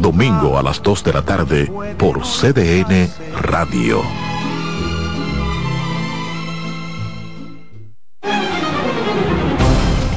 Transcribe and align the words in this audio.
Domingo 0.00 0.56
a 0.56 0.62
las 0.62 0.82
2 0.82 1.04
de 1.04 1.12
la 1.12 1.22
tarde 1.22 1.72
por 1.98 2.22
CDN 2.22 3.08
Radio. 3.40 4.02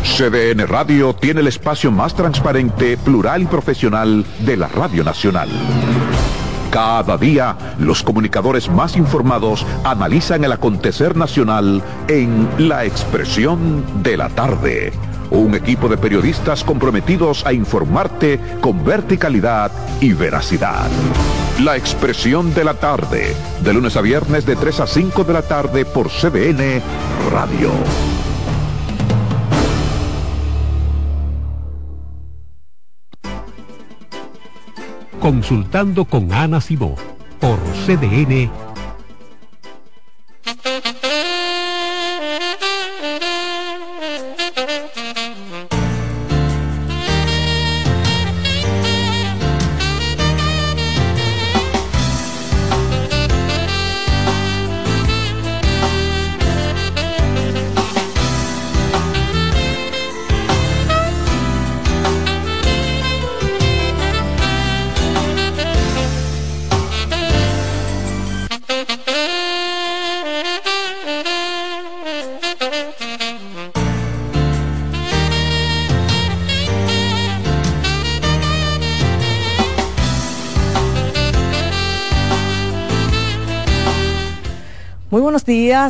CDN 0.03 0.67
Radio 0.67 1.15
tiene 1.15 1.39
el 1.39 1.47
espacio 1.47 1.91
más 1.91 2.13
transparente, 2.13 2.97
plural 2.97 3.41
y 3.41 3.45
profesional 3.45 4.23
de 4.45 4.57
la 4.57 4.67
Radio 4.67 5.03
Nacional. 5.03 5.49
Cada 6.69 7.17
día, 7.17 7.57
los 7.79 8.03
comunicadores 8.03 8.69
más 8.69 8.95
informados 8.95 9.65
analizan 9.83 10.43
el 10.43 10.51
acontecer 10.51 11.17
nacional 11.17 11.81
en 12.07 12.47
La 12.59 12.85
Expresión 12.85 14.03
de 14.03 14.17
la 14.17 14.29
Tarde. 14.29 14.93
Un 15.31 15.55
equipo 15.55 15.87
de 15.87 15.97
periodistas 15.97 16.63
comprometidos 16.63 17.45
a 17.45 17.53
informarte 17.53 18.37
con 18.59 18.83
verticalidad 18.83 19.71
y 20.01 20.11
veracidad. 20.11 20.89
La 21.61 21.77
Expresión 21.77 22.53
de 22.53 22.65
la 22.65 22.73
Tarde, 22.73 23.33
de 23.63 23.73
lunes 23.73 23.95
a 23.95 24.01
viernes 24.01 24.45
de 24.45 24.57
3 24.57 24.81
a 24.81 24.87
5 24.87 25.23
de 25.23 25.33
la 25.33 25.41
tarde 25.41 25.85
por 25.85 26.09
CBN 26.09 26.81
Radio. 27.31 27.71
Consultando 35.21 36.03
con 36.05 36.33
Ana 36.33 36.59
Simó 36.59 36.95
por 37.39 37.57
CDN 37.85 38.51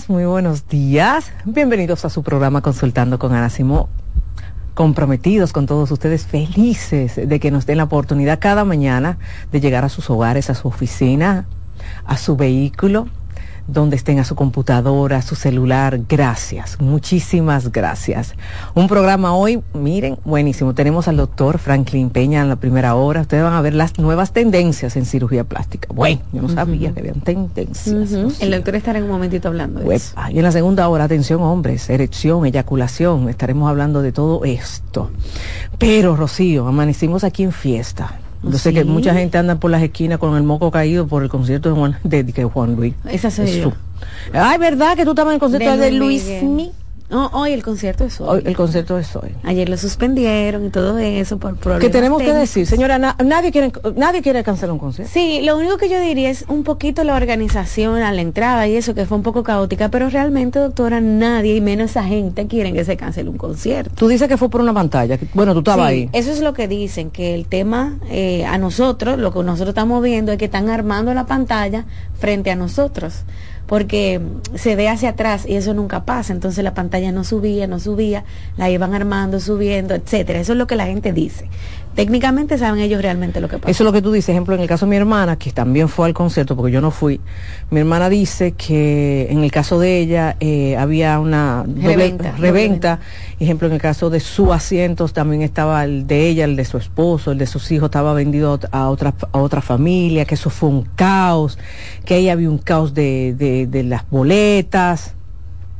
muy 0.07 0.23
buenos 0.23 0.69
días. 0.69 1.33
Bienvenidos 1.43 2.05
a 2.05 2.09
su 2.09 2.23
programa 2.23 2.61
Consultando 2.61 3.19
con 3.19 3.33
Ana 3.33 3.49
Simó. 3.49 3.89
Comprometidos 4.73 5.51
con 5.51 5.65
todos 5.65 5.91
ustedes, 5.91 6.25
felices 6.25 7.19
de 7.27 7.39
que 7.41 7.51
nos 7.51 7.65
den 7.65 7.75
la 7.75 7.83
oportunidad 7.83 8.39
cada 8.39 8.63
mañana 8.63 9.17
de 9.51 9.59
llegar 9.59 9.83
a 9.83 9.89
sus 9.89 10.09
hogares, 10.09 10.49
a 10.49 10.55
su 10.55 10.69
oficina, 10.69 11.45
a 12.05 12.15
su 12.15 12.37
vehículo, 12.37 13.09
donde 13.67 13.95
estén 13.95 14.19
a 14.19 14.23
su 14.23 14.35
computadora, 14.35 15.17
a 15.17 15.21
su 15.21 15.35
celular. 15.35 15.99
Gracias, 16.07 16.79
muchísimas 16.79 17.71
gracias. 17.71 18.35
Un 18.73 18.87
programa 18.87 19.33
hoy, 19.33 19.61
miren, 19.73 20.17
buenísimo. 20.25 20.73
Tenemos 20.73 21.07
al 21.07 21.17
doctor 21.17 21.57
Franklin 21.57 22.09
Peña 22.09 22.41
en 22.41 22.49
la 22.49 22.55
primera 22.55 22.95
hora. 22.95 23.21
Ustedes 23.21 23.43
van 23.43 23.53
a 23.53 23.61
ver 23.61 23.73
las 23.73 23.97
nuevas 23.99 24.33
tendencias 24.33 24.95
en 24.95 25.05
cirugía 25.05 25.43
plástica. 25.43 25.87
Bueno, 25.93 26.21
yo 26.33 26.41
no 26.41 26.49
sabía 26.49 26.91
que 26.93 26.99
habían 26.99 27.21
tendencias. 27.21 28.11
Uh 28.11 28.27
-huh. 28.27 28.35
El 28.41 28.51
doctor 28.51 28.75
estará 28.75 28.99
en 28.99 29.05
un 29.05 29.11
momentito 29.11 29.47
hablando 29.47 29.79
de 29.79 29.95
eso. 29.95 30.15
Y 30.31 30.37
en 30.37 30.43
la 30.43 30.51
segunda 30.51 30.87
hora, 30.89 31.05
atención 31.05 31.41
hombres, 31.41 31.89
erección, 31.89 32.45
eyaculación. 32.45 33.29
Estaremos 33.29 33.69
hablando 33.69 34.01
de 34.01 34.11
todo 34.11 34.43
esto. 34.45 35.11
Pero, 35.77 36.15
Rocío, 36.15 36.67
amanecimos 36.67 37.23
aquí 37.23 37.43
en 37.43 37.51
fiesta. 37.51 38.19
Yo 38.43 38.57
sé 38.57 38.73
que 38.73 38.83
mucha 38.83 39.13
gente 39.13 39.37
anda 39.37 39.55
por 39.55 39.69
las 39.69 39.83
esquinas 39.83 40.17
con 40.17 40.35
el 40.35 40.43
moco 40.43 40.71
caído 40.71 41.07
por 41.07 41.23
el 41.23 41.29
concierto 41.29 41.69
de 41.69 41.75
Juan, 41.75 41.97
de, 42.03 42.23
de 42.23 42.43
Juan 42.43 42.75
Luis. 42.75 42.93
Esa 43.09 43.29
soy 43.29 43.61
yo. 43.61 43.73
Ay, 44.33 44.57
¿verdad 44.57 44.95
que 44.95 45.03
tú 45.03 45.11
estabas 45.11 45.31
en 45.31 45.35
el 45.35 45.39
concierto 45.39 45.71
de, 45.77 45.77
de 45.77 45.91
Luis 45.91 46.25
Mi? 46.41 46.71
No, 47.11 47.27
hoy 47.33 47.51
el 47.51 47.61
concierto 47.61 48.05
es 48.05 48.21
hoy. 48.21 48.27
hoy. 48.29 48.43
El 48.45 48.55
concierto 48.55 48.97
es 48.97 49.13
hoy. 49.17 49.35
Ayer 49.43 49.67
lo 49.67 49.75
suspendieron 49.75 50.65
y 50.65 50.69
todo 50.69 50.97
eso 50.97 51.37
por 51.37 51.57
problemas. 51.57 51.83
¿Qué 51.83 51.89
tenemos 51.89 52.19
técnicos. 52.19 52.35
que 52.35 52.39
decir? 52.39 52.65
Señora, 52.65 52.97
na 52.99 53.17
nadie, 53.21 53.51
quiere, 53.51 53.73
nadie 53.97 54.21
quiere 54.21 54.45
cancelar 54.45 54.71
un 54.71 54.79
concierto. 54.79 55.11
Sí, 55.13 55.41
lo 55.43 55.57
único 55.57 55.77
que 55.77 55.89
yo 55.89 55.99
diría 55.99 56.29
es 56.29 56.45
un 56.47 56.63
poquito 56.63 57.03
la 57.03 57.15
organización 57.15 58.01
a 58.01 58.13
la 58.13 58.21
entrada 58.21 58.65
y 58.69 58.77
eso 58.77 58.95
que 58.95 59.05
fue 59.05 59.17
un 59.17 59.23
poco 59.23 59.43
caótica, 59.43 59.89
pero 59.89 60.09
realmente, 60.09 60.59
doctora, 60.59 61.01
nadie, 61.01 61.57
y 61.57 61.61
menos 61.61 61.91
esa 61.91 62.05
gente, 62.05 62.47
quieren 62.47 62.73
que 62.73 62.85
se 62.85 62.95
cancele 62.95 63.29
un 63.29 63.37
concierto. 63.37 63.91
Tú 63.95 64.07
dices 64.07 64.29
que 64.29 64.37
fue 64.37 64.49
por 64.49 64.61
una 64.61 64.73
pantalla. 64.73 65.19
Bueno, 65.33 65.51
tú 65.51 65.59
estabas 65.59 65.89
sí, 65.89 65.93
ahí. 65.93 66.09
Eso 66.13 66.31
es 66.31 66.39
lo 66.39 66.53
que 66.53 66.69
dicen, 66.69 67.11
que 67.11 67.35
el 67.35 67.45
tema 67.45 67.97
eh, 68.09 68.45
a 68.45 68.57
nosotros, 68.57 69.19
lo 69.19 69.33
que 69.33 69.43
nosotros 69.43 69.69
estamos 69.69 70.01
viendo 70.01 70.31
es 70.31 70.37
que 70.37 70.45
están 70.45 70.69
armando 70.69 71.13
la 71.13 71.25
pantalla 71.25 71.85
frente 72.17 72.51
a 72.51 72.55
nosotros 72.55 73.25
porque 73.71 74.19
se 74.55 74.75
ve 74.75 74.89
hacia 74.89 75.11
atrás 75.11 75.45
y 75.47 75.55
eso 75.55 75.73
nunca 75.73 76.03
pasa, 76.03 76.33
entonces 76.33 76.61
la 76.61 76.73
pantalla 76.73 77.13
no 77.13 77.23
subía, 77.23 77.67
no 77.67 77.79
subía, 77.79 78.25
la 78.57 78.69
iban 78.69 78.93
armando, 78.93 79.39
subiendo, 79.39 79.93
etcétera. 79.95 80.41
Eso 80.41 80.51
es 80.51 80.57
lo 80.57 80.67
que 80.67 80.75
la 80.75 80.87
gente 80.87 81.13
dice. 81.13 81.47
Técnicamente 81.95 82.57
saben 82.57 82.79
ellos 82.81 83.01
realmente 83.01 83.41
lo 83.41 83.49
que 83.49 83.57
pasa. 83.57 83.69
Eso 83.69 83.83
es 83.83 83.85
lo 83.85 83.91
que 83.91 84.01
tú 84.01 84.11
dices, 84.13 84.29
ejemplo, 84.29 84.55
en 84.55 84.61
el 84.61 84.67
caso 84.67 84.85
de 84.85 84.91
mi 84.91 84.95
hermana, 84.95 85.35
que 85.37 85.51
también 85.51 85.89
fue 85.89 86.07
al 86.07 86.13
concierto, 86.13 86.55
porque 86.55 86.71
yo 86.71 86.79
no 86.79 86.89
fui, 86.89 87.19
mi 87.69 87.79
hermana 87.81 88.09
dice 88.09 88.53
que 88.53 89.27
en 89.29 89.43
el 89.43 89.51
caso 89.51 89.77
de 89.77 89.99
ella 89.99 90.37
eh, 90.39 90.77
había 90.77 91.19
una 91.19 91.63
doble, 91.67 91.87
Reventa, 91.87 92.31
reventa, 92.37 92.99
ejemplo, 93.39 93.67
en 93.67 93.73
el 93.73 93.81
caso 93.81 94.09
de 94.09 94.21
su 94.21 94.53
asiento 94.53 95.07
también 95.09 95.41
estaba 95.41 95.83
el 95.83 96.07
de 96.07 96.27
ella, 96.29 96.45
el 96.45 96.55
de 96.55 96.63
su 96.63 96.77
esposo, 96.77 97.33
el 97.33 97.37
de 97.37 97.45
sus 97.45 97.69
hijos 97.71 97.87
estaba 97.87 98.13
vendido 98.13 98.57
a 98.71 98.89
otra, 98.89 99.13
a 99.31 99.37
otra 99.39 99.61
familia, 99.61 100.23
que 100.23 100.35
eso 100.35 100.49
fue 100.49 100.69
un 100.69 100.83
caos, 100.95 101.57
que 102.05 102.13
ahí 102.13 102.29
había 102.29 102.49
un 102.49 102.57
caos 102.57 102.93
de, 102.93 103.35
de, 103.37 103.67
de 103.67 103.83
las 103.83 104.09
boletas. 104.09 105.15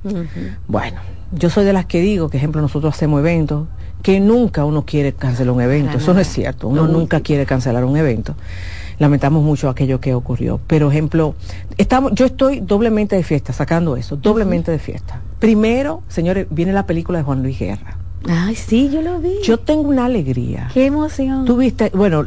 Uh 0.03 0.09
-huh. 0.09 0.25
Bueno, 0.67 0.99
yo 1.31 1.49
soy 1.49 1.63
de 1.63 1.73
las 1.73 1.85
que 1.85 2.01
digo 2.01 2.29
que, 2.29 2.37
ejemplo, 2.37 2.61
nosotros 2.61 2.93
hacemos 2.93 3.19
eventos, 3.19 3.67
que 4.01 4.19
nunca 4.19 4.65
uno 4.65 4.86
quiere 4.86 5.13
cancelar 5.13 5.53
un 5.53 5.62
evento, 5.62 5.98
eso 5.98 6.13
no 6.13 6.19
es 6.19 6.27
cierto, 6.27 6.68
uno 6.68 6.88
no, 6.88 6.94
nunca 6.94 7.19
quiere 7.21 7.45
cancelar 7.45 7.86
un 7.86 7.98
evento. 7.98 8.36
Lamentamos 9.00 9.44
mucho 9.44 9.68
aquello 9.68 10.00
que 10.00 10.13
ocurrió, 10.13 10.59
pero 10.68 10.92
ejemplo, 10.92 11.33
estamos, 11.77 12.12
yo 12.13 12.25
estoy 12.25 12.59
doblemente 12.59 13.15
de 13.15 13.24
fiesta, 13.24 13.51
sacando 13.51 13.98
eso, 13.98 14.15
doblemente 14.15 14.69
uh 14.69 14.74
-huh. 14.74 14.77
de 14.77 14.83
fiesta. 14.83 15.21
Primero, 15.39 16.03
señores, 16.07 16.45
viene 16.51 16.71
la 16.71 16.86
película 16.86 17.18
de 17.18 17.24
Juan 17.24 17.42
Luis 17.42 17.57
Guerra. 17.57 17.98
Ay, 18.30 18.56
sí, 18.56 18.89
yo 18.94 19.01
lo 19.01 19.19
vi. 19.19 19.42
Yo 19.44 19.57
tengo 19.57 19.89
una 19.89 20.06
alegría. 20.06 20.69
Qué 20.74 20.86
emoción. 20.86 21.45
Tú 21.45 21.57
viste, 21.57 21.92
bueno, 21.95 22.24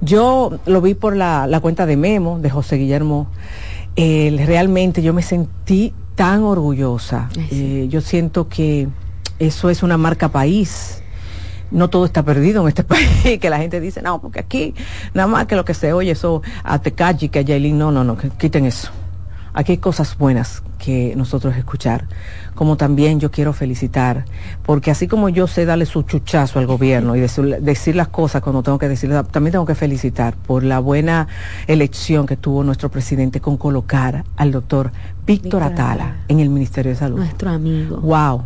yo 0.00 0.58
lo 0.66 0.80
vi 0.80 0.94
por 0.94 1.16
la, 1.16 1.46
la 1.46 1.60
cuenta 1.60 1.86
de 1.86 1.96
Memo, 1.96 2.40
de 2.40 2.50
José 2.50 2.76
Guillermo. 2.76 3.28
Eh, 3.94 4.36
realmente 4.46 5.02
yo 5.02 5.12
me 5.12 5.22
sentí 5.22 5.92
tan 6.14 6.42
orgullosa. 6.42 7.28
Ay, 7.36 7.46
sí. 7.48 7.64
eh, 7.64 7.88
yo 7.88 8.00
siento 8.00 8.48
que 8.48 8.88
eso 9.38 9.70
es 9.70 9.82
una 9.82 9.96
marca 9.96 10.28
país. 10.28 11.02
no 11.70 11.90
todo 11.90 12.06
está 12.06 12.22
perdido 12.22 12.62
en 12.62 12.68
este 12.68 12.84
país, 12.94 13.38
que 13.40 13.50
la 13.50 13.58
gente 13.58 13.80
dice, 13.80 14.02
no, 14.02 14.20
porque 14.20 14.40
aquí 14.40 14.74
nada 15.14 15.26
más 15.26 15.46
que 15.46 15.56
lo 15.56 15.64
que 15.64 15.74
se 15.74 15.92
oye, 15.92 16.12
eso 16.12 16.42
a 16.64 16.78
Tecachi, 16.78 17.28
que 17.28 17.40
a 17.40 17.42
Yailin, 17.42 17.78
no, 17.78 17.92
no, 17.92 18.04
no, 18.04 18.16
que 18.16 18.30
quiten 18.30 18.64
eso. 18.64 18.90
Aquí 19.54 19.72
hay 19.72 19.78
cosas 19.78 20.16
buenas 20.16 20.62
que 20.78 21.14
nosotros 21.16 21.56
escuchar, 21.56 22.06
como 22.54 22.76
también 22.76 23.18
yo 23.18 23.30
quiero 23.30 23.52
felicitar, 23.52 24.24
porque 24.64 24.90
así 24.90 25.08
como 25.08 25.28
yo 25.28 25.46
sé 25.46 25.64
darle 25.64 25.84
su 25.84 26.02
chuchazo 26.02 26.58
al 26.60 26.66
gobierno 26.66 27.16
y 27.16 27.20
decir, 27.20 27.58
decir 27.60 27.96
las 27.96 28.08
cosas 28.08 28.40
cuando 28.40 28.62
tengo 28.62 28.78
que 28.78 28.88
decirlas, 28.88 29.26
también 29.28 29.52
tengo 29.52 29.66
que 29.66 29.74
felicitar 29.74 30.36
por 30.36 30.62
la 30.62 30.78
buena 30.78 31.26
elección 31.66 32.26
que 32.26 32.36
tuvo 32.36 32.62
nuestro 32.62 32.88
presidente 32.90 33.40
con 33.40 33.56
colocar 33.56 34.24
al 34.36 34.52
doctor 34.52 34.92
Víctor 35.26 35.62
Atala. 35.62 36.18
en 36.28 36.40
el 36.40 36.50
Ministerio 36.50 36.92
de 36.92 36.96
Salud. 36.96 37.18
Nuestro 37.18 37.50
amigo. 37.50 37.96
Wow, 37.96 38.44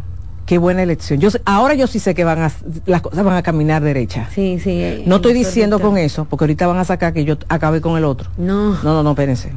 qué 0.52 0.58
buena 0.58 0.82
elección. 0.82 1.18
Yo 1.18 1.30
ahora 1.46 1.72
yo 1.72 1.86
sí 1.86 1.98
sé 1.98 2.14
que 2.14 2.24
van 2.24 2.40
a, 2.42 2.52
las 2.84 3.00
cosas 3.00 3.24
van 3.24 3.36
a 3.36 3.42
caminar 3.42 3.82
derecha. 3.82 4.28
Sí, 4.34 4.58
sí. 4.60 4.82
eh, 4.82 5.02
No 5.06 5.16
estoy 5.16 5.32
doctor 5.32 5.46
diciendo 5.46 5.80
con 5.80 5.96
eso, 5.96 6.26
porque 6.28 6.44
ahorita 6.44 6.66
van 6.66 6.76
a 6.76 6.84
sacar 6.84 7.14
que 7.14 7.24
yo 7.24 7.38
acabe 7.48 7.80
con 7.80 7.96
el 7.96 8.04
otro. 8.04 8.28
No. 8.36 8.72
No, 8.82 8.92
no, 8.92 9.02
no, 9.02 9.10
espérense. 9.12 9.50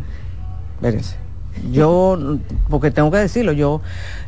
Espérense. 0.76 1.18
Yo, 1.70 2.38
porque 2.70 2.92
tengo 2.92 3.12
que 3.12 3.18
decirlo, 3.18 3.52
yo 3.52 3.82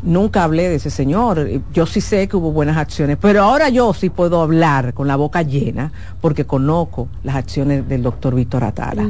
nunca 0.03 0.43
hablé 0.43 0.67
de 0.67 0.75
ese 0.75 0.89
señor. 0.89 1.47
Yo 1.71 1.85
sí 1.85 2.01
sé 2.01 2.27
que 2.27 2.35
hubo 2.35 2.51
buenas 2.51 2.75
acciones, 2.75 3.17
pero 3.21 3.43
ahora 3.43 3.69
yo 3.69 3.93
sí 3.93 4.09
puedo 4.09 4.41
hablar 4.41 4.93
con 4.93 5.07
la 5.07 5.15
boca 5.15 5.43
llena 5.43 5.93
porque 6.19 6.43
conozco 6.43 7.07
las 7.23 7.37
acciones 7.37 7.87
del 7.87 8.03
doctor 8.03 8.35
Víctor 8.35 8.65
Atala. 8.65 9.09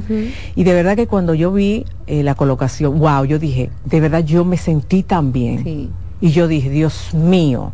Y 0.55 0.63
de 0.63 0.73
verdad 0.75 0.95
que 0.95 1.07
cuando 1.07 1.33
yo 1.33 1.51
vi 1.51 1.85
eh, 2.05 2.21
la 2.21 2.35
colocación, 2.35 2.99
wow, 2.99 3.25
yo 3.25 3.39
dije, 3.39 3.71
de 3.85 3.99
verdad 3.99 4.23
yo 4.23 4.45
me 4.45 4.57
sentí 4.57 5.01
tan 5.01 5.31
bien. 5.31 5.63
Sí. 5.63 5.89
Y 6.21 6.31
yo 6.31 6.47
dije, 6.47 6.69
Dios 6.69 7.13
mío, 7.13 7.73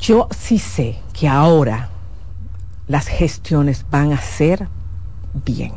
yo 0.00 0.28
sí 0.36 0.58
sé 0.58 0.96
que 1.12 1.28
ahora 1.28 1.88
las 2.88 3.06
gestiones 3.08 3.84
van 3.90 4.12
a 4.12 4.20
ser 4.20 4.68
bien. 5.44 5.72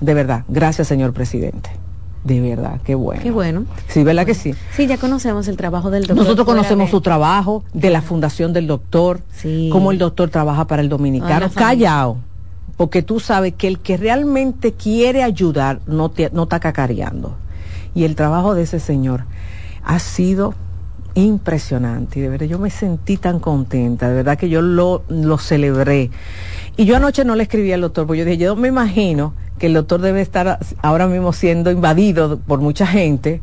De 0.00 0.14
verdad, 0.14 0.44
gracias 0.48 0.88
señor 0.88 1.12
presidente. 1.12 1.70
De 2.24 2.40
verdad, 2.40 2.80
qué 2.84 2.94
bueno. 2.94 3.22
Qué 3.22 3.30
bueno. 3.30 3.64
Sí, 3.86 4.02
¿verdad 4.04 4.26
que 4.26 4.34
sí? 4.34 4.54
Sí, 4.76 4.86
ya 4.86 4.98
conocemos 4.98 5.48
el 5.48 5.56
trabajo 5.56 5.90
del 5.90 6.02
doctor. 6.02 6.18
Nosotros 6.24 6.46
conocemos 6.46 6.86
de- 6.86 6.90
su 6.90 7.00
trabajo, 7.00 7.64
de 7.72 7.90
la 7.90 8.02
fundación 8.02 8.52
del 8.52 8.66
doctor, 8.66 9.22
Sí. 9.32 9.70
cómo 9.72 9.92
el 9.92 9.98
doctor 9.98 10.28
trabaja 10.28 10.66
para 10.66 10.82
el 10.82 10.88
dominicano. 10.88 11.48
Callao, 11.50 12.18
porque 12.76 13.02
tú 13.02 13.18
sabes 13.18 13.54
que 13.54 13.66
el 13.68 13.78
que 13.78 13.96
realmente 13.96 14.72
quiere 14.72 15.22
ayudar 15.22 15.80
no, 15.86 16.10
te, 16.10 16.28
no 16.32 16.42
está 16.44 16.60
cacareando. 16.60 17.34
Y 17.94 18.04
el 18.04 18.14
trabajo 18.14 18.54
de 18.54 18.62
ese 18.62 18.78
señor 18.80 19.24
ha 19.82 19.98
sido 19.98 20.54
impresionante 21.14 22.20
de 22.20 22.28
verdad 22.28 22.46
yo 22.46 22.58
me 22.58 22.70
sentí 22.70 23.16
tan 23.16 23.40
contenta, 23.40 24.08
de 24.08 24.14
verdad 24.14 24.38
que 24.38 24.48
yo 24.48 24.62
lo, 24.62 25.02
lo 25.08 25.38
celebré. 25.38 26.10
Y 26.76 26.84
yo 26.84 26.96
anoche 26.96 27.24
no 27.24 27.34
le 27.34 27.42
escribí 27.42 27.72
al 27.72 27.80
doctor, 27.80 28.06
porque 28.06 28.20
yo 28.20 28.24
dije, 28.24 28.38
yo 28.38 28.54
me 28.54 28.68
imagino 28.68 29.34
que 29.58 29.66
el 29.66 29.74
doctor 29.74 30.00
debe 30.00 30.20
estar 30.20 30.58
ahora 30.80 31.08
mismo 31.08 31.32
siendo 31.32 31.72
invadido 31.72 32.38
por 32.38 32.60
mucha 32.60 32.86
gente, 32.86 33.40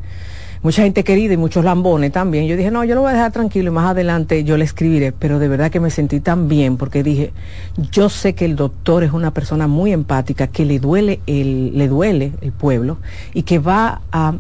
mucha 0.64 0.84
gente 0.84 1.04
querida 1.04 1.34
y 1.34 1.38
muchos 1.38 1.66
lambones 1.66 2.14
también. 2.14 2.48
Yo 2.48 2.56
dije, 2.56 2.72
no, 2.72 2.86
yo 2.86 2.96
lo 2.96 3.02
voy 3.02 3.10
a 3.10 3.14
dejar 3.14 3.34
tranquilo 3.34 3.72
y 3.72 3.74
más 3.74 3.92
adelante 3.92 4.46
yo 4.46 4.56
le 4.56 4.64
escribiré, 4.64 5.12
pero 5.12 5.38
de 5.38 5.50
verdad 5.50 5.70
que 5.70 5.82
me 5.82 5.90
sentí 5.90 6.22
tan 6.22 6.48
bien 6.48 6.78
porque 6.78 7.04
dije, 7.04 7.34
yo 7.92 8.08
sé 8.08 8.34
que 8.34 8.46
el 8.46 8.56
doctor 8.56 9.04
es 9.04 9.12
una 9.12 9.32
persona 9.32 9.68
muy 9.68 9.92
empática, 9.92 10.48
que 10.48 10.64
le 10.64 10.80
duele 10.80 11.20
el, 11.28 11.78
le 11.78 11.90
duele 11.90 12.32
el 12.40 12.54
pueblo 12.54 13.00
y 13.34 13.44
que 13.44 13.60
va 13.60 14.02
a 14.14 14.34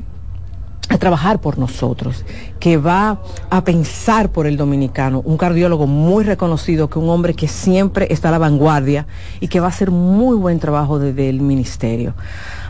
a 0.90 0.98
trabajar 0.98 1.42
por 1.42 1.58
nosotros, 1.58 2.26
que 2.60 2.78
va 2.78 3.22
a 3.50 3.64
pensar 3.64 4.32
por 4.32 4.48
el 4.48 4.58
dominicano, 4.58 5.22
un 5.26 5.38
cardiólogo 5.38 5.88
muy 5.88 6.24
reconocido, 6.24 6.90
que 6.90 7.00
un 7.00 7.10
hombre 7.10 7.34
que 7.34 7.48
siempre 7.48 8.08
está 8.10 8.30
a 8.30 8.32
la 8.32 8.38
vanguardia 8.38 9.08
y 9.40 9.48
que 9.48 9.60
va 9.60 9.68
a 9.68 9.70
hacer 9.70 9.92
muy 9.92 10.36
buen 10.36 10.60
trabajo 10.60 11.00
desde 11.00 11.30
el 11.30 11.42
ministerio. 11.42 12.14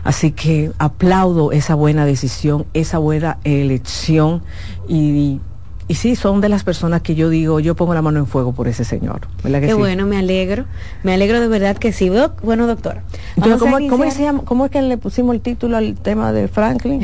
Así 0.04 0.32
que 0.32 0.70
aplaudo 0.78 1.52
esa 1.52 1.74
buena 1.74 2.06
decisión, 2.06 2.66
esa 2.74 2.98
buena 2.98 3.38
elección 3.44 4.42
y, 4.88 5.40
y 5.88 5.94
sí, 5.94 6.16
son 6.16 6.40
de 6.40 6.48
las 6.48 6.64
personas 6.64 7.02
que 7.02 7.14
yo 7.14 7.28
digo, 7.28 7.60
yo 7.60 7.76
pongo 7.76 7.94
la 7.94 8.02
mano 8.02 8.18
en 8.18 8.26
fuego 8.26 8.52
por 8.52 8.66
ese 8.68 8.84
señor. 8.84 9.20
¿verdad 9.44 9.60
que 9.60 9.66
Qué 9.66 9.72
sí? 9.72 9.78
bueno, 9.78 10.06
me 10.06 10.16
alegro. 10.18 10.64
Me 11.02 11.14
alegro 11.14 11.40
de 11.40 11.48
verdad 11.48 11.76
que 11.76 11.92
sí. 11.92 12.10
Bueno, 12.42 12.66
doctora. 12.66 13.02
Entonces, 13.36 13.58
¿cómo, 13.60 13.76
cómo 13.88 14.04
iniciar 14.04 14.34
es 14.64 14.70
que 14.70 14.82
le 14.82 14.98
pusimos 14.98 15.34
el 15.34 15.40
título 15.40 15.76
al 15.76 15.94
tema 15.94 16.32
de 16.32 16.48
Franklin? 16.48 17.00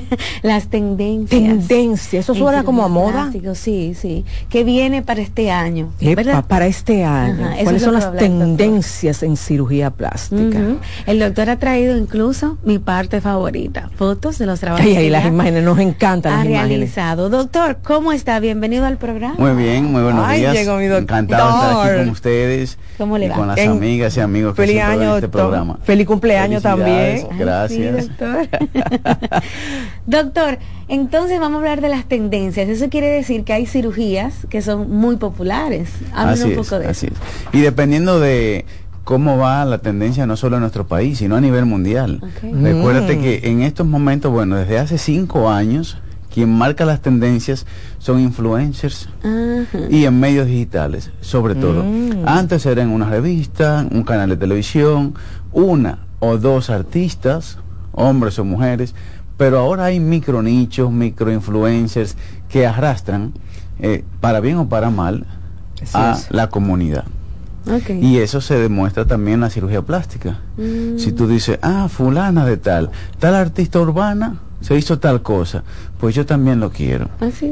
Las 0.42 0.68
tendencias. 0.68 1.40
Tendencia, 1.40 2.20
eso 2.20 2.32
en 2.32 2.38
suena 2.38 2.64
como 2.64 2.84
a 2.84 2.88
moda. 2.88 3.30
Sí, 3.54 3.94
sí. 3.94 4.24
Que 4.48 4.64
viene 4.64 5.02
para 5.02 5.20
este 5.22 5.50
año. 5.50 5.92
Epa, 6.00 6.22
¿verdad? 6.22 6.44
para 6.46 6.66
este 6.66 7.04
año, 7.04 7.44
Ajá, 7.44 7.56
¿cuáles 7.62 7.82
es 7.82 7.84
son 7.84 7.94
las 7.94 8.04
hablar 8.04 8.22
doctor. 8.22 8.38
tendencias 8.46 9.22
en 9.22 9.36
cirugía 9.36 9.90
plástica? 9.90 10.58
El 11.06 11.18
doctor 11.20 11.50
ha 11.50 11.58
traído 11.58 11.96
incluso 11.96 12.58
mi 12.64 12.78
parte 12.78 13.20
favorita, 13.20 13.90
fotos 13.96 14.38
de 14.38 14.46
los 14.46 14.60
trabajos 14.60 14.84
Ay, 14.86 14.96
ay, 14.96 15.10
las 15.10 15.26
imágenes, 15.26 15.62
nos 15.64 15.78
encantan 15.78 16.32
ha 16.32 16.36
las 16.38 16.46
imágenes. 16.46 16.68
realizado. 16.68 17.28
Doctor, 17.30 17.78
¿cómo 17.82 18.12
está? 18.24 18.40
Bienvenido 18.40 18.86
al 18.86 18.96
programa. 18.96 19.34
Muy 19.36 19.52
bien, 19.62 19.84
muy 19.92 20.02
buenos 20.02 20.24
Ay, 20.26 20.40
días. 20.40 20.54
llegó 20.54 20.76
mi 20.78 20.86
doctor. 20.86 21.02
Encantado 21.02 21.46
de 21.52 21.68
estar 21.72 21.86
aquí 21.90 21.98
con 22.00 22.08
ustedes 22.08 22.78
¿Cómo 22.96 23.18
le 23.18 23.26
y 23.26 23.28
va? 23.28 23.34
con 23.36 23.48
las 23.48 23.58
En- 23.58 23.70
amigas 23.72 24.16
y 24.16 24.20
amigos 24.20 24.54
que 24.54 24.62
Feliz 24.62 24.76
siempre 24.76 25.04
año, 25.04 25.14
este 25.16 25.28
programa. 25.28 25.78
Feliz 25.82 26.06
cumpleaños 26.06 26.62
también. 26.62 27.26
Ay, 27.30 27.38
Gracias. 27.38 28.04
sí, 28.06 28.08
doctor. 28.08 28.48
doctor, 30.06 30.58
entonces 30.88 31.38
vamos 31.38 31.56
a 31.56 31.58
hablar 31.58 31.82
de 31.82 31.90
las 31.90 32.06
tendencias. 32.06 32.66
Eso 32.66 32.88
quiere 32.88 33.08
decir 33.10 33.44
que 33.44 33.52
hay 33.52 33.66
cirugías 33.66 34.46
que 34.48 34.62
son 34.62 34.90
muy 34.90 35.16
populares. 35.16 35.90
Háblenos 36.14 36.40
Así 36.40 36.44
un 36.44 36.50
es, 36.52 36.56
poco 36.56 36.78
de 36.78 36.86
así 36.88 37.06
eso. 37.08 37.16
es. 37.52 37.58
Y 37.58 37.60
dependiendo 37.60 38.20
de 38.20 38.64
cómo 39.04 39.36
va 39.36 39.66
la 39.66 39.78
tendencia 39.78 40.26
no 40.26 40.38
solo 40.38 40.56
en 40.56 40.60
nuestro 40.62 40.86
país, 40.86 41.18
sino 41.18 41.36
a 41.36 41.42
nivel 41.42 41.66
mundial. 41.66 42.20
Ok. 42.22 42.54
Recuérdate 42.62 43.16
Mm. 43.16 43.20
que 43.20 43.40
en 43.50 43.60
estos 43.60 43.86
momentos, 43.86 44.32
bueno, 44.32 44.56
desde 44.56 44.78
hace 44.78 44.96
cinco 44.96 45.50
años, 45.50 45.98
quien 46.34 46.52
marca 46.52 46.84
las 46.84 47.00
tendencias 47.00 47.64
son 47.98 48.18
influencers 48.18 49.08
y 49.88 50.04
en 50.04 50.18
medios 50.18 50.48
digitales, 50.48 51.12
sobre 51.20 51.54
todo. 51.54 51.84
Mm. 51.84 52.26
Antes 52.26 52.66
era 52.66 52.82
en 52.82 52.90
una 52.90 53.08
revista, 53.08 53.86
un 53.88 54.02
canal 54.02 54.30
de 54.30 54.36
televisión, 54.36 55.14
una 55.52 55.98
o 56.18 56.36
dos 56.36 56.70
artistas, 56.70 57.58
hombres 57.92 58.40
o 58.40 58.44
mujeres, 58.44 58.96
pero 59.36 59.60
ahora 59.60 59.84
hay 59.84 60.00
micro 60.00 60.42
nichos, 60.42 60.90
micro 60.90 61.32
influencers 61.32 62.16
que 62.48 62.66
arrastran, 62.66 63.32
eh, 63.78 64.04
para 64.20 64.40
bien 64.40 64.56
o 64.56 64.68
para 64.68 64.90
mal, 64.90 65.26
Así 65.80 65.92
a 65.94 66.14
es. 66.14 66.26
la 66.32 66.48
comunidad. 66.48 67.04
Y 67.88 68.18
eso 68.18 68.40
se 68.40 68.58
demuestra 68.58 69.04
también 69.04 69.36
en 69.36 69.40
la 69.42 69.50
cirugía 69.50 69.82
plástica. 69.82 70.40
Mm. 70.56 70.98
Si 70.98 71.12
tú 71.12 71.28
dices, 71.28 71.60
ah, 71.62 71.88
fulana 71.88 72.44
de 72.44 72.56
tal, 72.56 72.90
tal 73.20 73.36
artista 73.36 73.78
urbana 73.78 74.40
se 74.64 74.76
hizo 74.78 74.98
tal 74.98 75.20
cosa, 75.20 75.62
pues 76.00 76.14
yo 76.14 76.24
también 76.24 76.58
lo 76.58 76.70
quiero. 76.70 77.10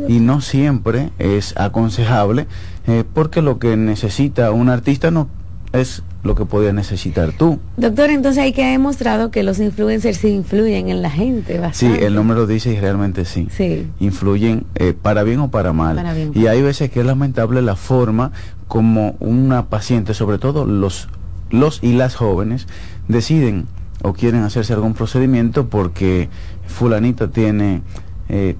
Y 0.09 0.21
no 0.21 0.41
siempre 0.41 1.11
es 1.19 1.55
aconsejable, 1.59 2.47
eh, 2.87 3.05
porque 3.13 3.43
lo 3.43 3.59
que 3.59 3.77
necesita 3.77 4.51
un 4.51 4.71
artista 4.71 5.11
no 5.11 5.29
es 5.75 6.03
lo 6.23 6.35
que 6.35 6.47
podías 6.47 6.73
necesitar 6.73 7.33
tú. 7.33 7.59
Doctor, 7.77 8.09
entonces 8.11 8.43
hay 8.43 8.53
que 8.55 8.65
ha 8.65 8.71
demostrado 8.71 9.31
que 9.31 9.43
los 9.43 9.59
influencers 9.59 10.17
sí 10.19 10.29
influyen 10.29 10.89
en 10.89 11.03
la 11.03 11.11
gente 11.11 11.55
Sí, 11.55 11.59
bastante. 11.59 12.07
el 12.07 12.15
nombre 12.15 12.37
lo 12.37 12.47
dice 12.47 12.73
y 12.73 12.81
realmente 12.81 13.25
sí. 13.27 13.49
Sí. 13.51 13.87
Influyen 14.01 14.65
eh, 14.77 14.95
para 14.95 15.23
bien 15.23 15.41
o 15.41 15.51
para 15.51 15.73
mal. 15.75 15.97
Para 15.97 16.15
bien 16.15 16.31
y 16.35 16.47
hay 16.47 16.63
veces 16.63 16.91
que 16.91 17.01
es 17.01 17.07
lamentable 17.07 17.61
la 17.61 17.77
forma 17.77 18.33
como 18.69 19.17
una 19.21 19.67
paciente, 19.67 20.15
sobre 20.15 20.39
todo 20.39 20.65
los, 20.65 21.09
los 21.51 21.83
y 21.83 21.93
las 21.93 22.15
jóvenes, 22.15 22.69
deciden 23.09 23.67
o 24.05 24.13
quieren 24.15 24.43
hacerse 24.43 24.73
algún 24.73 24.95
procedimiento 24.95 25.69
porque 25.69 26.29
fulanita 26.67 27.29
tiene 27.29 27.83
eh, 28.29 28.57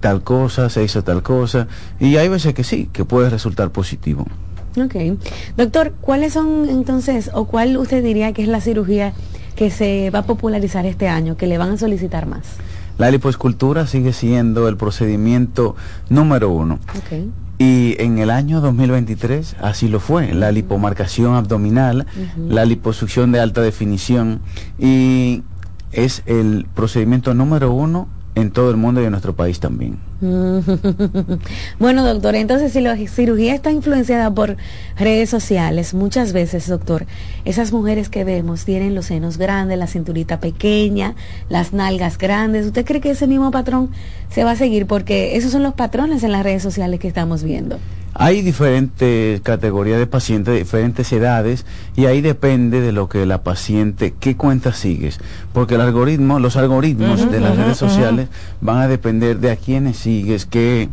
tal 0.00 0.22
cosa, 0.22 0.70
se 0.70 0.84
hizo 0.84 1.02
tal 1.02 1.22
cosa. 1.22 1.68
Y 2.00 2.16
hay 2.16 2.28
veces 2.28 2.54
que 2.54 2.64
sí, 2.64 2.88
que 2.92 3.04
puede 3.04 3.30
resultar 3.30 3.70
positivo. 3.70 4.26
Ok. 4.76 4.94
Doctor, 5.56 5.92
¿cuáles 6.00 6.34
son 6.34 6.68
entonces, 6.68 7.30
o 7.34 7.46
cuál 7.46 7.76
usted 7.76 8.02
diría 8.02 8.32
que 8.32 8.42
es 8.42 8.48
la 8.48 8.60
cirugía 8.60 9.12
que 9.56 9.70
se 9.70 10.10
va 10.10 10.20
a 10.20 10.26
popularizar 10.26 10.86
este 10.86 11.08
año, 11.08 11.36
que 11.36 11.46
le 11.46 11.58
van 11.58 11.72
a 11.72 11.76
solicitar 11.76 12.26
más? 12.26 12.44
La 12.96 13.10
lipoescultura 13.10 13.86
sigue 13.86 14.12
siendo 14.12 14.68
el 14.68 14.76
procedimiento 14.76 15.76
número 16.08 16.50
uno. 16.50 16.78
Ok. 16.96 17.28
Y 17.58 17.96
en 18.00 18.18
el 18.18 18.30
año 18.30 18.60
2023 18.60 19.56
así 19.60 19.88
lo 19.88 19.98
fue, 19.98 20.32
la 20.32 20.52
lipomarcación 20.52 21.34
abdominal, 21.34 22.06
la 22.48 22.64
liposucción 22.64 23.32
de 23.32 23.40
alta 23.40 23.62
definición 23.62 24.40
y 24.78 25.42
es 25.92 26.22
el 26.26 26.66
procedimiento 26.74 27.34
número 27.34 27.72
uno 27.72 28.08
en 28.40 28.50
todo 28.52 28.70
el 28.70 28.76
mundo 28.76 29.00
y 29.02 29.04
en 29.04 29.10
nuestro 29.10 29.34
país 29.34 29.58
también. 29.58 29.98
bueno, 31.78 32.04
doctor, 32.04 32.34
entonces 32.34 32.72
si 32.72 32.80
la 32.80 32.96
cirugía 32.96 33.54
está 33.54 33.70
influenciada 33.70 34.32
por 34.32 34.56
redes 34.96 35.30
sociales, 35.30 35.94
muchas 35.94 36.32
veces, 36.32 36.68
doctor, 36.68 37.06
esas 37.44 37.72
mujeres 37.72 38.08
que 38.08 38.24
vemos 38.24 38.64
tienen 38.64 38.94
los 38.94 39.06
senos 39.06 39.38
grandes, 39.38 39.78
la 39.78 39.86
cinturita 39.86 40.40
pequeña, 40.40 41.14
las 41.48 41.72
nalgas 41.72 42.18
grandes. 42.18 42.66
¿Usted 42.66 42.84
cree 42.84 43.00
que 43.00 43.10
ese 43.10 43.26
mismo 43.26 43.50
patrón 43.50 43.90
se 44.30 44.44
va 44.44 44.52
a 44.52 44.56
seguir? 44.56 44.86
Porque 44.86 45.36
esos 45.36 45.52
son 45.52 45.62
los 45.62 45.74
patrones 45.74 46.22
en 46.22 46.32
las 46.32 46.42
redes 46.42 46.62
sociales 46.62 47.00
que 47.00 47.08
estamos 47.08 47.42
viendo. 47.42 47.78
Hay 48.14 48.42
diferentes 48.42 49.40
categorías 49.42 49.98
de 49.98 50.06
pacientes, 50.06 50.58
diferentes 50.58 51.12
edades, 51.12 51.66
y 51.94 52.06
ahí 52.06 52.20
depende 52.20 52.80
de 52.80 52.92
lo 52.92 53.08
que 53.08 53.26
la 53.26 53.42
paciente, 53.42 54.14
qué 54.18 54.36
cuenta 54.36 54.72
sigues. 54.72 55.20
Porque 55.52 55.76
el 55.76 55.82
algoritmo, 55.82 56.40
los 56.40 56.56
algoritmos 56.56 57.30
de 57.30 57.40
las 57.40 57.56
redes 57.56 57.76
sociales 57.76 58.28
van 58.60 58.78
a 58.78 58.88
depender 58.88 59.38
de 59.38 59.50
a 59.50 59.56
quiénes 59.56 59.98
sigues, 59.98 60.46
qué 60.46 60.88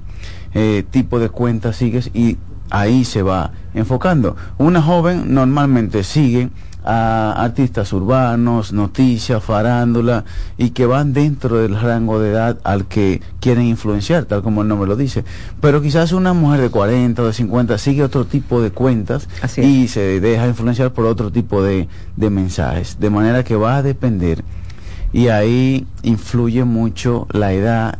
eh, 0.53 0.83
tipo 0.91 1.19
de 1.19 1.29
cuenta 1.29 1.73
sigues, 1.73 2.11
y 2.13 2.37
ahí 2.69 3.05
se 3.05 3.21
va 3.21 3.51
enfocando. 3.73 4.35
Una 4.57 4.81
joven 4.81 5.33
normalmente 5.33 6.03
sigue 6.03 6.49
a 6.85 7.33
artistas 7.43 7.91
urbanos, 7.93 8.71
noticias, 8.71 9.43
farándula, 9.43 10.23
y 10.57 10.69
que 10.69 10.85
van 10.85 11.13
dentro 11.13 11.57
del 11.57 11.79
rango 11.79 12.19
de 12.19 12.29
edad 12.29 12.59
al 12.63 12.85
que 12.85 13.21
quieren 13.39 13.65
influenciar, 13.65 14.25
tal 14.25 14.43
como 14.43 14.61
el 14.61 14.67
nombre 14.67 14.87
lo 14.87 14.95
dice. 14.95 15.25
Pero 15.59 15.81
quizás 15.81 16.11
una 16.11 16.33
mujer 16.33 16.61
de 16.61 16.69
40 16.69 17.23
o 17.23 17.25
de 17.25 17.33
50 17.33 17.77
sigue 17.79 18.03
otro 18.03 18.25
tipo 18.25 18.61
de 18.61 18.69
cuentas 18.69 19.27
y 19.57 19.87
se 19.87 20.19
deja 20.19 20.47
influenciar 20.47 20.93
por 20.93 21.05
otro 21.05 21.31
tipo 21.31 21.63
de, 21.63 21.87
de 22.15 22.29
mensajes, 22.29 22.99
de 22.99 23.09
manera 23.09 23.43
que 23.43 23.55
va 23.55 23.77
a 23.77 23.83
depender. 23.83 24.43
Y 25.11 25.29
ahí 25.29 25.87
influye 26.03 26.65
mucho 26.65 27.27
la 27.31 27.53
edad 27.53 27.97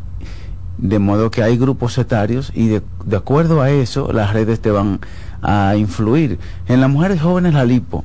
de 0.77 0.99
modo 0.99 1.31
que 1.31 1.41
hay 1.41 1.57
grupos 1.57 1.97
etarios 1.97 2.51
y 2.53 2.67
de, 2.67 2.81
de, 3.05 3.15
acuerdo 3.15 3.61
a 3.61 3.71
eso 3.71 4.11
las 4.11 4.33
redes 4.33 4.59
te 4.59 4.69
van 4.69 4.99
a 5.41 5.75
influir. 5.77 6.37
En 6.67 6.81
las 6.81 6.89
mujeres 6.89 7.21
jóvenes 7.21 7.53
la 7.53 7.63
lipo 7.63 8.03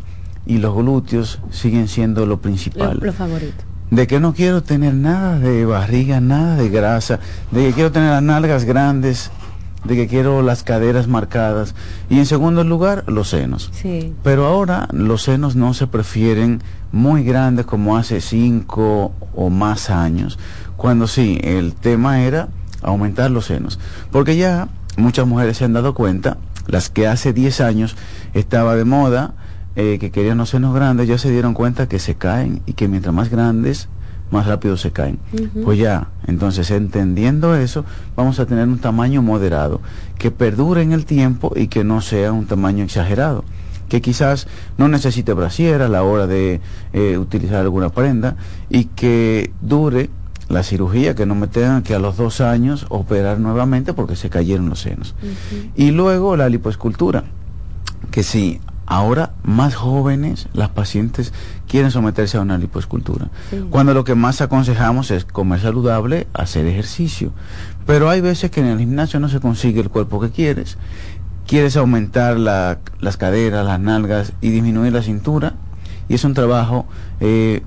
y 0.50 0.58
los 0.58 0.74
glúteos 0.74 1.38
siguen 1.50 1.86
siendo 1.86 2.26
lo 2.26 2.40
principal. 2.40 2.98
Lo, 2.98 3.06
lo 3.06 3.12
favorito. 3.12 3.62
De 3.92 4.08
que 4.08 4.18
no 4.18 4.34
quiero 4.34 4.64
tener 4.64 4.94
nada 4.94 5.38
de 5.38 5.64
barriga, 5.64 6.20
nada 6.20 6.56
de 6.56 6.68
grasa, 6.68 7.20
de 7.52 7.68
que 7.68 7.72
quiero 7.72 7.92
tener 7.92 8.10
las 8.10 8.22
nalgas 8.22 8.64
grandes, 8.64 9.30
de 9.84 9.94
que 9.94 10.08
quiero 10.08 10.42
las 10.42 10.64
caderas 10.64 11.06
marcadas 11.06 11.76
y 12.08 12.18
en 12.18 12.26
segundo 12.26 12.64
lugar 12.64 13.04
los 13.06 13.28
senos. 13.28 13.70
Sí. 13.72 14.12
Pero 14.24 14.44
ahora 14.44 14.88
los 14.90 15.22
senos 15.22 15.54
no 15.54 15.72
se 15.72 15.86
prefieren 15.86 16.62
muy 16.90 17.22
grandes 17.22 17.64
como 17.64 17.96
hace 17.96 18.20
cinco 18.20 19.12
o 19.36 19.50
más 19.50 19.88
años, 19.88 20.36
cuando 20.76 21.06
sí, 21.06 21.38
el 21.44 21.74
tema 21.74 22.22
era 22.22 22.48
aumentar 22.82 23.30
los 23.30 23.46
senos. 23.46 23.78
Porque 24.10 24.36
ya 24.36 24.66
muchas 24.96 25.28
mujeres 25.28 25.58
se 25.58 25.64
han 25.64 25.74
dado 25.74 25.94
cuenta, 25.94 26.38
las 26.66 26.90
que 26.90 27.06
hace 27.06 27.32
10 27.32 27.60
años 27.60 27.96
estaba 28.34 28.74
de 28.74 28.84
moda, 28.84 29.34
eh, 29.76 29.98
que 29.98 30.10
querían 30.10 30.38
los 30.38 30.50
senos 30.50 30.74
grandes, 30.74 31.08
ya 31.08 31.18
se 31.18 31.30
dieron 31.30 31.54
cuenta 31.54 31.88
que 31.88 31.98
se 31.98 32.14
caen 32.14 32.62
y 32.66 32.72
que 32.72 32.88
mientras 32.88 33.14
más 33.14 33.30
grandes, 33.30 33.88
más 34.30 34.46
rápido 34.46 34.76
se 34.76 34.90
caen. 34.90 35.18
Uh 35.32 35.36
-huh. 35.36 35.64
Pues 35.64 35.78
ya, 35.78 36.08
entonces 36.26 36.70
entendiendo 36.70 37.54
eso, 37.56 37.84
vamos 38.16 38.38
a 38.40 38.46
tener 38.46 38.68
un 38.68 38.78
tamaño 38.78 39.22
moderado, 39.22 39.80
que 40.18 40.30
perdure 40.30 40.82
en 40.82 40.92
el 40.92 41.04
tiempo 41.04 41.52
y 41.56 41.68
que 41.68 41.84
no 41.84 42.00
sea 42.00 42.32
un 42.32 42.46
tamaño 42.46 42.84
exagerado 42.84 43.44
que 43.88 44.00
quizás 44.00 44.46
no 44.78 44.88
necesite 44.88 45.34
brasier 45.34 45.82
a 45.82 45.88
la 45.88 46.04
hora 46.04 46.28
de 46.28 46.60
eh, 46.92 47.18
utilizar 47.18 47.58
alguna 47.58 47.90
prenda 47.90 48.36
y 48.70 48.84
que 48.84 49.52
dure 49.60 50.10
la 50.48 50.62
cirugía, 50.62 51.14
que 51.14 51.26
no 51.26 51.34
me 51.34 51.48
tengan 51.48 51.82
que 51.82 51.94
a 51.94 51.98
los 51.98 52.16
dos 52.16 52.40
años 52.40 52.86
operar 52.88 53.40
nuevamente 53.40 53.92
porque 53.92 54.16
se 54.16 54.30
cayeron 54.30 54.68
los 54.68 54.80
senos. 54.80 55.14
Uh 55.22 55.26
-huh. 55.26 55.70
Y 55.74 55.90
luego 55.90 56.36
la 56.36 56.48
lipoescultura, 56.48 57.24
que 58.10 58.22
si 58.22 58.60
ahora 58.90 59.30
más 59.44 59.76
jóvenes 59.76 60.48
las 60.52 60.70
pacientes 60.70 61.32
quieren 61.68 61.92
someterse 61.92 62.36
a 62.36 62.40
una 62.40 62.58
lipoescultura. 62.58 63.30
Sí. 63.48 63.64
Cuando 63.70 63.94
lo 63.94 64.02
que 64.02 64.16
más 64.16 64.40
aconsejamos 64.40 65.12
es 65.12 65.24
comer 65.24 65.60
saludable, 65.60 66.26
hacer 66.34 66.66
ejercicio. 66.66 67.30
Pero 67.86 68.10
hay 68.10 68.20
veces 68.20 68.50
que 68.50 68.58
en 68.58 68.66
el 68.66 68.80
gimnasio 68.80 69.20
no 69.20 69.28
se 69.28 69.38
consigue 69.38 69.80
el 69.80 69.90
cuerpo 69.90 70.20
que 70.20 70.30
quieres. 70.30 70.76
Quieres 71.46 71.76
aumentar 71.76 72.36
la, 72.36 72.78
las 72.98 73.16
caderas, 73.16 73.64
las 73.64 73.78
nalgas 73.78 74.32
y 74.40 74.50
disminuir 74.50 74.92
la 74.92 75.02
cintura. 75.02 75.54
Y 76.08 76.14
es 76.14 76.24
un 76.24 76.34
trabajo 76.34 76.86
eh, 77.20 77.62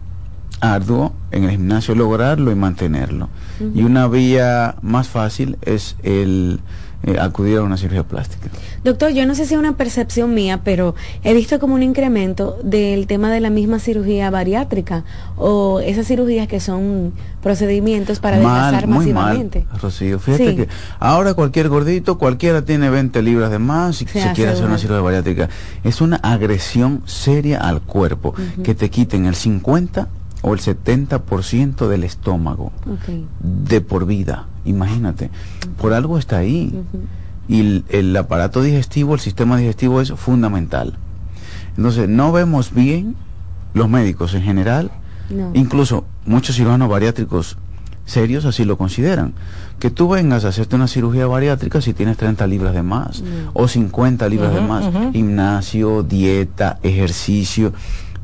arduo 0.59 1.13
en 1.31 1.45
el 1.45 1.51
gimnasio 1.51 1.95
lograrlo 1.95 2.51
y 2.51 2.55
mantenerlo. 2.55 3.29
Uh 3.61 3.63
-huh. 3.63 3.71
Y 3.75 3.83
una 3.83 4.09
vía 4.09 4.75
más 4.81 5.07
fácil 5.07 5.57
es 5.61 5.95
el 6.03 6.59
eh, 7.05 7.17
acudir 7.19 7.57
a 7.57 7.63
una 7.63 7.75
cirugía 7.75 8.03
plástica. 8.03 8.49
Doctor, 8.83 9.11
yo 9.11 9.25
no 9.25 9.35
sé 9.35 9.45
si 9.45 9.53
es 9.53 9.59
una 9.59 9.75
percepción 9.75 10.33
mía, 10.33 10.61
pero 10.63 10.95
he 11.23 11.33
visto 11.33 11.59
como 11.59 11.75
un 11.75 11.83
incremento 11.83 12.57
del 12.63 13.07
tema 13.07 13.29
de 13.29 13.41
la 13.41 13.49
misma 13.49 13.79
cirugía 13.79 14.29
bariátrica 14.29 15.03
o 15.35 15.81
esas 15.81 16.07
cirugías 16.07 16.47
que 16.47 16.61
son 16.61 17.11
procedimientos 17.41 18.19
para 18.19 18.37
adelgazar 18.37 18.87
masivamente. 18.87 19.65
Mal, 19.69 19.81
Rocío, 19.81 20.17
fíjate 20.19 20.49
sí. 20.49 20.55
que 20.55 20.67
ahora 20.99 21.33
cualquier 21.33 21.67
gordito, 21.67 22.17
cualquiera 22.17 22.63
tiene 22.63 22.89
20 22.89 23.21
libras 23.21 23.51
de 23.51 23.59
más 23.59 24.01
y 24.01 24.07
se, 24.07 24.21
se 24.21 24.31
quiere 24.31 24.51
hacer 24.51 24.65
una 24.65 24.77
cirugía 24.77 25.01
bariátrica. 25.01 25.49
Es 25.83 25.99
una 25.99 26.15
agresión 26.17 27.01
seria 27.05 27.59
al 27.59 27.81
cuerpo, 27.81 28.29
uh 28.29 28.41
-huh. 28.41 28.63
que 28.63 28.75
te 28.75 28.89
quiten 28.89 29.25
el 29.25 29.35
50 29.35 30.07
o 30.43 30.53
el 30.53 30.59
70% 30.59 31.87
del 31.87 32.03
estómago 32.03 32.73
okay. 32.85 33.25
de 33.39 33.81
por 33.81 34.05
vida, 34.05 34.47
imagínate. 34.65 35.31
Por 35.81 35.93
algo 35.93 36.19
está 36.19 36.37
ahí. 36.37 36.69
Uh 36.73 36.77
-huh. 36.77 37.01
Y 37.47 37.59
el, 37.61 37.85
el, 37.89 38.15
aparato 38.15 38.61
digestivo, 38.61 39.15
el 39.15 39.19
sistema 39.19 39.57
digestivo 39.57 40.01
es 40.01 40.11
fundamental. 40.11 40.97
Entonces, 41.77 42.07
no 42.09 42.31
vemos 42.31 42.73
bien 42.73 43.15
los 43.73 43.89
médicos 43.89 44.33
en 44.33 44.43
general, 44.43 44.91
no. 45.29 45.51
incluso 45.53 46.05
muchos 46.25 46.55
cirujanos 46.55 46.89
bariátricos 46.89 47.57
serios 48.05 48.43
así 48.45 48.65
lo 48.65 48.77
consideran. 48.77 49.33
Que 49.79 49.89
tú 49.89 50.09
vengas 50.09 50.43
a 50.43 50.49
hacerte 50.49 50.75
una 50.75 50.87
cirugía 50.87 51.25
bariátrica 51.25 51.79
si 51.79 51.93
tienes 51.93 52.17
30 52.17 52.47
libras 52.47 52.73
de 52.73 52.83
más 52.83 53.21
no. 53.21 53.51
o 53.53 53.67
50 53.67 54.27
libras 54.27 54.51
uh 54.51 54.55
-huh, 54.55 54.61
de 54.61 54.67
más. 54.67 54.85
Uh 54.85 54.91
-huh. 54.91 55.11
Gimnasio, 55.13 56.03
dieta, 56.03 56.79
ejercicio 56.83 57.73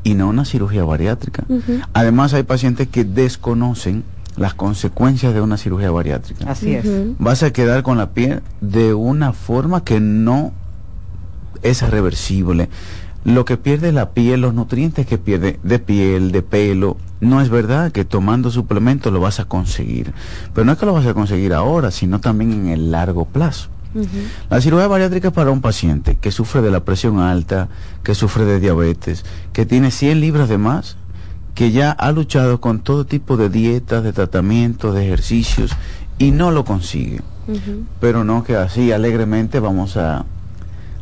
y 0.02 0.14
no 0.14 0.28
una 0.28 0.44
cirugía 0.44 0.84
bariátrica. 0.84 1.44
Uh 1.48 1.58
-huh. 1.58 1.86
Además 1.92 2.34
hay 2.34 2.42
pacientes 2.42 2.88
que 2.88 3.04
desconocen 3.04 4.04
las 4.36 4.54
consecuencias 4.54 5.34
de 5.34 5.40
una 5.40 5.56
cirugía 5.56 5.90
bariátrica. 5.90 6.50
Así 6.50 6.74
es. 6.74 6.84
Uh 6.84 6.88
-huh. 6.88 7.16
Vas 7.18 7.42
a 7.42 7.52
quedar 7.52 7.82
con 7.82 7.98
la 7.98 8.10
piel 8.10 8.42
de 8.60 8.94
una 8.94 9.32
forma 9.32 9.84
que 9.84 10.00
no 10.00 10.52
es 11.62 11.82
reversible. 11.88 12.68
Lo 13.24 13.44
que 13.44 13.58
pierde 13.58 13.92
la 13.92 14.10
piel, 14.10 14.40
los 14.40 14.54
nutrientes 14.54 15.06
que 15.06 15.18
pierde 15.18 15.60
de 15.62 15.78
piel, 15.78 16.32
de 16.32 16.40
pelo, 16.40 16.96
no 17.20 17.42
es 17.42 17.50
verdad 17.50 17.92
que 17.92 18.06
tomando 18.06 18.50
suplementos 18.50 19.12
lo 19.12 19.20
vas 19.20 19.40
a 19.40 19.44
conseguir. 19.44 20.14
Pero 20.54 20.64
no 20.64 20.72
es 20.72 20.78
que 20.78 20.86
lo 20.86 20.94
vas 20.94 21.06
a 21.06 21.12
conseguir 21.12 21.52
ahora, 21.52 21.90
sino 21.90 22.20
también 22.20 22.52
en 22.52 22.68
el 22.68 22.90
largo 22.90 23.26
plazo. 23.26 23.68
Uh 23.94 24.00
-huh. 24.00 24.06
La 24.50 24.60
cirugía 24.60 24.86
bariátrica 24.86 25.28
es 25.28 25.34
para 25.34 25.50
un 25.50 25.60
paciente 25.60 26.16
que 26.20 26.30
sufre 26.30 26.62
de 26.62 26.70
la 26.70 26.80
presión 26.80 27.18
alta, 27.20 27.68
que 28.02 28.14
sufre 28.14 28.44
de 28.44 28.60
diabetes, 28.60 29.24
que 29.52 29.66
tiene 29.66 29.90
100 29.90 30.20
libras 30.20 30.48
de 30.48 30.58
más, 30.58 30.96
que 31.54 31.72
ya 31.72 31.90
ha 31.90 32.12
luchado 32.12 32.60
con 32.60 32.80
todo 32.80 33.04
tipo 33.04 33.36
de 33.36 33.48
dietas, 33.48 34.02
de 34.04 34.12
tratamientos, 34.12 34.94
de 34.94 35.04
ejercicios 35.04 35.72
y 36.18 36.30
no 36.30 36.50
lo 36.50 36.64
consigue. 36.64 37.20
Uh 37.48 37.52
-huh. 37.52 37.84
Pero 38.00 38.24
no 38.24 38.44
que 38.44 38.56
así 38.56 38.92
alegremente 38.92 39.60
vamos 39.60 39.96
a 39.96 40.24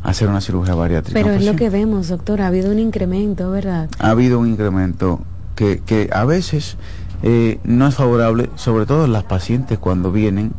hacer 0.03 0.27
una 0.29 0.41
cirugía 0.41 0.75
bariátrica. 0.75 1.19
Pero 1.19 1.33
es 1.33 1.45
lo 1.45 1.55
que 1.55 1.69
vemos, 1.69 2.07
doctor, 2.07 2.41
ha 2.41 2.47
habido 2.47 2.71
un 2.71 2.79
incremento, 2.79 3.51
¿verdad? 3.51 3.89
Ha 3.99 4.09
habido 4.09 4.39
un 4.39 4.47
incremento 4.47 5.21
que, 5.55 5.81
que 5.85 6.09
a 6.11 6.25
veces 6.25 6.77
eh, 7.21 7.59
no 7.63 7.87
es 7.87 7.95
favorable, 7.95 8.49
sobre 8.55 8.85
todo 8.85 9.07
las 9.07 9.23
pacientes 9.23 9.77
cuando 9.77 10.11
vienen. 10.11 10.53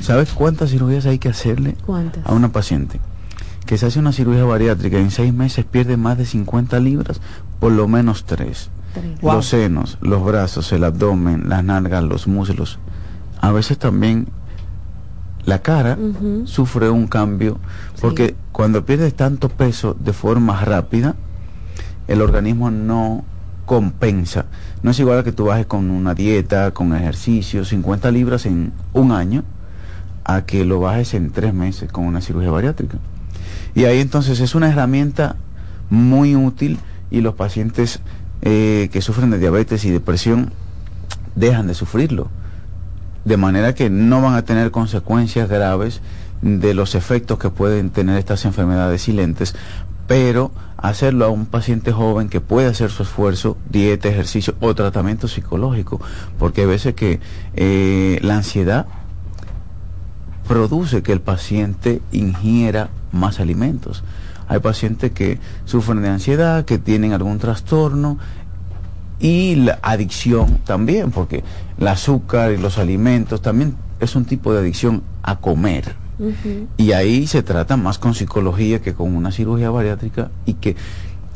¿Sabes 0.00 0.32
cuántas 0.32 0.70
cirugías 0.70 1.06
hay 1.06 1.18
que 1.18 1.28
hacerle 1.28 1.76
¿Cuántas? 1.86 2.26
a 2.26 2.32
una 2.32 2.50
paciente? 2.52 3.00
Que 3.66 3.78
se 3.78 3.86
hace 3.86 3.98
una 3.98 4.12
cirugía 4.12 4.44
bariátrica 4.44 4.98
y 4.98 5.02
en 5.02 5.10
seis 5.10 5.32
meses 5.32 5.64
pierde 5.64 5.96
más 5.96 6.18
de 6.18 6.26
50 6.26 6.78
libras, 6.80 7.20
por 7.58 7.72
lo 7.72 7.86
menos 7.86 8.24
tres. 8.24 8.70
Wow. 9.22 9.34
Los 9.34 9.46
senos, 9.46 9.98
los 10.00 10.24
brazos, 10.24 10.72
el 10.72 10.84
abdomen, 10.84 11.48
las 11.48 11.62
nalgas, 11.62 12.02
los 12.02 12.26
muslos. 12.26 12.78
A 13.40 13.52
veces 13.52 13.78
también 13.78 14.28
la 15.44 15.60
cara 15.62 15.96
uh 15.98 16.12
-huh. 16.12 16.46
sufre 16.46 16.90
un 16.90 17.06
cambio 17.06 17.58
porque 18.00 18.28
sí. 18.28 18.34
cuando 18.52 18.84
pierdes 18.84 19.14
tanto 19.14 19.48
peso 19.48 19.96
de 19.98 20.12
forma 20.12 20.64
rápida, 20.64 21.14
el 22.08 22.22
organismo 22.22 22.70
no 22.70 23.24
compensa. 23.66 24.46
No 24.82 24.90
es 24.90 24.98
igual 24.98 25.20
a 25.20 25.22
que 25.22 25.32
tú 25.32 25.44
bajes 25.44 25.66
con 25.66 25.90
una 25.90 26.14
dieta, 26.14 26.72
con 26.72 26.94
ejercicio, 26.94 27.64
50 27.64 28.10
libras 28.10 28.44
en 28.46 28.72
un 28.92 29.12
año, 29.12 29.44
a 30.24 30.42
que 30.42 30.64
lo 30.64 30.80
bajes 30.80 31.14
en 31.14 31.30
tres 31.30 31.54
meses 31.54 31.90
con 31.90 32.04
una 32.04 32.20
cirugía 32.20 32.50
bariátrica. 32.50 32.98
Y 33.74 33.84
ahí 33.84 34.00
entonces 34.00 34.40
es 34.40 34.54
una 34.54 34.68
herramienta 34.68 35.36
muy 35.88 36.36
útil 36.36 36.78
y 37.10 37.20
los 37.20 37.34
pacientes 37.34 38.00
eh, 38.42 38.88
que 38.92 39.02
sufren 39.02 39.30
de 39.30 39.38
diabetes 39.38 39.84
y 39.84 39.90
depresión 39.90 40.52
dejan 41.34 41.66
de 41.66 41.74
sufrirlo 41.74 42.28
de 43.24 43.36
manera 43.36 43.74
que 43.74 43.90
no 43.90 44.22
van 44.22 44.34
a 44.34 44.42
tener 44.42 44.70
consecuencias 44.70 45.48
graves 45.48 46.00
de 46.42 46.74
los 46.74 46.94
efectos 46.94 47.38
que 47.38 47.50
pueden 47.50 47.90
tener 47.90 48.18
estas 48.18 48.44
enfermedades 48.44 49.02
silentes, 49.02 49.54
pero 50.06 50.52
hacerlo 50.78 51.26
a 51.26 51.28
un 51.28 51.46
paciente 51.46 51.92
joven 51.92 52.28
que 52.28 52.40
puede 52.40 52.68
hacer 52.68 52.90
su 52.90 53.02
esfuerzo, 53.02 53.58
dieta, 53.68 54.08
ejercicio 54.08 54.54
o 54.60 54.74
tratamiento 54.74 55.28
psicológico, 55.28 56.00
porque 56.38 56.62
hay 56.62 56.66
veces 56.66 56.94
que 56.94 57.20
eh, 57.54 58.18
la 58.22 58.36
ansiedad 58.36 58.86
produce 60.50 61.04
que 61.04 61.12
el 61.12 61.20
paciente 61.20 62.02
ingiera 62.10 62.90
más 63.12 63.38
alimentos. 63.38 64.02
Hay 64.48 64.58
pacientes 64.58 65.12
que 65.12 65.38
sufren 65.64 66.02
de 66.02 66.08
ansiedad, 66.08 66.64
que 66.64 66.76
tienen 66.76 67.12
algún 67.12 67.38
trastorno 67.38 68.18
y 69.20 69.54
la 69.54 69.78
adicción 69.80 70.58
también, 70.64 71.12
porque 71.12 71.44
el 71.78 71.86
azúcar 71.86 72.50
y 72.50 72.56
los 72.56 72.78
alimentos 72.78 73.40
también 73.40 73.76
es 74.00 74.16
un 74.16 74.24
tipo 74.24 74.52
de 74.52 74.58
adicción 74.58 75.04
a 75.22 75.36
comer. 75.36 75.94
Y 76.76 76.92
ahí 76.92 77.28
se 77.28 77.44
trata 77.44 77.76
más 77.76 77.98
con 77.98 78.16
psicología 78.16 78.82
que 78.82 78.92
con 78.92 79.14
una 79.14 79.30
cirugía 79.30 79.70
bariátrica 79.70 80.32
y 80.46 80.54
que 80.54 80.74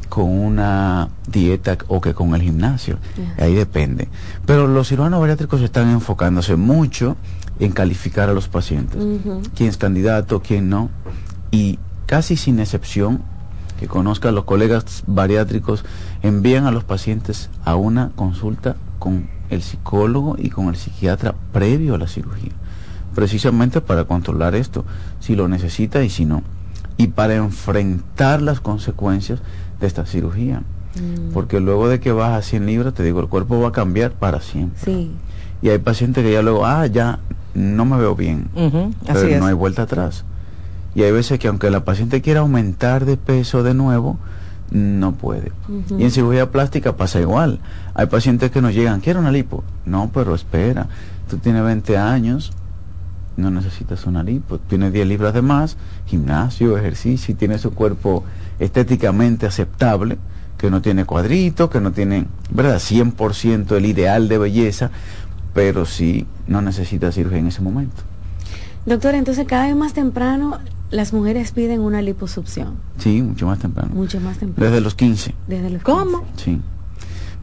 con 0.09 0.28
una 0.28 1.09
dieta 1.28 1.78
o 1.87 2.00
que 2.00 2.14
con 2.14 2.35
el 2.35 2.42
gimnasio. 2.42 2.99
Ahí 3.38 3.54
depende. 3.54 4.09
Pero 4.44 4.66
los 4.66 4.88
cirujanos 4.88 5.21
bariátricos 5.21 5.61
están 5.61 5.90
enfocándose 5.90 6.56
mucho 6.56 7.16
en 7.61 7.73
calificar 7.73 8.28
a 8.28 8.32
los 8.32 8.49
pacientes. 8.49 9.02
Quién 9.54 9.68
es 9.68 9.76
candidato, 9.76 10.40
quién 10.40 10.68
no. 10.68 10.90
Y 11.50 11.78
casi 12.06 12.37
sin 12.37 12.58
excepción, 12.61 13.23
que 13.78 13.87
conozcan 13.87 14.34
los 14.34 14.44
colegas 14.44 15.04
bariátricos, 15.06 15.84
envían 16.23 16.66
a 16.66 16.70
los 16.70 16.84
pacientes 16.84 17.50
a 17.64 17.76
una 17.76 18.11
consulta 18.16 18.76
con 18.99 19.28
el 19.50 19.62
psicólogo 19.62 20.37
y 20.38 20.50
con 20.50 20.68
el 20.68 20.76
psiquiatra 20.76 21.34
previo 21.52 21.94
a 21.94 21.99
la 21.99 22.06
cirugía, 22.06 22.52
precisamente 23.14 23.80
para 23.80 24.04
controlar 24.04 24.54
esto, 24.54 24.84
si 25.20 25.37
lo 25.37 25.49
necesita 25.49 26.02
y 26.02 26.11
si 26.11 26.25
no, 26.25 26.42
y 26.96 27.08
para 27.08 27.34
enfrentar 27.34 28.42
las 28.42 28.61
consecuencias 28.61 29.40
de 29.80 29.87
esta 29.87 30.06
cirugía. 30.06 30.62
Mm. 30.94 31.32
Porque 31.32 31.61
luego 31.61 31.88
de 31.88 32.00
que 32.00 32.12
vas 32.12 32.32
a 32.32 32.42
100 32.42 32.66
libras, 32.66 32.94
te 32.94 33.02
digo, 33.02 33.20
el 33.20 33.28
cuerpo 33.28 33.61
va 33.61 33.68
a 33.68 33.73
cambiar 33.73 34.12
para 34.12 34.40
siempre. 34.40 35.08
Y 35.61 35.68
hay 35.68 35.78
pacientes 35.78 36.23
que 36.25 36.32
ya 36.32 36.42
luego, 36.42 36.64
ah, 36.64 36.87
ya 36.87 37.18
no 37.54 37.84
me 37.84 37.96
veo 37.96 38.14
bien, 38.14 38.49
pero 39.06 39.38
no 39.38 39.46
hay 39.46 39.54
vuelta 39.54 39.82
atrás. 39.82 40.25
Y 40.94 41.02
hay 41.02 41.12
veces 41.12 41.38
que 41.38 41.49
aunque 41.49 41.70
la 41.70 41.84
paciente 41.84 42.23
quiera 42.23 42.40
aumentar 42.40 43.04
de 43.04 43.16
peso 43.16 43.62
de 43.62 43.75
nuevo, 43.75 44.18
no 44.70 45.12
puede. 45.12 45.52
Y 45.99 46.04
en 46.04 46.11
cirugía 46.11 46.50
plástica 46.50 46.96
pasa 46.96 47.20
igual. 47.20 47.61
Hay 47.94 48.06
pacientes 48.06 48.50
que 48.50 48.61
nos 48.61 48.75
llegan, 48.75 49.00
quiero 49.00 49.20
una 49.20 49.30
lipo. 49.30 49.64
No, 49.84 50.11
pero 50.12 50.34
espera, 50.34 50.88
tú 51.28 51.38
tienes 51.38 51.64
20 51.64 51.96
años, 51.96 52.52
no 53.37 53.50
necesitas 53.50 54.06
una 54.06 54.23
lipo. 54.23 54.58
Tienes 54.58 54.92
10 54.92 55.06
libras 55.06 55.34
de 55.34 55.42
más, 55.42 55.76
gimnasio, 56.06 56.76
ejercicio, 56.76 57.32
y 57.32 57.37
tienes 57.37 57.61
su 57.61 57.73
cuerpo 57.73 58.25
estéticamente 58.58 59.46
aceptable, 59.46 60.18
que 60.58 60.70
no 60.70 60.80
tiene 60.80 61.04
cuadritos, 61.04 61.68
que 61.68 61.80
no 61.80 61.92
tiene, 61.92 62.26
¿verdad? 62.50 62.76
100% 62.76 63.76
el 63.76 63.87
ideal 63.87 64.28
de 64.28 64.38
belleza, 64.38 64.90
pero 65.54 65.87
sí 65.87 66.26
no 66.46 66.61
necesita 66.61 67.12
cirugía 67.12 67.38
en 67.38 67.46
ese 67.46 67.62
momento. 67.62 68.02
Doctor, 68.84 69.14
entonces 69.14 69.46
cada 69.46 69.66
vez 69.66 69.76
más 69.76 69.94
temprano 69.94 70.58
las 70.90 71.12
mujeres 71.12 71.52
piden 71.52 71.80
una 71.80 72.02
liposucción. 72.02 72.75
Sí, 72.99 73.23
mucho 73.23 73.46
más 73.46 73.58
temprano. 73.58 73.94
Mucho 73.94 74.20
más 74.20 74.38
temprano. 74.38 74.70
Desde 74.70 74.82
los 74.82 74.94
15. 74.94 75.34
Desde 75.49 75.70
los 75.70 75.82
¿Cómo? 75.82 76.25
Sí. 76.37 76.61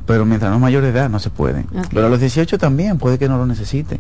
Pero 0.06 0.26
mientras 0.26 0.52
no 0.52 0.58
es 0.58 0.62
mayor 0.62 0.84
de 0.84 0.90
edad 0.90 1.10
no 1.10 1.20
se 1.20 1.30
puede. 1.30 1.66
Pero 1.92 2.06
a 2.06 2.10
los 2.10 2.20
18 2.20 2.58
también 2.58 2.98
puede 2.98 3.18
que 3.18 3.28
no 3.28 3.38
lo 3.38 3.46
necesite. 3.46 4.00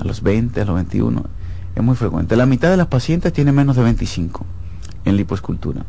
A 0.00 0.04
los 0.04 0.22
20, 0.22 0.60
a 0.60 0.64
los 0.64 0.74
21. 0.74 1.22
Es 1.74 1.82
muy 1.82 1.96
frecuente. 1.96 2.36
La 2.36 2.46
mitad 2.46 2.70
de 2.70 2.76
las 2.76 2.86
pacientes 2.86 3.32
tiene 3.32 3.52
menos 3.52 3.76
de 3.76 3.82
25 3.82 4.44
en 5.04 5.16
lipoescultura. 5.16 5.84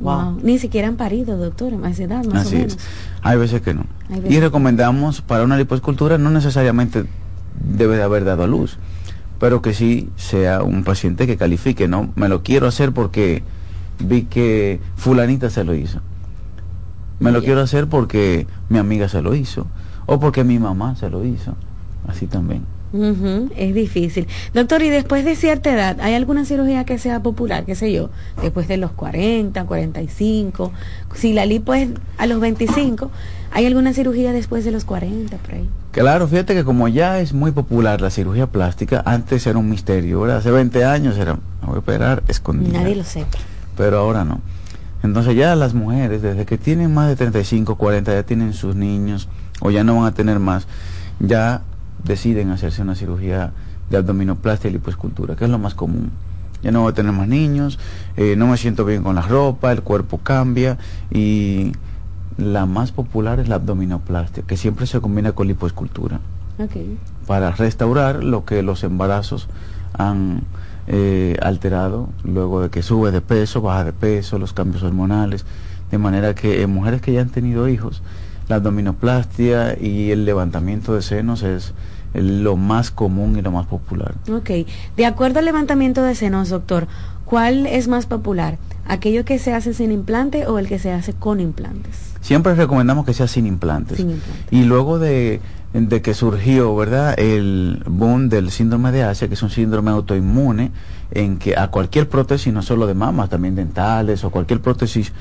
Wow. 0.00 0.38
Ni 0.42 0.58
siquiera 0.58 0.88
han 0.88 0.96
parido, 0.96 1.36
doctor, 1.36 1.72
a 1.82 1.90
esa 1.90 2.04
edad, 2.04 2.24
más 2.24 2.46
Así 2.46 2.54
o 2.54 2.58
menos. 2.58 2.74
Es. 2.74 2.78
Hay 3.22 3.36
veces 3.36 3.62
que 3.62 3.74
no. 3.74 3.84
Y 4.28 4.38
recomendamos 4.38 5.20
para 5.22 5.44
una 5.44 5.56
lipoescultura 5.56 6.18
no 6.18 6.30
necesariamente 6.30 7.04
debe 7.60 7.96
de 7.96 8.02
haber 8.02 8.24
dado 8.24 8.44
a 8.44 8.46
luz 8.46 8.78
pero 9.38 9.62
que 9.62 9.72
sí 9.72 10.10
sea 10.16 10.62
un 10.62 10.84
paciente 10.84 11.26
que 11.26 11.36
califique, 11.36 11.88
no 11.88 12.10
me 12.16 12.28
lo 12.28 12.42
quiero 12.42 12.66
hacer 12.66 12.92
porque 12.92 13.42
vi 13.98 14.22
que 14.22 14.80
fulanita 14.96 15.50
se 15.50 15.64
lo 15.64 15.74
hizo. 15.74 16.00
Me 17.20 17.32
lo 17.32 17.42
quiero 17.42 17.60
hacer 17.60 17.88
porque 17.88 18.46
mi 18.68 18.78
amiga 18.78 19.08
se 19.08 19.22
lo 19.22 19.34
hizo 19.34 19.66
o 20.06 20.20
porque 20.20 20.44
mi 20.44 20.58
mamá 20.58 20.94
se 20.96 21.10
lo 21.10 21.24
hizo. 21.24 21.54
Así 22.06 22.26
también. 22.26 22.64
Es 22.92 23.74
difícil. 23.74 24.26
Doctor, 24.54 24.82
¿y 24.82 24.88
después 24.88 25.24
de 25.24 25.36
cierta 25.36 25.72
edad, 25.72 26.00
hay 26.00 26.14
alguna 26.14 26.44
cirugía 26.44 26.84
que 26.84 26.98
sea 26.98 27.22
popular, 27.22 27.64
qué 27.64 27.74
sé 27.74 27.92
yo, 27.92 28.10
después 28.40 28.66
de 28.68 28.78
los 28.78 28.92
40, 28.92 29.64
45? 29.64 30.72
Si 31.14 31.32
la 31.32 31.44
lipo 31.44 31.74
es 31.74 31.90
a 32.16 32.26
los 32.26 32.40
25, 32.40 33.10
¿hay 33.50 33.66
alguna 33.66 33.92
cirugía 33.92 34.32
después 34.32 34.64
de 34.64 34.70
los 34.70 34.84
40 34.84 35.36
por 35.36 35.54
ahí? 35.54 35.68
Claro, 35.90 36.28
fíjate 36.28 36.54
que 36.54 36.64
como 36.64 36.88
ya 36.88 37.20
es 37.20 37.32
muy 37.32 37.52
popular 37.52 38.00
la 38.00 38.10
cirugía 38.10 38.46
plástica, 38.46 39.02
antes 39.04 39.46
era 39.46 39.58
un 39.58 39.68
misterio, 39.68 40.20
¿verdad? 40.20 40.38
Hace 40.38 40.50
20 40.50 40.84
años 40.84 41.18
era, 41.18 41.38
voy 41.66 41.76
a 41.76 41.78
operar 41.80 42.22
escondida. 42.28 42.80
Nadie 42.80 42.96
lo 42.96 43.04
sepa. 43.04 43.38
Pero 43.76 43.98
ahora 43.98 44.24
no. 44.24 44.40
Entonces 45.02 45.36
ya 45.36 45.54
las 45.54 45.74
mujeres, 45.74 46.22
desde 46.22 46.44
que 46.44 46.58
tienen 46.58 46.92
más 46.92 47.08
de 47.08 47.16
35, 47.16 47.76
40, 47.76 48.12
ya 48.14 48.22
tienen 48.24 48.52
sus 48.52 48.74
niños 48.74 49.28
o 49.60 49.70
ya 49.70 49.84
no 49.84 49.96
van 49.96 50.06
a 50.06 50.12
tener 50.12 50.38
más, 50.38 50.66
ya 51.20 51.62
deciden 52.04 52.50
hacerse 52.50 52.82
una 52.82 52.94
cirugía 52.94 53.52
de 53.90 53.96
abdominoplastia 53.96 54.70
y 54.70 54.74
lipoescultura, 54.74 55.36
que 55.36 55.44
es 55.44 55.50
lo 55.50 55.58
más 55.58 55.74
común. 55.74 56.10
Ya 56.62 56.72
no 56.72 56.82
voy 56.82 56.90
a 56.90 56.94
tener 56.94 57.12
más 57.12 57.28
niños, 57.28 57.78
eh, 58.16 58.34
no 58.36 58.48
me 58.48 58.56
siento 58.56 58.84
bien 58.84 59.02
con 59.02 59.14
la 59.14 59.22
ropa, 59.22 59.70
el 59.70 59.82
cuerpo 59.82 60.18
cambia 60.18 60.76
y 61.10 61.72
la 62.36 62.66
más 62.66 62.92
popular 62.92 63.40
es 63.40 63.48
la 63.48 63.56
abdominoplastia, 63.56 64.42
que 64.44 64.56
siempre 64.56 64.86
se 64.86 65.00
combina 65.00 65.32
con 65.32 65.46
lipoescultura. 65.46 66.20
Para 67.26 67.52
restaurar 67.52 68.24
lo 68.24 68.44
que 68.44 68.62
los 68.62 68.82
embarazos 68.82 69.48
han 69.92 70.42
eh, 70.88 71.36
alterado 71.40 72.08
luego 72.24 72.62
de 72.62 72.70
que 72.70 72.82
sube 72.82 73.12
de 73.12 73.20
peso, 73.20 73.60
baja 73.60 73.84
de 73.84 73.92
peso, 73.92 74.38
los 74.38 74.52
cambios 74.52 74.82
hormonales. 74.82 75.44
De 75.90 75.98
manera 75.98 76.34
que 76.34 76.62
en 76.62 76.70
mujeres 76.70 77.00
que 77.00 77.12
ya 77.12 77.20
han 77.20 77.30
tenido 77.30 77.68
hijos, 77.68 78.02
la 78.48 78.56
abdominoplastia 78.56 79.78
y 79.80 80.10
el 80.10 80.24
levantamiento 80.24 80.94
de 80.94 81.02
senos 81.02 81.42
es 81.42 81.74
lo 82.14 82.56
más 82.56 82.90
común 82.90 83.36
y 83.36 83.42
lo 83.42 83.50
más 83.50 83.66
popular. 83.66 84.14
Ok, 84.32 84.50
de 84.96 85.06
acuerdo 85.06 85.38
al 85.38 85.44
levantamiento 85.44 86.02
de 86.02 86.14
senos, 86.14 86.48
doctor, 86.48 86.88
¿cuál 87.24 87.66
es 87.66 87.88
más 87.88 88.06
popular? 88.06 88.58
¿Aquello 88.86 89.24
que 89.24 89.38
se 89.38 89.52
hace 89.52 89.74
sin 89.74 89.92
implante 89.92 90.46
o 90.46 90.58
el 90.58 90.66
que 90.66 90.78
se 90.78 90.92
hace 90.92 91.12
con 91.12 91.40
implantes? 91.40 92.14
Siempre 92.20 92.54
recomendamos 92.54 93.04
que 93.04 93.12
sea 93.12 93.28
sin 93.28 93.46
implantes. 93.46 94.04
Y 94.50 94.64
luego 94.64 94.98
de, 94.98 95.40
de, 95.72 96.02
que 96.02 96.14
surgió, 96.14 96.74
¿verdad? 96.74 97.14
El 97.18 97.82
boom 97.86 98.30
del 98.30 98.50
síndrome 98.50 98.90
de 98.90 99.02
Asia, 99.02 99.28
que 99.28 99.34
es 99.34 99.42
un 99.42 99.50
síndrome 99.50 99.90
autoinmune, 99.90 100.72
en 101.10 101.38
que 101.38 101.56
a 101.56 101.68
cualquier 101.68 102.08
prótesis, 102.08 102.52
no 102.52 102.62
solo 102.62 102.86
de 102.86 102.94
mamas, 102.94 103.28
también 103.28 103.54
dentales 103.54 104.24
o 104.24 104.30
cualquier 104.30 104.60
prótesis 104.60 105.12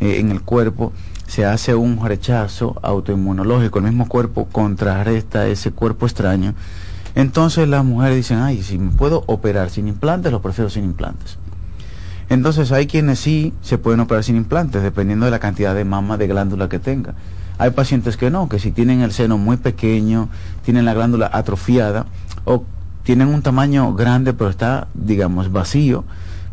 eh, 0.00 0.18
en 0.18 0.30
el 0.30 0.42
cuerpo, 0.42 0.92
se 1.34 1.44
hace 1.44 1.74
un 1.74 2.00
rechazo 2.00 2.78
autoinmunológico, 2.80 3.80
el 3.80 3.86
mismo 3.86 4.06
cuerpo 4.06 4.46
contrarresta 4.52 5.48
ese 5.48 5.72
cuerpo 5.72 6.06
extraño. 6.06 6.54
Entonces 7.16 7.66
las 7.66 7.84
mujeres 7.84 8.18
dicen, 8.18 8.38
ay, 8.38 8.62
si 8.62 8.78
me 8.78 8.92
puedo 8.92 9.24
operar 9.26 9.68
sin 9.70 9.88
implantes, 9.88 10.30
lo 10.30 10.40
prefiero 10.40 10.70
sin 10.70 10.84
implantes. 10.84 11.38
Entonces 12.28 12.70
hay 12.70 12.86
quienes 12.86 13.18
sí 13.18 13.52
se 13.62 13.78
pueden 13.78 13.98
operar 13.98 14.22
sin 14.22 14.36
implantes, 14.36 14.84
dependiendo 14.84 15.24
de 15.24 15.32
la 15.32 15.40
cantidad 15.40 15.74
de 15.74 15.84
mama 15.84 16.16
de 16.18 16.28
glándula 16.28 16.68
que 16.68 16.78
tenga. 16.78 17.14
Hay 17.58 17.70
pacientes 17.70 18.16
que 18.16 18.30
no, 18.30 18.48
que 18.48 18.60
si 18.60 18.70
tienen 18.70 19.00
el 19.00 19.10
seno 19.10 19.36
muy 19.36 19.56
pequeño, 19.56 20.28
tienen 20.64 20.84
la 20.84 20.94
glándula 20.94 21.28
atrofiada 21.32 22.06
o 22.44 22.62
tienen 23.02 23.26
un 23.26 23.42
tamaño 23.42 23.92
grande 23.94 24.34
pero 24.34 24.50
está, 24.50 24.86
digamos, 24.94 25.50
vacío, 25.50 26.04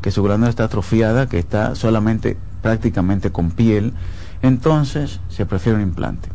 que 0.01 0.09
su 0.09 0.23
glándula 0.23 0.49
está 0.49 0.63
atrofiada, 0.63 1.29
que 1.29 1.37
está 1.37 1.75
solamente 1.75 2.35
prácticamente 2.63 3.31
con 3.31 3.51
piel, 3.51 3.93
entonces 4.41 5.19
se 5.29 5.45
prefiere 5.45 5.77
un 5.77 5.83
implante. 5.83 6.29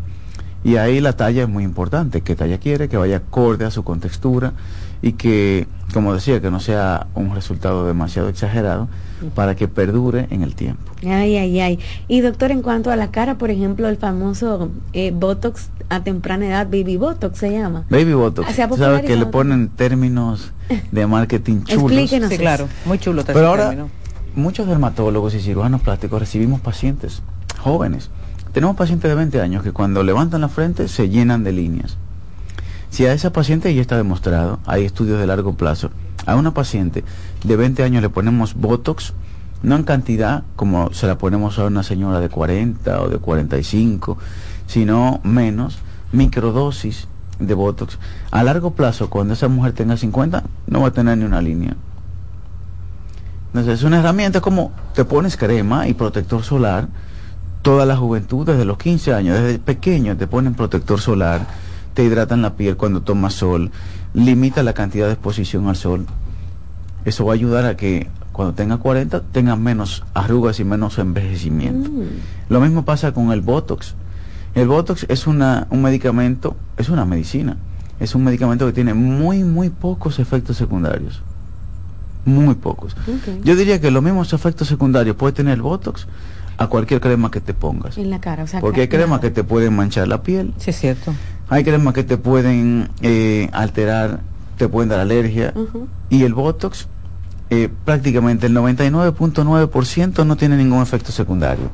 Y 0.64 0.78
ahí 0.78 1.00
la 1.00 1.12
talla 1.12 1.44
es 1.44 1.48
muy 1.48 1.62
importante, 1.62 2.22
qué 2.22 2.34
talla 2.34 2.58
quiere, 2.58 2.88
que 2.88 2.96
vaya 2.96 3.18
acorde 3.18 3.64
a 3.64 3.70
su 3.70 3.84
contextura 3.84 4.52
y 5.00 5.12
que, 5.12 5.68
como 5.94 6.12
decía, 6.12 6.40
que 6.40 6.50
no 6.50 6.58
sea 6.58 7.06
un 7.14 7.32
resultado 7.34 7.86
demasiado 7.86 8.28
exagerado 8.28 8.88
para 9.36 9.54
que 9.54 9.68
perdure 9.68 10.26
en 10.30 10.42
el 10.42 10.56
tiempo. 10.56 10.82
Ay, 11.04 11.36
ay, 11.36 11.60
ay. 11.60 11.78
Y 12.08 12.20
doctor, 12.20 12.50
en 12.50 12.62
cuanto 12.62 12.90
a 12.90 12.96
la 12.96 13.12
cara, 13.12 13.38
por 13.38 13.50
ejemplo, 13.50 13.88
el 13.88 13.96
famoso 13.96 14.70
eh, 14.92 15.12
Botox 15.14 15.68
a 15.88 16.02
temprana 16.02 16.48
edad, 16.48 16.66
Baby 16.66 16.96
Botox 16.96 17.38
se 17.38 17.52
llama. 17.52 17.84
Baby 17.88 18.14
Botox. 18.14 18.52
¿Sabes 18.52 19.02
que 19.02 19.14
le 19.14 19.26
ponen 19.26 19.68
términos 19.68 20.50
de 20.90 21.06
marketing 21.06 21.62
chulos? 21.62 21.92
Explíquenos. 21.92 22.28
Sí, 22.28 22.38
claro, 22.38 22.66
muy 22.86 22.98
chulo. 22.98 23.22
Pero 23.24 23.46
ahora, 23.46 23.86
muchos 24.34 24.66
dermatólogos 24.66 25.32
y 25.36 25.40
cirujanos 25.40 25.80
plásticos 25.82 26.18
recibimos 26.18 26.60
pacientes 26.60 27.22
jóvenes. 27.66 28.10
Tenemos 28.52 28.76
pacientes 28.76 29.10
de 29.10 29.16
20 29.16 29.40
años 29.40 29.64
que 29.64 29.72
cuando 29.72 30.04
levantan 30.04 30.40
la 30.40 30.48
frente 30.48 30.86
se 30.86 31.08
llenan 31.08 31.42
de 31.42 31.50
líneas. 31.50 31.96
Si 32.90 33.04
a 33.04 33.12
esa 33.12 33.32
paciente 33.32 33.74
ya 33.74 33.80
está 33.80 33.96
demostrado, 33.96 34.60
hay 34.66 34.84
estudios 34.84 35.18
de 35.18 35.26
largo 35.26 35.54
plazo, 35.54 35.90
a 36.26 36.36
una 36.36 36.54
paciente 36.54 37.02
de 37.42 37.56
20 37.56 37.82
años 37.82 38.02
le 38.02 38.08
ponemos 38.08 38.54
Botox, 38.54 39.14
no 39.64 39.74
en 39.74 39.82
cantidad 39.82 40.44
como 40.54 40.92
se 40.92 41.08
la 41.08 41.18
ponemos 41.18 41.58
a 41.58 41.64
una 41.64 41.82
señora 41.82 42.20
de 42.20 42.28
40 42.28 43.02
o 43.02 43.08
de 43.08 43.18
45, 43.18 44.16
sino 44.68 45.20
menos, 45.24 45.78
microdosis, 46.12 47.08
de 47.40 47.52
Botox, 47.52 47.98
a 48.30 48.44
largo 48.44 48.74
plazo, 48.74 49.10
cuando 49.10 49.34
esa 49.34 49.48
mujer 49.48 49.72
tenga 49.72 49.96
50, 49.96 50.44
no 50.68 50.80
va 50.82 50.88
a 50.88 50.92
tener 50.92 51.18
ni 51.18 51.24
una 51.24 51.42
línea. 51.42 51.76
Entonces 53.48 53.80
es 53.80 53.82
una 53.82 53.98
herramienta 53.98 54.40
como 54.40 54.70
te 54.94 55.04
pones 55.04 55.36
crema 55.36 55.88
y 55.88 55.94
protector 55.94 56.44
solar, 56.44 56.88
toda 57.66 57.84
la 57.84 57.96
juventud, 57.96 58.46
desde 58.46 58.64
los 58.64 58.78
15 58.78 59.12
años, 59.12 59.40
desde 59.40 59.58
pequeño 59.58 60.16
te 60.16 60.28
ponen 60.28 60.54
protector 60.54 61.00
solar, 61.00 61.48
te 61.94 62.04
hidratan 62.04 62.40
la 62.40 62.54
piel 62.54 62.76
cuando 62.76 63.02
tomas 63.02 63.34
sol, 63.34 63.72
limita 64.14 64.62
la 64.62 64.72
cantidad 64.72 65.06
de 65.06 65.14
exposición 65.14 65.66
al 65.66 65.74
sol. 65.74 66.06
Eso 67.04 67.24
va 67.24 67.32
a 67.32 67.34
ayudar 67.34 67.66
a 67.66 67.76
que 67.76 68.06
cuando 68.30 68.54
tenga 68.54 68.76
40 68.76 69.20
tenga 69.32 69.56
menos 69.56 70.04
arrugas 70.14 70.60
y 70.60 70.64
menos 70.64 70.96
envejecimiento. 71.00 71.90
Mm. 71.90 72.04
Lo 72.50 72.60
mismo 72.60 72.84
pasa 72.84 73.10
con 73.10 73.32
el 73.32 73.40
Botox. 73.40 73.96
El 74.54 74.68
Botox 74.68 75.04
es 75.08 75.26
una, 75.26 75.66
un 75.70 75.82
medicamento, 75.82 76.56
es 76.76 76.88
una 76.88 77.04
medicina. 77.04 77.56
Es 77.98 78.14
un 78.14 78.22
medicamento 78.22 78.64
que 78.66 78.74
tiene 78.74 78.94
muy, 78.94 79.42
muy 79.42 79.70
pocos 79.70 80.20
efectos 80.20 80.56
secundarios. 80.56 81.20
Muy 82.26 82.54
pocos. 82.54 82.96
Yo 83.42 83.56
diría 83.56 83.80
que 83.80 83.90
los 83.90 84.04
mismos 84.04 84.32
efectos 84.32 84.68
secundarios 84.68 85.16
puede 85.16 85.32
tener 85.32 85.54
el 85.54 85.62
Botox 85.62 86.06
a 86.58 86.66
cualquier 86.68 87.00
crema 87.00 87.30
que 87.30 87.40
te 87.40 87.54
pongas. 87.54 87.98
En 87.98 88.10
la 88.10 88.20
cara, 88.20 88.44
o 88.44 88.46
sea, 88.46 88.60
Porque 88.60 88.82
hay 88.82 88.88
cremas 88.88 89.08
nada. 89.10 89.20
que 89.22 89.30
te 89.30 89.44
pueden 89.44 89.74
manchar 89.76 90.08
la 90.08 90.22
piel, 90.22 90.54
Sí, 90.58 90.70
es 90.70 90.78
cierto. 90.78 91.12
hay 91.48 91.64
cremas 91.64 91.92
que 91.94 92.02
te 92.04 92.16
pueden 92.16 92.88
eh, 93.02 93.48
alterar, 93.52 94.20
te 94.56 94.68
pueden 94.68 94.88
dar 94.88 95.00
alergia. 95.00 95.52
Y 96.08 96.22
el 96.24 96.32
Botox, 96.34 96.88
eh, 97.50 97.68
prácticamente 97.84 98.46
el 98.46 98.54
99.9% 98.56 100.24
no 100.26 100.36
tiene 100.36 100.56
ningún 100.56 100.82
efecto 100.82 101.12
secundario. 101.12 101.70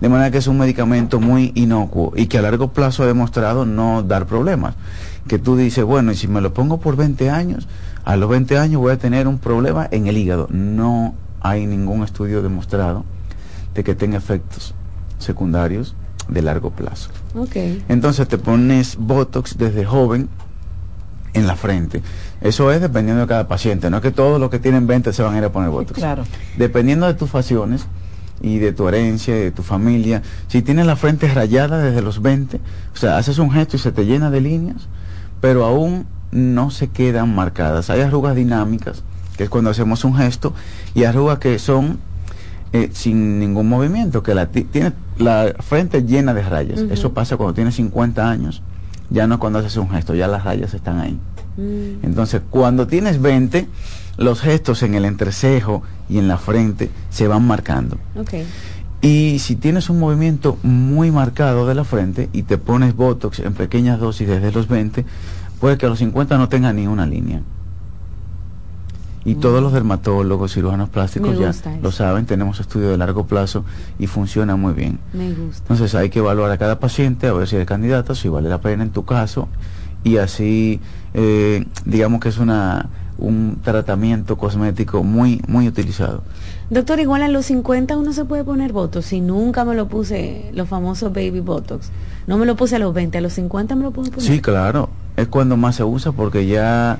De 0.00 0.08
manera 0.08 0.30
que 0.30 0.38
es 0.38 0.46
un 0.46 0.58
medicamento 0.58 1.20
muy 1.20 1.52
inocuo 1.54 2.12
y 2.16 2.26
que 2.26 2.38
a 2.38 2.42
largo 2.42 2.68
plazo 2.72 3.02
ha 3.02 3.06
demostrado 3.06 3.66
no 3.66 4.02
dar 4.02 4.26
problemas. 4.26 4.74
Que 5.28 5.38
tú 5.38 5.56
dices, 5.56 5.84
bueno, 5.84 6.12
y 6.12 6.14
si 6.14 6.28
me 6.28 6.40
lo 6.40 6.54
pongo 6.54 6.78
por 6.78 6.96
20 6.96 7.30
años, 7.30 7.68
a 8.04 8.16
los 8.16 8.28
20 8.30 8.58
años 8.58 8.80
voy 8.80 8.92
a 8.92 8.98
tener 8.98 9.26
un 9.28 9.38
problema 9.38 9.88
en 9.90 10.06
el 10.06 10.16
hígado. 10.16 10.48
No 10.50 11.14
hay 11.40 11.66
ningún 11.66 12.02
estudio 12.02 12.42
demostrado 12.42 13.04
de 13.76 13.84
que 13.84 13.94
tenga 13.94 14.16
efectos 14.16 14.74
secundarios 15.18 15.94
de 16.28 16.42
largo 16.42 16.70
plazo. 16.70 17.10
Ok. 17.34 17.56
Entonces 17.88 18.26
te 18.26 18.38
pones 18.38 18.96
Botox 18.96 19.58
desde 19.58 19.84
joven 19.84 20.28
en 21.34 21.46
la 21.46 21.54
frente. 21.54 22.02
Eso 22.40 22.72
es 22.72 22.80
dependiendo 22.80 23.22
de 23.22 23.28
cada 23.28 23.46
paciente. 23.46 23.90
No 23.90 23.98
es 23.98 24.02
que 24.02 24.10
todos 24.10 24.40
los 24.40 24.50
que 24.50 24.58
tienen 24.58 24.86
20 24.86 25.12
se 25.12 25.22
van 25.22 25.34
a 25.34 25.38
ir 25.38 25.44
a 25.44 25.52
poner 25.52 25.70
Botox. 25.70 25.98
Claro. 25.98 26.24
Dependiendo 26.56 27.06
de 27.06 27.14
tus 27.14 27.30
facciones 27.30 27.86
y 28.40 28.58
de 28.58 28.72
tu 28.72 28.88
herencia, 28.88 29.34
de 29.34 29.50
tu 29.50 29.62
familia. 29.62 30.22
Si 30.48 30.62
tienes 30.62 30.86
la 30.86 30.96
frente 30.96 31.28
rayada 31.28 31.78
desde 31.78 32.02
los 32.02 32.22
20, 32.22 32.56
o 32.56 32.96
sea, 32.96 33.18
haces 33.18 33.38
un 33.38 33.50
gesto 33.50 33.76
y 33.76 33.78
se 33.78 33.92
te 33.92 34.04
llena 34.06 34.30
de 34.30 34.40
líneas, 34.40 34.88
pero 35.40 35.64
aún 35.64 36.06
no 36.32 36.70
se 36.70 36.88
quedan 36.88 37.34
marcadas. 37.34 37.90
Hay 37.90 38.00
arrugas 38.00 38.34
dinámicas, 38.34 39.02
que 39.36 39.44
es 39.44 39.50
cuando 39.50 39.70
hacemos 39.70 40.04
un 40.04 40.16
gesto, 40.16 40.54
y 40.94 41.04
arrugas 41.04 41.38
que 41.38 41.58
son 41.58 41.98
eh, 42.82 42.90
sin 42.92 43.38
ningún 43.38 43.68
movimiento, 43.68 44.22
que 44.22 44.34
la 44.34 44.46
ti- 44.46 44.64
tiene 44.64 44.92
la 45.18 45.54
frente 45.60 46.02
llena 46.02 46.34
de 46.34 46.42
rayas. 46.42 46.80
Eso 46.90 47.12
pasa 47.12 47.36
cuando 47.36 47.54
tienes 47.54 47.74
50 47.76 48.28
años, 48.28 48.62
ya 49.10 49.26
no 49.26 49.38
cuando 49.38 49.58
haces 49.60 49.76
un 49.76 49.88
gesto, 49.90 50.14
ya 50.14 50.28
las 50.28 50.44
rayas 50.44 50.74
están 50.74 51.00
ahí. 51.00 51.18
Mm. 51.56 52.04
Entonces, 52.04 52.42
cuando 52.50 52.86
tienes 52.86 53.20
20, 53.20 53.66
los 54.18 54.40
gestos 54.40 54.82
en 54.82 54.94
el 54.94 55.04
entrecejo 55.04 55.82
y 56.08 56.18
en 56.18 56.28
la 56.28 56.38
frente 56.38 56.90
se 57.10 57.26
van 57.28 57.46
marcando. 57.46 57.98
Y 59.02 59.38
si 59.40 59.56
tienes 59.56 59.90
un 59.90 59.98
movimiento 60.00 60.58
muy 60.62 61.10
marcado 61.10 61.66
de 61.66 61.74
la 61.74 61.84
frente 61.84 62.28
y 62.32 62.42
te 62.44 62.58
pones 62.58 62.96
Botox 62.96 63.40
en 63.40 63.52
pequeñas 63.52 64.00
dosis 64.00 64.26
desde 64.26 64.50
los 64.52 64.68
20, 64.68 65.04
puede 65.60 65.76
que 65.78 65.86
a 65.86 65.88
los 65.90 65.98
50 65.98 66.38
no 66.38 66.48
tenga 66.48 66.72
ni 66.72 66.86
una 66.86 67.06
línea. 67.06 67.42
Y 69.26 69.34
todos 69.34 69.60
los 69.60 69.72
dermatólogos, 69.72 70.54
cirujanos 70.54 70.88
plásticos 70.88 71.38
ya 71.38 71.50
eso. 71.50 71.68
lo 71.82 71.90
saben, 71.90 72.26
tenemos 72.26 72.60
estudios 72.60 72.92
de 72.92 72.96
largo 72.96 73.26
plazo 73.26 73.64
y 73.98 74.06
funciona 74.06 74.56
muy 74.56 74.72
bien. 74.72 75.00
Me 75.12 75.34
gusta. 75.34 75.62
Entonces 75.62 75.94
hay 75.96 76.10
que 76.10 76.20
evaluar 76.20 76.50
a 76.52 76.58
cada 76.58 76.78
paciente 76.78 77.26
a 77.26 77.32
ver 77.32 77.48
si 77.48 77.56
es 77.56 77.66
candidato, 77.66 78.14
si 78.14 78.28
vale 78.28 78.48
la 78.48 78.60
pena 78.60 78.84
en 78.84 78.90
tu 78.90 79.04
caso 79.04 79.48
y 80.04 80.18
así 80.18 80.80
eh, 81.14 81.66
digamos 81.84 82.20
que 82.20 82.28
es 82.28 82.38
una 82.38 82.88
un 83.18 83.58
tratamiento 83.64 84.36
cosmético 84.36 85.02
muy 85.02 85.42
muy 85.48 85.66
utilizado. 85.66 86.22
Doctor, 86.70 87.00
igual 87.00 87.22
a 87.22 87.28
los 87.28 87.46
50 87.46 87.96
uno 87.96 88.12
se 88.12 88.24
puede 88.24 88.44
poner 88.44 88.72
Botox. 88.72 89.06
Si 89.06 89.20
nunca 89.20 89.64
me 89.64 89.74
lo 89.74 89.88
puse, 89.88 90.50
los 90.52 90.68
famosos 90.68 91.12
baby 91.12 91.40
Botox. 91.40 91.90
No 92.26 92.38
me 92.38 92.46
lo 92.46 92.56
puse 92.56 92.76
a 92.76 92.78
los 92.78 92.92
20, 92.92 93.18
a 93.18 93.20
los 93.20 93.32
50 93.32 93.74
me 93.74 93.82
lo 93.82 93.90
poner. 93.90 94.20
Sí, 94.20 94.40
claro, 94.40 94.90
es 95.16 95.28
cuando 95.28 95.56
más 95.56 95.76
se 95.76 95.84
usa 95.84 96.12
porque 96.12 96.46
ya 96.46 96.98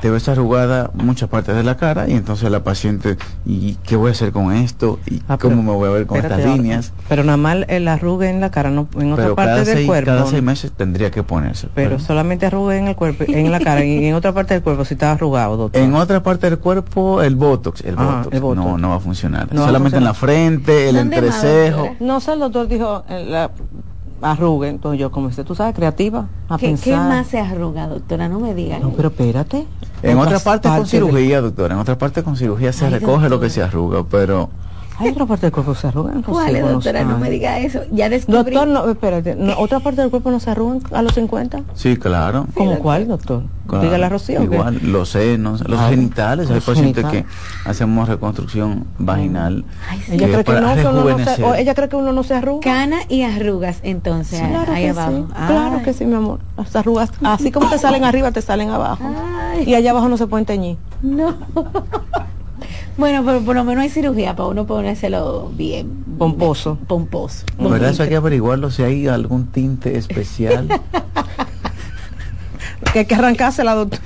te 0.00 0.10
ves 0.10 0.28
arrugada 0.28 0.90
muchas 0.94 1.28
partes 1.28 1.54
de 1.54 1.62
la 1.62 1.76
cara 1.76 2.08
y 2.08 2.12
entonces 2.12 2.50
la 2.50 2.62
paciente, 2.62 3.16
¿y 3.46 3.74
qué 3.76 3.96
voy 3.96 4.08
a 4.08 4.12
hacer 4.12 4.32
con 4.32 4.52
esto? 4.52 4.98
¿Y 5.06 5.20
Ah, 5.28 5.38
cómo 5.38 5.62
me 5.62 5.72
voy 5.72 5.88
a 5.88 5.92
ver 5.92 6.06
con 6.06 6.18
estas 6.18 6.32
ahora, 6.40 6.56
líneas? 6.56 6.92
Pero 7.08 7.24
nada 7.24 7.36
más 7.38 7.58
el 7.68 7.88
arrugue 7.88 8.28
en 8.28 8.40
la 8.40 8.50
cara, 8.50 8.70
no, 8.70 8.86
en 8.98 9.12
otra 9.12 9.34
parte 9.34 9.64
del 9.64 9.76
seis, 9.76 9.86
cuerpo. 9.86 10.06
cada 10.10 10.26
seis 10.26 10.42
meses 10.42 10.72
tendría 10.72 11.10
que 11.10 11.22
ponerse. 11.22 11.68
Pero 11.74 11.98
solamente 11.98 12.46
arrugue 12.46 12.76
en 12.78 12.88
el 12.88 12.96
cuerpo, 12.96 13.24
en 13.26 13.50
la 13.50 13.60
cara 13.60 13.84
y 13.84 14.04
en 14.04 14.14
otra 14.14 14.32
parte 14.32 14.54
del 14.54 14.62
cuerpo 14.62 14.84
si 14.84 14.94
está 14.94 15.12
arrugado, 15.12 15.56
doctor. 15.56 15.80
En 15.80 15.94
otra 15.94 16.22
parte 16.22 16.50
del 16.50 16.58
cuerpo, 16.58 17.22
el 17.22 17.36
botox, 17.36 17.80
el, 17.82 17.94
Ah, 17.96 18.16
botox, 18.18 18.34
el 18.34 18.40
Botox. 18.42 18.64
No, 18.66 18.76
no 18.78 18.88
va 18.90 18.96
a 18.96 19.00
funcionar. 19.00 19.48
No 19.52 19.60
va 19.60 19.64
a 19.64 19.68
Solamente 19.68 19.96
en 19.98 20.04
la 20.04 20.14
frente, 20.14 20.88
el 20.90 20.96
¿Dónde 20.96 21.16
más, 21.22 21.24
entrecejo. 21.44 21.76
doctora? 21.78 21.96
No 22.00 22.20
sé, 22.20 22.32
el 22.34 22.38
doctor 22.40 22.68
dijo 22.68 23.04
eh, 23.08 23.24
la 23.28 23.50
arrugue, 24.22 24.68
entonces 24.68 24.98
yo 25.00 25.10
como 25.10 25.28
tú 25.30 25.54
sabes, 25.54 25.74
creativa, 25.74 26.26
a 26.48 26.56
¿Qué, 26.56 26.68
pensar. 26.68 26.84
qué 26.84 26.96
más 26.96 27.26
se 27.26 27.40
arruga, 27.40 27.86
doctora? 27.88 28.28
No 28.28 28.40
me 28.40 28.54
diga. 28.54 28.78
No, 28.78 28.90
pero 28.90 29.08
espérate. 29.08 29.66
En 30.04 30.18
otra 30.18 30.36
Otras 30.38 30.42
parte 30.42 30.68
con 30.68 30.76
partes 30.78 30.92
del- 30.92 31.00
cirugía, 31.06 31.40
doctora. 31.40 31.74
En 31.74 31.80
otra 31.80 31.96
parte 31.98 32.22
con 32.22 32.36
cirugía 32.36 32.72
se 32.72 32.84
Ay, 32.86 32.92
recoge 32.92 33.28
lo 33.28 33.40
que 33.40 33.48
se 33.50 33.62
arruga, 33.62 34.04
pero 34.04 34.50
Hay 34.98 35.10
otra 35.10 35.26
parte 35.26 35.46
del 35.46 35.52
cuerpo 35.52 35.72
que 35.74 35.80
se 35.80 35.86
arrugan. 35.88 36.22
¿Cuál 36.22 36.60
doctora? 36.60 37.02
No 37.04 37.18
me 37.18 37.28
diga 37.30 37.58
eso. 37.58 37.80
Ya 37.90 38.08
descubrí. 38.08 38.38
Doctor, 38.38 38.68
no, 38.68 38.88
espérate, 38.90 39.34
no, 39.34 39.58
¿otra 39.58 39.80
parte 39.80 40.00
del 40.02 40.10
cuerpo 40.10 40.30
no 40.30 40.38
se 40.40 40.50
arrugan 40.50 40.80
a 40.92 41.02
los 41.02 41.14
50? 41.14 41.62
sí, 41.74 41.96
claro. 41.96 42.46
¿Cómo 42.54 42.78
cuál, 42.78 43.08
doctor? 43.08 43.42
claro. 43.66 43.84
Dígale 43.84 44.04
a 44.04 44.08
Rocío. 44.10 44.42
Igual, 44.42 44.78
los 44.82 45.08
senos, 45.08 45.66
los 45.68 45.80
Ay, 45.80 45.96
genitales. 45.96 46.50
Hay 46.50 46.60
pacientes 46.60 47.04
genitales. 47.04 47.24
que 47.64 47.68
hacemos 47.70 48.08
reconstrucción 48.08 48.86
vaginal. 48.98 49.64
Ay, 49.90 50.00
sí. 50.06 50.12
Ella 50.14 50.26
cree 50.28 50.44
que 50.44 50.52
no, 50.60 50.74
que 50.74 50.86
uno 50.86 51.04
no 51.18 51.18
se, 51.24 51.42
o 51.44 51.54
ella 51.54 51.74
cree 51.74 51.88
que 51.88 51.96
uno 51.96 52.12
no 52.12 52.22
se 52.22 52.34
arruga. 52.34 52.60
Cana 52.60 52.98
y 53.08 53.22
arrugas, 53.22 53.80
entonces, 53.82 54.38
Sí. 54.38 54.44
Claro 54.46 54.72
ahí 54.72 54.86
abajo. 54.88 55.26
sí, 55.28 55.34
claro 55.46 55.82
que 55.82 55.92
sí, 55.92 56.04
mi 56.04 56.14
amor. 56.14 56.40
Las 56.56 56.76
arrugas, 56.76 57.10
así 57.24 57.50
como 57.50 57.68
te 57.70 57.78
salen 57.78 58.04
arriba, 58.04 58.30
te 58.32 58.42
salen 58.42 58.70
abajo. 58.70 59.02
Ay. 59.54 59.64
Y 59.66 59.74
allá 59.74 59.90
abajo 59.90 60.08
no 60.08 60.16
se 60.18 60.26
pueden 60.26 60.46
teñir. 60.46 60.76
No. 61.02 61.34
bueno, 62.96 63.22
pero 63.24 63.40
por 63.40 63.56
lo 63.56 63.64
menos 63.64 63.82
hay 63.82 63.90
cirugía 63.90 64.34
para 64.36 64.48
uno 64.48 64.66
ponérselo 64.66 65.50
bien. 65.54 66.04
Pomposo. 66.18 66.78
Pomposo. 66.86 67.44
¿Verdad? 67.58 67.90
Eso 67.90 68.02
hay 68.04 68.08
que 68.08 68.16
averiguarlo 68.16 68.70
si 68.70 68.82
hay 68.82 69.06
algún 69.06 69.46
tinte 69.48 69.96
especial. 69.96 70.68
Que 72.92 73.00
hay 73.00 73.06
que 73.06 73.14
arrancarse 73.14 73.64
la 73.64 73.74
doctora. 73.74 74.02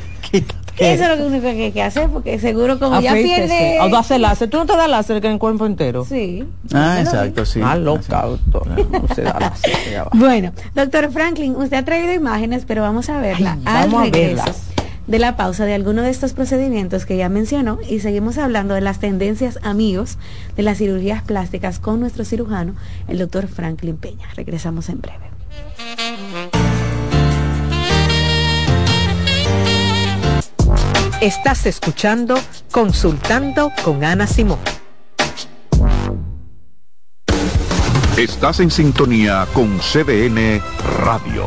Eso 0.78 1.04
es 1.04 1.18
lo 1.18 1.26
único 1.26 1.42
que 1.42 1.64
hay 1.64 1.72
que 1.72 1.82
hacer, 1.82 2.08
porque 2.08 2.38
seguro 2.38 2.78
como 2.78 3.00
ya 3.00 3.10
Afeítese. 3.10 3.46
pierde... 3.48 3.80
O 3.80 3.88
darse 3.88 4.18
láser. 4.18 4.48
¿Tú 4.48 4.58
no 4.58 4.66
te 4.66 4.76
das 4.76 4.88
láser 4.88 5.20
que 5.20 5.26
en 5.26 5.34
el 5.34 5.38
cuerpo 5.38 5.66
entero? 5.66 6.04
Sí. 6.04 6.46
ah, 6.72 7.00
exacto, 7.00 7.44
sí. 7.44 7.60
Ah, 7.62 7.74
loca, 7.76 8.22
doctor. 8.22 8.68
Da 9.16 9.40
láser. 9.40 9.74
Bueno, 10.14 10.52
doctor 10.74 11.10
Franklin, 11.10 11.56
usted 11.56 11.78
ha 11.78 11.84
traído 11.84 12.12
imágenes, 12.14 12.64
pero 12.66 12.82
vamos 12.82 13.08
a 13.08 13.18
verla 13.18 13.58
Ay, 13.64 13.82
al 13.82 13.90
vamos 13.90 14.08
a 14.08 14.10
verlas. 14.10 14.62
De 15.08 15.18
la 15.18 15.36
pausa 15.36 15.64
de 15.64 15.74
alguno 15.74 16.02
de 16.02 16.10
estos 16.10 16.34
procedimientos 16.34 17.06
que 17.06 17.16
ya 17.16 17.28
mencionó 17.28 17.78
y 17.88 18.00
seguimos 18.00 18.38
hablando 18.38 18.74
de 18.74 18.82
las 18.82 19.00
tendencias 19.00 19.58
amigos 19.62 20.18
de 20.54 20.62
las 20.62 20.78
cirugías 20.78 21.22
plásticas 21.22 21.80
con 21.80 21.98
nuestro 21.98 22.24
cirujano, 22.24 22.76
el 23.08 23.18
doctor 23.18 23.48
Franklin 23.48 23.96
Peña. 23.96 24.28
Regresamos 24.36 24.88
en 24.90 25.00
breve. 25.00 25.24
Estás 31.20 31.66
escuchando 31.66 32.38
Consultando 32.70 33.72
con 33.82 34.04
Ana 34.04 34.26
Simón. 34.26 34.60
Estás 38.16 38.60
en 38.60 38.70
sintonía 38.70 39.46
con 39.54 39.78
CDN 39.78 40.60
Radio. 41.04 41.46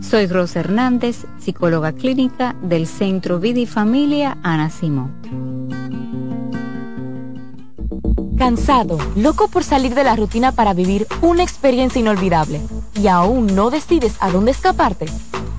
Soy 0.00 0.26
Rosa 0.26 0.60
Hernández, 0.60 1.26
psicóloga 1.38 1.92
clínica 1.92 2.54
del 2.62 2.86
Centro 2.86 3.38
Vida 3.38 3.60
y 3.60 3.66
Familia 3.66 4.38
Ana 4.42 4.70
Simón. 4.70 5.12
Cansado, 8.36 8.98
loco 9.14 9.48
por 9.48 9.62
salir 9.62 9.94
de 9.94 10.02
la 10.02 10.16
rutina 10.16 10.50
para 10.52 10.72
vivir 10.74 11.06
una 11.22 11.44
experiencia 11.44 12.00
inolvidable 12.00 12.60
y 13.00 13.06
aún 13.06 13.54
no 13.54 13.70
decides 13.70 14.16
a 14.20 14.30
dónde 14.30 14.50
escaparte. 14.50 15.06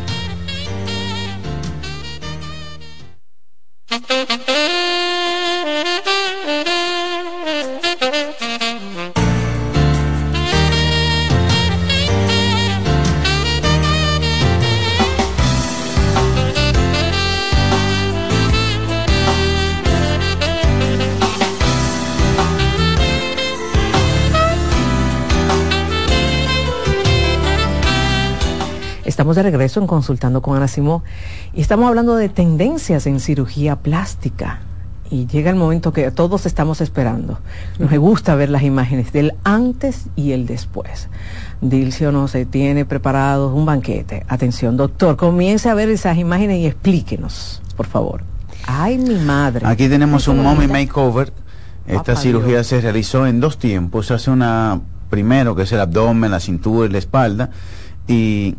Estamos 29.31 29.45
de 29.45 29.49
regreso 29.49 29.79
en 29.79 29.87
Consultando 29.87 30.41
con 30.41 30.57
Ana 30.57 30.67
Simó 30.67 31.05
y 31.53 31.61
estamos 31.61 31.87
hablando 31.87 32.15
de 32.15 32.27
tendencias 32.27 33.07
en 33.07 33.21
cirugía 33.21 33.77
plástica. 33.77 34.59
y 35.09 35.25
llega 35.25 35.49
el 35.49 35.55
momento 35.55 35.93
que 35.93 36.11
todos 36.11 36.45
estamos 36.45 36.81
esperando. 36.81 37.39
Nos 37.79 37.93
gusta 37.93 38.35
ver 38.35 38.49
las 38.49 38.63
imágenes 38.63 39.13
del 39.13 39.33
antes 39.45 40.07
y 40.17 40.33
el 40.33 40.47
después. 40.47 41.07
Dilcio 41.61 42.11
no 42.11 42.27
se 42.27 42.45
tiene 42.45 42.83
preparado 42.83 43.55
un 43.55 43.65
banquete. 43.65 44.25
Atención, 44.27 44.75
doctor, 44.75 45.15
comience 45.15 45.69
a 45.69 45.75
ver 45.75 45.89
esas 45.89 46.17
imágenes 46.17 46.57
y 46.57 46.65
explíquenos, 46.65 47.61
por 47.77 47.85
favor. 47.87 48.23
Ay, 48.67 48.97
mi 48.97 49.15
madre. 49.15 49.65
Aquí 49.65 49.87
tenemos 49.87 50.27
un 50.27 50.43
mommy 50.43 50.67
makeover. 50.67 51.31
Esta 51.87 52.03
Papá 52.03 52.15
cirugía 52.17 52.55
Dios. 52.55 52.67
se 52.67 52.81
realizó 52.81 53.25
en 53.25 53.39
dos 53.39 53.57
tiempos. 53.57 54.07
Se 54.07 54.13
hace 54.13 54.29
una 54.29 54.81
primero, 55.09 55.55
que 55.55 55.61
es 55.61 55.71
el 55.71 55.79
abdomen, 55.79 56.31
la 56.31 56.41
cintura 56.41 56.89
y 56.89 56.91
la 56.91 56.97
espalda, 56.97 57.49
y 58.07 58.55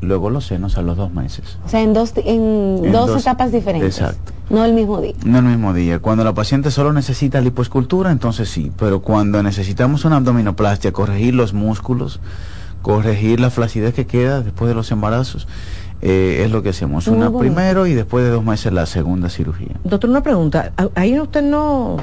luego 0.00 0.30
los 0.30 0.46
senos 0.46 0.78
a 0.78 0.82
los 0.82 0.96
dos 0.96 1.12
meses. 1.12 1.58
O 1.64 1.68
sea, 1.68 1.82
en 1.82 1.92
dos, 1.92 2.12
en 2.16 2.84
En 2.84 2.92
dos, 2.92 3.08
dos- 3.08 3.20
etapas 3.22 3.50
diferentes. 3.52 3.98
exacto. 3.98 4.32
No 4.50 4.64
el 4.64 4.72
mismo 4.72 5.00
día. 5.00 5.14
No 5.24 5.38
el 5.38 5.44
mismo 5.44 5.74
día. 5.74 5.98
Cuando 5.98 6.24
la 6.24 6.32
paciente 6.34 6.70
solo 6.70 6.92
necesita 6.92 7.40
lipoescultura, 7.40 8.10
entonces 8.12 8.48
sí. 8.48 8.72
Pero 8.78 9.02
cuando 9.02 9.42
necesitamos 9.42 10.04
una 10.04 10.16
abdominoplastia, 10.16 10.92
corregir 10.92 11.34
los 11.34 11.52
músculos, 11.52 12.20
corregir 12.82 13.40
la 13.40 13.50
flacidez 13.50 13.92
que 13.94 14.06
queda 14.06 14.40
después 14.40 14.68
de 14.68 14.74
los 14.74 14.90
embarazos, 14.92 15.46
eh, 16.00 16.42
es 16.44 16.50
lo 16.52 16.62
que 16.62 16.68
hacemos. 16.70 17.06
Muy 17.08 17.16
Una 17.16 17.28
bonito. 17.28 17.40
primero 17.54 17.86
y 17.86 17.94
después 17.94 18.24
de 18.24 18.30
dos 18.30 18.44
meses 18.44 18.72
la 18.72 18.86
segunda 18.86 19.28
cirugía. 19.28 19.74
Doctor, 19.84 20.08
una 20.10 20.22
pregunta. 20.22 20.72
¿A- 20.76 20.88
Ahí 20.94 21.18
usted 21.18 21.42
no, 21.42 21.96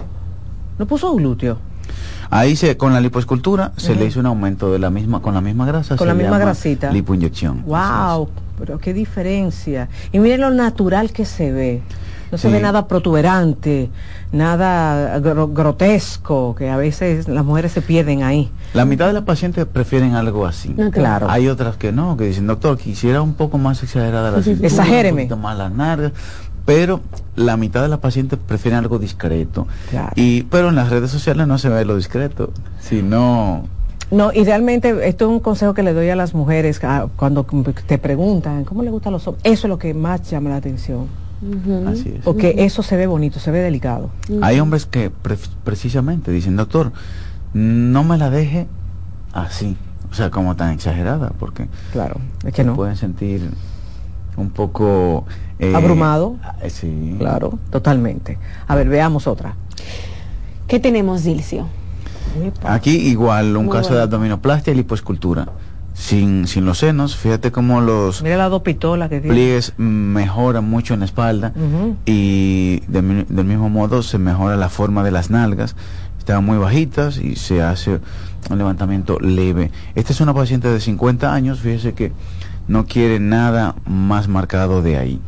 no 0.78 0.86
puso 0.86 1.14
glúteo. 1.16 1.58
Ahí 2.36 2.56
se, 2.56 2.76
con 2.78 2.94
la 2.94 3.00
lipoescultura 3.02 3.72
se 3.78 3.96
le 3.96 4.06
hizo 4.06 4.20
un 4.20 4.26
aumento 4.26 4.72
de 4.72 4.80
la 4.80 4.90
misma, 4.90 5.22
con 5.22 5.34
la 5.34 5.42
misma 5.42 5.66
grasa. 5.66 5.96
Con 5.96 6.06
se 6.06 6.10
la 6.10 6.14
misma 6.14 6.32
llama 6.34 6.46
grasita. 6.46 6.92
Lipoinyección. 6.92 7.64
Wow, 7.66 8.30
pero 8.58 8.78
qué 8.80 8.94
diferencia. 8.94 9.90
Y 10.12 10.20
miren 10.20 10.42
lo 10.42 10.50
natural 10.52 11.12
que 11.12 11.26
se 11.26 11.52
ve. 11.52 11.82
No 12.32 12.38
se 12.40 12.48
Sí. 12.48 12.54
ve 12.54 12.60
nada 12.60 12.88
protuberante, 12.88 13.90
nada 14.32 15.18
gro- 15.20 15.54
grotesco, 15.54 16.56
que 16.56 16.70
a 16.70 16.76
veces 16.76 17.28
las 17.28 17.46
mujeres 17.46 17.72
se 17.72 17.82
pierden 17.82 18.24
ahí. 18.24 18.50
La 18.74 18.84
mitad 18.84 19.08
de 19.08 19.14
las 19.14 19.24
pacientes 19.24 19.66
prefieren 19.66 20.16
algo 20.16 20.46
así. 20.46 20.74
No, 20.76 20.92
claro. 20.92 21.28
Hay 21.30 21.48
otras 21.48 21.78
que 21.78 21.92
no, 21.92 22.18
que 22.18 22.26
dicen, 22.26 22.48
doctor, 22.48 22.78
quisiera 22.78 23.22
un 23.22 23.36
poco 23.36 23.58
más 23.58 23.82
exagerada 23.84 24.32
la 24.32 24.42
cintura, 24.44 24.68
Exagéreme. 24.68 25.22
un 25.24 25.28
poquito 25.30 25.38
más 25.38 25.58
las 25.58 25.72
nalgas. 25.72 26.12
Pero 26.66 27.02
la 27.36 27.58
mitad 27.58 27.82
de 27.82 27.90
las 27.90 28.00
pacientes 28.00 28.40
prefieren 28.40 28.80
algo 28.80 28.98
discreto. 28.98 29.68
Claro. 29.90 30.12
Y, 30.16 30.44
pero 30.44 30.70
en 30.70 30.76
las 30.76 30.90
redes 30.90 31.12
sociales 31.12 31.48
no 31.48 31.58
se 31.58 31.70
ve 31.70 31.86
lo 31.86 31.96
discreto, 31.96 32.52
sino... 32.80 33.66
No, 34.12 34.32
y 34.34 34.44
realmente 34.44 35.08
esto 35.08 35.26
es 35.26 35.32
un 35.32 35.40
consejo 35.40 35.74
que 35.74 35.82
le 35.84 35.94
doy 35.94 36.10
a 36.10 36.16
las 36.16 36.34
mujeres 36.36 36.80
cuando 37.16 37.46
te 37.88 37.98
preguntan 37.98 38.64
cómo 38.64 38.84
le 38.84 38.92
gustan 38.92 39.14
los 39.14 39.28
hombres. 39.28 39.42
Eso 39.46 39.68
es 39.68 39.70
lo 39.70 39.80
que 39.80 39.94
más 39.96 40.30
llama 40.30 40.52
la 40.52 40.58
atención. 40.58 41.08
Así 41.88 42.14
es. 42.18 42.24
Porque 42.24 42.56
eso 42.60 42.82
se 42.84 42.98
ve 42.98 43.08
bonito, 43.08 43.40
se 43.40 43.52
ve 43.52 43.60
delicado. 43.60 44.10
Hay 44.42 44.60
hombres 44.60 44.86
que 44.86 45.10
pre- 45.10 45.38
precisamente 45.64 46.32
dicen, 46.32 46.56
doctor, 46.56 46.92
no 47.54 48.04
me 48.04 48.18
la 48.18 48.30
deje 48.30 48.68
así, 49.34 49.76
o 50.12 50.14
sea, 50.14 50.30
como 50.32 50.56
tan 50.56 50.72
exagerada, 50.72 51.32
porque 51.40 51.68
claro, 51.92 52.18
es 52.46 52.54
que 52.54 52.62
se 52.62 52.68
no. 52.68 52.76
pueden 52.76 52.96
sentir 52.96 53.50
un 54.38 54.50
poco 54.50 55.26
eh, 55.60 55.74
Abrumado. 55.76 56.36
eh, 56.62 56.70
sí. 56.70 57.16
Claro, 57.18 57.58
totalmente. 57.70 58.38
A 58.68 58.76
ver, 58.76 58.90
veamos 58.90 59.28
otra. 59.28 59.56
¿Qué 60.68 60.80
tenemos, 60.80 61.24
Dilcio? 61.24 61.68
Aquí 62.64 62.92
igual 62.92 63.56
un 63.56 63.66
Muy 63.66 63.76
caso 63.76 63.94
de 63.96 64.02
abdominoplastia 64.02 64.74
y 64.74 64.76
lipoescultura. 64.76 65.48
Sin, 65.94 66.46
sin 66.48 66.66
los 66.66 66.80
senos, 66.80 67.16
fíjate 67.16 67.54
cómo 67.54 67.80
los 67.80 68.22
Mira 68.22 68.36
las 68.36 68.50
dos 68.50 68.64
pistolas 68.64 69.08
que 69.08 69.22
tiene. 69.22 69.34
pliegues 69.34 69.72
mejoran 69.78 70.70
mucho 70.70 70.94
en 70.94 71.00
la 71.00 71.06
espalda 71.06 71.54
y 72.06 72.82
de 72.90 73.26
del 73.30 73.46
mismo 73.46 73.70
modo 73.70 74.04
se 74.04 74.18
mejora 74.18 74.58
la 74.58 74.68
forma 74.68 75.04
de 75.04 75.12
las 75.12 75.30
nalgas. 75.30 75.78
Están 76.20 76.44
muy 76.44 76.58
bajitas 76.58 77.18
y 77.18 77.38
se 77.38 77.62
hace 77.62 78.02
un 78.50 78.58
levantamiento 78.58 79.20
leve. 79.22 79.72
Esta 79.94 80.12
es 80.12 80.20
una 80.20 80.34
paciente 80.34 80.68
de 80.68 80.82
50 80.82 81.34
años, 81.34 81.62
fíjese 81.62 81.94
que 81.94 82.12
no 82.68 82.86
quiere 82.88 83.22
nada 83.22 83.76
más 83.86 84.28
marcado 84.28 84.82
de 84.82 84.98
ahí. 84.98 85.22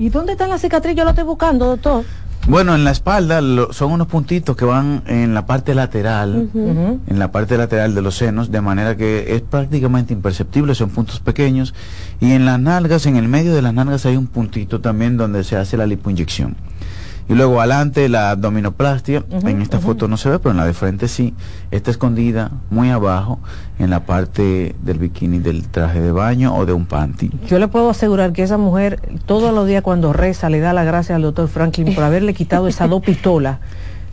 ¿Y 0.00 0.08
dónde 0.08 0.32
está 0.32 0.48
la 0.48 0.58
cicatriz? 0.58 0.96
Yo 0.96 1.04
la 1.04 1.10
estoy 1.10 1.24
buscando, 1.24 1.66
doctor. 1.66 2.04
Bueno, 2.48 2.74
en 2.74 2.84
la 2.84 2.90
espalda 2.90 3.42
lo- 3.42 3.70
son 3.74 3.92
unos 3.92 4.06
puntitos 4.06 4.56
que 4.56 4.64
van 4.64 5.02
en 5.06 5.34
la 5.34 5.44
parte 5.44 5.74
lateral, 5.74 6.48
en 6.54 7.18
la 7.18 7.30
parte 7.30 7.58
lateral 7.58 7.94
de 7.94 8.00
los 8.00 8.14
senos, 8.16 8.50
de 8.50 8.62
manera 8.62 8.96
que 8.96 9.34
es 9.36 9.42
prácticamente 9.42 10.14
imperceptible, 10.14 10.74
son 10.74 10.88
puntos 10.88 11.20
pequeños. 11.20 11.74
Y 12.18 12.32
en 12.32 12.46
las 12.46 12.58
nalgas, 12.58 13.04
en 13.04 13.16
el 13.16 13.28
medio 13.28 13.54
de 13.54 13.60
las 13.60 13.74
nalgas 13.74 14.06
hay 14.06 14.16
un 14.16 14.26
puntito 14.26 14.80
también 14.80 15.18
donde 15.18 15.44
se 15.44 15.56
hace 15.56 15.76
la 15.76 15.86
lipoinyección. 15.86 16.56
Y 17.28 17.34
luego 17.34 17.60
adelante 17.60 18.08
la 18.08 18.30
abdominoplastia, 18.32 19.24
Ujú, 19.30 19.46
en 19.48 19.62
esta 19.62 19.78
foto 19.78 20.08
no 20.08 20.16
se 20.16 20.28
ve, 20.30 20.38
pero 20.40 20.50
en 20.50 20.56
la 20.56 20.64
de 20.64 20.72
frente 20.74 21.06
sí, 21.06 21.34
está 21.70 21.90
escondida 21.92 22.50
muy 22.70 22.90
abajo 22.90 23.38
en 23.78 23.90
la 23.90 24.00
parte 24.00 24.74
del 24.82 24.98
bikini 24.98 25.38
del 25.38 25.68
traje 25.68 26.00
de 26.00 26.10
baño 26.10 26.54
o 26.56 26.66
de 26.66 26.72
un 26.72 26.86
panty. 26.86 27.30
Yo 27.46 27.58
le 27.60 27.68
puedo 27.68 27.88
asegurar 27.90 28.32
que 28.32 28.42
esa 28.42 28.58
mujer 28.58 29.00
todos 29.26 29.54
los 29.54 29.66
días 29.68 29.82
cuando 29.82 30.12
reza 30.12 30.50
le 30.50 30.58
da 30.60 30.72
la 30.72 30.82
gracia 30.84 31.14
al 31.16 31.22
doctor 31.22 31.46
Franklin 31.48 31.94
por 31.94 32.02
haberle 32.04 32.34
quitado 32.34 32.66
esas 32.66 32.90
dos 32.90 33.00
pistolas 33.02 33.58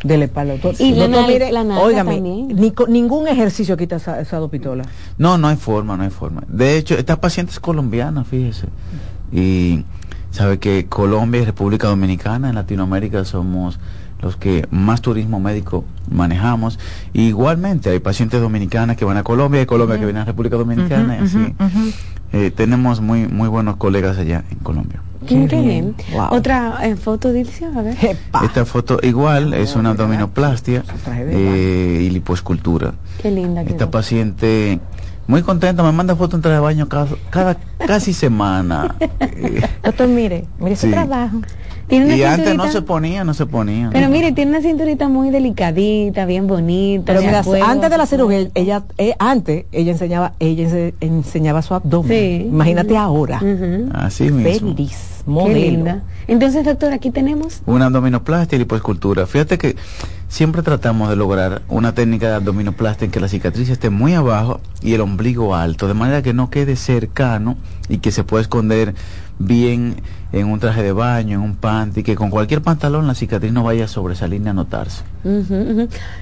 del 0.04 0.22
espalda. 0.22 0.54
Doctor, 0.54 0.76
Y 0.78 0.94
la 0.94 1.08
doctor, 1.08 1.28
mire, 1.28 1.52
la 1.52 1.62
óigame, 1.62 2.14
también. 2.18 2.48
ni 2.50 2.72
ningún 2.88 3.28
ejercicio 3.28 3.76
quita 3.78 3.96
esa- 3.96 4.22
esas 4.22 4.40
dos 4.40 4.52
pistolas. 4.52 4.86
No, 5.18 5.40
no 5.40 5.48
hay 5.48 5.56
forma, 5.56 5.98
no 5.98 6.04
hay 6.04 6.12
forma. 6.12 6.44
De 6.48 6.78
hecho, 6.78 6.94
esta 6.94 7.20
paciente 7.20 7.52
es 7.52 7.60
colombiana, 7.60 8.24
fíjese. 8.24 8.68
Y 9.32 9.84
sabe 10.32 10.60
que 10.60 10.86
Colombia 10.88 11.42
y 11.42 11.46
República 11.46 11.88
Dominicana 11.88 12.50
en 12.50 12.56
Latinoamérica 12.56 13.26
somos 13.26 13.80
los 14.22 14.36
que 14.36 14.68
más 14.72 15.02
turismo 15.02 15.40
médico 15.40 15.86
manejamos. 16.10 16.80
Y 17.14 17.28
igualmente 17.28 17.90
hay 17.90 18.00
pacientes 18.00 18.42
dominicanas 18.42 18.98
que 18.98 19.06
van 19.06 19.18
a 19.18 19.24
Colombia 19.24 19.62
y 19.62 19.66
Colombia 19.66 20.00
que 20.00 20.06
vienen 20.06 20.24
a 20.24 20.26
República 20.26 20.58
Dominicana. 20.58 21.18
y 21.18 21.24
así. 21.24 21.54
Eh, 22.34 22.52
tenemos 22.52 23.00
muy 23.00 23.26
muy 23.26 23.48
buenos 23.48 23.78
colegas 23.78 24.18
allá 24.18 24.44
en 24.52 24.58
Colombia. 24.60 25.02
Qué, 25.26 25.46
bien. 25.46 25.96
Wow. 26.14 26.28
Otra 26.32 26.80
eh, 26.84 26.96
foto, 26.96 27.34
Dilcio, 27.34 27.68
a 27.76 27.82
ver. 27.82 28.18
Esta 28.44 28.66
foto 28.66 29.00
igual 29.02 29.54
es 29.54 29.76
una 29.76 29.90
abdominoplastia 29.90 30.84
eh, 31.08 32.04
y 32.04 32.10
lipoescultura. 32.10 32.94
Qué 33.22 33.32
linda 33.32 33.64
que 33.64 33.72
Esta 33.72 33.90
paciente 33.90 34.80
muy 35.28 35.42
contenta, 35.44 35.84
me 35.84 35.92
manda 35.92 36.16
fotos 36.16 36.36
en 36.36 36.42
traje 36.42 36.56
de 36.56 36.62
baño 36.62 36.88
cada, 36.88 37.08
cada 37.30 37.58
casi 37.86 38.14
semana. 38.14 38.96
Doctor, 39.84 40.08
mire, 40.08 40.46
mire 40.60 40.76
Sí. 40.76 40.90
trabajo. 40.90 41.42
Tiene 41.88 42.06
una 42.08 42.16
y 42.18 42.24
antes 42.24 42.56
no 42.58 42.68
se 42.70 42.82
ponía, 42.82 43.24
no 43.24 43.34
se 43.34 43.46
ponía. 43.46 43.90
Pero 43.94 44.10
mire, 44.10 44.34
tiene 44.34 44.52
una 44.52 44.62
cinturita 44.62 45.08
muy 45.08 45.30
delicadita, 45.30 46.26
bien 46.26 46.46
bonita. 46.46 47.14
Pero 47.14 47.22
mira, 47.22 47.44
antes 47.66 47.90
de 47.90 47.98
la 47.98 48.06
cirugía, 48.06 48.50
ella, 48.56 48.84
eh, 48.98 49.16
antes 49.20 49.66
ella 49.72 49.94
enseñaba, 49.94 50.34
ella 50.40 50.68
ense- 50.68 50.94
enseñaba 51.00 51.62
su 51.62 51.74
abdomen. 51.74 52.10
Sí. 52.10 52.46
Imagínate 52.50 52.98
ahora. 52.98 53.42
Así 53.94 54.30
mismo. 54.30 54.74
Feliz, 54.74 55.17
Qué 55.28 55.32
modelo. 55.32 55.60
linda. 55.60 56.04
Entonces, 56.28 56.64
doctor, 56.64 56.94
aquí 56.94 57.12
tenemos. 57.12 57.62
Una 57.66 57.88
abdominoplastia 57.88 58.56
y 58.56 58.60
lipoescultura. 58.60 59.28
Fíjate 59.28 59.58
que 59.58 59.76
siempre 60.30 60.62
tratamos 60.62 61.10
de 61.10 61.18
lograr 61.18 61.64
una 61.68 61.94
técnica 61.94 62.30
de 62.30 62.36
abdominoplastia 62.36 63.06
en 63.06 63.12
que 63.12 63.20
la 63.20 63.28
cicatriz 63.28 63.70
esté 63.70 63.90
muy 63.90 64.14
abajo 64.14 64.62
y 64.82 64.94
el 64.94 65.02
ombligo 65.02 65.54
alto, 65.54 65.90
de 65.90 65.94
manera 65.96 66.22
que 66.22 66.34
no 66.34 66.50
quede 66.50 66.78
cercano 66.78 67.58
y 67.90 67.98
que 67.98 68.12
se 68.14 68.24
pueda 68.24 68.42
esconder 68.42 68.96
bien 69.38 69.98
en 70.32 70.48
un 70.48 70.60
traje 70.60 70.84
de 70.84 70.92
baño, 70.92 71.36
en 71.36 71.42
un 71.42 71.56
panty, 71.56 72.04
que 72.04 72.16
con 72.16 72.30
cualquier 72.30 72.62
pantalón 72.62 73.08
la 73.08 73.16
cicatriz 73.16 73.52
no 73.54 73.64
vaya 73.64 73.86
a 73.86 73.88
sobresalir 73.88 74.42
ni 74.42 74.50
a 74.50 74.54
notarse. 74.54 75.04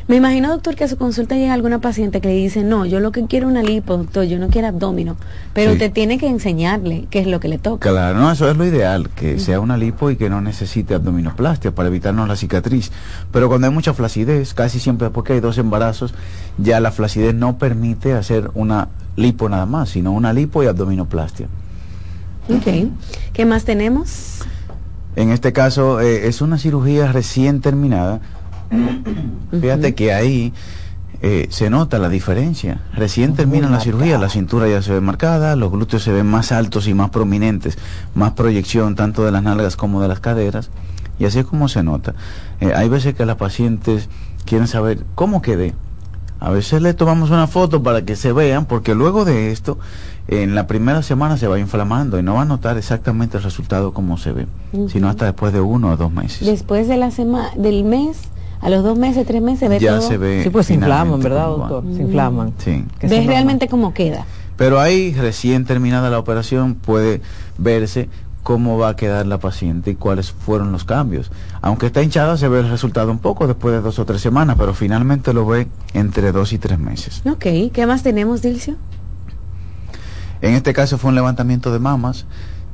Me 0.08 0.16
imagino, 0.16 0.50
doctor, 0.50 0.76
que 0.76 0.84
a 0.84 0.88
su 0.88 0.98
consulta 0.98 1.36
llega 1.36 1.54
alguna 1.54 1.80
paciente 1.80 2.22
que 2.22 2.28
le 2.28 2.36
dice, 2.36 2.64
no, 2.64 2.86
yo 2.86 3.00
lo 3.00 3.12
que 3.12 3.26
quiero 3.26 3.48
es 3.48 3.52
una 3.52 3.64
lipo, 3.64 3.98
doctor, 3.98 4.26
yo 4.26 4.40
no 4.40 4.50
quiero 4.50 4.68
abdomino. 4.68 5.16
Pero 5.54 5.72
Sí. 5.72 5.74
usted 5.74 5.92
tiene 5.92 6.18
que 6.18 6.28
enseñarle 6.28 7.08
qué 7.10 7.20
es 7.20 7.28
lo 7.28 7.40
que 7.40 7.48
le 7.48 7.58
toca. 7.58 7.90
Claro, 7.90 8.20
no, 8.20 8.32
eso 8.32 8.50
es 8.50 8.58
lo 8.58 8.66
ideal, 8.66 9.10
que 9.10 9.40
sea 9.40 9.60
una 9.60 9.78
lipo 9.78 10.10
y 10.12 10.16
que 10.16 10.30
no 10.30 10.42
necesite 10.42 10.94
abdominoplastia 10.96 11.72
para 11.72 11.90
evitarnos 11.90 12.28
la 12.28 12.36
cicatriz. 12.36 12.92
Pero 13.32 13.48
cuando 13.48 13.68
hay 13.68 13.74
mucha 13.74 13.94
flacidez, 13.94 14.54
casi 14.54 14.80
siempre 14.80 15.10
porque 15.10 15.34
hay 15.34 15.40
dos 15.40 15.58
embarazos, 15.58 16.14
ya 16.58 16.80
la 16.80 16.92
flacidez 16.92 17.34
no 17.36 17.58
permite 17.58 18.14
hacer 18.14 18.50
una 18.54 18.88
lipo 19.16 19.50
nada 19.50 19.66
más, 19.66 19.90
sino 19.90 20.12
una 20.12 20.34
lipo 20.34 20.64
y 20.64 20.68
abdominoplastia. 20.68 21.48
Ok. 22.50 22.92
¿Qué 23.34 23.46
más 23.46 23.66
tenemos? 23.66 24.40
En 25.16 25.32
este 25.32 25.54
caso 25.54 26.00
eh, 26.02 26.28
es 26.28 26.42
una 26.42 26.58
cirugía 26.58 27.12
recién 27.12 27.62
terminada. 27.62 28.20
Fíjate 29.52 29.96
que 29.96 30.14
ahí 30.14 30.54
eh, 31.22 31.48
se 31.50 31.70
nota 31.70 31.98
la 31.98 32.10
diferencia. 32.10 32.82
Recién 32.94 33.34
termina 33.34 33.70
la 33.70 33.80
cirugía, 33.80 34.18
la 34.18 34.30
cintura 34.30 34.68
ya 34.68 34.82
se 34.82 34.94
ve 34.94 35.02
marcada, 35.02 35.56
los 35.56 35.72
glúteos 35.72 36.04
se 36.04 36.12
ven 36.12 36.28
más 36.28 36.52
altos 36.52 36.88
y 36.88 36.94
más 36.94 37.10
prominentes, 37.10 37.78
más 38.14 38.34
proyección 38.34 38.96
tanto 38.96 39.24
de 39.24 39.32
las 39.32 39.42
nalgas 39.42 39.76
como 39.76 40.02
de 40.02 40.08
las 40.08 40.20
caderas. 40.20 40.70
Y 41.18 41.26
así 41.26 41.40
es 41.40 41.46
como 41.46 41.70
se 41.70 41.82
nota. 41.84 42.14
Eh, 42.60 42.74
hay 42.76 42.90
veces 42.90 43.16
que 43.16 43.26
las 43.26 43.38
pacientes 43.38 44.10
quieren 44.46 44.68
saber 44.68 45.06
cómo 45.16 45.42
quedé. 45.42 45.74
A 46.40 46.50
veces 46.52 46.82
le 46.82 46.94
tomamos 46.94 47.32
una 47.32 47.48
foto 47.48 47.82
para 47.82 48.04
que 48.04 48.16
se 48.16 48.34
vean, 48.34 48.66
porque 48.66 48.94
luego 48.94 49.24
de 49.24 49.52
esto, 49.52 49.80
en 50.28 50.56
la 50.56 50.66
primera 50.68 51.02
semana 51.04 51.38
se 51.38 51.48
va 51.48 51.60
inflamando 51.60 52.18
y 52.20 52.24
no 52.24 52.36
va 52.36 52.42
a 52.42 52.46
notar 52.46 52.78
exactamente 52.78 53.38
el 53.38 53.44
resultado 53.44 53.94
como 53.94 54.18
se 54.18 54.32
ve, 54.32 54.48
sino 54.90 55.08
hasta 55.08 55.26
después 55.26 55.54
de 55.54 55.62
uno 55.62 55.92
o 55.92 55.98
dos 55.98 56.12
meses. 56.12 56.48
Después 56.48 56.88
de 56.88 56.98
la 56.98 57.12
semana, 57.12 57.52
del 57.56 57.84
mes, 57.84 58.18
a 58.62 58.70
los 58.70 58.84
dos 58.84 58.98
meses, 58.98 59.28
tres 59.28 59.42
meses, 59.42 59.70
ve 59.70 59.80
ya 59.80 60.00
todo. 60.00 60.08
se 60.08 60.18
ve. 60.18 60.44
Sí, 60.44 60.50
pues 60.50 60.66
se 60.68 60.74
inflaman, 60.74 61.20
¿verdad, 61.20 61.48
doctor? 61.48 61.84
Se 61.96 62.02
inflaman. 62.02 62.54
Sí. 62.58 62.84
Que 63.00 63.08
se 63.08 63.14
Ves 63.16 63.20
normal. 63.20 63.28
realmente 63.28 63.68
cómo 63.68 63.94
queda. 63.94 64.26
Pero 64.58 64.80
ahí, 64.80 65.14
recién 65.14 65.66
terminada 65.66 66.10
la 66.10 66.18
operación, 66.18 66.76
puede 66.76 67.22
verse 67.58 68.10
cómo 68.42 68.78
va 68.78 68.90
a 68.90 68.96
quedar 68.96 69.26
la 69.26 69.40
paciente 69.40 69.92
y 69.92 69.96
cuáles 69.96 70.32
fueron 70.32 70.72
los 70.72 70.86
cambios. 70.86 71.32
Aunque 71.62 71.88
está 71.88 72.02
hinchada, 72.02 72.38
se 72.38 72.48
ve 72.48 72.60
el 72.62 72.70
resultado 72.70 73.12
un 73.12 73.18
poco 73.20 73.48
después 73.48 73.74
de 73.76 73.82
dos 73.82 74.00
o 74.00 74.06
tres 74.06 74.22
semanas, 74.22 74.56
pero 74.58 74.74
finalmente 74.74 75.34
lo 75.34 75.46
ve 75.46 75.68
entre 75.94 76.32
dos 76.32 76.54
y 76.54 76.58
tres 76.58 76.80
meses. 76.80 77.22
Ok, 77.30 77.46
¿qué 77.74 77.86
más 77.88 78.02
tenemos, 78.04 78.42
Dilcio? 78.42 78.76
En 80.46 80.54
este 80.54 80.74
caso 80.74 81.00
fue 81.00 81.10
un 81.10 81.16
levantamiento 81.16 81.74
de 81.74 81.80
mamas. 81.80 82.28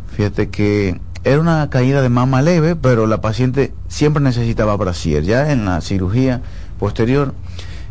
Fíjate 0.07 0.49
que 0.49 0.99
era 1.23 1.39
una 1.39 1.69
caída 1.69 2.01
de 2.01 2.09
mama 2.09 2.41
leve, 2.41 2.75
pero 2.75 3.07
la 3.07 3.21
paciente 3.21 3.73
siempre 3.87 4.21
necesitaba 4.21 4.75
brasier. 4.75 5.23
Ya 5.23 5.53
en 5.53 5.63
la 5.63 5.79
cirugía 5.79 6.41
posterior 6.77 7.33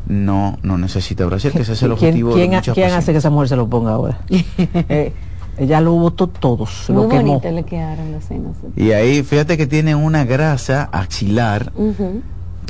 no 0.06 0.58
no 0.62 0.76
necesita 0.76 1.24
brasier, 1.24 1.54
que 1.54 1.62
ese 1.62 1.72
es 1.72 1.82
el 1.82 1.94
¿Quién, 1.94 2.08
objetivo 2.08 2.34
quién, 2.34 2.50
de 2.50 2.56
muchas 2.56 2.74
quién 2.74 2.92
hace 2.92 3.12
que 3.12 3.18
esa 3.18 3.30
mujer 3.30 3.48
se 3.48 3.56
lo 3.56 3.68
ponga 3.70 3.92
ahora? 3.92 4.20
Eh, 4.28 5.14
ella 5.56 5.80
lo 5.80 5.92
votó 5.92 6.26
todos, 6.26 6.84
Muy 6.88 7.02
lo 7.04 7.08
quemó. 7.08 7.40
le 7.42 7.62
quedaron 7.64 8.12
los 8.12 8.24
senos. 8.24 8.56
Y 8.76 8.92
ahí 8.92 9.22
fíjate 9.22 9.56
que 9.56 9.66
tiene 9.66 9.94
una 9.94 10.24
grasa 10.24 10.90
axilar. 10.92 11.72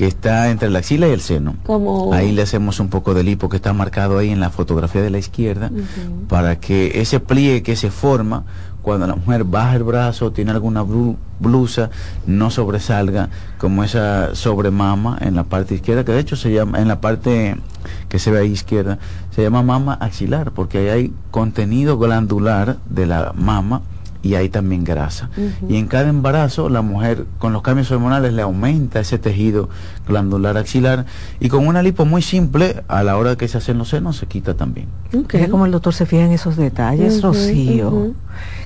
Que 0.01 0.07
está 0.07 0.49
entre 0.51 0.71
la 0.71 0.79
axila 0.79 1.09
y 1.09 1.11
el 1.11 1.21
seno. 1.21 1.57
Como 1.67 2.15
Ahí 2.15 2.33
le 2.33 2.41
hacemos 2.41 2.81
un 2.81 2.89
poco 2.89 3.13
de 3.13 3.23
lipo 3.23 3.51
que 3.51 3.57
está 3.57 3.75
marcado 3.75 4.17
ahí 4.17 4.31
en 4.31 4.41
la 4.41 4.49
fotografía 4.49 5.03
de 5.03 5.11
la 5.11 5.19
izquierda 5.19 5.71
para 6.27 6.59
que 6.59 7.03
ese 7.03 7.21
pliegue 7.21 7.63
que 7.63 7.77
se 7.77 7.91
forma 7.91 8.45
cuando 8.81 9.07
la 9.07 9.15
mujer 9.15 9.45
baja 9.45 9.77
el 9.77 9.83
brazo, 9.85 10.33
tiene 10.33 10.53
alguna 10.53 10.83
blu- 10.83 11.17
blusa, 11.39 11.91
no 12.27 12.51
sobresalga 12.51 13.29
como 13.59 13.85
esa 13.85 14.35
sobremama 14.35 15.19
en 15.21 15.35
la 15.37 15.45
parte 15.45 15.75
izquierda, 15.75 16.03
que 16.03 16.13
de 16.13 16.21
hecho 16.21 16.35
se 16.35 16.51
llama, 16.51 16.81
en 16.81 16.89
la 16.89 17.03
parte 17.03 17.57
que 18.09 18.19
se 18.19 18.31
ve 18.31 18.39
ahí 18.39 18.53
izquierda, 18.53 18.99
se 19.37 19.43
llama 19.43 19.63
mama 19.63 19.93
axilar, 20.01 20.53
porque 20.53 20.79
ahí 20.79 20.89
hay 20.89 21.13
contenido 21.31 21.99
glandular 21.99 22.79
de 22.89 23.05
la 23.05 23.35
mama 23.37 23.83
y 24.23 24.35
hay 24.35 24.49
también 24.49 24.85
grasa. 24.85 25.31
Y 25.69 25.77
en 25.77 25.87
cada 25.87 26.09
embarazo 26.09 26.69
la 26.69 26.83
mujer 26.83 27.27
con 27.39 27.53
los 27.53 27.63
cambios 27.63 27.91
hormonales 27.91 28.33
le 28.33 28.43
aumenta 28.43 29.01
ese 29.01 29.19
tejido 29.19 29.69
glandular 30.07 30.57
axilar 30.57 31.07
y 31.39 31.49
con 31.49 31.67
una 31.67 31.83
lipo 31.83 32.05
muy 32.05 32.23
simple 32.23 32.83
a 32.89 33.03
la 33.03 33.17
hora 33.17 33.37
que 33.37 33.49
se 33.49 33.59
hacen 33.59 33.79
los 33.79 33.89
senos 33.89 34.17
se 34.17 34.27
quita 34.27 34.55
también. 34.55 34.89
Ok. 35.17 35.35
Mira 35.35 35.49
cómo 35.49 35.67
el 35.67 35.73
doctor 35.73 35.95
se 35.95 36.07
fija 36.07 36.25
en 36.25 36.33
esos 36.33 36.57
detalles, 36.57 37.19
Ujú, 37.19 37.29
Rocío. 37.29 38.15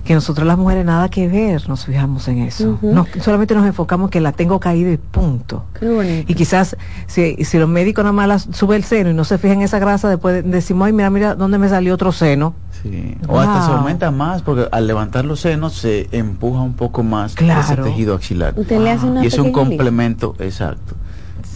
Que 0.05 0.15
nosotros 0.15 0.47
las 0.47 0.59
mujeres 0.59 0.85
nada 0.85 1.09
que 1.09 1.29
ver, 1.29 1.67
nos 1.69 1.87
fijamos 1.87 2.29
en 2.29 2.39
eso. 2.43 2.73
Ujú. 2.73 2.93
No, 2.93 3.07
solamente 3.21 3.55
nos 3.55 3.67
enfocamos 3.67 4.11
que 4.11 4.21
la 4.21 4.33
tengo 4.33 4.61
caída 4.61 4.91
y 4.91 4.99
punto. 4.99 5.65
Qué 5.79 5.89
bonito. 5.89 6.31
Y 6.31 6.35
quizás 6.35 6.77
si, 7.07 7.37
si 7.45 7.59
los 7.59 7.69
médicos 7.69 8.05
nada 8.05 8.13
más 8.13 8.29
la 8.29 8.39
sube 8.39 8.77
el 8.77 8.85
seno 8.85 9.11
y 9.11 9.15
no 9.15 9.25
se 9.25 9.39
fijan 9.39 9.59
en 9.59 9.63
esa 9.65 9.79
grasa, 9.79 10.09
después 10.11 10.43
decimos, 10.45 10.87
ay, 10.87 10.93
mira, 10.93 11.11
mira, 11.11 11.35
¿dónde 11.35 11.59
me 11.59 11.69
salió 11.69 11.95
otro 11.95 12.13
seno? 12.13 12.55
Sí. 12.85 13.16
O 13.26 13.41
hasta 13.41 13.66
se 13.66 13.72
aumenta 13.72 14.11
más 14.11 14.43
porque 14.43 14.68
al 14.70 14.87
levantar 14.87 15.24
los 15.24 15.41
senos 15.41 15.72
se 15.72 16.09
empuja 16.12 16.61
un 16.61 16.74
poco 16.74 17.03
más 17.03 17.35
ese 17.37 17.76
tejido 17.76 18.14
axilar. 18.14 18.53
Usted 18.57 18.78
le 18.78 18.91
hace 18.91 19.07
una 19.07 19.24
Y 19.24 19.26
es 19.26 19.39
un 19.39 19.51
complemento 19.53 20.37
exacto 20.39 20.95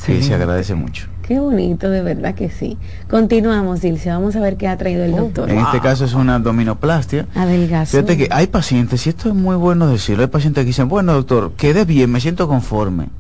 que 0.07 0.23
se 0.23 0.35
agradece 0.35 0.75
mucho. 0.75 1.07
Qué 1.23 1.39
bonito, 1.39 1.91
de 1.91 2.01
verdad 2.01 2.35
que 2.35 2.49
sí. 2.49 2.79
Continuamos, 3.11 3.83
Dilcio. 3.83 4.13
Vamos 4.13 4.35
a 4.37 4.41
ver 4.41 4.57
qué 4.57 4.67
ha 4.67 4.79
traído 4.79 5.05
el 5.05 5.15
doctor. 5.15 5.51
En 5.51 5.59
este 5.59 5.81
caso 5.81 6.07
es 6.07 6.15
una 6.15 6.37
abdominoplastia. 6.37 7.27
Adelgazo. 7.35 7.91
Fíjate 7.91 8.17
que 8.17 8.29
hay 8.31 8.47
pacientes, 8.47 9.07
y 9.07 9.11
esto 9.11 9.29
es 9.29 9.35
muy 9.35 9.57
bueno 9.57 9.89
decirlo, 9.89 10.23
hay 10.23 10.31
pacientes 10.31 10.63
que 10.63 10.69
dicen, 10.69 10.89
bueno 10.89 11.13
doctor, 11.13 11.53
quedé 11.59 11.85
bien, 11.85 12.11
me 12.11 12.21
siento 12.21 12.49
conforme. 12.49 13.11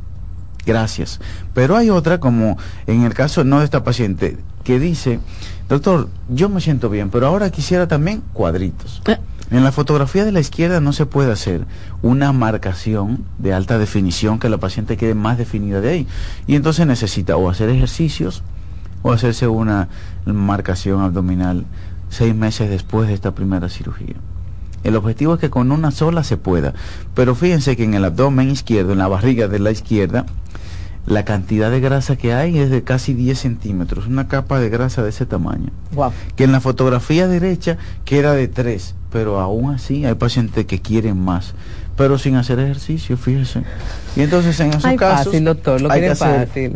Gracias. 0.65 1.21
Pero 1.53 1.77
hay 1.77 1.91
otra, 1.91 2.19
como 2.19 2.57
en 2.87 3.03
el 3.03 3.13
caso 3.13 3.45
no 3.45 3.59
de 3.59 3.67
esta 3.67 3.85
paciente, 3.85 4.39
que 4.65 4.79
dice, 4.79 5.21
doctor, 5.69 6.09
yo 6.29 6.49
me 6.49 6.61
siento 6.61 6.89
bien, 6.91 7.11
pero 7.11 7.27
ahora 7.27 7.51
quisiera 7.51 7.89
también 7.89 8.23
cuadritos. 8.33 9.03
Eh. 9.07 9.19
En 9.51 9.65
la 9.65 9.73
fotografía 9.73 10.27
de 10.27 10.33
la 10.33 10.41
izquierda 10.41 10.81
no 10.81 10.93
se 10.93 11.07
puede 11.07 11.33
hacer 11.33 11.65
una 12.03 12.33
marcación 12.33 13.25
de 13.39 13.55
alta 13.55 13.79
definición 13.79 14.39
que 14.39 14.51
la 14.51 14.59
paciente 14.59 14.99
quede 14.99 15.15
más 15.15 15.39
definida 15.39 15.81
de 15.81 15.89
ahí. 15.89 16.07
Y 16.47 16.55
entonces 16.55 16.87
necesita 16.87 17.37
o 17.37 17.49
hacer 17.49 17.71
ejercicios 17.71 18.43
o 19.01 19.13
hacerse 19.13 19.47
una 19.47 19.89
marcación 20.27 21.01
abdominal 21.01 21.65
seis 22.11 22.35
meses 22.35 22.69
después 22.69 23.09
de 23.09 23.15
esta 23.15 23.35
primera 23.35 23.71
cirugía. 23.71 24.17
El 24.85 24.97
objetivo 24.97 25.35
es 25.35 25.41
que 25.41 25.51
con 25.51 25.73
una 25.73 25.91
sola 25.93 26.25
se 26.25 26.37
pueda. 26.37 26.75
Pero 27.15 27.35
fíjense 27.35 27.77
que 27.77 27.85
en 27.85 27.95
el 27.95 28.05
abdomen 28.05 28.51
izquierdo, 28.51 28.93
en 28.93 28.99
la 28.99 29.09
barriga 29.09 29.49
de 29.49 29.59
la 29.59 29.71
izquierda, 29.71 30.27
la 31.09 31.25
cantidad 31.25 31.71
de 31.71 31.81
grasa 31.81 32.17
que 32.17 32.35
hay 32.35 32.59
es 32.59 32.71
de 32.71 32.83
casi 32.85 33.15
10 33.15 33.39
centímetros, 33.39 34.07
una 34.07 34.29
capa 34.29 34.61
de 34.61 34.69
grasa 34.69 35.03
de 35.03 35.09
ese 35.09 35.25
tamaño. 35.25 35.71
Guau. 35.93 36.13
Que 36.37 36.45
en 36.45 36.53
la 36.53 36.61
fotografía 36.61 37.27
derecha 37.27 37.79
queda 38.05 38.35
de 38.35 38.47
3, 38.47 38.95
pero 39.11 39.41
aún 39.41 39.75
así 39.75 40.05
hay 40.05 40.15
pacientes 40.15 40.67
que 40.67 40.81
quieren 40.81 41.19
más, 41.19 41.55
pero 41.97 42.19
sin 42.19 42.37
hacer 42.37 42.59
ejercicio, 42.61 43.17
fíjense. 43.17 43.63
Y 44.17 44.21
entonces 44.21 44.61
en 44.61 44.69
esos 44.69 44.85
Ay, 44.85 44.97
casos 44.97 45.27
fácil, 45.27 45.45
doctor, 45.45 45.81
lo 45.81 45.91
hay 45.91 46.03
que 46.03 46.11
hacer 46.11 46.47
fácil. 46.47 46.73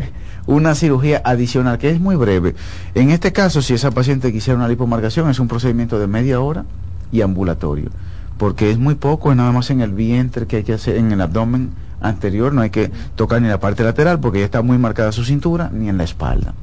una 0.47 0.73
cirugía 0.73 1.21
adicional 1.23 1.77
que 1.77 1.91
es 1.91 1.99
muy 1.99 2.15
breve. 2.15 2.55
En 2.95 3.11
este 3.11 3.31
caso, 3.31 3.61
si 3.61 3.75
esa 3.75 3.91
paciente 3.91 4.33
quisiera 4.33 4.57
una 4.57 4.67
lipomarcación, 4.67 5.29
es 5.29 5.39
un 5.39 5.47
procedimiento 5.47 5.99
de 5.99 6.07
media 6.07 6.41
hora 6.41 6.65
y 7.11 7.21
ambulatorio, 7.21 7.91
porque 8.39 8.71
es 8.71 8.79
muy 8.79 8.95
poco, 8.95 9.29
es 9.29 9.37
nada 9.37 9.51
más 9.51 9.69
en 9.69 9.81
el 9.81 9.91
vientre 9.91 10.47
que 10.47 10.55
hay 10.57 10.63
que 10.63 10.73
hacer, 10.73 10.97
en 10.97 11.11
el 11.11 11.21
abdomen 11.21 11.69
anterior, 12.03 12.53
no 12.53 12.61
hay 12.61 12.69
que 12.69 12.91
tocar 13.15 13.41
ni 13.41 13.47
la 13.47 13.59
parte 13.59 13.83
lateral 13.83 14.19
porque 14.19 14.39
ya 14.39 14.45
está 14.45 14.61
muy 14.61 14.77
marcada 14.77 15.11
su 15.11 15.23
cintura, 15.25 15.69
ni 15.73 15.89
en 15.89 15.97
la 15.97 16.03
espalda. 16.03 16.53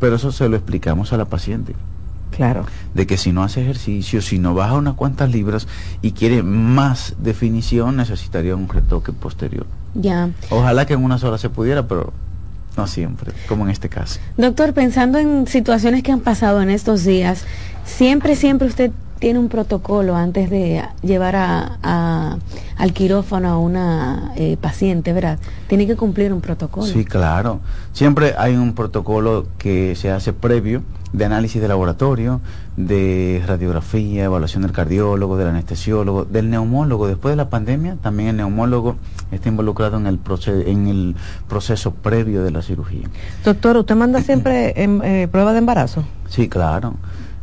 Pero 0.00 0.16
eso 0.16 0.32
se 0.32 0.48
lo 0.48 0.56
explicamos 0.56 1.12
a 1.12 1.18
la 1.18 1.26
paciente, 1.26 1.74
Claro. 2.34 2.64
de 2.94 3.06
que 3.06 3.18
si 3.18 3.32
no 3.32 3.42
hace 3.42 3.60
ejercicio, 3.60 4.22
si 4.22 4.38
no 4.38 4.54
baja 4.54 4.72
unas 4.74 4.94
cuantas 4.94 5.30
libras 5.30 5.68
y 6.00 6.12
quiere 6.12 6.42
más 6.42 7.14
definición, 7.18 7.96
necesitaría 7.96 8.56
un 8.56 8.68
retoque 8.68 9.12
posterior. 9.12 9.66
Ya. 9.94 10.30
Ojalá 10.48 10.86
que 10.86 10.94
en 10.94 11.04
una 11.04 11.18
sola 11.18 11.36
se 11.36 11.50
pudiera, 11.50 11.86
pero 11.86 12.14
no 12.78 12.86
siempre, 12.86 13.32
como 13.48 13.64
en 13.64 13.70
este 13.70 13.90
caso. 13.90 14.18
Doctor, 14.38 14.72
pensando 14.72 15.18
en 15.18 15.46
situaciones 15.46 16.02
que 16.02 16.12
han 16.12 16.20
pasado 16.20 16.62
en 16.62 16.70
estos 16.70 17.04
días, 17.04 17.44
siempre, 17.84 18.34
siempre 18.36 18.68
usted 18.68 18.90
tiene 19.22 19.38
un 19.38 19.48
protocolo 19.48 20.16
antes 20.16 20.50
de 20.50 20.82
llevar 21.00 21.36
a, 21.36 21.78
a- 21.80 22.38
al 22.76 22.92
quirófano 22.92 23.48
a 23.50 23.56
una 23.56 24.32
eh, 24.34 24.56
paciente, 24.60 25.12
¿verdad? 25.12 25.38
Tiene 25.68 25.86
que 25.86 25.94
cumplir 25.94 26.32
un 26.32 26.40
protocolo. 26.40 26.88
Sí, 26.88 27.04
claro. 27.04 27.60
Siempre 27.92 28.34
hay 28.36 28.56
un 28.56 28.74
protocolo 28.74 29.46
que 29.58 29.94
se 29.94 30.10
hace 30.10 30.32
previo 30.32 30.82
de 31.12 31.24
análisis 31.24 31.62
de 31.62 31.68
laboratorio, 31.68 32.40
de 32.76 33.40
radiografía, 33.46 34.24
evaluación 34.24 34.62
del 34.64 34.72
cardiólogo, 34.72 35.36
del 35.36 35.48
anestesiólogo, 35.48 36.24
del 36.24 36.50
neumólogo. 36.50 37.06
Después 37.06 37.30
de 37.32 37.36
la 37.36 37.48
pandemia, 37.48 37.98
también 38.02 38.30
el 38.30 38.36
neumólogo 38.38 38.96
está 39.30 39.48
involucrado 39.50 39.98
en 39.98 40.08
el, 40.08 40.18
proce- 40.18 40.66
en 40.66 40.88
el 40.88 41.14
proceso 41.48 41.92
previo 41.92 42.42
de 42.42 42.50
la 42.50 42.60
cirugía. 42.60 43.08
Doctor, 43.44 43.76
¿usted 43.76 43.94
manda 43.94 44.20
siempre 44.20 44.72
em, 44.82 45.00
eh, 45.04 45.28
prueba 45.30 45.52
de 45.52 45.58
embarazo? 45.58 46.02
Sí, 46.28 46.48
claro. 46.48 46.94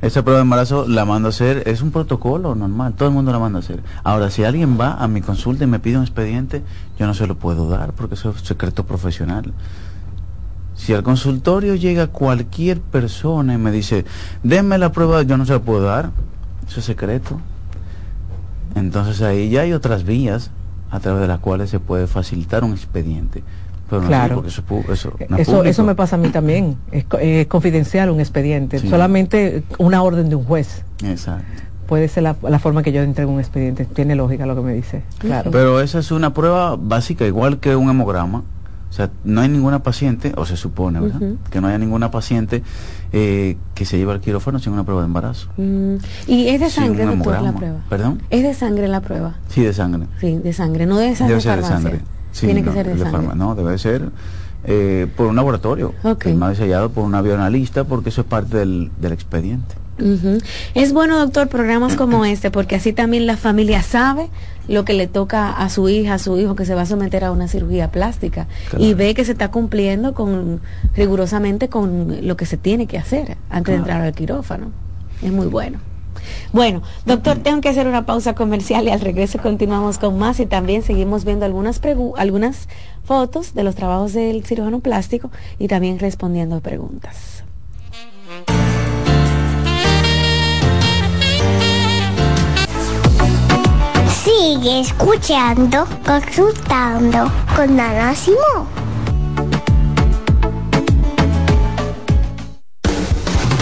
Esa 0.01 0.23
prueba 0.23 0.39
de 0.39 0.43
embarazo 0.43 0.87
la 0.87 1.03
mando 1.03 1.27
a 1.27 1.29
hacer, 1.29 1.63
es 1.67 1.81
un 1.81 1.91
protocolo 1.91 2.55
normal, 2.55 2.93
todo 2.93 3.09
el 3.09 3.13
mundo 3.13 3.33
la 3.33 3.39
manda 3.39 3.59
a 3.59 3.61
hacer. 3.61 3.83
Ahora, 4.03 4.31
si 4.31 4.45
alguien 4.45 4.79
va 4.79 4.93
a 4.93 5.09
mi 5.09 5.19
consulta 5.19 5.65
y 5.65 5.67
me 5.67 5.79
pide 5.79 5.97
un 5.97 6.03
expediente, 6.03 6.63
yo 6.97 7.05
no 7.05 7.13
se 7.13 7.27
lo 7.27 7.35
puedo 7.35 7.67
dar 7.67 7.91
porque 7.91 8.15
eso 8.15 8.29
es 8.29 8.41
secreto 8.41 8.85
profesional. 8.85 9.53
Si 10.73 10.93
al 10.93 11.03
consultorio 11.03 11.75
llega 11.75 12.07
cualquier 12.07 12.79
persona 12.79 13.53
y 13.53 13.57
me 13.57 13.71
dice, 13.71 14.05
denme 14.41 14.77
la 14.77 14.93
prueba, 14.93 15.21
yo 15.23 15.35
no 15.35 15.45
se 15.45 15.51
la 15.51 15.59
puedo 15.59 15.81
dar, 15.81 16.11
eso 16.65 16.79
es 16.79 16.85
secreto. 16.85 17.41
Entonces 18.75 19.21
ahí 19.21 19.49
ya 19.49 19.61
hay 19.61 19.73
otras 19.73 20.05
vías 20.05 20.51
a 20.91 21.01
través 21.01 21.21
de 21.21 21.27
las 21.27 21.39
cuales 21.39 21.69
se 21.69 21.81
puede 21.81 22.07
facilitar 22.07 22.63
un 22.63 22.71
expediente. 22.71 23.43
Pero 23.89 24.01
no 24.03 24.07
Claro. 24.07 24.43
eso, 24.45 24.47
es 24.47 24.99
eso 24.99 25.13
no 25.29 25.37
es 25.37 25.47
Eso, 25.47 25.63
eso 25.63 25.83
me 25.83 25.95
pasa 25.95 26.15
a 26.15 26.19
mí 26.19 26.29
también. 26.29 26.77
Es, 26.91 27.05
es 27.19 27.47
confidencial 27.47 28.09
un 28.09 28.19
expediente. 28.19 28.79
Sí. 28.79 28.89
Solamente 28.89 29.63
una 29.77 30.03
orden 30.03 30.29
de 30.29 30.35
un 30.35 30.43
juez. 30.45 30.83
Exacto. 31.03 31.43
Puede 31.87 32.07
ser 32.07 32.21
la, 32.23 32.35
la 32.47 32.59
forma 32.59 32.83
que 32.83 32.91
yo 32.91 33.01
entrego 33.01 33.31
un 33.31 33.39
expediente. 33.39 33.85
Tiene 33.85 34.15
lógica 34.15 34.45
lo 34.45 34.55
que 34.55 34.61
me 34.61 34.73
dice. 34.73 35.01
Claro. 35.17 35.49
Pero 35.49 35.81
esa 35.81 35.99
es 35.99 36.11
una 36.11 36.33
prueba 36.33 36.75
básica, 36.79 37.25
igual 37.25 37.59
que 37.59 37.75
un 37.75 37.89
hemograma. 37.89 38.43
O 38.89 38.91
sea, 38.91 39.11
no 39.23 39.41
hay 39.41 39.49
ninguna 39.49 39.83
paciente, 39.83 40.33
o 40.35 40.45
se 40.45 40.57
supone, 40.57 40.99
¿verdad? 40.99 41.19
Que 41.51 41.61
no 41.61 41.67
haya 41.67 41.77
ninguna 41.77 42.09
paciente 42.09 42.63
eh, 43.13 43.55
que 43.75 43.85
se 43.85 43.99
lleve 43.99 44.13
al 44.13 44.19
quirófano 44.19 44.57
sin 44.57 44.73
una 44.73 44.83
prueba 44.83 45.01
de 45.03 45.07
embarazo. 45.07 45.47
Mm, 45.57 45.95
¿Y 46.25 46.47
es 46.47 46.59
de 46.59 46.69
sangre, 46.71 47.05
doctor, 47.05 47.39
la 47.41 47.51
prueba? 47.53 47.77
¿Perdón? 47.87 48.21
¿Es 48.31 48.41
de 48.41 48.53
sangre 48.55 48.87
la 48.87 49.01
prueba? 49.01 49.35
Sí, 49.47 49.61
de 49.61 49.73
sangre. 49.73 50.07
Sí, 50.19 50.37
de 50.39 50.53
sangre, 50.53 50.87
no 50.87 50.97
de 50.97 51.09
esas 51.09 51.27
Debe 51.27 51.35
de 51.37 51.41
ser 51.41 51.57
de 51.61 51.67
sangre. 51.67 51.99
Sí, 52.31 52.45
Tiene 52.45 52.61
no, 52.61 52.71
que 52.71 52.77
ser 52.77 52.87
de 52.87 52.93
de 52.95 52.99
sangre. 52.99 53.27
farma- 53.29 53.35
No, 53.35 53.55
debe 53.55 53.77
ser. 53.77 54.09
eh, 54.65 55.07
por 55.15 55.27
un 55.27 55.35
laboratorio, 55.37 55.93
el 56.25 56.35
más 56.35 56.57
sellado 56.57 56.89
por 56.89 57.05
una 57.05 57.21
bioanalista, 57.21 57.85
porque 57.85 58.09
eso 58.09 58.21
es 58.21 58.27
parte 58.27 58.57
del, 58.57 58.91
del 58.99 59.13
expediente. 59.13 59.75
Es 60.75 60.93
bueno, 60.93 61.17
doctor, 61.19 61.47
programas 61.49 61.95
como 61.95 62.23
este, 62.25 62.51
porque 62.51 62.75
así 62.75 62.93
también 62.93 63.25
la 63.25 63.35
familia 63.37 63.81
sabe 63.83 64.29
lo 64.67 64.85
que 64.85 64.93
le 64.93 65.07
toca 65.07 65.51
a 65.51 65.69
su 65.69 65.89
hija, 65.89 66.13
a 66.15 66.19
su 66.19 66.37
hijo 66.37 66.55
que 66.55 66.65
se 66.65 66.75
va 66.75 66.81
a 66.83 66.85
someter 66.85 67.23
a 67.25 67.31
una 67.31 67.47
cirugía 67.47 67.89
plástica 67.91 68.47
y 68.77 68.93
ve 68.93 69.13
que 69.15 69.25
se 69.25 69.31
está 69.31 69.49
cumpliendo 69.49 70.13
con 70.13 70.61
rigurosamente 70.95 71.69
con 71.69 72.25
lo 72.27 72.37
que 72.37 72.45
se 72.45 72.57
tiene 72.57 72.85
que 72.85 72.97
hacer 72.97 73.37
antes 73.49 73.73
de 73.73 73.77
entrar 73.79 74.01
al 74.01 74.13
quirófano. 74.13 74.71
Es 75.21 75.31
muy 75.31 75.47
bueno. 75.47 75.79
Bueno, 76.51 76.81
doctor, 77.05 77.37
tengo 77.37 77.61
que 77.61 77.69
hacer 77.69 77.87
una 77.87 78.05
pausa 78.05 78.33
comercial 78.33 78.85
y 78.85 78.89
al 78.89 79.01
regreso 79.01 79.39
continuamos 79.39 79.99
con 79.99 80.17
más 80.17 80.39
y 80.39 80.47
también 80.47 80.81
seguimos 80.81 81.23
viendo 81.23 81.45
algunas, 81.45 81.79
algunas 82.17 82.67
fotos 83.03 83.53
de 83.53 83.63
los 83.63 83.75
trabajos 83.75 84.13
del 84.13 84.43
cirujano 84.43 84.79
plástico 84.79 85.29
y 85.59 85.67
también 85.67 85.99
respondiendo 85.99 86.59
preguntas. 86.59 87.43
Sigue 94.23 94.79
escuchando, 94.79 95.85
consultando 96.03 97.31
con 97.55 97.79
Ana 97.79 98.15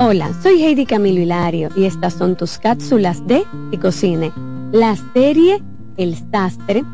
Hola, 0.00 0.30
soy 0.42 0.64
Heidi 0.64 0.86
Camilo 0.86 1.20
Hilario 1.20 1.68
y 1.76 1.84
estas 1.84 2.14
son 2.14 2.34
tus 2.36 2.58
cápsulas 2.58 3.24
de 3.26 3.44
Picocine. 3.70 4.32
La 4.72 4.96
serie 5.12 5.62
El 5.96 6.16
Sastre, 6.30 6.84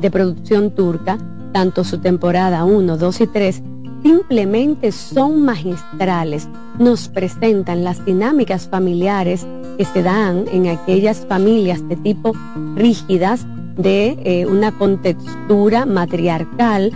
de 0.00 0.10
producción 0.10 0.70
turca, 0.70 1.18
tanto 1.52 1.84
su 1.84 1.98
temporada 1.98 2.64
1, 2.64 2.96
2 2.96 3.20
y 3.20 3.26
3, 3.26 3.62
simplemente 4.02 4.90
son 4.92 5.42
magistrales. 5.42 6.48
Nos 6.78 7.08
presentan 7.08 7.84
las 7.84 8.02
dinámicas 8.04 8.68
familiares 8.68 9.46
que 9.76 9.84
se 9.84 10.02
dan 10.02 10.46
en 10.50 10.68
aquellas 10.68 11.26
familias 11.26 11.86
de 11.88 11.96
tipo 11.96 12.32
rígidas 12.74 13.46
de 13.76 14.18
eh, 14.24 14.46
una 14.46 14.72
contextura 14.72 15.86
matriarcal, 15.86 16.92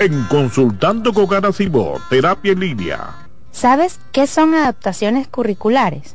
En 0.00 0.24
Consultando 0.24 1.14
con 1.14 1.26
Garacimo, 1.26 1.94
Terapia 2.10 2.52
en 2.52 2.60
Línea. 2.60 3.14
¿Sabes 3.52 3.98
qué 4.12 4.26
son 4.26 4.52
adaptaciones 4.54 5.28
curriculares? 5.28 6.14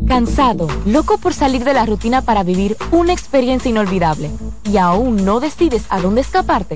Cansado, 0.07 0.67
loco 0.85 1.17
por 1.17 1.33
salir 1.33 1.63
de 1.63 1.73
la 1.73 1.87
rutina 1.87 2.21
para 2.21 2.43
vivir 2.43 2.77
una 2.91 3.13
experiencia 3.13 3.71
inolvidable 3.71 4.29
y 4.65 4.77
aún 4.77 5.25
no 5.25 5.39
decides 5.39 5.87
a 5.89 5.99
dónde 5.99 6.21
escaparte. 6.21 6.75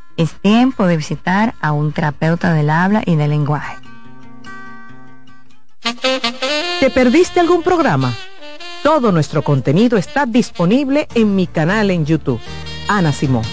es 0.17 0.33
tiempo 0.41 0.85
de 0.85 0.97
visitar 0.97 1.55
a 1.61 1.71
un 1.71 1.91
terapeuta 1.91 2.53
del 2.53 2.69
habla 2.69 3.03
y 3.05 3.15
del 3.15 3.29
lenguaje. 3.31 3.77
¿Te 6.79 6.89
perdiste 6.89 7.39
algún 7.39 7.63
programa? 7.63 8.13
Todo 8.83 9.11
nuestro 9.11 9.43
contenido 9.43 9.97
está 9.97 10.25
disponible 10.25 11.07
en 11.13 11.35
mi 11.35 11.47
canal 11.47 11.91
en 11.91 12.05
YouTube. 12.05 12.39
Ana 12.87 13.11
Simón. 13.11 13.43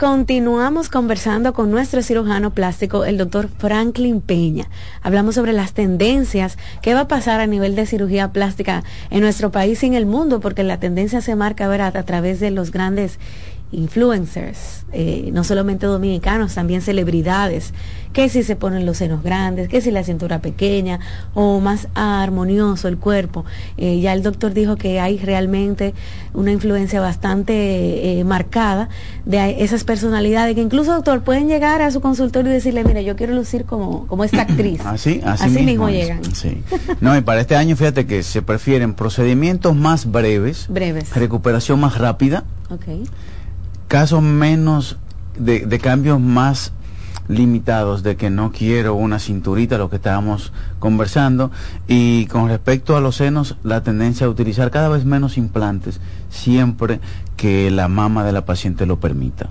Continuamos 0.00 0.88
conversando 0.88 1.52
con 1.52 1.70
nuestro 1.70 2.02
cirujano 2.02 2.54
plástico, 2.54 3.04
el 3.04 3.18
doctor 3.18 3.50
Franklin 3.58 4.22
Peña. 4.22 4.66
Hablamos 5.02 5.34
sobre 5.34 5.52
las 5.52 5.74
tendencias, 5.74 6.56
qué 6.80 6.94
va 6.94 7.00
a 7.00 7.08
pasar 7.08 7.38
a 7.38 7.46
nivel 7.46 7.76
de 7.76 7.84
cirugía 7.84 8.32
plástica 8.32 8.82
en 9.10 9.20
nuestro 9.20 9.52
país 9.52 9.82
y 9.82 9.88
en 9.88 9.92
el 9.92 10.06
mundo, 10.06 10.40
porque 10.40 10.62
la 10.62 10.80
tendencia 10.80 11.20
se 11.20 11.36
marca 11.36 11.68
¿verdad? 11.68 11.98
a 11.98 12.04
través 12.04 12.40
de 12.40 12.50
los 12.50 12.70
grandes 12.72 13.18
influencers, 13.72 14.84
eh, 14.92 15.30
no 15.32 15.44
solamente 15.44 15.86
dominicanos, 15.86 16.54
también 16.54 16.82
celebridades, 16.82 17.72
que 18.12 18.28
si 18.28 18.42
se 18.42 18.56
ponen 18.56 18.86
los 18.86 18.96
senos 18.96 19.22
grandes, 19.22 19.68
que 19.68 19.80
si 19.80 19.92
la 19.92 20.02
cintura 20.02 20.40
pequeña 20.40 20.98
o 21.34 21.60
más 21.60 21.86
armonioso 21.94 22.88
el 22.88 22.98
cuerpo. 22.98 23.44
Eh, 23.76 24.00
ya 24.00 24.12
el 24.12 24.22
doctor 24.22 24.52
dijo 24.52 24.76
que 24.76 24.98
hay 24.98 25.18
realmente 25.18 25.94
una 26.34 26.50
influencia 26.50 27.00
bastante 27.00 28.18
eh, 28.18 28.24
marcada 28.24 28.88
de 29.24 29.62
esas 29.62 29.84
personalidades 29.84 30.56
que 30.56 30.60
incluso, 30.60 30.92
doctor, 30.92 31.22
pueden 31.22 31.46
llegar 31.46 31.82
a 31.82 31.90
su 31.92 32.00
consultorio 32.00 32.50
y 32.50 32.54
decirle, 32.54 32.82
mire, 32.82 33.04
yo 33.04 33.14
quiero 33.14 33.34
lucir 33.34 33.64
como, 33.64 34.06
como 34.08 34.24
esta 34.24 34.42
actriz. 34.42 34.80
Así, 34.84 35.20
así, 35.24 35.48
mismo, 35.50 35.88
llegan. 35.88 36.24
Sí. 36.34 36.62
No, 37.00 37.16
y 37.16 37.20
para 37.20 37.40
este 37.40 37.54
año, 37.54 37.76
fíjate 37.76 38.06
que 38.06 38.22
se 38.22 38.42
prefieren 38.42 38.94
procedimientos 38.94 39.76
más 39.76 40.10
breves, 40.10 40.66
breves, 40.68 41.14
recuperación 41.14 41.78
más 41.78 41.96
rápida. 41.96 42.44
Okay 42.70 43.04
casos 43.90 44.22
menos 44.22 44.98
de, 45.36 45.66
de, 45.66 45.78
cambios 45.80 46.20
más 46.20 46.72
limitados 47.26 48.04
de 48.04 48.14
que 48.14 48.30
no 48.30 48.52
quiero 48.52 48.94
una 48.94 49.18
cinturita, 49.18 49.78
lo 49.78 49.90
que 49.90 49.96
estábamos 49.96 50.52
conversando, 50.78 51.50
y 51.88 52.26
con 52.26 52.46
respecto 52.46 52.96
a 52.96 53.00
los 53.00 53.16
senos, 53.16 53.56
la 53.64 53.82
tendencia 53.82 54.28
a 54.28 54.30
utilizar 54.30 54.70
cada 54.70 54.88
vez 54.90 55.04
menos 55.04 55.36
implantes, 55.36 56.00
siempre 56.28 57.00
que 57.36 57.68
la 57.72 57.88
mama 57.88 58.22
de 58.22 58.30
la 58.30 58.44
paciente 58.44 58.86
lo 58.86 59.00
permita. 59.00 59.50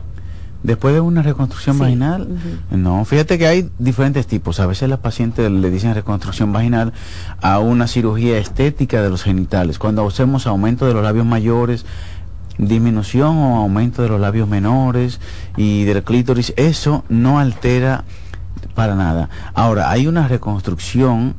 Después 0.64 0.96
de 0.96 1.00
una 1.00 1.22
reconstrucción 1.22 1.78
vaginal, 1.78 2.28
no, 2.72 3.06
fíjate 3.06 3.38
que 3.38 3.46
hay 3.46 3.70
diferentes 3.78 4.26
tipos. 4.26 4.60
A 4.60 4.66
veces 4.66 4.90
las 4.90 4.98
pacientes 4.98 5.52
le 5.52 5.70
dicen 5.70 5.94
reconstrucción 5.94 6.52
vaginal 6.52 6.92
a 7.40 7.60
una 7.60 7.86
cirugía 7.86 8.40
estética 8.40 9.04
de 9.04 9.12
los 9.12 9.22
genitales. 9.22 9.78
Cuando 9.78 10.08
hacemos 10.08 10.48
aumento 10.48 10.88
de 10.88 10.96
los 10.96 11.04
labios 11.04 11.28
mayores, 11.28 11.86
disminución 12.58 13.38
o 13.38 13.58
aumento 13.58 14.02
de 14.02 14.10
los 14.10 14.20
labios 14.20 14.48
menores 14.48 15.20
y 15.58 15.84
del 15.84 16.04
clítoris, 16.04 16.54
eso 16.58 17.04
no 17.10 17.40
altera 17.40 18.04
para 18.74 18.96
nada. 18.96 19.30
Ahora, 19.54 19.90
hay 19.90 20.08
una 20.08 20.28
reconstrucción 20.28 21.36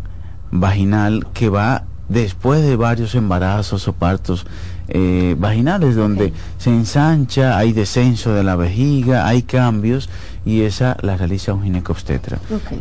vaginal 0.50 1.26
que 1.34 1.48
va 1.48 1.84
después 2.08 2.62
de 2.62 2.76
varios 2.76 3.14
embarazos 3.14 3.88
o 3.88 3.92
partos 3.92 4.46
eh, 4.88 5.34
vaginales 5.38 5.96
donde 5.96 6.32
se 6.58 6.70
ensancha, 6.70 7.58
hay 7.58 7.72
descenso 7.72 8.32
de 8.32 8.44
la 8.44 8.56
vejiga, 8.56 9.26
hay 9.26 9.42
cambios 9.42 10.08
y 10.44 10.62
esa 10.62 10.96
la 11.02 11.16
realiza 11.16 11.54
un 11.54 11.64
ginecobstetra. 11.64 12.38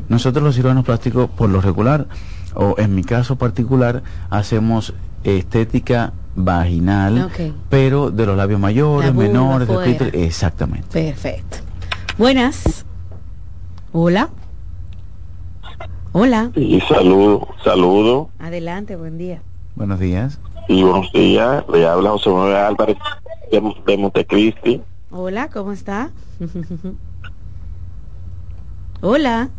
Nosotros 0.10 0.44
los 0.44 0.56
cirujanos 0.56 0.86
plásticos 0.86 1.30
por 1.30 1.50
lo 1.50 1.62
regular 1.62 2.08
o 2.54 2.76
en 2.78 2.94
mi 2.94 3.04
caso 3.04 3.38
particular 3.38 4.04
hacemos 4.30 4.94
estética 5.24 6.14
vaginal, 6.36 7.32
pero 7.70 8.12
de 8.12 8.26
los 8.26 8.38
labios 8.38 8.60
mayores, 8.60 9.14
menores, 9.14 9.68
exactamente. 10.14 10.88
Perfecto. 10.92 11.58
Buenas. 12.18 12.86
Hola. 13.92 14.30
Hola. 16.12 16.52
Y 16.56 16.80
saludo, 16.82 17.48
saludo. 17.64 18.30
Adelante, 18.40 18.96
buen 18.96 19.18
día. 19.18 19.42
Buenos 19.76 20.00
días. 20.00 20.40
Y 20.68 20.84
buenos 20.84 21.12
días, 21.12 21.64
le 21.72 21.86
habla 21.86 22.12
José 22.12 22.30
Manuel 22.30 22.56
Álvarez 22.56 22.98
de, 23.52 23.98
Montecristi. 23.98 24.82
Hola, 25.12 25.50
¿cómo 25.50 25.72
está? 25.72 26.12
Hola. 29.02 29.50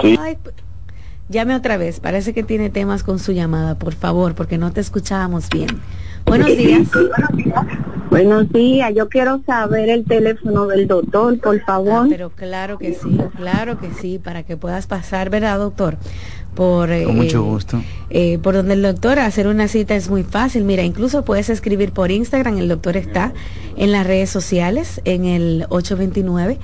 Sí. 0.00 0.18
Llame 1.28 1.54
otra 1.54 1.76
vez, 1.76 2.00
parece 2.00 2.32
que 2.32 2.42
tiene 2.42 2.70
temas 2.70 3.02
con 3.02 3.18
su 3.18 3.32
llamada, 3.32 3.76
por 3.76 3.94
favor, 3.94 4.34
porque 4.34 4.58
no 4.58 4.72
te 4.72 4.80
escuchábamos 4.80 5.48
bien. 5.48 5.68
Buenos 6.26 6.48
días. 6.48 6.88
Buenos 8.10 8.50
días, 8.50 8.92
yo 8.94 9.08
quiero 9.08 9.42
saber 9.46 9.90
el 9.90 10.04
teléfono 10.04 10.66
del 10.66 10.88
doctor, 10.88 11.38
por 11.40 11.60
favor. 11.60 12.06
Ah, 12.06 12.06
pero 12.08 12.30
claro 12.30 12.78
que 12.78 12.94
sí, 12.94 13.18
claro 13.36 13.78
que 13.78 13.90
sí, 13.92 14.18
para 14.18 14.42
que 14.42 14.56
puedas 14.56 14.86
pasar, 14.86 15.30
¿verdad, 15.30 15.58
doctor? 15.58 15.98
por 16.58 16.88
Con 16.88 17.16
mucho 17.16 17.38
eh, 17.38 17.40
gusto. 17.40 17.82
Eh, 18.10 18.38
por 18.38 18.54
donde 18.54 18.74
el 18.74 18.82
doctor 18.82 19.20
hacer 19.20 19.46
una 19.46 19.68
cita 19.68 19.94
es 19.94 20.10
muy 20.10 20.24
fácil. 20.24 20.64
Mira, 20.64 20.82
incluso 20.82 21.24
puedes 21.24 21.50
escribir 21.50 21.92
por 21.92 22.10
Instagram, 22.10 22.58
el 22.58 22.66
doctor 22.66 22.96
está 22.96 23.32
en 23.76 23.92
las 23.92 24.04
redes 24.04 24.28
sociales 24.30 25.00
en 25.04 25.24
el 25.24 25.66
829 25.68 26.58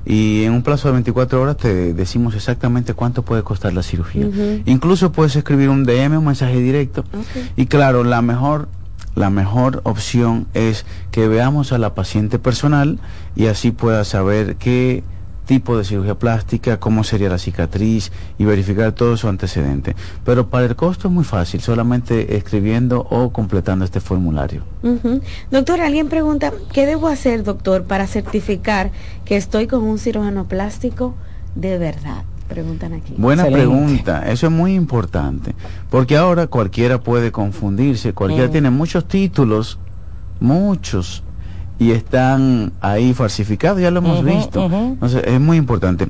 y 0.05 0.43
en 0.43 0.53
un 0.53 0.63
plazo 0.63 0.89
de 0.89 0.93
24 0.93 1.41
horas 1.41 1.57
te 1.57 1.93
decimos 1.93 2.35
exactamente 2.35 2.93
cuánto 2.93 3.23
puede 3.23 3.43
costar 3.43 3.73
la 3.73 3.83
cirugía. 3.83 4.27
Incluso 4.65 5.11
puedes 5.11 5.35
escribir 5.35 5.69
un 5.69 5.85
DM, 5.85 6.17
un 6.17 6.25
mensaje 6.25 6.59
directo. 6.59 7.05
Y 7.55 7.67
claro, 7.67 8.03
la 8.03 8.21
mejor 8.21 8.67
la 9.15 9.29
mejor 9.29 9.81
opción 9.83 10.47
es 10.53 10.85
que 11.11 11.27
veamos 11.27 11.71
a 11.71 11.77
la 11.77 11.93
paciente 11.93 12.39
personal 12.39 12.99
y 13.35 13.47
así 13.47 13.71
pueda 13.71 14.03
saber 14.03 14.55
qué 14.55 15.03
tipo 15.45 15.77
de 15.77 15.83
cirugía 15.83 16.15
plástica, 16.15 16.79
cómo 16.79 17.03
sería 17.03 17.29
la 17.29 17.37
cicatriz 17.37 18.11
y 18.37 18.45
verificar 18.45 18.93
todo 18.93 19.17
su 19.17 19.27
antecedente. 19.27 19.95
Pero 20.23 20.49
para 20.49 20.65
el 20.65 20.75
costo 20.75 21.07
es 21.07 21.13
muy 21.13 21.23
fácil, 21.23 21.61
solamente 21.61 22.37
escribiendo 22.37 23.05
o 23.09 23.31
completando 23.31 23.85
este 23.85 23.99
formulario. 23.99 24.63
Doctor, 25.51 25.81
alguien 25.81 26.07
pregunta, 26.07 26.53
¿qué 26.71 26.85
debo 26.85 27.07
hacer, 27.07 27.43
doctor, 27.43 27.83
para 27.83 28.07
certificar 28.07 28.91
que 29.25 29.35
estoy 29.35 29.67
con 29.67 29.83
un 29.83 29.99
cirujano 29.99 30.45
plástico 30.45 31.15
de 31.55 31.77
verdad? 31.77 32.23
Preguntan 32.47 32.93
aquí. 32.93 33.13
Buena 33.17 33.45
pregunta, 33.45 34.29
eso 34.29 34.47
es 34.47 34.51
muy 34.51 34.73
importante, 34.75 35.55
porque 35.89 36.17
ahora 36.17 36.47
cualquiera 36.47 37.01
puede 37.01 37.31
confundirse, 37.31 38.13
cualquiera 38.13 38.49
tiene 38.49 38.69
muchos 38.69 39.07
títulos, 39.07 39.79
muchos, 40.39 41.23
y 41.79 41.91
están 41.91 42.73
ahí 42.81 43.13
falsificados, 43.13 43.81
ya 43.81 43.91
lo 43.91 43.99
hemos 43.99 44.23
visto. 44.23 44.65
Entonces, 44.65 45.23
es 45.25 45.39
muy 45.39 45.57
importante. 45.57 46.09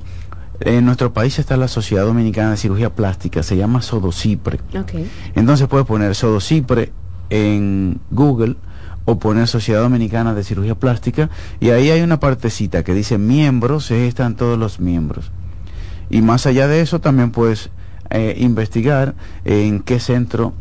En 0.59 0.86
nuestro 0.86 1.13
país 1.13 1.39
está 1.39 1.57
la 1.57 1.67
Sociedad 1.67 2.05
Dominicana 2.05 2.51
de 2.51 2.57
Cirugía 2.57 2.93
Plástica, 2.93 3.43
se 3.43 3.57
llama 3.57 3.81
Sodocipre. 3.81 4.59
Entonces 5.36 5.67
puede 5.67 5.84
poner 5.84 6.15
Sodocipre 6.15 6.91
en 7.29 7.99
Google 8.11 8.55
o 9.05 9.19
poner 9.19 9.47
Sociedad 9.47 9.81
Dominicana 9.81 10.34
de 10.34 10.43
Cirugía 10.43 10.75
Plástica 10.75 11.29
y 11.59 11.71
ahí 11.71 11.89
hay 11.89 12.01
una 12.01 12.19
partecita 12.19 12.84
que 12.84 12.93
dice 12.93 13.17
miembros, 13.17 13.91
ahí 13.91 14.07
están 14.07 14.36
todos 14.36 14.57
los 14.57 14.79
miembros. 14.79 15.31
Y 16.10 16.22
más 16.22 16.45
allá 16.45 16.68
de 16.68 16.82
eso 16.82 16.99
también 16.99 17.32
puedes 17.32 17.70
eh, 18.10 18.36
investigar 18.39 19.16
en 19.45 19.80
qué 19.80 19.99
centro 19.99 20.54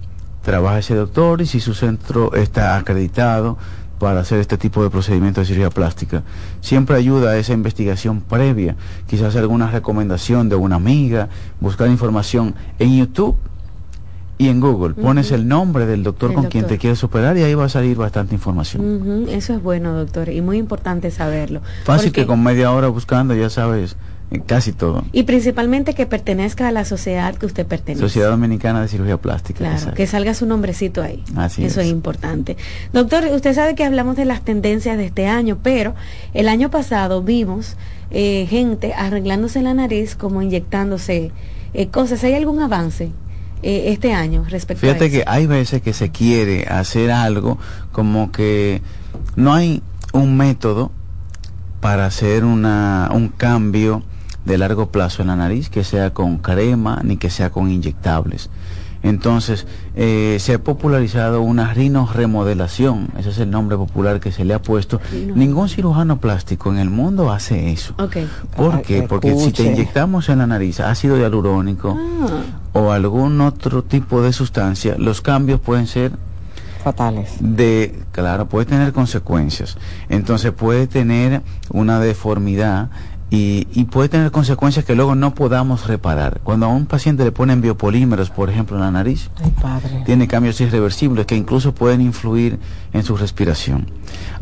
trabaja 0.43 0.79
ese 0.79 0.95
doctor 0.95 1.41
y 1.41 1.47
si 1.47 1.61
su 1.61 1.75
centro 1.75 2.35
está 2.35 2.77
acreditado 2.77 3.57
para 3.99 4.21
hacer 4.21 4.41
este 4.41 4.59
tipo 4.59 4.83
de 4.83 4.91
procedimiento 4.91 5.41
de 5.41 5.47
cirugía 5.47 5.71
plástica. 5.71 6.25
Siempre 6.61 6.97
ayuda 6.97 7.31
a 7.31 7.37
esa 7.37 7.53
investigación 7.53 8.21
previa, 8.21 8.75
quizás 9.07 9.37
alguna 9.37 9.71
recomendación 9.71 10.49
de 10.49 10.57
una 10.57 10.77
amiga, 10.77 11.29
buscar 11.61 11.89
información 11.89 12.57
en 12.81 12.99
YouTube 12.99 13.37
y 14.39 14.49
en 14.49 14.59
Google. 14.59 14.95
Pones 14.95 15.31
el 15.31 15.47
nombre 15.47 15.87
del 15.87 16.03
doctor 16.03 16.35
con 16.35 16.47
quien 16.47 16.67
te 16.67 16.79
quieres 16.79 17.05
operar 17.05 17.37
y 17.37 17.45
ahí 17.45 17.55
va 17.55 17.67
a 17.67 17.69
salir 17.69 17.97
bastante 17.97 18.35
información. 18.35 19.29
Eso 19.29 19.55
es 19.55 19.63
bueno, 19.63 19.93
doctor, 19.93 20.31
y 20.31 20.41
muy 20.41 20.59
importante 20.59 21.13
saberlo. 21.13 21.61
Fácil 21.85 22.11
que 22.11 22.27
con 22.27 22.43
media 22.43 22.73
hora 22.73 22.89
buscando 22.89 23.35
ya 23.37 23.51
sabes 23.51 23.97
casi 24.41 24.73
todo. 24.73 25.05
Y 25.13 25.25
principalmente 25.25 25.95
que 25.95 26.07
pertenezca 26.07 26.69
a 26.69 26.73
la 26.73 26.85
sociedad 26.85 27.35
que 27.35 27.47
usted 27.47 27.67
pertenece. 27.67 28.01
Sociedad 28.01 28.31
Dominicana 28.31 28.81
de 28.81 28.89
Cirugía 28.89 29.17
Plástica. 29.17 29.59
Claro, 29.59 29.95
que 29.95 30.07
salga 30.07 30.35
su 30.35 30.47
nombrecito 30.47 31.03
ahí. 31.03 31.23
Así 31.37 31.65
Eso 31.65 31.81
es. 31.81 31.89
importante. 31.89 32.57
Doctor, 32.93 33.25
usted 33.33 33.55
sabe 33.55 33.75
que 33.75 33.85
hablamos 33.85 34.17
de 34.17 34.25
las 34.25 34.43
tendencias 34.43 34.97
de 34.97 35.07
este 35.07 35.27
año, 35.27 35.59
pero 35.63 35.95
el 36.35 36.49
año 36.49 36.71
pasado 36.71 37.23
vimos 37.23 37.77
eh, 38.11 38.47
gente 38.49 38.95
arreglándose 38.95 39.63
la 39.63 39.75
nariz 39.75 40.17
como 40.17 40.43
inyectándose 40.43 41.33
eh, 41.75 41.89
cosas. 41.89 42.25
¿Hay 42.25 42.35
algún 42.35 42.61
avance? 42.61 43.11
Eh, 43.65 43.93
este 43.93 44.13
año 44.13 44.45
respecto 44.49 44.85
a 44.85 44.91
eso? 44.91 44.99
que 44.99 45.23
hay 45.25 45.47
veces 45.47 45.83
que 45.83 45.93
se 45.93 46.11
quiere 46.11 46.67
hacer 46.67 47.13
algo 47.13 47.59
como 47.93 48.33
que 48.33 48.83
no 49.37 49.55
hay 49.55 49.85
un 50.13 50.37
método 50.37 50.91
para 51.81 52.07
hacer 52.07 52.45
una, 52.45 53.09
un 53.13 53.29
cambio 53.29 54.03
de 54.45 54.59
largo 54.59 54.91
plazo 54.91 55.23
en 55.23 55.29
la 55.29 55.37
nariz, 55.37 55.69
que 55.69 55.85
sea 55.85 56.13
con 56.13 56.39
crema 56.39 57.01
ni 57.05 57.17
que 57.17 57.31
sea 57.31 57.51
con 57.51 57.71
inyectables. 57.71 58.51
Entonces, 59.03 59.67
eh, 59.97 60.37
se 60.39 60.55
ha 60.55 60.59
popularizado 60.63 61.43
una 61.43 61.75
rinoremodelación, 61.75 63.09
ese 63.19 63.31
es 63.31 63.39
el 63.39 63.51
nombre 63.51 63.77
popular 63.77 64.21
que 64.21 64.31
se 64.31 64.45
le 64.45 64.55
ha 64.55 64.63
puesto. 64.63 65.01
Ningún 65.35 65.69
cirujano 65.69 66.19
plástico 66.19 66.71
en 66.71 66.79
el 66.79 66.89
mundo 66.89 67.33
hace 67.33 67.73
eso. 67.73 67.95
¿Por 68.57 68.83
qué? 68.83 69.03
Porque 69.03 69.37
si 69.37 69.51
te 69.51 69.65
inyectamos 69.65 70.29
en 70.29 70.39
la 70.39 70.47
nariz 70.47 70.79
ácido 70.81 71.19
hialurónico 71.19 71.99
ah. 71.99 72.43
o 72.73 72.93
algún 72.93 73.41
otro 73.41 73.83
tipo 73.83 74.23
de 74.23 74.33
sustancia, 74.33 74.95
los 74.99 75.21
cambios 75.21 75.59
pueden 75.59 75.89
ser 75.89 76.13
fatales. 76.83 77.37
De, 77.41 78.05
claro, 78.13 78.47
puede 78.49 78.67
tener 78.67 78.93
consecuencias. 78.93 79.79
Entonces 80.09 80.53
puede 80.53 80.87
tener 80.87 81.43
una 81.71 82.01
deformidad 82.01 82.91
y, 83.35 83.85
puede 83.85 84.11
tener 84.11 84.31
consecuencias 84.31 84.85
que 84.85 84.95
luego 84.95 85.15
no 85.15 85.35
podamos 85.35 85.87
reparar. 85.87 86.43
Cuando 86.45 86.67
a 86.67 86.69
un 86.69 86.85
paciente 86.85 87.25
le 87.25 87.33
ponen 87.33 87.63
biopolímeros, 87.63 88.29
por 88.29 88.51
ejemplo, 88.51 88.77
en 88.77 88.83
la 88.83 88.91
nariz, 88.91 89.31
tiene 90.05 90.29
cambios 90.29 90.61
irreversibles 90.61 91.25
que 91.25 91.35
incluso 91.35 91.75
pueden 91.75 92.03
influir 92.03 92.59
en 92.93 93.05
su 93.05 93.17
respiración. 93.17 93.91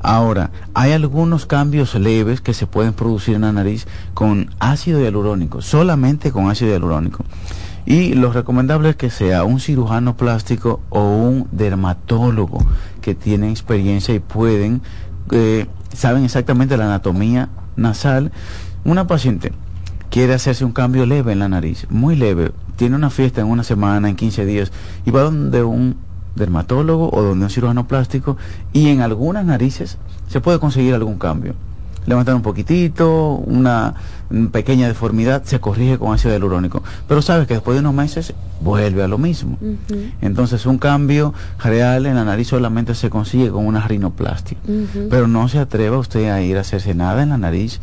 Ahora, 0.03 0.51
hay 0.74 0.91
algunos 0.91 1.47
cambios 1.47 1.95
leves 1.95 2.41
que 2.41 2.53
se 2.53 2.66
pueden 2.66 2.93
producir 2.93 3.36
en 3.36 3.43
la 3.43 3.53
nariz 3.53 3.86
con 4.12 4.51
ácido 4.59 5.01
hialurónico, 5.01 5.62
solamente 5.62 6.32
con 6.32 6.51
ácido 6.51 6.72
hialurónico. 6.72 7.24
Y 7.86 8.14
lo 8.14 8.32
recomendable 8.32 8.91
es 8.91 8.97
que 8.97 9.11
sea 9.11 9.45
un 9.45 9.61
cirujano 9.61 10.16
plástico 10.16 10.80
o 10.91 11.01
un 11.01 11.47
dermatólogo 11.53 12.59
que 13.03 13.14
tienen 13.14 13.51
experiencia 13.51 14.12
y 14.12 14.18
pueden, 14.18 14.82
eh, 15.30 15.68
saben 15.95 16.24
exactamente 16.24 16.76
la 16.76 16.86
anatomía 16.86 17.51
nasal 17.76 18.32
una 18.85 19.07
paciente 19.07 19.53
quiere 20.11 20.35
hacerse 20.35 20.64
un 20.64 20.72
cambio 20.72 21.07
leve 21.07 21.33
en 21.33 21.39
la 21.39 21.49
nariz, 21.49 21.87
muy 21.89 22.16
leve, 22.16 22.53
tiene 22.76 22.97
una 22.97 23.11
fiesta 23.11 23.41
en 23.41 23.47
una 23.47 23.62
semana, 23.62 24.09
en 24.09 24.16
15 24.16 24.45
días, 24.45 24.72
y 25.07 25.11
va 25.11 25.22
donde 25.22 25.62
un 25.62 25.97
dermatólogo 26.35 27.11
o 27.12 27.22
donde 27.22 27.45
un 27.45 27.51
cirujano 27.51 27.87
plástico 27.87 28.37
y 28.72 28.89
en 28.89 29.03
algunas 29.03 29.45
narices 29.45 29.99
se 30.28 30.41
puede 30.41 30.59
conseguir 30.59 30.95
algún 30.95 31.18
cambio. 31.18 31.55
Levantar 32.07 32.35
un 32.35 32.43
poquitito, 32.43 33.35
una 33.35 33.95
pequeña 34.53 34.89
deformidad, 34.89 35.45
se 35.45 35.61
corrige 35.61 35.99
con 35.99 36.14
ácido 36.14 36.33
hialurónico. 36.33 36.83
Pero 37.07 37.20
sabes 37.20 37.47
que 37.47 37.55
después 37.55 37.74
de 37.74 37.81
unos 37.81 37.93
meses 37.93 38.33
vuelve 38.62 39.03
a 39.03 39.09
lo 39.09 39.18
mismo. 39.18 39.59
Entonces 40.22 40.64
un 40.64 40.78
cambio 40.78 41.35
real 41.62 42.07
en 42.07 42.14
la 42.14 42.24
nariz 42.24 42.49
solamente 42.49 42.95
se 42.95 43.11
consigue 43.11 43.51
con 43.51 43.66
una 43.66 43.87
rinoplastia. 43.87 44.57
Pero 45.11 45.28
no 45.28 45.47
se 45.49 45.59
atreva 45.59 45.99
usted 45.99 46.31
a 46.31 46.41
ir 46.41 46.57
a 46.57 46.62
hacerse 46.62 46.95
nada 46.95 47.22
en 47.22 47.28
la 47.28 47.39
nariz 47.39 47.81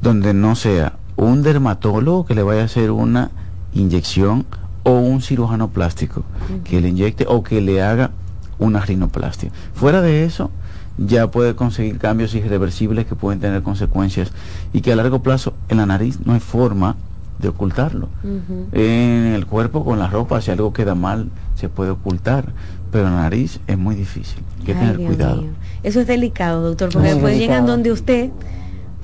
donde 0.00 0.34
no 0.34 0.56
sea 0.56 0.94
un 1.16 1.42
dermatólogo 1.42 2.26
que 2.26 2.34
le 2.34 2.42
vaya 2.42 2.62
a 2.62 2.64
hacer 2.64 2.90
una 2.90 3.30
inyección 3.72 4.46
o 4.82 4.98
un 4.98 5.22
cirujano 5.22 5.68
plástico 5.68 6.24
que 6.64 6.80
le 6.80 6.88
inyecte 6.88 7.24
o 7.28 7.42
que 7.42 7.60
le 7.60 7.82
haga 7.82 8.10
una 8.58 8.80
rinoplastia. 8.80 9.50
Fuera 9.74 10.00
de 10.00 10.24
eso, 10.24 10.50
ya 10.98 11.30
puede 11.30 11.56
conseguir 11.56 11.98
cambios 11.98 12.34
irreversibles 12.34 13.06
que 13.06 13.14
pueden 13.14 13.40
tener 13.40 13.62
consecuencias 13.62 14.32
y 14.72 14.80
que 14.80 14.92
a 14.92 14.96
largo 14.96 15.22
plazo 15.22 15.54
en 15.68 15.78
la 15.78 15.86
nariz 15.86 16.18
no 16.24 16.34
hay 16.34 16.40
forma 16.40 16.96
de 17.38 17.48
ocultarlo. 17.48 18.08
En 18.72 19.32
el 19.34 19.46
cuerpo 19.46 19.84
con 19.84 19.98
la 19.98 20.08
ropa, 20.08 20.40
si 20.40 20.50
algo 20.50 20.72
queda 20.72 20.94
mal, 20.94 21.30
se 21.56 21.68
puede 21.68 21.90
ocultar, 21.90 22.52
pero 22.92 23.08
en 23.08 23.14
la 23.14 23.22
nariz 23.22 23.60
es 23.66 23.76
muy 23.76 23.96
difícil. 23.96 24.42
Hay 24.60 24.66
que 24.66 24.74
tener 24.74 24.96
cuidado. 24.98 25.44
Eso 25.82 26.00
es 26.00 26.06
delicado, 26.06 26.62
doctor, 26.62 26.90
porque 26.92 27.08
después 27.08 27.38
llegan 27.38 27.66
donde 27.66 27.90
usted 27.90 28.30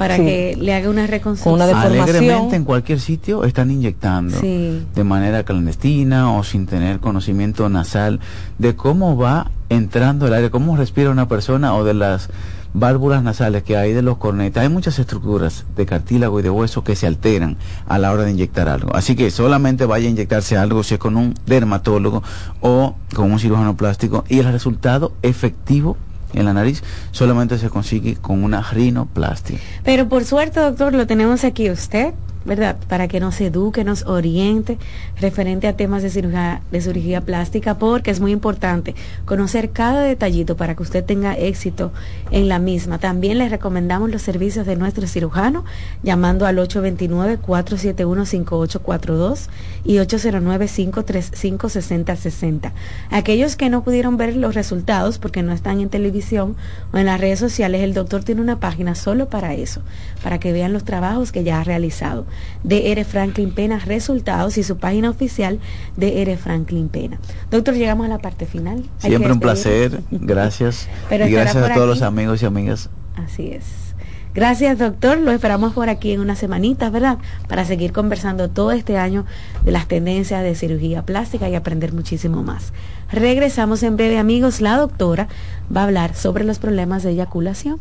para 0.00 0.16
que 0.16 0.56
le 0.58 0.72
haga 0.72 0.88
una 0.88 1.06
reconstrucción. 1.06 1.70
Una 1.70 1.82
Alegremente 1.82 2.56
en 2.56 2.64
cualquier 2.64 3.00
sitio 3.00 3.44
están 3.44 3.70
inyectando 3.70 4.40
de 4.40 5.04
manera 5.04 5.44
clandestina 5.44 6.32
o 6.32 6.42
sin 6.42 6.66
tener 6.66 7.00
conocimiento 7.00 7.68
nasal 7.68 8.18
de 8.56 8.74
cómo 8.74 9.18
va 9.18 9.50
entrando 9.68 10.26
el 10.26 10.32
aire, 10.32 10.50
cómo 10.50 10.74
respira 10.78 11.10
una 11.10 11.28
persona 11.28 11.74
o 11.74 11.84
de 11.84 11.92
las 11.92 12.30
válvulas 12.72 13.22
nasales 13.22 13.62
que 13.62 13.76
hay 13.76 13.92
de 13.92 14.00
los 14.00 14.16
cornetas. 14.16 14.62
Hay 14.62 14.70
muchas 14.70 14.98
estructuras 14.98 15.66
de 15.76 15.84
cartílago 15.84 16.40
y 16.40 16.42
de 16.42 16.50
hueso 16.50 16.82
que 16.82 16.96
se 16.96 17.06
alteran 17.06 17.58
a 17.86 17.98
la 17.98 18.10
hora 18.10 18.24
de 18.24 18.30
inyectar 18.30 18.70
algo. 18.70 18.96
Así 18.96 19.14
que 19.14 19.30
solamente 19.30 19.84
vaya 19.84 20.08
a 20.08 20.10
inyectarse 20.10 20.56
algo 20.56 20.82
si 20.82 20.94
es 20.94 21.00
con 21.00 21.18
un 21.18 21.34
dermatólogo 21.44 22.22
o 22.62 22.94
con 23.14 23.30
un 23.30 23.38
cirujano 23.38 23.76
plástico 23.76 24.24
y 24.30 24.38
el 24.38 24.50
resultado 24.50 25.12
efectivo 25.20 25.98
en 26.34 26.44
la 26.44 26.52
nariz 26.52 26.82
solamente 27.10 27.58
se 27.58 27.70
consigue 27.70 28.16
con 28.16 28.44
una 28.44 28.62
rinoplastia. 28.62 29.58
Pero 29.84 30.08
por 30.08 30.24
suerte, 30.24 30.60
doctor, 30.60 30.94
lo 30.94 31.06
tenemos 31.06 31.44
aquí 31.44 31.70
usted 31.70 32.14
¿verdad? 32.44 32.76
Para 32.88 33.08
que 33.08 33.18
nos 33.20 33.40
eduque, 33.40 33.84
nos 33.84 34.04
oriente 34.06 34.76
referente 35.20 35.68
a 35.68 35.76
temas 35.76 36.02
de 36.02 36.10
cirugía, 36.10 37.20
plástica, 37.20 37.78
porque 37.78 38.10
es 38.10 38.18
muy 38.20 38.32
importante 38.32 38.96
conocer 39.26 39.70
cada 39.70 40.02
detallito 40.02 40.56
para 40.56 40.74
que 40.74 40.82
usted 40.82 41.04
tenga 41.04 41.34
éxito 41.34 41.92
en 42.30 42.48
la 42.48 42.58
misma. 42.58 42.98
También 42.98 43.36
les 43.38 43.50
recomendamos 43.50 44.10
los 44.10 44.22
servicios 44.22 44.64
de 44.66 44.76
nuestro 44.76 45.06
cirujano 45.06 45.66
llamando 46.02 46.46
al 46.46 46.56
829-471-5842 46.58 49.48
y 49.84 49.96
809-535-6060. 49.96 52.72
Aquellos 53.10 53.56
que 53.56 53.68
no 53.68 53.84
pudieron 53.84 54.16
ver 54.16 54.34
los 54.36 54.54
resultados 54.54 55.18
porque 55.18 55.42
no 55.42 55.52
están 55.52 55.80
en 55.80 55.90
televisión 55.90 56.56
o 56.92 56.98
en 56.98 57.06
las 57.06 57.20
redes 57.20 57.38
sociales, 57.38 57.82
el 57.82 57.92
doctor 57.92 58.24
tiene 58.24 58.40
una 58.40 58.58
página 58.60 58.94
solo 58.94 59.28
para 59.28 59.52
eso, 59.54 59.82
para 60.22 60.40
que 60.40 60.52
vean 60.52 60.72
los 60.72 60.84
trabajos 60.84 61.32
que 61.32 61.44
ya 61.44 61.60
ha 61.60 61.64
realizado 61.64 62.24
de 62.64 62.92
R. 62.92 63.04
Franklin 63.04 63.52
Pena, 63.52 63.78
resultados 63.78 64.58
y 64.58 64.62
su 64.62 64.76
página 64.76 65.10
oficial 65.10 65.58
de 65.96 66.22
R. 66.22 66.36
Franklin 66.36 66.88
Pena. 66.88 67.18
Doctor, 67.50 67.74
llegamos 67.74 68.06
a 68.06 68.08
la 68.08 68.18
parte 68.18 68.46
final. 68.46 68.84
Siempre 68.98 69.32
un 69.32 69.40
placer, 69.40 70.00
gracias. 70.10 70.88
y 71.10 71.16
gracias 71.16 71.56
a 71.56 71.74
todos 71.74 71.88
los 71.88 72.02
amigos 72.02 72.42
y 72.42 72.46
amigas. 72.46 72.90
Así 73.16 73.52
es. 73.52 73.90
Gracias, 74.32 74.78
doctor. 74.78 75.18
Lo 75.18 75.32
esperamos 75.32 75.72
por 75.72 75.88
aquí 75.88 76.12
en 76.12 76.20
unas 76.20 76.38
semanitas, 76.38 76.92
¿verdad? 76.92 77.18
Para 77.48 77.64
seguir 77.64 77.92
conversando 77.92 78.48
todo 78.48 78.70
este 78.70 78.96
año 78.96 79.26
de 79.64 79.72
las 79.72 79.88
tendencias 79.88 80.44
de 80.44 80.54
cirugía 80.54 81.02
plástica 81.02 81.48
y 81.48 81.56
aprender 81.56 81.92
muchísimo 81.92 82.44
más. 82.44 82.72
Regresamos 83.10 83.82
en 83.82 83.96
breve, 83.96 84.18
amigos. 84.18 84.60
La 84.60 84.76
doctora 84.76 85.26
va 85.74 85.80
a 85.80 85.84
hablar 85.84 86.14
sobre 86.14 86.44
los 86.44 86.60
problemas 86.60 87.02
de 87.02 87.10
eyaculación. 87.10 87.80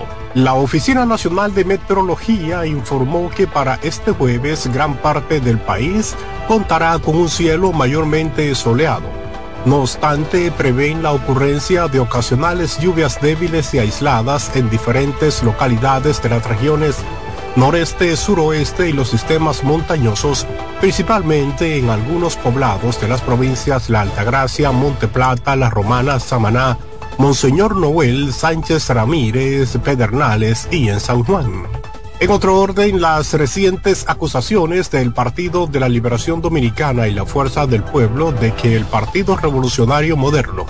La 0.33 0.53
Oficina 0.53 1.05
Nacional 1.05 1.53
de 1.53 1.65
Meteorología 1.65 2.65
informó 2.65 3.29
que 3.29 3.47
para 3.47 3.75
este 3.83 4.11
jueves 4.11 4.65
gran 4.71 4.95
parte 4.95 5.41
del 5.41 5.59
país 5.59 6.15
contará 6.47 6.97
con 6.99 7.17
un 7.17 7.27
cielo 7.27 7.73
mayormente 7.73 8.55
soleado. 8.55 9.09
No 9.65 9.81
obstante, 9.81 10.49
prevén 10.51 11.03
la 11.03 11.11
ocurrencia 11.11 11.89
de 11.89 11.99
ocasionales 11.99 12.79
lluvias 12.79 13.19
débiles 13.19 13.73
y 13.73 13.79
aisladas 13.79 14.55
en 14.55 14.69
diferentes 14.69 15.43
localidades 15.43 16.23
de 16.23 16.29
las 16.29 16.47
regiones 16.47 16.95
noreste, 17.57 18.15
suroeste 18.15 18.89
y 18.89 18.93
los 18.93 19.09
sistemas 19.09 19.63
montañosos, 19.63 20.47
principalmente 20.79 21.77
en 21.77 21.89
algunos 21.89 22.37
poblados 22.37 23.01
de 23.01 23.09
las 23.09 23.21
provincias 23.21 23.89
La 23.89 24.01
Altagracia, 24.01 24.71
Monte 24.71 25.09
Plata, 25.09 25.57
La 25.57 25.69
Romana, 25.69 26.19
Samaná, 26.19 26.77
Monseñor 27.17 27.75
Noel 27.75 28.33
Sánchez 28.33 28.89
Ramírez 28.89 29.77
Pedernales 29.83 30.67
y 30.71 30.89
en 30.89 30.99
San 30.99 31.23
Juan. 31.23 31.63
En 32.21 32.29
otro 32.29 32.59
orden, 32.59 33.01
las 33.01 33.33
recientes 33.33 34.05
acusaciones 34.07 34.91
del 34.91 35.11
Partido 35.11 35.65
de 35.65 35.79
la 35.79 35.89
Liberación 35.89 36.39
Dominicana 36.39 37.07
y 37.07 37.15
la 37.15 37.25
Fuerza 37.25 37.65
del 37.65 37.81
Pueblo 37.81 38.31
de 38.31 38.53
que 38.53 38.75
el 38.75 38.85
Partido 38.85 39.35
Revolucionario 39.35 40.15
Moderno 40.15 40.67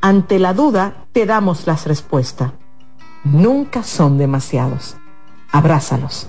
Ante 0.00 0.38
la 0.38 0.54
duda, 0.54 1.06
te 1.12 1.26
damos 1.26 1.66
las 1.66 1.86
respuestas. 1.86 2.52
Nunca 3.24 3.82
son 3.82 4.16
demasiados. 4.16 4.96
Abrázalos. 5.50 6.28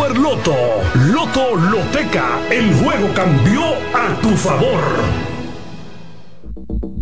Loto. 0.09 0.55
Loto 0.95 1.55
Loteca. 1.55 2.39
El 2.49 2.73
juego 2.75 3.13
cambió 3.13 3.63
a 3.93 4.19
tu 4.21 4.29
favor. 4.29 4.81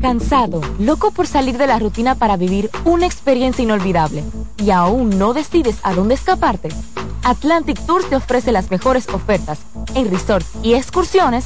Cansado, 0.01 0.61
loco 0.79 1.11
por 1.11 1.27
salir 1.27 1.57
de 1.57 1.67
la 1.67 1.79
rutina 1.79 2.15
para 2.15 2.37
vivir 2.37 2.69
una 2.85 3.05
experiencia 3.05 3.63
inolvidable 3.63 4.23
y 4.57 4.71
aún 4.71 5.17
no 5.17 5.33
decides 5.33 5.79
a 5.83 5.93
dónde 5.93 6.15
escaparte. 6.15 6.69
Atlantic 7.23 7.79
Tours 7.85 8.09
te 8.09 8.15
ofrece 8.15 8.51
las 8.51 8.71
mejores 8.71 9.07
ofertas 9.09 9.59
en 9.95 10.09
resorts 10.09 10.51
y 10.63 10.73
excursiones 10.75 11.45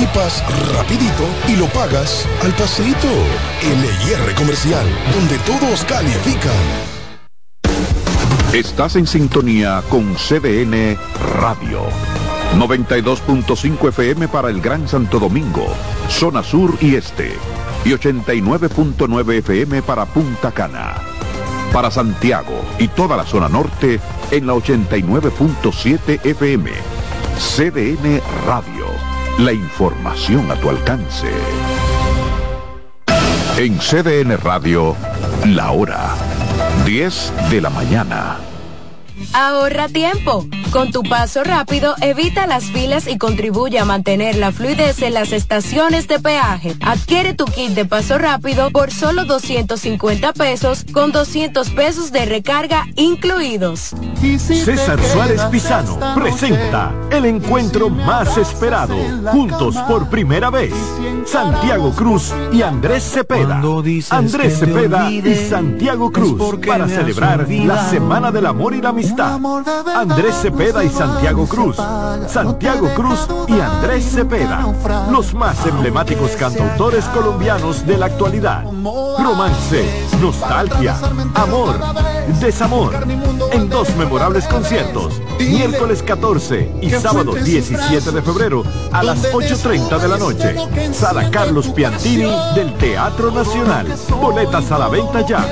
equipas 0.00 0.42
rapidito 0.74 1.24
y 1.46 1.56
lo 1.56 1.66
pagas 1.66 2.26
al 2.42 2.52
paseito. 2.52 3.08
LIR 3.62 4.34
Comercial, 4.34 4.86
donde 5.12 5.36
todos 5.40 5.84
califican. 5.84 6.52
Estás 8.54 8.96
en 8.96 9.06
sintonía 9.06 9.82
con 9.90 10.14
CDN 10.14 10.96
Radio. 11.38 11.82
92.5 12.56 13.88
FM 13.88 14.28
para 14.28 14.48
el 14.48 14.62
Gran 14.62 14.88
Santo 14.88 15.18
Domingo, 15.18 15.66
zona 16.08 16.42
sur 16.42 16.74
y 16.80 16.94
este. 16.94 17.32
Y 17.84 17.90
89.9 17.90 19.32
FM 19.38 19.82
para 19.82 20.06
Punta 20.06 20.50
Cana. 20.50 20.94
Para 21.74 21.90
Santiago 21.90 22.64
y 22.78 22.88
toda 22.88 23.18
la 23.18 23.24
zona 23.24 23.50
norte 23.50 24.00
en 24.30 24.46
la 24.46 24.54
89.7 24.54 26.24
FM. 26.24 26.70
CDN 27.38 28.20
Radio. 28.46 28.99
La 29.44 29.54
información 29.54 30.50
a 30.50 30.54
tu 30.56 30.68
alcance. 30.68 31.30
En 33.56 33.78
CDN 33.78 34.36
Radio, 34.36 34.94
la 35.46 35.70
hora 35.70 36.14
10 36.84 37.32
de 37.50 37.62
la 37.62 37.70
mañana. 37.70 38.49
Ahorra 39.32 39.88
tiempo. 39.88 40.46
Con 40.72 40.92
tu 40.92 41.02
paso 41.02 41.42
rápido, 41.42 41.96
evita 42.00 42.46
las 42.46 42.64
filas 42.64 43.08
y 43.08 43.18
contribuye 43.18 43.80
a 43.80 43.84
mantener 43.84 44.36
la 44.36 44.52
fluidez 44.52 45.02
en 45.02 45.14
las 45.14 45.32
estaciones 45.32 46.06
de 46.06 46.20
peaje. 46.20 46.76
Adquiere 46.80 47.34
tu 47.34 47.44
kit 47.44 47.70
de 47.70 47.84
paso 47.84 48.18
rápido 48.18 48.70
por 48.70 48.92
solo 48.92 49.24
250 49.24 50.32
pesos 50.32 50.84
con 50.92 51.10
200 51.10 51.70
pesos 51.70 52.12
de 52.12 52.24
recarga 52.24 52.86
incluidos. 52.94 53.94
César 54.38 55.02
Suárez 55.02 55.42
Pisano 55.46 55.98
presenta 56.14 56.92
el 57.10 57.24
encuentro 57.24 57.90
más 57.90 58.36
esperado, 58.36 58.94
juntos 59.32 59.76
por 59.88 60.08
primera 60.08 60.50
vez, 60.50 60.72
Santiago 61.26 61.90
Cruz 61.92 62.32
y 62.52 62.62
Andrés 62.62 63.02
Cepeda. 63.02 63.60
Andrés 64.10 64.58
Cepeda 64.60 65.10
y 65.10 65.34
Santiago 65.48 66.12
Cruz 66.12 66.40
para 66.64 66.88
celebrar 66.88 67.48
la 67.50 67.90
Semana 67.90 68.30
del 68.30 68.46
Amor 68.46 68.74
y 68.74 68.80
la 68.80 68.90
Amistad. 68.90 69.09
Andrés 69.94 70.36
Cepeda 70.42 70.84
y 70.84 70.88
Santiago 70.88 71.46
Cruz. 71.46 71.76
Santiago 72.28 72.88
Cruz 72.94 73.26
y 73.48 73.60
Andrés 73.60 74.04
Cepeda. 74.12 74.66
Los 75.10 75.34
más 75.34 75.66
emblemáticos 75.66 76.32
cantautores 76.32 77.04
colombianos 77.06 77.86
de 77.86 77.98
la 77.98 78.06
actualidad. 78.06 78.64
Romance, 79.18 80.06
nostalgia, 80.20 80.96
amor, 81.34 81.76
desamor. 82.40 82.94
En 83.52 83.68
dos 83.68 83.94
memorables 83.96 84.46
conciertos. 84.46 85.20
Miércoles 85.38 86.02
14 86.02 86.72
y 86.80 86.90
sábado 86.90 87.34
17 87.34 88.12
de 88.12 88.22
febrero 88.22 88.62
a 88.92 89.02
las 89.02 89.32
8.30 89.32 89.98
de 89.98 90.08
la 90.08 90.18
noche. 90.18 90.54
Sala 90.92 91.30
Carlos 91.30 91.68
Piantini 91.68 92.30
del 92.54 92.74
Teatro 92.74 93.30
Nacional. 93.30 93.86
Boletas 94.20 94.70
a 94.70 94.78
la 94.78 94.88
venta 94.88 95.26
ya. 95.26 95.44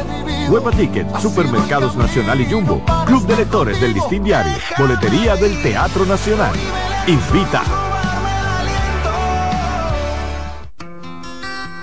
Hueva 0.48 0.70
Ticket, 0.70 1.06
Supermercados 1.18 1.94
Nacional 1.94 2.40
y 2.40 2.50
Jumbo, 2.50 2.82
Club 3.04 3.26
de 3.26 3.36
Del 3.50 3.94
Diario, 4.22 4.52
Boletería 4.78 5.34
del 5.34 5.60
Teatro 5.62 6.04
Nacional. 6.04 6.54
Invita. 7.06 7.62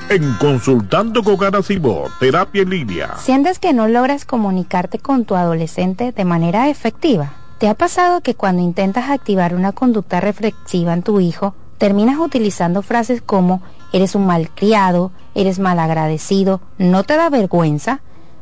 En 0.09 0.31
Consultando 0.35 1.23
con 1.23 1.37
Garacimo, 1.37 2.03
Terapia 2.19 2.61
en 2.61 2.69
Línea. 2.69 3.15
¿Sientes 3.17 3.57
que 3.57 3.73
no 3.73 3.87
logras 3.87 4.25
comunicarte 4.25 4.99
con 4.99 5.25
tu 5.25 5.35
adolescente 5.35 6.11
de 6.11 6.23
manera 6.23 6.69
efectiva? 6.69 7.33
¿Te 7.57 7.67
ha 7.67 7.73
pasado 7.73 8.21
que 8.21 8.35
cuando 8.35 8.61
intentas 8.61 9.09
activar 9.09 9.55
una 9.55 9.71
conducta 9.71 10.21
reflexiva 10.21 10.93
en 10.93 11.01
tu 11.01 11.19
hijo, 11.19 11.55
terminas 11.79 12.19
utilizando 12.19 12.83
frases 12.83 13.23
como 13.23 13.63
eres 13.91 14.13
un 14.13 14.27
malcriado, 14.27 15.11
eres 15.33 15.57
malagradecido, 15.57 16.61
no 16.77 17.03
te 17.03 17.17
da 17.17 17.29
vergüenza? 17.31 18.01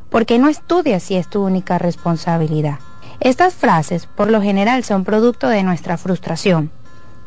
¿Por 0.09 0.25
qué 0.25 0.39
no 0.39 0.49
estudias 0.49 1.03
si 1.03 1.15
es 1.15 1.29
tu 1.29 1.41
única 1.41 1.77
responsabilidad? 1.77 2.79
Estas 3.19 3.53
frases 3.53 4.07
por 4.07 4.29
lo 4.29 4.41
general 4.41 4.83
son 4.83 5.03
producto 5.03 5.47
de 5.47 5.63
nuestra 5.63 5.97
frustración. 5.97 6.71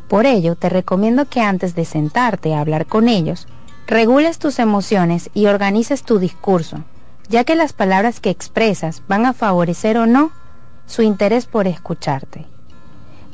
Por 0.08 0.26
ello, 0.26 0.54
te 0.54 0.68
recomiendo 0.68 1.26
que 1.26 1.40
antes 1.40 1.74
de 1.74 1.84
sentarte 1.84 2.54
a 2.54 2.60
hablar 2.60 2.86
con 2.86 3.08
ellos, 3.08 3.46
regules 3.86 4.38
tus 4.38 4.58
emociones 4.58 5.30
y 5.34 5.46
organices 5.46 6.02
tu 6.02 6.18
discurso. 6.18 6.84
ya 7.28 7.44
que 7.44 7.56
las 7.56 7.72
palabras 7.72 8.20
que 8.20 8.30
expresas 8.30 9.02
van 9.08 9.26
a 9.26 9.32
favorecer 9.32 9.98
o 9.98 10.06
no 10.06 10.30
su 10.86 11.02
interés 11.02 11.46
por 11.46 11.66
escucharte. 11.66 12.46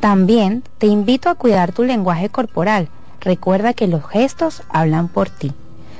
También 0.00 0.64
te 0.78 0.86
invito 0.86 1.28
a 1.28 1.34
cuidar 1.34 1.72
tu 1.72 1.84
lenguaje 1.84 2.28
corporal. 2.28 2.88
Recuerda 3.20 3.74
que 3.74 3.86
los 3.86 4.04
gestos 4.08 4.62
hablan 4.68 5.08
por 5.08 5.28
ti. 5.28 5.52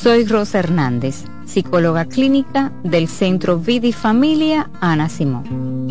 Soy 0.00 0.24
Rosa 0.24 0.58
Hernández, 0.58 1.24
psicóloga 1.44 2.06
clínica 2.06 2.72
del 2.82 3.06
Centro 3.06 3.58
Vida 3.58 3.86
y 3.86 3.92
Familia 3.92 4.68
Ana 4.80 5.08
Simón. 5.08 5.86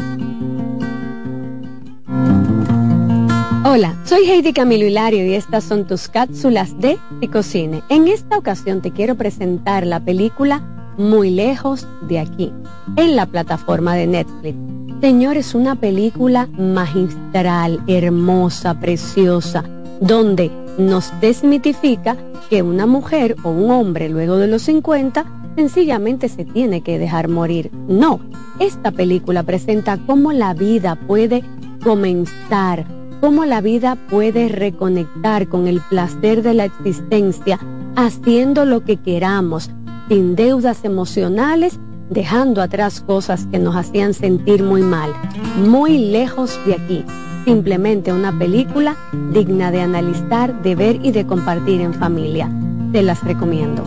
Hola, 3.64 3.96
soy 4.04 4.30
Heidi 4.30 4.52
Camilo 4.52 4.86
Hilario 4.86 5.26
y 5.26 5.36
estas 5.36 5.64
son 5.64 5.88
tus 5.88 6.10
cápsulas 6.10 6.78
de 6.82 6.98
Picocine. 7.22 7.84
En 7.88 8.10
esta 8.10 8.38
ocasión 8.38 8.82
te 8.82 8.92
quiero 8.92 9.16
presentar 9.16 9.86
la 9.86 10.02
película 10.02 10.62
Muy 10.98 11.30
lejos 11.30 11.88
de 12.10 12.20
aquí, 12.20 12.52
en 12.98 13.16
la 13.16 13.28
plataforma 13.28 13.96
de 13.96 14.08
Netflix. 14.08 14.58
Señores, 15.00 15.56
una 15.56 15.76
película 15.76 16.48
magistral, 16.58 17.82
hermosa, 17.88 18.78
preciosa, 18.78 19.64
donde 20.02 20.52
nos 20.78 21.12
desmitifica 21.22 22.18
que 22.50 22.62
una 22.62 22.86
mujer 22.86 23.36
o 23.44 23.50
un 23.50 23.72
hombre 23.72 24.10
luego 24.10 24.38
de 24.38 24.48
los 24.48 24.64
50 24.64 25.26
sencillamente 25.56 26.30
se 26.30 26.46
tiene 26.46 26.82
que 26.82 26.98
dejar 26.98 27.28
morir. 27.28 27.72
No, 27.88 28.20
esta 28.60 28.92
película 28.92 29.44
presenta 29.44 29.98
cómo 30.06 30.32
la 30.32 30.54
vida 30.54 30.96
puede 30.96 31.44
comenzar 31.84 32.86
cómo 33.22 33.46
la 33.46 33.62
vida 33.62 33.96
puede 34.10 34.50
reconectar 34.50 35.48
con 35.48 35.68
el 35.68 35.80
placer 35.80 36.42
de 36.42 36.56
la 36.56 36.66
existencia 36.66 37.60
haciendo 37.96 38.66
lo 38.66 38.84
que 38.84 38.98
queramos, 38.98 39.70
sin 40.10 40.36
deudas 40.36 40.84
emocionales, 40.84 41.80
dejando 42.10 42.62
atrás 42.62 43.00
cosas 43.02 43.46
que 43.52 43.60
nos 43.60 43.76
hacían 43.76 44.16
sentir 44.16 44.64
muy 44.64 44.82
mal, 44.82 45.14
muy 45.58 46.00
lejos 46.00 46.60
de 46.66 46.74
aquí. 46.74 47.06
Simplemente 47.46 48.14
una 48.14 48.38
película 48.38 48.96
digna 49.32 49.72
de 49.72 49.82
analizar, 49.82 50.62
de 50.62 50.76
ver 50.76 51.00
y 51.04 51.12
de 51.12 51.26
compartir 51.26 51.82
en 51.82 51.94
familia. 51.94 52.50
Te 52.92 53.02
las 53.02 53.24
recomiendo. 53.24 53.84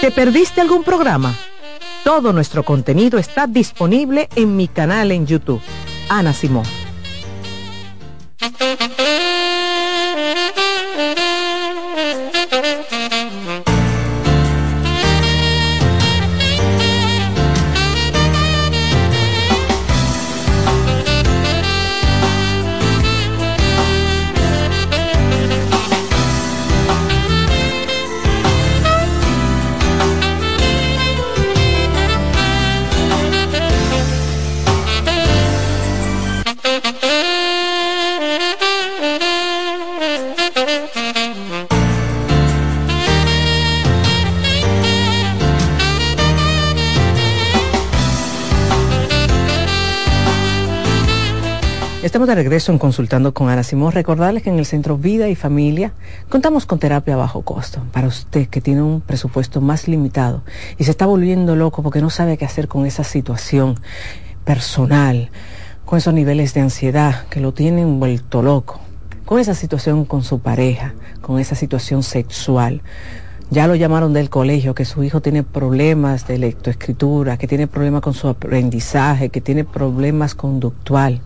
¿Te 0.00 0.10
perdiste 0.10 0.60
algún 0.60 0.82
programa? 0.82 1.34
Todo 2.04 2.32
nuestro 2.32 2.62
contenido 2.62 3.18
está 3.18 3.46
disponible 3.46 4.28
en 4.36 4.56
mi 4.56 4.68
canal 4.68 5.10
en 5.10 5.26
YouTube 5.26 5.60
Ana 6.08 6.32
Simón. 6.32 6.64
De 52.26 52.34
regreso 52.34 52.72
en 52.72 52.78
Consultando 52.78 53.32
con 53.32 53.50
Ana 53.50 53.62
Simón. 53.62 53.92
Recordarles 53.92 54.42
que 54.42 54.50
en 54.50 54.58
el 54.58 54.66
Centro 54.66 54.98
Vida 54.98 55.28
y 55.28 55.36
Familia 55.36 55.92
contamos 56.28 56.66
con 56.66 56.80
terapia 56.80 57.14
a 57.14 57.18
bajo 57.18 57.42
costo 57.42 57.80
para 57.92 58.08
usted 58.08 58.48
que 58.48 58.60
tiene 58.60 58.82
un 58.82 59.00
presupuesto 59.00 59.60
más 59.60 59.86
limitado 59.86 60.42
y 60.76 60.82
se 60.82 60.90
está 60.90 61.06
volviendo 61.06 61.54
loco 61.54 61.84
porque 61.84 62.00
no 62.00 62.10
sabe 62.10 62.36
qué 62.36 62.44
hacer 62.44 62.66
con 62.66 62.84
esa 62.84 63.04
situación 63.04 63.78
personal, 64.44 65.30
con 65.84 65.98
esos 65.98 66.12
niveles 66.14 66.52
de 66.52 66.62
ansiedad 66.62 67.26
que 67.30 67.38
lo 67.38 67.54
tienen 67.54 68.00
vuelto 68.00 68.42
loco, 68.42 68.80
con 69.24 69.38
esa 69.38 69.54
situación 69.54 70.04
con 70.04 70.24
su 70.24 70.40
pareja, 70.40 70.94
con 71.20 71.38
esa 71.38 71.54
situación 71.54 72.02
sexual. 72.02 72.82
ya 73.50 73.68
lo 73.68 73.76
llamaron 73.76 74.12
del 74.12 74.30
colegio, 74.30 74.74
que 74.74 74.84
su 74.84 75.04
hijo 75.04 75.22
tiene 75.22 75.44
problemas 75.44 76.26
de 76.26 76.38
lectoescritura, 76.38 77.36
que 77.36 77.46
tiene 77.46 77.68
problemas 77.68 78.02
con 78.02 78.14
su 78.14 78.26
aprendizaje, 78.26 79.28
que 79.28 79.40
tiene 79.40 79.62
problemas 79.62 80.34
conductual, 80.34 81.20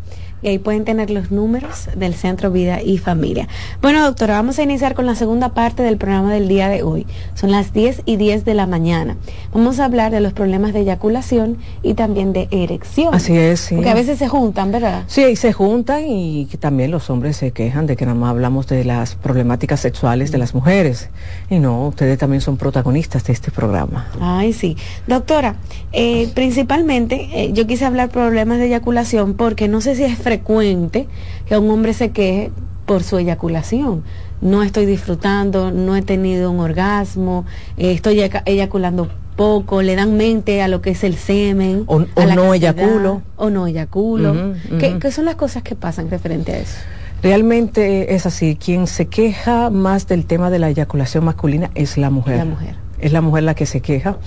y 0.44 0.48
ahí 0.48 0.58
pueden 0.58 0.84
tener 0.84 1.08
los 1.08 1.30
números 1.30 1.88
del 1.96 2.14
Centro 2.14 2.50
Vida 2.50 2.82
y 2.82 2.98
Familia. 2.98 3.48
Bueno, 3.80 4.04
doctora, 4.04 4.34
vamos 4.34 4.58
a 4.58 4.62
iniciar 4.62 4.94
con 4.94 5.06
la 5.06 5.14
segunda 5.14 5.54
parte 5.54 5.82
del 5.82 5.96
programa 5.96 6.34
del 6.34 6.48
día 6.48 6.68
de 6.68 6.82
hoy. 6.82 7.06
Son 7.34 7.50
las 7.50 7.72
10 7.72 8.02
y 8.04 8.16
10 8.16 8.44
de 8.44 8.52
la 8.52 8.66
mañana. 8.66 9.16
Vamos 9.54 9.80
a 9.80 9.86
hablar 9.86 10.12
de 10.12 10.20
los 10.20 10.34
problemas 10.34 10.74
de 10.74 10.80
eyaculación 10.80 11.56
y 11.82 11.94
también 11.94 12.34
de 12.34 12.48
erección. 12.50 13.14
Así 13.14 13.34
es, 13.34 13.60
sí. 13.60 13.74
Porque 13.74 13.88
a 13.88 13.94
veces 13.94 14.18
se 14.18 14.28
juntan, 14.28 14.70
¿verdad? 14.70 15.04
Sí, 15.06 15.24
ahí 15.24 15.34
se 15.34 15.54
juntan 15.54 16.04
y 16.06 16.44
también 16.60 16.90
los 16.90 17.08
hombres 17.08 17.38
se 17.38 17.52
quejan 17.52 17.86
de 17.86 17.96
que 17.96 18.04
nada 18.04 18.18
más 18.18 18.28
hablamos 18.28 18.66
de 18.66 18.84
las 18.84 19.14
problemáticas 19.14 19.80
sexuales 19.80 20.30
de 20.30 20.36
las 20.36 20.54
mujeres. 20.54 21.08
Y 21.48 21.58
no, 21.58 21.88
ustedes 21.88 22.18
también 22.18 22.42
son 22.42 22.58
protagonistas 22.58 23.24
de 23.24 23.32
este 23.32 23.50
programa. 23.50 24.08
Ay, 24.20 24.52
sí. 24.52 24.76
Doctora, 25.06 25.56
eh, 25.92 26.28
principalmente 26.34 27.30
eh, 27.32 27.50
yo 27.54 27.66
quise 27.66 27.86
hablar 27.86 28.10
problemas 28.10 28.58
de 28.58 28.66
eyaculación 28.66 29.32
porque 29.32 29.68
no 29.68 29.80
sé 29.80 29.96
si 29.96 30.04
es 30.04 30.18
frecuente 30.18 30.33
que 30.42 31.58
un 31.58 31.70
hombre 31.70 31.92
se 31.94 32.10
queje 32.10 32.50
por 32.86 33.02
su 33.02 33.18
eyaculación. 33.18 34.02
No 34.40 34.62
estoy 34.62 34.86
disfrutando, 34.86 35.70
no 35.70 35.96
he 35.96 36.02
tenido 36.02 36.50
un 36.50 36.60
orgasmo, 36.60 37.46
eh, 37.76 37.92
estoy 37.92 38.20
eyaculando 38.44 39.08
poco, 39.36 39.82
le 39.82 39.96
dan 39.96 40.16
mente 40.16 40.62
a 40.62 40.68
lo 40.68 40.80
que 40.80 40.90
es 40.90 41.04
el 41.04 41.16
semen. 41.16 41.84
O, 41.86 42.00
no 42.00 42.54
eyaculo. 42.54 43.22
O 43.36 43.50
no 43.50 43.66
eyaculo. 43.66 44.54
¿Qué, 44.78 45.10
son 45.10 45.24
las 45.24 45.36
cosas 45.36 45.62
que 45.62 45.74
pasan 45.74 46.10
referente 46.10 46.52
a 46.52 46.58
eso? 46.58 46.78
Realmente 47.22 48.14
es 48.14 48.26
así. 48.26 48.56
Quien 48.56 48.86
se 48.86 49.06
queja 49.06 49.70
más 49.70 50.06
del 50.06 50.26
tema 50.26 50.50
de 50.50 50.58
la 50.58 50.68
eyaculación 50.68 51.24
masculina 51.24 51.70
es 51.74 51.96
la 51.96 52.10
mujer. 52.10 52.36
La 52.38 52.44
mujer. 52.44 52.74
Es 52.98 53.12
la 53.12 53.20
mujer 53.22 53.44
la 53.44 53.54
que 53.54 53.66
se 53.66 53.80
queja. 53.80 54.18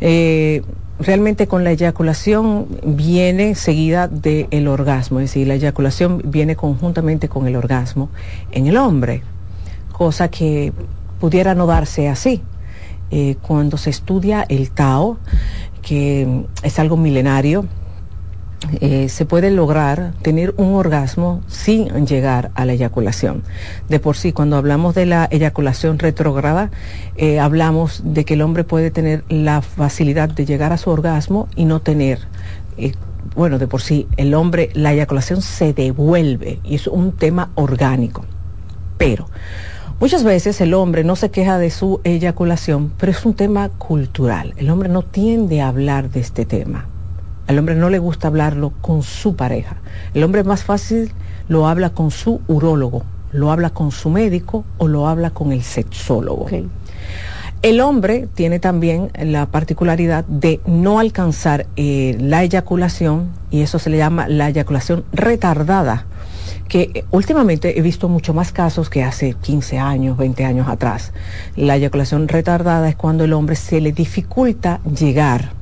Eh, 0.00 0.62
realmente 1.04 1.46
con 1.46 1.64
la 1.64 1.70
eyaculación 1.70 2.66
viene 2.84 3.54
seguida 3.54 4.08
del 4.08 4.68
orgasmo, 4.68 5.20
es 5.20 5.30
decir, 5.30 5.46
la 5.46 5.54
eyaculación 5.54 6.22
viene 6.24 6.56
conjuntamente 6.56 7.28
con 7.28 7.46
el 7.46 7.56
orgasmo 7.56 8.08
en 8.52 8.66
el 8.66 8.76
hombre, 8.76 9.22
cosa 9.92 10.28
que 10.28 10.72
pudiera 11.20 11.54
no 11.54 11.66
darse 11.66 12.08
así. 12.08 12.42
Eh, 13.10 13.36
cuando 13.42 13.76
se 13.76 13.90
estudia 13.90 14.44
el 14.48 14.70
Tao, 14.70 15.18
que 15.82 16.46
es 16.62 16.78
algo 16.78 16.96
milenario, 16.96 17.66
eh, 18.80 19.08
se 19.08 19.24
puede 19.24 19.50
lograr 19.50 20.12
tener 20.22 20.54
un 20.56 20.74
orgasmo 20.74 21.42
sin 21.46 22.06
llegar 22.06 22.50
a 22.54 22.64
la 22.64 22.72
eyaculación. 22.72 23.42
De 23.88 24.00
por 24.00 24.16
sí, 24.16 24.32
cuando 24.32 24.56
hablamos 24.56 24.94
de 24.94 25.06
la 25.06 25.28
eyaculación 25.30 25.98
retrógrada, 25.98 26.70
eh, 27.16 27.40
hablamos 27.40 28.02
de 28.04 28.24
que 28.24 28.34
el 28.34 28.42
hombre 28.42 28.64
puede 28.64 28.90
tener 28.90 29.24
la 29.28 29.62
facilidad 29.62 30.28
de 30.28 30.46
llegar 30.46 30.72
a 30.72 30.78
su 30.78 30.90
orgasmo 30.90 31.48
y 31.56 31.64
no 31.64 31.80
tener, 31.80 32.20
eh, 32.78 32.92
bueno, 33.34 33.58
de 33.58 33.66
por 33.66 33.82
sí, 33.82 34.06
el 34.16 34.34
hombre, 34.34 34.70
la 34.74 34.92
eyaculación 34.92 35.42
se 35.42 35.72
devuelve 35.72 36.60
y 36.64 36.74
es 36.74 36.86
un 36.86 37.12
tema 37.12 37.50
orgánico. 37.54 38.24
Pero 38.98 39.28
Muchas 40.00 40.24
veces 40.24 40.60
el 40.60 40.74
hombre 40.74 41.04
no 41.04 41.14
se 41.14 41.30
queja 41.30 41.56
de 41.56 41.70
su 41.70 42.00
eyaculación, 42.02 42.92
pero 42.98 43.12
es 43.12 43.24
un 43.24 43.34
tema 43.34 43.68
cultural. 43.68 44.52
El 44.56 44.68
hombre 44.70 44.88
no 44.88 45.02
tiende 45.02 45.62
a 45.62 45.68
hablar 45.68 46.10
de 46.10 46.20
este 46.20 46.44
tema. 46.44 46.88
Al 47.46 47.58
hombre 47.58 47.74
no 47.74 47.90
le 47.90 47.98
gusta 47.98 48.28
hablarlo 48.28 48.72
con 48.80 49.02
su 49.02 49.36
pareja. 49.36 49.76
El 50.14 50.24
hombre 50.24 50.44
más 50.44 50.64
fácil 50.64 51.12
lo 51.48 51.68
habla 51.68 51.90
con 51.90 52.10
su 52.10 52.40
urólogo, 52.46 53.04
lo 53.32 53.50
habla 53.50 53.70
con 53.70 53.90
su 53.90 54.10
médico 54.10 54.64
o 54.78 54.88
lo 54.88 55.08
habla 55.08 55.30
con 55.30 55.52
el 55.52 55.62
sexólogo. 55.62 56.46
El 57.62 57.80
hombre 57.80 58.28
tiene 58.34 58.58
también 58.58 59.10
la 59.18 59.46
particularidad 59.46 60.24
de 60.26 60.60
no 60.66 60.98
alcanzar 60.98 61.66
eh, 61.76 62.16
la 62.20 62.42
eyaculación 62.42 63.30
y 63.50 63.62
eso 63.62 63.78
se 63.78 63.88
le 63.88 63.96
llama 63.96 64.28
la 64.28 64.48
eyaculación 64.48 65.04
retardada 65.12 66.04
que 66.68 66.90
eh, 66.94 67.04
últimamente 67.10 67.78
he 67.78 67.82
visto 67.82 68.08
mucho 68.08 68.34
más 68.34 68.52
casos 68.52 68.90
que 68.90 69.02
hace 69.02 69.34
15 69.34 69.78
años, 69.78 70.16
20 70.16 70.44
años 70.44 70.68
atrás. 70.68 71.12
La 71.56 71.76
eyaculación 71.76 72.28
retardada 72.28 72.88
es 72.88 72.96
cuando 72.96 73.24
el 73.24 73.32
hombre 73.32 73.56
se 73.56 73.80
le 73.80 73.92
dificulta 73.92 74.80
llegar 74.84 75.52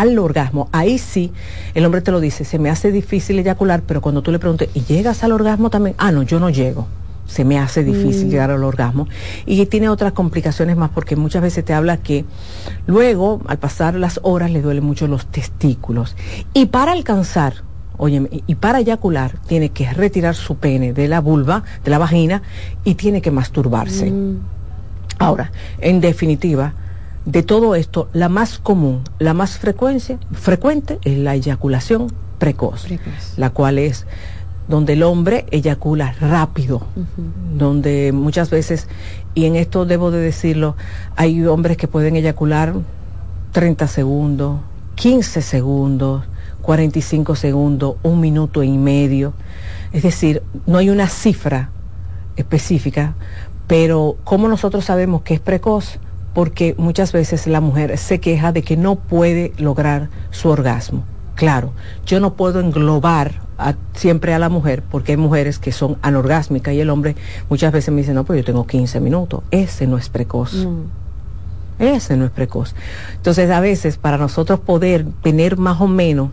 al 0.00 0.18
orgasmo, 0.18 0.70
ahí 0.72 0.96
sí, 0.96 1.32
el 1.74 1.84
hombre 1.84 2.00
te 2.00 2.12
lo 2.12 2.20
dice, 2.20 2.46
se 2.46 2.58
me 2.58 2.70
hace 2.70 2.90
difícil 2.90 3.38
eyacular, 3.38 3.82
pero 3.86 4.00
cuando 4.00 4.22
tú 4.22 4.32
le 4.32 4.38
preguntes, 4.38 4.70
¿y 4.72 4.80
llegas 4.84 5.22
al 5.22 5.32
orgasmo 5.32 5.68
también? 5.68 5.94
Ah, 5.98 6.10
no, 6.12 6.22
yo 6.22 6.40
no 6.40 6.48
llego. 6.48 6.86
Se 7.26 7.44
me 7.44 7.58
hace 7.58 7.84
difícil 7.84 8.26
mm. 8.26 8.30
llegar 8.30 8.50
al 8.50 8.64
orgasmo. 8.64 9.06
Y 9.44 9.64
tiene 9.66 9.90
otras 9.90 10.12
complicaciones 10.12 10.78
más 10.78 10.88
porque 10.90 11.14
muchas 11.14 11.42
veces 11.42 11.64
te 11.66 11.74
habla 11.74 11.98
que 11.98 12.24
luego, 12.86 13.42
al 13.46 13.58
pasar 13.58 13.94
las 13.94 14.18
horas, 14.22 14.50
le 14.50 14.62
duelen 14.62 14.82
mucho 14.82 15.06
los 15.08 15.26
testículos. 15.26 16.16
Y 16.54 16.66
para 16.66 16.92
alcanzar, 16.92 17.56
oye, 17.98 18.42
y 18.46 18.54
para 18.54 18.80
eyacular, 18.80 19.38
tiene 19.46 19.68
que 19.68 19.92
retirar 19.92 20.34
su 20.34 20.56
pene 20.56 20.94
de 20.94 21.06
la 21.06 21.20
vulva, 21.20 21.64
de 21.84 21.90
la 21.90 21.98
vagina, 21.98 22.42
y 22.82 22.94
tiene 22.94 23.20
que 23.20 23.30
masturbarse. 23.30 24.10
Mm. 24.10 24.40
Ahora, 25.18 25.52
en 25.80 26.00
definitiva, 26.00 26.72
de 27.24 27.42
todo 27.42 27.74
esto, 27.74 28.08
la 28.12 28.28
más 28.28 28.58
común, 28.58 29.02
la 29.18 29.34
más 29.34 29.58
frecuencia, 29.58 30.18
frecuente 30.32 30.98
es 31.04 31.18
la 31.18 31.34
eyaculación 31.34 32.12
precoz, 32.38 32.86
la 33.36 33.50
cual 33.50 33.78
es 33.78 34.06
donde 34.68 34.94
el 34.94 35.02
hombre 35.02 35.46
eyacula 35.50 36.14
rápido, 36.20 36.82
donde 37.56 38.12
muchas 38.12 38.50
veces, 38.50 38.88
y 39.34 39.44
en 39.46 39.56
esto 39.56 39.84
debo 39.84 40.10
de 40.10 40.18
decirlo, 40.18 40.76
hay 41.16 41.44
hombres 41.46 41.76
que 41.76 41.88
pueden 41.88 42.16
eyacular 42.16 42.74
30 43.52 43.86
segundos, 43.86 44.60
15 44.94 45.42
segundos, 45.42 46.24
45 46.62 47.34
segundos, 47.36 47.96
un 48.02 48.20
minuto 48.20 48.62
y 48.62 48.78
medio. 48.78 49.34
Es 49.92 50.02
decir, 50.02 50.42
no 50.66 50.78
hay 50.78 50.90
una 50.90 51.08
cifra 51.08 51.70
específica, 52.36 53.14
pero 53.66 54.16
como 54.24 54.48
nosotros 54.48 54.84
sabemos 54.84 55.22
que 55.22 55.34
es 55.34 55.40
precoz, 55.40 55.98
porque 56.34 56.74
muchas 56.78 57.12
veces 57.12 57.46
la 57.46 57.60
mujer 57.60 57.98
se 57.98 58.20
queja 58.20 58.52
de 58.52 58.62
que 58.62 58.76
no 58.76 58.96
puede 58.96 59.52
lograr 59.58 60.08
su 60.30 60.48
orgasmo. 60.48 61.04
Claro, 61.34 61.72
yo 62.06 62.20
no 62.20 62.34
puedo 62.34 62.60
englobar 62.60 63.42
siempre 63.94 64.34
a 64.34 64.38
la 64.38 64.48
mujer 64.48 64.82
porque 64.90 65.12
hay 65.12 65.18
mujeres 65.18 65.58
que 65.58 65.72
son 65.72 65.96
anorgásmicas 66.02 66.74
y 66.74 66.80
el 66.80 66.90
hombre 66.90 67.16
muchas 67.48 67.72
veces 67.72 67.92
me 67.92 68.00
dice, 68.00 68.14
no, 68.14 68.24
pues 68.24 68.38
yo 68.40 68.44
tengo 68.44 68.66
15 68.66 69.00
minutos. 69.00 69.42
Ese 69.50 69.86
no 69.86 69.98
es 69.98 70.08
precoz. 70.08 70.66
Ese 71.78 72.16
no 72.16 72.24
es 72.24 72.30
precoz. 72.30 72.74
Entonces, 73.16 73.50
a 73.50 73.60
veces, 73.60 73.96
para 73.96 74.18
nosotros 74.18 74.60
poder 74.60 75.06
tener 75.22 75.56
más 75.56 75.80
o 75.80 75.88
menos 75.88 76.30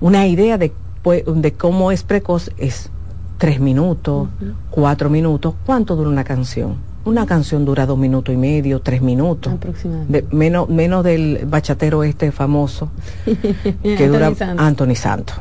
una 0.00 0.26
idea 0.26 0.58
de, 0.58 0.72
de 1.04 1.52
cómo 1.52 1.92
es 1.92 2.02
precoz, 2.02 2.50
es 2.56 2.90
tres 3.38 3.58
minutos, 3.58 4.28
cuatro 4.70 5.10
minutos. 5.10 5.54
¿Cuánto 5.64 5.96
dura 5.96 6.10
una 6.10 6.24
canción? 6.24 6.89
Una 7.04 7.26
canción 7.26 7.64
dura 7.64 7.86
dos 7.86 7.98
minutos 7.98 8.34
y 8.34 8.38
medio, 8.38 8.80
tres 8.80 9.00
minutos. 9.00 9.52
Aproximadamente. 9.52 10.26
menos, 10.30 10.68
menos 10.68 11.02
del 11.02 11.46
bachatero 11.46 12.04
este 12.04 12.30
famoso 12.30 12.90
que 13.82 14.08
dura 14.08 14.32
Anthony 14.58 14.94
Santos. 14.94 15.36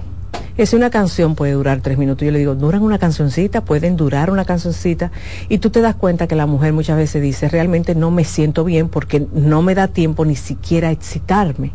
Es 0.59 0.73
una 0.73 0.89
canción 0.89 1.35
puede 1.35 1.53
durar 1.53 1.79
tres 1.79 1.97
minutos. 1.97 2.25
Yo 2.25 2.31
le 2.31 2.39
digo, 2.39 2.53
duran 2.53 2.81
una 2.81 2.97
cancioncita, 2.97 3.61
pueden 3.61 3.95
durar 3.95 4.29
una 4.29 4.43
cancioncita. 4.43 5.09
Y 5.47 5.59
tú 5.59 5.69
te 5.69 5.79
das 5.79 5.95
cuenta 5.95 6.27
que 6.27 6.35
la 6.35 6.47
mujer 6.47 6.73
muchas 6.73 6.97
veces 6.97 7.21
dice, 7.21 7.47
realmente 7.47 7.95
no 7.95 8.11
me 8.11 8.25
siento 8.25 8.65
bien 8.65 8.89
porque 8.89 9.25
no 9.33 9.61
me 9.61 9.73
da 9.73 9.87
tiempo 9.87 10.25
ni 10.25 10.35
siquiera 10.35 10.91
excitarme. 10.91 11.71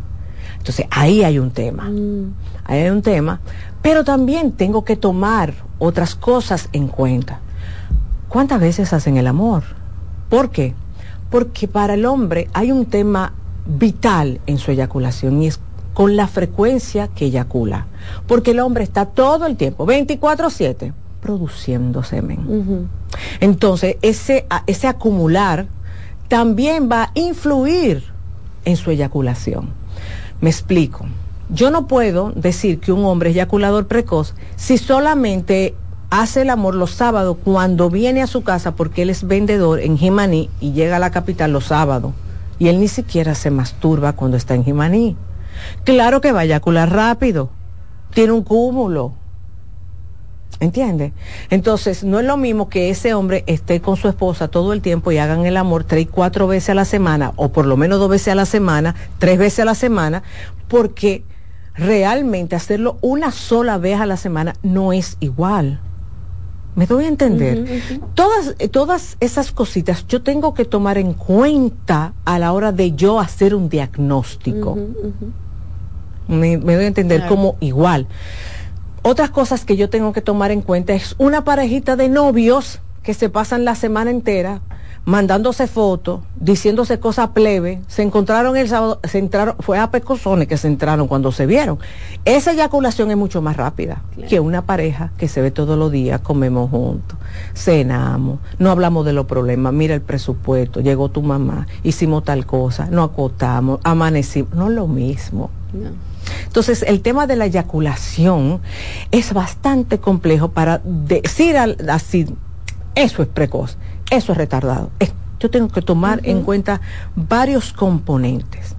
Entonces 0.59 0.85
ahí 0.91 1.23
hay 1.23 1.39
un 1.39 1.49
tema. 1.49 1.89
Mm. 1.89 2.33
Ahí 2.63 2.81
hay 2.81 2.89
un 2.91 3.01
tema. 3.01 3.41
Pero 3.81 4.03
también 4.03 4.51
tengo 4.51 4.85
que 4.85 4.95
tomar 4.95 5.55
otras 5.79 6.13
cosas 6.13 6.69
en 6.71 6.87
cuenta. 6.87 7.39
¿Cuántas 8.35 8.59
veces 8.59 8.91
hacen 8.91 9.15
el 9.15 9.27
amor? 9.27 9.63
¿Por 10.27 10.49
qué? 10.49 10.73
Porque 11.31 11.69
para 11.69 11.93
el 11.93 12.05
hombre 12.05 12.49
hay 12.51 12.69
un 12.69 12.85
tema 12.85 13.31
vital 13.65 14.41
en 14.45 14.57
su 14.57 14.71
eyaculación 14.71 15.41
y 15.41 15.47
es 15.47 15.61
con 15.93 16.17
la 16.17 16.27
frecuencia 16.27 17.07
que 17.07 17.27
eyacula. 17.27 17.87
Porque 18.27 18.51
el 18.51 18.59
hombre 18.59 18.83
está 18.83 19.05
todo 19.05 19.45
el 19.45 19.55
tiempo, 19.55 19.85
24/7, 19.85 20.91
produciendo 21.21 22.03
semen. 22.03 22.89
Entonces, 23.39 23.95
ese, 24.01 24.45
ese 24.67 24.87
acumular 24.89 25.67
también 26.27 26.89
va 26.91 27.03
a 27.03 27.11
influir 27.13 28.03
en 28.65 28.75
su 28.75 28.91
eyaculación. 28.91 29.69
Me 30.41 30.49
explico. 30.49 31.05
Yo 31.49 31.71
no 31.71 31.87
puedo 31.87 32.33
decir 32.35 32.81
que 32.81 32.91
un 32.91 33.05
hombre 33.05 33.29
es 33.29 33.37
eyaculador 33.37 33.87
precoz 33.87 34.33
si 34.57 34.77
solamente 34.77 35.73
hace 36.09 36.41
el 36.41 36.49
amor 36.49 36.75
los 36.75 36.91
sábados 36.91 37.37
cuando 37.43 37.89
viene 37.89 38.21
a 38.21 38.27
su 38.27 38.43
casa 38.43 38.75
porque 38.75 39.03
él 39.03 39.09
es 39.09 39.27
vendedor 39.27 39.79
en 39.79 39.97
Jimaní 39.97 40.49
y 40.59 40.73
llega 40.73 40.97
a 40.97 40.99
la 40.99 41.11
capital 41.11 41.51
los 41.51 41.65
sábados. 41.65 42.13
Y 42.57 42.67
él 42.69 42.79
ni 42.79 42.87
siquiera 42.87 43.35
se 43.35 43.51
masturba 43.51 44.13
cuando 44.13 44.37
está 44.37 44.55
en 44.55 44.63
Jimaní. 44.63 45.17
Claro 45.83 46.21
que 46.21 46.31
va 46.31 46.41
a 46.41 46.45
eyacular 46.45 46.91
rápido. 46.91 47.49
Tiene 48.13 48.31
un 48.31 48.43
cúmulo. 48.43 49.13
¿Entiende? 50.61 51.11
Entonces, 51.49 52.05
no 52.05 52.19
es 52.19 52.25
lo 52.25 52.37
mismo 52.37 52.69
que 52.69 52.89
ese 52.89 53.13
hombre 53.13 53.43
esté 53.45 53.81
con 53.81 53.97
su 53.97 54.07
esposa 54.07 54.47
todo 54.47 54.71
el 54.71 54.81
tiempo 54.81 55.11
y 55.11 55.17
hagan 55.17 55.45
el 55.45 55.57
amor 55.57 55.83
tres 55.83 56.07
cuatro 56.09 56.47
veces 56.47 56.69
a 56.69 56.75
la 56.75 56.85
semana, 56.85 57.33
o 57.35 57.49
por 57.49 57.65
lo 57.65 57.75
menos 57.75 57.99
dos 57.99 58.09
veces 58.09 58.29
a 58.29 58.35
la 58.35 58.45
semana, 58.45 58.95
tres 59.19 59.37
veces 59.37 59.59
a 59.59 59.65
la 59.65 59.75
semana, 59.75 60.23
porque 60.69 61.25
realmente 61.75 62.55
hacerlo 62.55 62.97
una 63.01 63.31
sola 63.31 63.77
vez 63.77 63.99
a 63.99 64.05
la 64.05 64.15
semana 64.15 64.55
no 64.63 64.93
es 64.93 65.17
igual. 65.19 65.81
¿Me 66.75 66.85
doy 66.85 67.05
a 67.05 67.07
entender? 67.07 67.81
Todas, 68.15 68.55
eh, 68.59 68.67
todas 68.67 69.15
esas 69.21 69.51
cositas 69.51 70.05
yo 70.07 70.21
tengo 70.21 70.53
que 70.53 70.65
tomar 70.65 70.97
en 70.97 71.13
cuenta 71.13 72.13
a 72.25 72.37
la 72.37 72.51
hora 72.51 72.71
de 72.71 72.91
yo 72.91 73.19
hacer 73.19 73.55
un 73.55 73.69
diagnóstico. 73.69 74.77
me, 76.27 76.57
doy 76.57 76.83
a 76.83 76.87
entender 76.87 77.27
como 77.27 77.55
igual. 77.61 78.07
Otras 79.03 79.29
cosas 79.29 79.63
que 79.63 79.77
yo 79.77 79.89
tengo 79.89 80.11
que 80.11 80.21
tomar 80.21 80.51
en 80.51 80.61
cuenta 80.61 80.93
es 80.93 81.15
una 81.17 81.43
parejita 81.43 81.95
de 81.95 82.09
novios 82.09 82.79
que 83.03 83.13
se 83.13 83.29
pasan 83.29 83.63
la 83.63 83.75
semana 83.75 84.11
entera 84.11 84.61
mandándose 85.05 85.67
fotos, 85.67 86.21
diciéndose 86.39 86.99
cosas 86.99 87.29
plebe, 87.29 87.81
se 87.87 88.01
encontraron 88.01 88.57
el 88.57 88.67
sábado, 88.67 88.99
se 89.03 89.19
entraron, 89.19 89.55
fue 89.59 89.77
a 89.77 89.91
pecosones 89.91 90.47
que 90.47 90.57
se 90.57 90.67
entraron 90.67 91.07
cuando 91.07 91.31
se 91.31 91.45
vieron. 91.45 91.77
Esa 92.25 92.51
eyaculación 92.51 93.11
es 93.11 93.17
mucho 93.17 93.41
más 93.41 93.55
rápida 93.55 94.01
que 94.27 94.39
una 94.39 94.63
pareja 94.63 95.11
que 95.17 95.27
se 95.27 95.41
ve 95.41 95.51
todos 95.51 95.77
los 95.77 95.91
días, 95.91 96.21
comemos 96.21 96.71
juntos, 96.71 97.17
cenamos, 97.53 98.39
no 98.57 98.71
hablamos 98.71 99.05
de 99.05 99.13
los 99.13 99.27
problemas, 99.27 99.73
mira 99.73 99.93
el 99.93 100.01
presupuesto, 100.01 100.81
llegó 100.81 101.09
tu 101.09 101.21
mamá, 101.21 101.67
hicimos 101.83 102.23
tal 102.23 102.47
cosa, 102.47 102.87
no 102.89 103.03
acotamos, 103.03 103.79
amanecimos, 103.83 104.55
no 104.55 104.69
es 104.69 104.73
lo 104.73 104.87
mismo. 104.87 105.51
Entonces, 106.47 106.83
el 106.87 107.01
tema 107.01 107.27
de 107.27 107.35
la 107.35 107.45
eyaculación 107.45 108.59
es 109.11 109.33
bastante 109.33 109.99
complejo 109.99 110.49
para 110.49 110.81
decir 110.83 111.57
así, 111.57 112.25
eso 112.95 113.21
es 113.21 113.27
precoz 113.27 113.77
eso 114.11 114.31
es 114.31 114.37
retardado. 114.37 114.91
yo 115.39 115.49
tengo 115.49 115.67
que 115.69 115.81
tomar 115.81 116.21
en 116.23 116.43
cuenta 116.43 116.81
varios 117.15 117.73
componentes. 117.73 118.75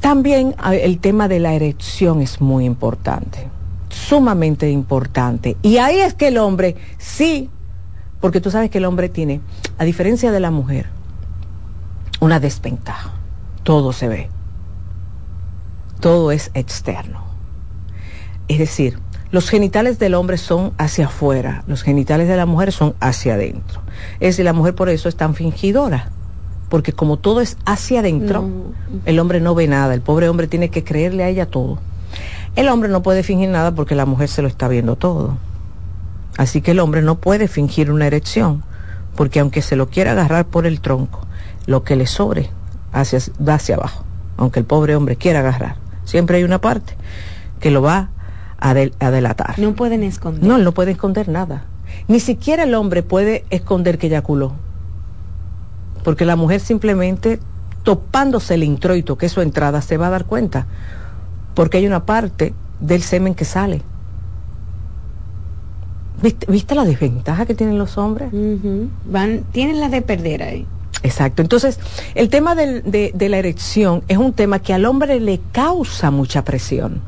También 0.00 0.54
el 0.72 1.00
tema 1.00 1.28
de 1.28 1.40
la 1.40 1.54
erección 1.54 2.22
es 2.22 2.40
muy 2.40 2.64
importante, 2.64 3.48
sumamente 3.88 4.70
importante. 4.70 5.56
Y 5.62 5.78
ahí 5.78 5.98
es 5.98 6.14
que 6.14 6.28
el 6.28 6.38
hombre 6.38 6.76
sí, 6.98 7.50
porque 8.20 8.40
tú 8.40 8.50
sabes 8.50 8.70
que 8.70 8.78
el 8.78 8.84
hombre 8.84 9.08
tiene, 9.08 9.40
a 9.76 9.84
diferencia 9.84 10.30
de 10.30 10.40
la 10.40 10.50
mujer, 10.50 10.86
una 12.20 12.38
desventaja. 12.38 13.12
Todo 13.64 13.92
se 13.92 14.08
ve. 14.08 14.30
Todo 16.00 16.30
es 16.30 16.50
externo. 16.54 17.24
Es 18.46 18.58
decir, 18.58 18.98
los 19.30 19.50
genitales 19.50 19.98
del 19.98 20.14
hombre 20.14 20.38
son 20.38 20.72
hacia 20.78 21.06
afuera, 21.06 21.62
los 21.66 21.82
genitales 21.82 22.28
de 22.28 22.36
la 22.36 22.46
mujer 22.46 22.72
son 22.72 22.94
hacia 23.00 23.34
adentro. 23.34 23.82
Es 24.20 24.28
decir, 24.34 24.44
la 24.44 24.52
mujer 24.52 24.74
por 24.74 24.88
eso 24.88 25.08
es 25.08 25.16
tan 25.16 25.34
fingidora, 25.34 26.10
porque 26.68 26.92
como 26.92 27.18
todo 27.18 27.40
es 27.40 27.58
hacia 27.66 28.00
adentro, 28.00 28.48
el 29.04 29.18
hombre 29.18 29.40
no 29.40 29.54
ve 29.54 29.68
nada, 29.68 29.92
el 29.92 30.00
pobre 30.00 30.28
hombre 30.28 30.46
tiene 30.46 30.70
que 30.70 30.84
creerle 30.84 31.24
a 31.24 31.28
ella 31.28 31.46
todo. 31.46 31.78
El 32.56 32.68
hombre 32.68 32.88
no 32.88 33.02
puede 33.02 33.22
fingir 33.22 33.50
nada 33.50 33.72
porque 33.74 33.94
la 33.94 34.06
mujer 34.06 34.28
se 34.28 34.42
lo 34.42 34.48
está 34.48 34.66
viendo 34.66 34.96
todo. 34.96 35.36
Así 36.38 36.62
que 36.62 36.70
el 36.70 36.80
hombre 36.80 37.02
no 37.02 37.16
puede 37.16 37.48
fingir 37.48 37.90
una 37.90 38.06
erección, 38.06 38.62
porque 39.14 39.40
aunque 39.40 39.60
se 39.60 39.76
lo 39.76 39.88
quiera 39.88 40.12
agarrar 40.12 40.46
por 40.46 40.66
el 40.66 40.80
tronco, 40.80 41.26
lo 41.66 41.84
que 41.84 41.96
le 41.96 42.06
sobre 42.06 42.50
hacia, 42.92 43.18
va 43.46 43.54
hacia 43.54 43.74
abajo, 43.74 44.04
aunque 44.38 44.60
el 44.60 44.64
pobre 44.64 44.96
hombre 44.96 45.16
quiera 45.16 45.40
agarrar. 45.40 45.76
Siempre 46.04 46.38
hay 46.38 46.44
una 46.44 46.60
parte 46.60 46.94
que 47.60 47.70
lo 47.70 47.82
va 47.82 48.08
a, 48.58 48.74
delatar. 48.74 49.58
No 49.58 49.74
pueden 49.74 50.02
esconder. 50.02 50.44
No, 50.44 50.58
no 50.58 50.72
puede 50.72 50.92
esconder 50.92 51.28
nada. 51.28 51.64
Ni 52.08 52.20
siquiera 52.20 52.64
el 52.64 52.74
hombre 52.74 53.02
puede 53.02 53.44
esconder 53.50 53.98
que 53.98 54.08
eyaculó. 54.08 54.52
Porque 56.04 56.24
la 56.24 56.36
mujer 56.36 56.60
simplemente 56.60 57.38
topándose 57.82 58.54
el 58.54 58.64
introito, 58.64 59.16
que 59.16 59.26
es 59.26 59.32
su 59.32 59.40
entrada, 59.40 59.80
se 59.80 59.96
va 59.96 60.08
a 60.08 60.10
dar 60.10 60.24
cuenta. 60.24 60.66
Porque 61.54 61.78
hay 61.78 61.86
una 61.86 62.04
parte 62.04 62.54
del 62.80 63.02
semen 63.02 63.34
que 63.34 63.44
sale. 63.44 63.82
¿Viste, 66.20 66.74
la 66.74 66.84
desventaja 66.84 67.46
que 67.46 67.54
tienen 67.54 67.78
los 67.78 67.96
hombres? 67.96 68.30
Van, 69.04 69.44
tienen 69.52 69.78
la 69.78 69.88
de 69.88 70.02
perder 70.02 70.42
ahí. 70.42 70.66
Exacto. 71.04 71.42
Entonces, 71.42 71.78
el 72.16 72.28
tema 72.28 72.56
de 72.56 73.28
la 73.28 73.36
erección 73.38 74.02
es 74.08 74.18
un 74.18 74.32
tema 74.32 74.58
que 74.58 74.74
al 74.74 74.84
hombre 74.84 75.20
le 75.20 75.40
causa 75.52 76.10
mucha 76.10 76.42
presión 76.42 77.00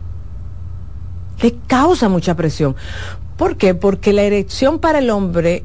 le 1.43 1.55
causa 1.67 2.09
mucha 2.09 2.35
presión. 2.35 2.77
¿Por 3.37 3.57
qué? 3.57 3.75
Porque 3.75 4.13
la 4.13 4.23
erección 4.23 4.79
para 4.79 4.99
el 4.99 5.11
hombre 5.11 5.65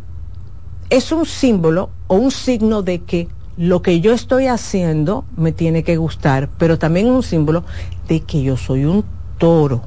es 0.89 1.11
un 1.11 1.25
símbolo 1.25 1.89
o 2.07 2.15
un 2.15 2.31
signo 2.31 2.81
de 2.81 3.01
que 3.01 3.27
lo 3.57 3.81
que 3.81 4.01
yo 4.01 4.13
estoy 4.13 4.47
haciendo 4.47 5.25
me 5.37 5.51
tiene 5.51 5.83
que 5.83 5.97
gustar, 5.97 6.49
pero 6.57 6.77
también 6.77 7.07
un 7.07 7.23
símbolo 7.23 7.63
de 8.07 8.21
que 8.21 8.43
yo 8.43 8.57
soy 8.57 8.85
un 8.85 9.03
toro, 9.37 9.81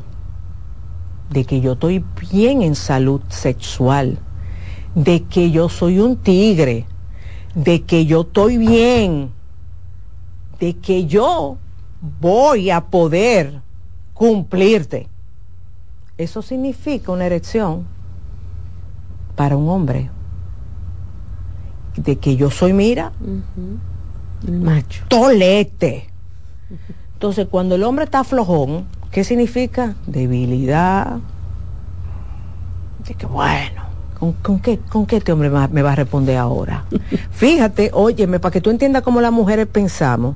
de 1.31 1.45
que 1.45 1.61
yo 1.61 1.73
estoy 1.73 2.05
bien 2.31 2.63
en 2.63 2.75
salud 2.75 3.21
sexual, 3.29 4.19
de 4.95 5.25
que 5.25 5.51
yo 5.51 5.69
soy 5.69 5.99
un 5.99 6.17
tigre, 6.17 6.87
de 7.55 7.83
que 7.83 8.07
yo 8.07 8.23
estoy 8.23 8.57
bien, 8.57 9.31
de 10.59 10.77
que 10.77 11.07
yo 11.07 11.59
voy 12.21 12.71
a 12.71 12.87
poder 12.87 13.61
cumplirte. 14.15 15.09
Eso 16.19 16.43
significa 16.43 17.13
una 17.13 17.27
erección 17.27 17.87
para 19.37 19.57
un 19.57 19.69
hombre. 19.69 20.11
De 21.97 22.17
que 22.17 22.37
yo 22.37 22.51
soy, 22.51 22.73
mira, 22.73 23.13
macho, 24.43 25.05
tolete. 25.09 26.09
Entonces, 27.15 27.47
cuando 27.49 27.77
el 27.77 27.85
hombre 27.85 28.05
está 28.05 28.25
flojón, 28.25 28.87
¿qué 29.13 29.23
significa? 29.23 29.95
Debilidad. 30.07 31.19
De 33.07 33.15
que 33.15 33.27
bueno, 33.27 33.83
¿con, 34.43 34.59
qué, 34.59 34.79
¿con 34.79 35.07
qué 35.07 35.19
este 35.19 35.33
hombre 35.33 35.51
me 35.71 35.83
va 35.83 35.93
a 35.93 35.97
responder 35.97 36.37
ahora? 36.37 36.85
Fíjate, 37.31 37.91
óyeme, 37.93 38.41
para 38.41 38.53
que 38.53 38.61
tú 38.61 38.71
entiendas 38.71 39.03
cómo 39.03 39.21
las 39.21 39.33
mujeres 39.33 39.69
pensamos, 39.69 40.35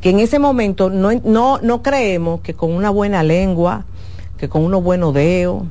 que 0.00 0.08
en 0.08 0.20
ese 0.20 0.38
momento 0.38 0.88
no, 0.88 1.12
no, 1.24 1.58
no 1.62 1.82
creemos 1.82 2.40
que 2.40 2.54
con 2.54 2.72
una 2.72 2.88
buena 2.88 3.22
lengua, 3.22 3.84
que 4.38 4.48
con 4.48 4.64
unos 4.64 4.82
buenos 4.82 5.12
dedos, 5.12 5.64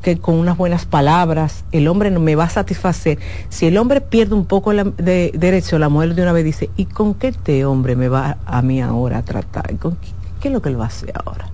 que 0.00 0.18
con 0.18 0.34
unas 0.34 0.56
buenas 0.56 0.86
palabras, 0.86 1.64
el 1.72 1.86
hombre 1.88 2.10
no 2.10 2.20
me 2.20 2.34
va 2.34 2.44
a 2.44 2.50
satisfacer. 2.50 3.18
Si 3.48 3.66
el 3.66 3.76
hombre 3.76 4.00
pierde 4.00 4.34
un 4.34 4.46
poco 4.46 4.72
de, 4.72 4.84
de, 4.96 5.32
derecho, 5.34 5.78
la 5.78 5.88
mujer 5.88 6.14
de 6.14 6.22
una 6.22 6.32
vez 6.32 6.44
dice, 6.44 6.70
¿y 6.76 6.86
con 6.86 7.14
qué 7.14 7.28
este 7.28 7.64
hombre 7.64 7.96
me 7.96 8.08
va 8.08 8.38
a 8.46 8.62
mí 8.62 8.80
ahora 8.80 9.18
a 9.18 9.22
tratar? 9.22 9.76
¿Con 9.78 9.96
qué, 10.40 10.48
es 10.48 10.52
lo 10.52 10.62
que 10.62 10.70
él 10.70 10.80
va 10.80 10.84
a 10.84 10.88
hacer 10.88 11.12
ahora? 11.24 11.48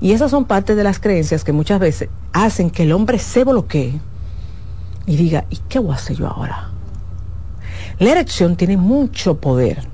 Y 0.00 0.12
esas 0.12 0.30
son 0.30 0.46
parte 0.46 0.74
de 0.74 0.84
las 0.84 0.98
creencias 0.98 1.44
que 1.44 1.52
muchas 1.52 1.80
veces 1.80 2.08
hacen 2.32 2.70
que 2.70 2.84
el 2.84 2.92
hombre 2.92 3.18
se 3.18 3.44
bloquee 3.44 4.00
y 5.06 5.16
diga, 5.16 5.44
¿y 5.50 5.58
qué 5.68 5.78
voy 5.78 5.92
a 5.92 5.96
hacer 5.96 6.16
yo 6.16 6.26
ahora? 6.28 6.70
La 7.98 8.12
erección 8.12 8.56
tiene 8.56 8.78
mucho 8.78 9.38
poder, 9.38 9.86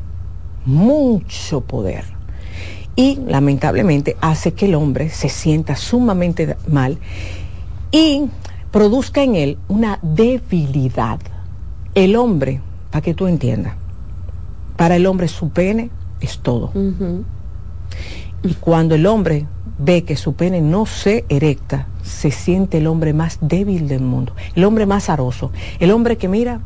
mucho 0.65 1.63
poder 1.63 2.16
y 2.97 3.21
lamentablemente 3.27 4.17
hace 4.23 4.55
que 4.55 4.67
el 4.67 4.75
hombre 4.75 5.11
se 5.11 5.29
sienta 5.29 5.77
sumamente 5.77 6.57
mal 6.67 6.99
y 7.93 8.25
produzca 8.73 9.23
en 9.23 9.37
él 9.37 9.59
una 9.69 9.99
debilidad. 10.03 11.21
El 11.95 12.17
hombre, 12.17 12.61
para 12.91 13.03
que 13.03 13.15
tú 13.15 13.27
entiendas, 13.27 13.75
para 14.77 14.97
el 14.97 15.07
hombre 15.07 15.29
su 15.29 15.51
pene 15.51 15.91
es 16.21 16.39
todo. 16.39 16.73
Y 18.43 18.55
cuando 18.55 18.95
el 18.95 19.07
hombre 19.07 19.47
ve 19.79 20.05
que 20.05 20.17
su 20.17 20.35
pene 20.35 20.63
no 20.63 20.87
se 20.87 21.27
erecta, 21.29 21.87
se 22.03 22.31
siente 22.31 22.79
el 22.79 22.87
hombre 22.87 23.13
más 23.13 23.39
débil 23.41 23.89
del 23.89 24.03
mundo, 24.03 24.35
el 24.55 24.65
hombre 24.65 24.87
más 24.87 25.11
aroso, 25.11 25.53
el 25.81 25.91
hombre 25.91 26.17
que 26.17 26.29
mira, 26.29 26.61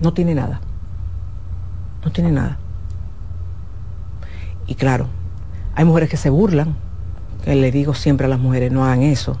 no 0.00 0.12
tiene 0.12 0.34
nada. 0.34 0.60
No 2.04 2.10
tiene 2.10 2.32
nada. 2.32 2.58
Y 4.66 4.74
claro, 4.74 5.06
Hay 5.74 5.84
mujeres 5.84 6.10
que 6.10 6.16
se 6.16 6.30
burlan, 6.30 6.76
que 7.44 7.54
le 7.54 7.70
digo 7.70 7.94
siempre 7.94 8.26
a 8.26 8.28
las 8.28 8.38
mujeres, 8.38 8.72
no 8.72 8.84
hagan 8.84 9.02
eso. 9.02 9.36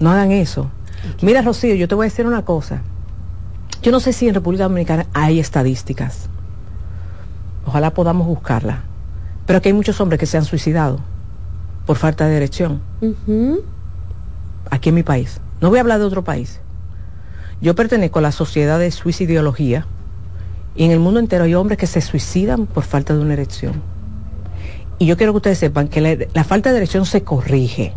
No 0.00 0.10
hagan 0.10 0.32
eso. 0.32 0.70
Mira, 1.22 1.42
Rocío, 1.42 1.74
yo 1.74 1.88
te 1.88 1.94
voy 1.94 2.06
a 2.06 2.10
decir 2.10 2.26
una 2.26 2.44
cosa. 2.44 2.82
Yo 3.82 3.92
no 3.92 4.00
sé 4.00 4.12
si 4.12 4.28
en 4.28 4.34
República 4.34 4.64
Dominicana 4.64 5.06
hay 5.12 5.38
estadísticas. 5.38 6.28
Ojalá 7.66 7.92
podamos 7.92 8.26
buscarla. 8.26 8.82
Pero 9.46 9.58
aquí 9.58 9.68
hay 9.68 9.74
muchos 9.74 10.00
hombres 10.00 10.18
que 10.18 10.26
se 10.26 10.36
han 10.36 10.44
suicidado 10.44 11.00
por 11.86 11.96
falta 11.96 12.26
de 12.26 12.36
erección. 12.36 12.80
Aquí 14.70 14.88
en 14.88 14.94
mi 14.94 15.02
país. 15.02 15.40
No 15.60 15.68
voy 15.68 15.78
a 15.78 15.82
hablar 15.82 15.98
de 15.98 16.06
otro 16.06 16.24
país. 16.24 16.60
Yo 17.60 17.74
pertenezco 17.74 18.18
a 18.18 18.22
la 18.22 18.32
Sociedad 18.32 18.78
de 18.78 18.90
Suicidiología 18.90 19.86
y 20.74 20.84
en 20.84 20.90
el 20.90 20.98
mundo 20.98 21.20
entero 21.20 21.44
hay 21.44 21.54
hombres 21.54 21.78
que 21.78 21.86
se 21.86 22.00
suicidan 22.00 22.66
por 22.66 22.84
falta 22.84 23.14
de 23.14 23.20
una 23.20 23.34
erección. 23.34 23.93
Y 24.98 25.06
yo 25.06 25.16
quiero 25.16 25.32
que 25.32 25.38
ustedes 25.38 25.58
sepan 25.58 25.88
que 25.88 26.00
la, 26.00 26.16
la 26.32 26.44
falta 26.44 26.70
de 26.70 26.78
erección 26.78 27.06
se 27.06 27.22
corrige 27.22 27.94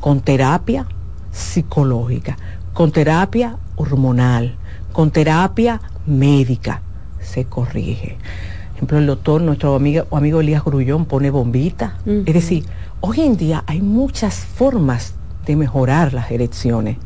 con 0.00 0.20
terapia 0.20 0.86
psicológica, 1.30 2.36
con 2.72 2.92
terapia 2.92 3.56
hormonal, 3.76 4.56
con 4.92 5.10
terapia 5.10 5.80
médica. 6.06 6.82
Se 7.20 7.44
corrige. 7.46 8.16
Por 8.68 8.76
ejemplo, 8.76 8.98
el 8.98 9.06
doctor, 9.06 9.40
nuestro 9.40 9.74
amigo, 9.74 10.06
amigo 10.10 10.40
Elías 10.40 10.64
Grullón, 10.64 11.06
pone 11.06 11.30
bombita. 11.30 11.96
Es 12.04 12.34
decir, 12.34 12.66
hoy 13.00 13.20
en 13.20 13.36
día 13.36 13.64
hay 13.66 13.80
muchas 13.80 14.34
formas 14.34 15.14
de 15.46 15.56
mejorar 15.56 16.12
las 16.12 16.30
erecciones. 16.30 16.98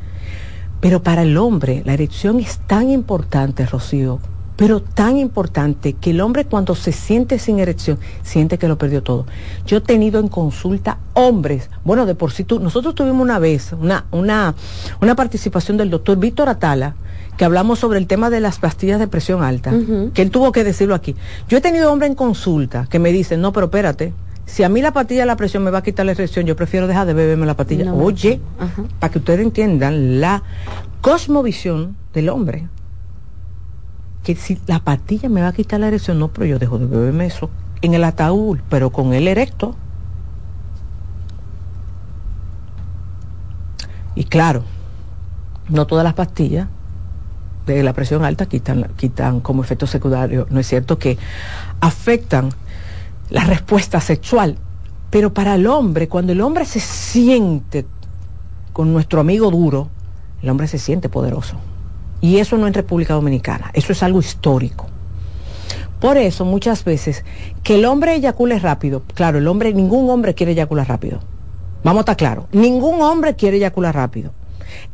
Pero 0.80 1.02
para 1.02 1.22
el 1.22 1.36
hombre 1.36 1.82
la 1.84 1.94
erección 1.94 2.40
es 2.40 2.58
tan 2.66 2.90
importante, 2.90 3.66
Rocío, 3.66 4.18
pero 4.58 4.80
tan 4.80 5.18
importante 5.18 5.92
que 5.92 6.10
el 6.10 6.20
hombre 6.20 6.44
cuando 6.44 6.74
se 6.74 6.90
siente 6.90 7.38
sin 7.38 7.60
erección 7.60 7.96
siente 8.24 8.58
que 8.58 8.66
lo 8.66 8.76
perdió 8.76 9.04
todo. 9.04 9.24
Yo 9.64 9.76
he 9.76 9.80
tenido 9.80 10.18
en 10.18 10.26
consulta 10.26 10.98
hombres, 11.14 11.70
bueno, 11.84 12.06
de 12.06 12.16
por 12.16 12.32
sí 12.32 12.42
tú, 12.42 12.58
nosotros 12.58 12.96
tuvimos 12.96 13.22
una 13.22 13.38
vez 13.38 13.72
una, 13.72 14.06
una, 14.10 14.56
una 15.00 15.14
participación 15.14 15.76
del 15.76 15.90
doctor 15.90 16.18
Víctor 16.18 16.48
Atala, 16.48 16.96
que 17.36 17.44
hablamos 17.44 17.78
sobre 17.78 18.00
el 18.00 18.08
tema 18.08 18.30
de 18.30 18.40
las 18.40 18.58
pastillas 18.58 18.98
de 18.98 19.06
presión 19.06 19.44
alta, 19.44 19.72
que 20.12 20.22
él 20.22 20.32
tuvo 20.32 20.50
que 20.50 20.64
decirlo 20.64 20.96
aquí. 20.96 21.14
Yo 21.48 21.58
he 21.58 21.60
tenido 21.60 21.92
hombres 21.92 22.10
en 22.10 22.16
consulta 22.16 22.88
que 22.90 22.98
me 22.98 23.12
dicen, 23.12 23.40
no, 23.40 23.52
pero 23.52 23.66
espérate, 23.66 24.12
si 24.44 24.64
a 24.64 24.68
mí 24.68 24.82
la 24.82 24.92
pastilla 24.92 25.20
de 25.20 25.26
la 25.26 25.36
presión 25.36 25.62
me 25.62 25.70
va 25.70 25.78
a 25.78 25.82
quitar 25.84 26.04
la 26.04 26.12
erección, 26.12 26.46
yo 26.46 26.56
prefiero 26.56 26.88
dejar 26.88 27.06
de 27.06 27.14
beberme 27.14 27.46
la 27.46 27.54
pastilla. 27.54 27.94
Oye, 27.94 28.40
para 28.98 29.12
que 29.12 29.18
ustedes 29.20 29.38
entiendan 29.38 30.20
la 30.20 30.42
cosmovisión 31.00 31.94
del 32.12 32.28
hombre. 32.28 32.66
Que 34.28 34.36
si 34.36 34.58
la 34.66 34.80
pastilla 34.80 35.30
me 35.30 35.40
va 35.40 35.48
a 35.48 35.52
quitar 35.54 35.80
la 35.80 35.88
erección, 35.88 36.18
no, 36.18 36.28
pero 36.28 36.44
yo 36.44 36.58
dejo 36.58 36.78
de 36.78 36.84
beberme 36.84 37.24
eso 37.24 37.48
en 37.80 37.94
el 37.94 38.04
ataúd, 38.04 38.58
pero 38.68 38.90
con 38.90 39.14
el 39.14 39.26
erecto. 39.26 39.74
Y 44.14 44.24
claro, 44.24 44.64
no 45.70 45.86
todas 45.86 46.04
las 46.04 46.12
pastillas 46.12 46.68
de 47.64 47.82
la 47.82 47.94
presión 47.94 48.22
alta 48.22 48.44
quitan, 48.44 48.90
quitan 48.98 49.40
como 49.40 49.62
efecto 49.62 49.86
secundario, 49.86 50.46
no 50.50 50.60
es 50.60 50.66
cierto 50.66 50.98
que 50.98 51.16
afectan 51.80 52.50
la 53.30 53.44
respuesta 53.44 53.98
sexual. 53.98 54.58
Pero 55.08 55.32
para 55.32 55.54
el 55.54 55.66
hombre, 55.66 56.06
cuando 56.06 56.32
el 56.32 56.42
hombre 56.42 56.66
se 56.66 56.80
siente 56.80 57.86
con 58.74 58.92
nuestro 58.92 59.20
amigo 59.22 59.50
duro, 59.50 59.88
el 60.42 60.50
hombre 60.50 60.68
se 60.68 60.78
siente 60.78 61.08
poderoso. 61.08 61.56
Y 62.20 62.38
eso 62.38 62.56
no 62.58 62.66
en 62.66 62.74
República 62.74 63.14
Dominicana, 63.14 63.70
eso 63.74 63.92
es 63.92 64.02
algo 64.02 64.20
histórico. 64.20 64.86
Por 66.00 66.16
eso 66.16 66.44
muchas 66.44 66.84
veces 66.84 67.24
que 67.62 67.76
el 67.76 67.84
hombre 67.84 68.14
eyacule 68.14 68.58
rápido, 68.58 69.02
claro, 69.14 69.38
el 69.38 69.48
hombre, 69.48 69.72
ningún 69.74 70.08
hombre 70.10 70.34
quiere 70.34 70.52
eyacular 70.52 70.88
rápido. 70.88 71.20
Vamos 71.82 72.00
a 72.00 72.02
estar 72.02 72.16
claros, 72.16 72.44
ningún 72.52 73.00
hombre 73.02 73.34
quiere 73.34 73.56
eyacular 73.56 73.94
rápido. 73.94 74.32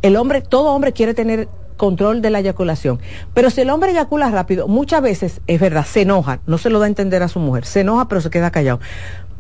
El 0.03 0.17
hombre, 0.17 0.41
todo 0.41 0.73
hombre 0.73 0.93
quiere 0.93 1.15
tener 1.15 1.49
control 1.77 2.23
de 2.23 2.31
la 2.31 2.41
eyaculación. 2.41 3.01
Pero 3.35 3.51
si 3.51 3.61
el 3.61 3.71
hombre 3.71 3.91
eyacula 3.91 4.31
rápido, 4.31 4.69
muchas 4.69 5.03
veces, 5.03 5.41
es 5.47 5.61
verdad, 5.61 5.85
se 5.85 6.03
enoja, 6.03 6.41
no 6.47 6.59
se 6.59 6.71
lo 6.71 6.79
da 6.79 6.87
a 6.87 6.89
entender 6.89 7.23
a 7.23 7.29
su 7.29 7.41
mujer, 7.41 7.65
se 7.65 7.81
enoja 7.81 8.09
pero 8.09 8.21
se 8.21 8.31
queda 8.31 8.51
callado. 8.51 8.81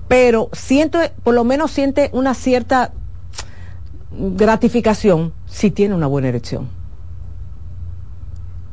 Pero 0.09 0.51
siento, 0.53 0.99
por 1.23 1.35
lo 1.35 1.45
menos 1.45 1.71
siente 1.71 2.11
una 2.13 2.35
cierta 2.35 2.93
gratificación 4.11 5.33
si 5.47 5.71
tiene 5.71 5.95
una 5.95 6.07
buena 6.07 6.29
erección. 6.29 6.69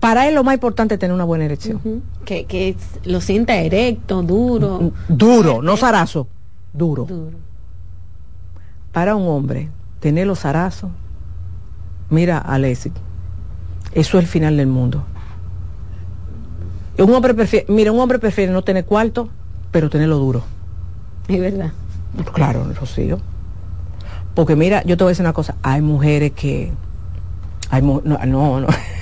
Para 0.01 0.27
él 0.27 0.33
lo 0.33 0.43
más 0.43 0.55
importante 0.55 0.95
es 0.95 0.99
tener 0.99 1.13
una 1.13 1.23
buena 1.25 1.45
erección. 1.45 1.79
que, 2.25 2.45
que 2.45 2.75
lo 3.05 3.21
sienta 3.21 3.55
erecto, 3.57 4.23
duro. 4.23 4.91
Duro, 5.07 5.61
no 5.61 5.77
zarazo, 5.77 6.27
duro. 6.73 7.07
Para 8.91 9.15
un 9.15 9.27
hombre, 9.27 9.69
tener 9.99 10.25
los 10.25 10.39
zarazos, 10.39 10.89
mira 12.09 12.39
Alexis, 12.39 12.91
eso 13.93 14.17
es 14.17 14.23
el 14.23 14.27
final 14.27 14.57
del 14.57 14.65
mundo. 14.65 15.03
Un 16.97 17.13
hombre 17.13 17.35
prefiere, 17.35 17.67
mira, 17.69 17.91
un 17.91 17.99
hombre 17.99 18.17
prefiere 18.17 18.51
no 18.51 18.63
tener 18.63 18.85
cuarto, 18.85 19.29
pero 19.69 19.91
tenerlo 19.91 20.17
duro. 20.17 20.43
Es 21.27 21.39
verdad. 21.39 21.73
Claro, 22.33 22.65
Rocío. 22.73 23.19
Porque 24.33 24.55
mira, 24.55 24.81
yo 24.83 24.97
te 24.97 25.03
voy 25.03 25.09
a 25.09 25.11
decir 25.11 25.23
una 25.25 25.33
cosa, 25.33 25.55
hay 25.61 25.81
mujeres 25.81 26.31
que 26.31 26.71
hay 27.69 27.83
no, 27.83 28.01
no, 28.03 28.59
no. 28.61 28.67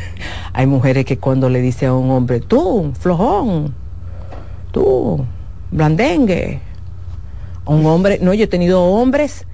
hay 0.54 0.68
mujeres 0.68 1.06
que 1.06 1.18
cuando 1.18 1.50
le 1.50 1.62
dice 1.62 1.86
a 1.86 1.94
un 1.94 2.12
hombre, 2.12 2.40
tú, 2.40 2.92
flojón, 3.00 3.74
tú, 4.72 5.26
blandengue, 5.72 6.62
un 7.66 7.86
hombre, 7.86 8.20
no, 8.22 8.34
yo 8.34 8.46
he 8.46 8.48
tenido 8.48 8.84
hombres 8.84 9.46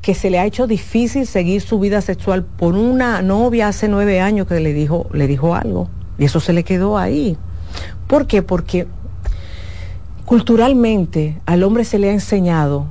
que 0.00 0.14
se 0.14 0.30
le 0.30 0.40
ha 0.40 0.46
hecho 0.46 0.66
difícil 0.66 1.26
seguir 1.26 1.60
su 1.62 1.78
vida 1.78 2.00
sexual 2.00 2.44
por 2.44 2.74
una 2.74 3.22
novia 3.22 3.68
hace 3.68 3.88
nueve 3.88 4.20
años 4.20 4.48
que 4.48 4.58
le 4.58 4.72
dijo, 4.72 5.06
le 5.12 5.28
dijo 5.28 5.54
algo. 5.54 5.88
Y 6.18 6.24
eso 6.24 6.40
se 6.40 6.52
le 6.52 6.64
quedó 6.64 6.98
ahí. 6.98 7.36
¿Por 8.08 8.26
qué? 8.26 8.42
Porque 8.42 8.88
culturalmente 10.24 11.40
al 11.46 11.62
hombre 11.62 11.84
se 11.84 11.98
le 11.98 12.10
ha 12.10 12.12
enseñado 12.12 12.86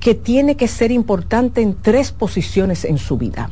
que 0.00 0.14
tiene 0.14 0.56
que 0.56 0.68
ser 0.68 0.90
importante 0.90 1.62
en 1.62 1.74
tres 1.74 2.12
posiciones 2.12 2.84
en 2.84 2.98
su 2.98 3.16
vida. 3.16 3.48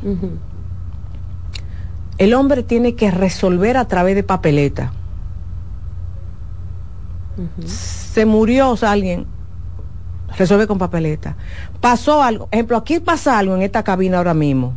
El 2.17 2.33
hombre 2.33 2.63
tiene 2.63 2.95
que 2.95 3.11
resolver 3.11 3.77
a 3.77 3.85
través 3.85 4.15
de 4.15 4.23
papeleta. 4.23 4.93
Se 7.65 8.25
murió 8.25 8.69
o 8.69 8.77
sea, 8.77 8.91
alguien, 8.91 9.25
resuelve 10.37 10.67
con 10.67 10.77
papeleta. 10.77 11.35
Pasó 11.81 12.23
algo, 12.23 12.47
ejemplo, 12.51 12.77
aquí 12.77 12.99
pasa 12.99 13.37
algo 13.37 13.55
en 13.55 13.61
esta 13.61 13.83
cabina 13.83 14.17
ahora 14.17 14.33
mismo. 14.33 14.73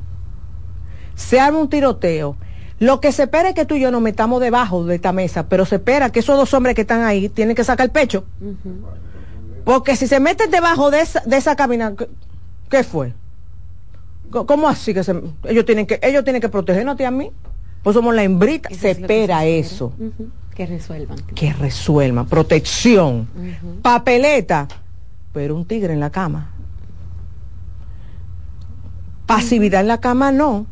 Se 1.15 1.40
arma 1.40 1.59
un 1.59 1.69
tiroteo. 1.69 2.36
Lo 2.81 3.01
que 3.01 3.10
se 3.10 3.24
espera 3.24 3.48
es 3.48 3.55
que 3.55 3.65
tú 3.65 3.74
y 3.74 3.81
yo 3.81 3.90
nos 3.90 4.01
metamos 4.01 4.40
debajo 4.40 4.85
de 4.85 4.94
esta 4.94 5.12
mesa, 5.12 5.48
pero 5.48 5.65
se 5.65 5.77
espera 5.77 6.10
que 6.10 6.20
esos 6.20 6.36
dos 6.36 6.55
hombres 6.55 6.77
que 6.77 6.82
están 6.82 7.02
ahí 7.02 7.28
tienen 7.28 7.56
que 7.56 7.65
sacar 7.65 7.86
el 7.86 7.90
pecho. 7.90 8.24
Porque 9.65 9.97
si 9.97 10.06
se 10.06 10.20
meten 10.20 10.51
debajo 10.51 10.90
de 10.90 11.01
esa, 11.01 11.20
de 11.27 11.36
esa 11.36 11.56
cabina, 11.56 11.94
¿qué, 12.70 12.85
fue? 12.85 13.15
¿Cómo 14.31 14.69
así 14.69 14.95
que 14.95 15.05
se, 15.05 15.21
ellos 15.45 15.65
tienen 15.65 15.87
que 15.87 15.99
ellos 16.03 16.25
tienen 16.25 16.43
que 16.43 16.49
protegernos 16.49 17.01
a 17.01 17.11
mí? 17.11 17.31
Pues 17.83 17.95
somos 17.95 18.15
la 18.15 18.23
hembrita, 18.23 18.69
se 18.71 18.91
espera 18.91 19.45
eso. 19.47 19.93
Que 20.55 20.67
resuelvan. 20.67 21.19
Que 21.35 21.53
resuelvan. 21.53 22.27
Protección. 22.27 23.29
Papeleta 23.83 24.69
pero 25.33 25.55
un 25.55 25.65
tigre 25.65 25.93
en 25.93 26.01
la 26.01 26.11
cama. 26.11 26.51
Pasividad 29.27 29.83
en 29.83 29.89
la 29.89 29.99
cama 29.99 30.33
no. 30.33 30.67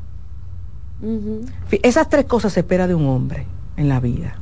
Esas 1.83 2.09
tres 2.09 2.24
cosas 2.24 2.55
se 2.55 2.61
espera 2.61 2.87
de 2.87 2.95
un 2.95 3.07
hombre 3.07 3.47
en 3.77 3.89
la 3.89 4.01
vida. 4.01 4.37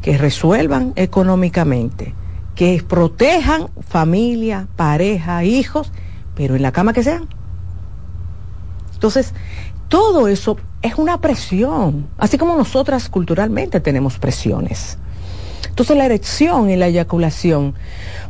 Que 0.00 0.16
resuelvan 0.16 0.92
económicamente, 0.96 2.14
que 2.54 2.82
protejan 2.86 3.68
familia, 3.80 4.68
pareja, 4.76 5.44
hijos, 5.44 5.92
pero 6.34 6.54
en 6.54 6.62
la 6.62 6.72
cama 6.72 6.92
que 6.92 7.02
sean. 7.02 7.28
Entonces, 8.98 9.32
todo 9.86 10.26
eso 10.26 10.56
es 10.82 10.96
una 10.96 11.20
presión, 11.20 12.08
así 12.18 12.36
como 12.36 12.56
nosotras 12.56 13.08
culturalmente 13.08 13.78
tenemos 13.78 14.18
presiones. 14.18 14.98
Entonces 15.68 15.96
la 15.96 16.04
erección 16.04 16.68
y 16.68 16.74
la 16.74 16.88
eyaculación, 16.88 17.74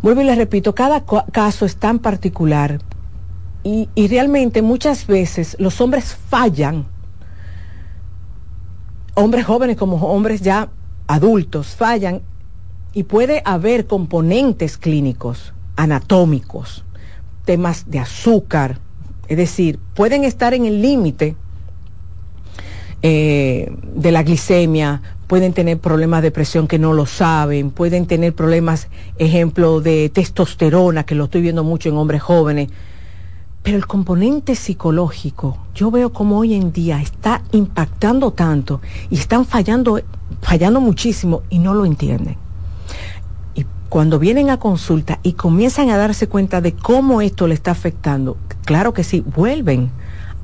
vuelvo 0.03 0.21
y 0.21 0.25
les 0.25 0.37
repito, 0.37 0.75
cada 0.75 1.05
caso 1.33 1.65
es 1.65 1.77
tan 1.77 2.01
particular 2.01 2.81
y, 3.65 3.89
y 3.95 4.09
realmente 4.09 4.61
muchas 4.61 5.07
veces 5.07 5.57
los 5.59 5.81
hombres 5.81 6.15
fallan, 6.29 6.85
hombres 9.15 9.47
jóvenes 9.47 9.79
como 9.79 9.97
hombres 9.97 10.43
ya 10.43 10.69
adultos 11.07 11.69
fallan 11.69 12.21
y 12.93 13.05
puede 13.05 13.41
haber 13.47 13.87
componentes 13.87 14.77
clínicos, 14.77 15.55
anatómicos, 15.77 16.85
temas 17.47 17.91
de 17.91 18.01
azúcar, 18.01 18.81
es 19.29 19.37
decir, 19.37 19.79
pueden 19.95 20.25
estar 20.25 20.55
en 20.55 20.65
el 20.65 20.81
límite 20.83 21.37
eh, 23.03 23.71
de 23.95 24.11
la 24.11 24.23
glicemia, 24.23 25.03
pueden 25.27 25.53
tener 25.53 25.79
problemas 25.79 26.23
de 26.23 26.31
presión 26.31 26.67
que 26.67 26.79
no 26.79 26.95
lo 26.95 27.07
saben, 27.07 27.71
pueden 27.71 28.07
tener 28.07 28.35
problemas, 28.35 28.89
ejemplo, 29.19 29.81
de 29.81 30.09
testosterona, 30.09 31.05
que 31.05 31.15
lo 31.15 31.25
estoy 31.25 31.43
viendo 31.43 31.63
mucho 31.63 31.91
en 31.91 31.97
hombres 31.97 32.23
jóvenes. 32.23 32.71
Pero 33.63 33.77
el 33.77 33.87
componente 33.87 34.55
psicológico, 34.55 35.59
yo 35.75 35.91
veo 35.91 36.13
como 36.13 36.39
hoy 36.39 36.55
en 36.55 36.73
día 36.73 37.03
está 37.03 37.43
impactando 37.53 38.31
tanto 38.31 38.81
y 39.11 39.19
están 39.19 39.45
fallando, 39.45 40.01
fallando 40.41 40.81
muchísimo 40.81 41.43
y 41.51 41.59
no 41.59 41.75
lo 41.75 41.85
entienden. 41.85 42.37
Cuando 43.89 44.19
vienen 44.19 44.51
a 44.51 44.59
consulta 44.59 45.19
y 45.23 45.33
comienzan 45.33 45.91
a 45.91 45.97
darse 45.97 46.29
cuenta 46.29 46.61
de 46.61 46.73
cómo 46.73 47.23
esto 47.23 47.47
le 47.47 47.55
está 47.55 47.71
afectando, 47.71 48.37
claro 48.65 48.93
que 48.93 49.03
sí, 49.03 49.21
vuelven 49.21 49.91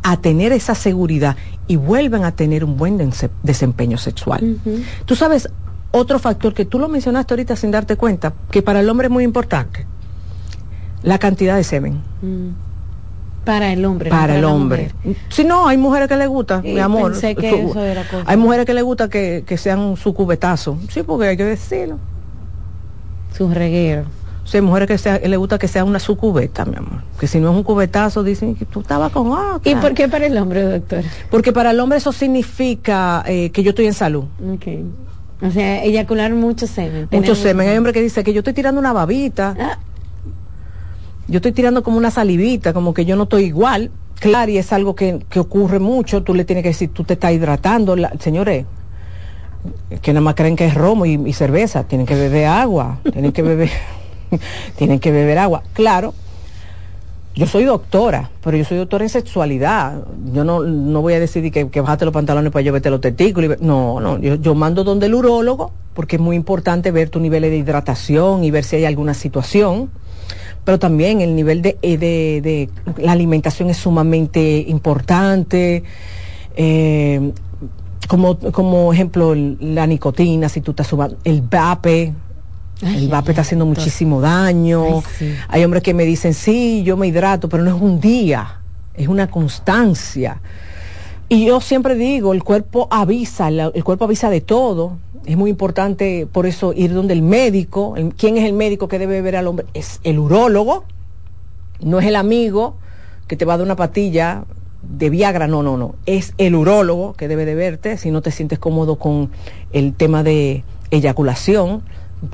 a 0.02 0.18
tener 0.18 0.52
esa 0.52 0.74
seguridad 0.74 1.36
y 1.66 1.76
vuelven 1.76 2.24
a 2.24 2.32
tener 2.32 2.64
un 2.64 2.76
buen 2.76 3.10
desempeño 3.42 3.98
sexual. 3.98 4.58
Tú 5.06 5.16
sabes, 5.16 5.48
otro 5.90 6.18
factor 6.18 6.54
que 6.54 6.64
tú 6.64 6.78
lo 6.78 6.88
mencionaste 6.88 7.34
ahorita 7.34 7.56
sin 7.56 7.70
darte 7.70 7.96
cuenta, 7.96 8.32
que 8.50 8.62
para 8.62 8.80
el 8.80 8.88
hombre 8.88 9.06
es 9.06 9.10
muy 9.10 9.24
importante, 9.24 9.86
la 11.02 11.18
cantidad 11.18 11.56
de 11.56 11.64
semen. 11.64 12.02
Mm. 12.22 12.48
Para 13.44 13.72
el 13.72 13.84
hombre. 13.84 14.08
Para, 14.08 14.36
el 14.36 14.44
hombre. 14.44 14.90
Si 15.28 15.44
no, 15.44 15.68
hay 15.68 15.76
mujeres 15.76 16.08
que 16.08 16.16
le 16.16 16.26
gusta, 16.26 16.62
mi 16.62 16.78
amor. 16.78 17.12
hay 18.26 18.36
mujeres 18.38 18.64
que 18.64 18.74
le 18.74 18.82
gusta 18.82 19.08
que, 19.08 19.56
sean 19.58 19.96
su 19.96 20.14
cubetazo. 20.14 20.78
Sí, 20.88 21.02
porque 21.02 21.28
hay 21.28 21.36
que 21.36 21.44
decirlo. 21.44 21.98
Su 23.36 23.48
reguero. 23.50 24.04
Sí, 24.44 24.58
hay 24.58 24.62
mujeres 24.62 24.88
que 24.88 24.98
sea, 24.98 25.18
le 25.18 25.36
gusta 25.36 25.58
que 25.58 25.68
sea 25.68 25.84
una 25.84 25.98
su 25.98 26.16
cubeta, 26.16 26.64
mi 26.66 26.76
amor. 26.76 27.02
Que 27.18 27.26
si 27.26 27.40
no 27.40 27.50
es 27.50 27.56
un 27.56 27.62
cubetazo, 27.62 28.22
dicen 28.22 28.54
que 28.54 28.66
tú 28.66 28.80
estabas 28.80 29.10
con 29.10 29.32
otra. 29.32 29.72
¿Y 29.72 29.74
por 29.76 29.94
qué 29.94 30.06
para 30.08 30.26
el 30.26 30.36
hombre, 30.36 30.62
doctor? 30.62 31.02
Porque 31.30 31.52
para 31.52 31.70
el 31.70 31.80
hombre 31.80 31.98
eso 31.98 32.12
significa 32.12 33.24
eh, 33.26 33.50
que 33.50 33.62
yo 33.62 33.70
estoy 33.70 33.86
en 33.86 33.94
salud. 33.94 34.24
Okay. 34.56 34.84
O 35.40 35.50
sea, 35.50 35.82
eyacular 35.82 36.32
mucho 36.34 36.66
semen. 36.66 37.08
Mucho 37.10 37.34
semen. 37.34 37.68
Hay 37.68 37.76
hombre 37.76 37.92
que 37.94 38.02
dice 38.02 38.22
que 38.22 38.34
yo 38.34 38.40
estoy 38.40 38.52
tirando 38.52 38.80
una 38.80 38.92
babita. 38.92 39.56
Ah 39.58 39.78
yo 41.28 41.38
estoy 41.38 41.52
tirando 41.52 41.82
como 41.82 41.96
una 41.96 42.10
salivita, 42.10 42.72
como 42.72 42.92
que 42.92 43.04
yo 43.04 43.16
no 43.16 43.24
estoy 43.24 43.44
igual. 43.44 43.90
Claro, 44.20 44.50
y 44.50 44.58
es 44.58 44.72
algo 44.72 44.94
que, 44.94 45.24
ocurre 45.36 45.78
mucho, 45.78 46.22
tú 46.22 46.34
le 46.34 46.44
tienes 46.44 46.62
que 46.62 46.68
decir, 46.68 46.90
tú 46.90 47.04
te 47.04 47.14
estás 47.14 47.32
hidratando, 47.32 47.96
señores, 48.20 48.64
que 50.02 50.12
nada 50.12 50.20
más 50.20 50.34
creen 50.34 50.56
que 50.56 50.66
es 50.66 50.74
romo 50.74 51.06
y, 51.06 51.32
cerveza, 51.32 51.84
tienen 51.84 52.06
que 52.06 52.14
beber 52.14 52.46
agua, 52.46 52.98
tienen 53.12 53.32
que 53.32 53.42
beber, 53.42 53.70
tienen 54.76 55.00
que 55.00 55.10
beber 55.10 55.38
agua. 55.38 55.62
Claro, 55.72 56.14
yo 57.34 57.46
soy 57.46 57.64
doctora, 57.64 58.30
pero 58.42 58.56
yo 58.56 58.64
soy 58.64 58.78
doctora 58.78 59.04
en 59.04 59.10
sexualidad. 59.10 60.02
Yo 60.32 60.44
no, 60.44 60.60
no 60.60 61.02
voy 61.02 61.14
a 61.14 61.20
decir 61.20 61.50
que, 61.50 61.68
que 61.68 61.80
bajate 61.80 62.04
los 62.04 62.14
pantalones 62.14 62.52
para 62.52 62.62
yo 62.62 62.72
verte 62.72 62.90
los 62.90 63.00
testículos. 63.00 63.60
No, 63.60 64.00
no, 64.00 64.18
yo, 64.18 64.36
yo 64.36 64.54
mando 64.54 64.84
donde 64.84 65.06
el 65.06 65.14
urólogo, 65.14 65.72
porque 65.94 66.16
es 66.16 66.22
muy 66.22 66.36
importante 66.36 66.90
ver 66.90 67.10
tu 67.10 67.20
nivel 67.20 67.42
de 67.42 67.56
hidratación 67.56 68.44
y 68.44 68.50
ver 68.50 68.64
si 68.64 68.76
hay 68.76 68.84
alguna 68.84 69.14
situación 69.14 69.90
pero 70.64 70.78
también 70.78 71.20
el 71.20 71.36
nivel 71.36 71.62
de, 71.62 71.76
eh, 71.82 71.98
de, 71.98 72.40
de 72.42 73.02
la 73.02 73.12
alimentación 73.12 73.68
es 73.70 73.76
sumamente 73.76 74.64
importante. 74.66 75.84
Eh, 76.56 77.32
como, 78.06 78.38
como 78.38 78.92
ejemplo, 78.92 79.34
la 79.34 79.86
nicotina, 79.86 80.48
si 80.48 80.60
tú 80.60 80.72
estás 80.72 80.86
subando, 80.86 81.16
el 81.24 81.42
vape, 81.42 82.12
el 82.82 83.08
vape 83.08 83.32
está 83.32 83.42
haciendo 83.42 83.66
muchísimo 83.66 84.20
daño. 84.20 85.02
Hay 85.48 85.64
hombres 85.64 85.82
que 85.82 85.94
me 85.94 86.04
dicen, 86.04 86.34
sí, 86.34 86.82
yo 86.84 86.96
me 86.96 87.06
hidrato, 87.06 87.48
pero 87.48 87.62
no 87.62 87.74
es 87.74 87.80
un 87.80 88.00
día, 88.00 88.60
es 88.94 89.08
una 89.08 89.28
constancia. 89.30 90.40
Y 91.28 91.46
yo 91.46 91.60
siempre 91.60 91.94
digo, 91.94 92.32
el 92.32 92.44
cuerpo 92.44 92.88
avisa, 92.90 93.48
el 93.48 93.84
cuerpo 93.84 94.04
avisa 94.04 94.28
de 94.30 94.40
todo 94.40 94.98
es 95.26 95.36
muy 95.36 95.50
importante 95.50 96.26
por 96.30 96.46
eso 96.46 96.72
ir 96.74 96.92
donde 96.92 97.14
el 97.14 97.22
médico, 97.22 97.94
¿quién 98.16 98.36
es 98.36 98.44
el 98.44 98.52
médico 98.52 98.88
que 98.88 98.98
debe 98.98 99.22
ver 99.22 99.36
al 99.36 99.46
hombre? 99.46 99.66
Es 99.74 100.00
el 100.04 100.18
urólogo, 100.18 100.84
no 101.80 101.98
es 101.98 102.06
el 102.06 102.16
amigo 102.16 102.76
que 103.26 103.36
te 103.36 103.44
va 103.44 103.54
a 103.54 103.56
dar 103.56 103.64
una 103.64 103.76
patilla 103.76 104.44
de 104.88 105.10
Viagra, 105.10 105.46
no, 105.46 105.62
no, 105.62 105.76
no, 105.76 105.94
es 106.06 106.34
el 106.38 106.54
urólogo 106.54 107.14
que 107.14 107.28
debe 107.28 107.44
de 107.44 107.54
verte 107.54 107.96
si 107.96 108.10
no 108.10 108.22
te 108.22 108.30
sientes 108.30 108.58
cómodo 108.58 108.96
con 108.96 109.30
el 109.72 109.94
tema 109.94 110.22
de 110.22 110.64
eyaculación, 110.90 111.82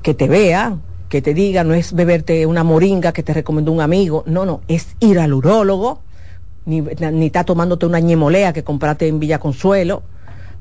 que 0.02 0.14
te 0.14 0.28
vea, 0.28 0.76
que 1.08 1.22
te 1.22 1.34
diga, 1.34 1.64
no 1.64 1.74
es 1.74 1.92
beberte 1.92 2.46
una 2.46 2.64
moringa 2.64 3.12
que 3.12 3.22
te 3.22 3.34
recomendó 3.34 3.72
un 3.72 3.80
amigo, 3.80 4.22
no, 4.26 4.44
no, 4.46 4.60
es 4.68 4.96
ir 5.00 5.18
al 5.18 5.32
urólogo, 5.32 6.00
ni, 6.66 6.80
ni 6.80 7.26
está 7.26 7.44
tomándote 7.44 7.86
una 7.86 8.00
ñemolea 8.00 8.52
que 8.52 8.62
compraste 8.62 9.08
en 9.08 9.18
Villa 9.18 9.38
Consuelo, 9.38 10.02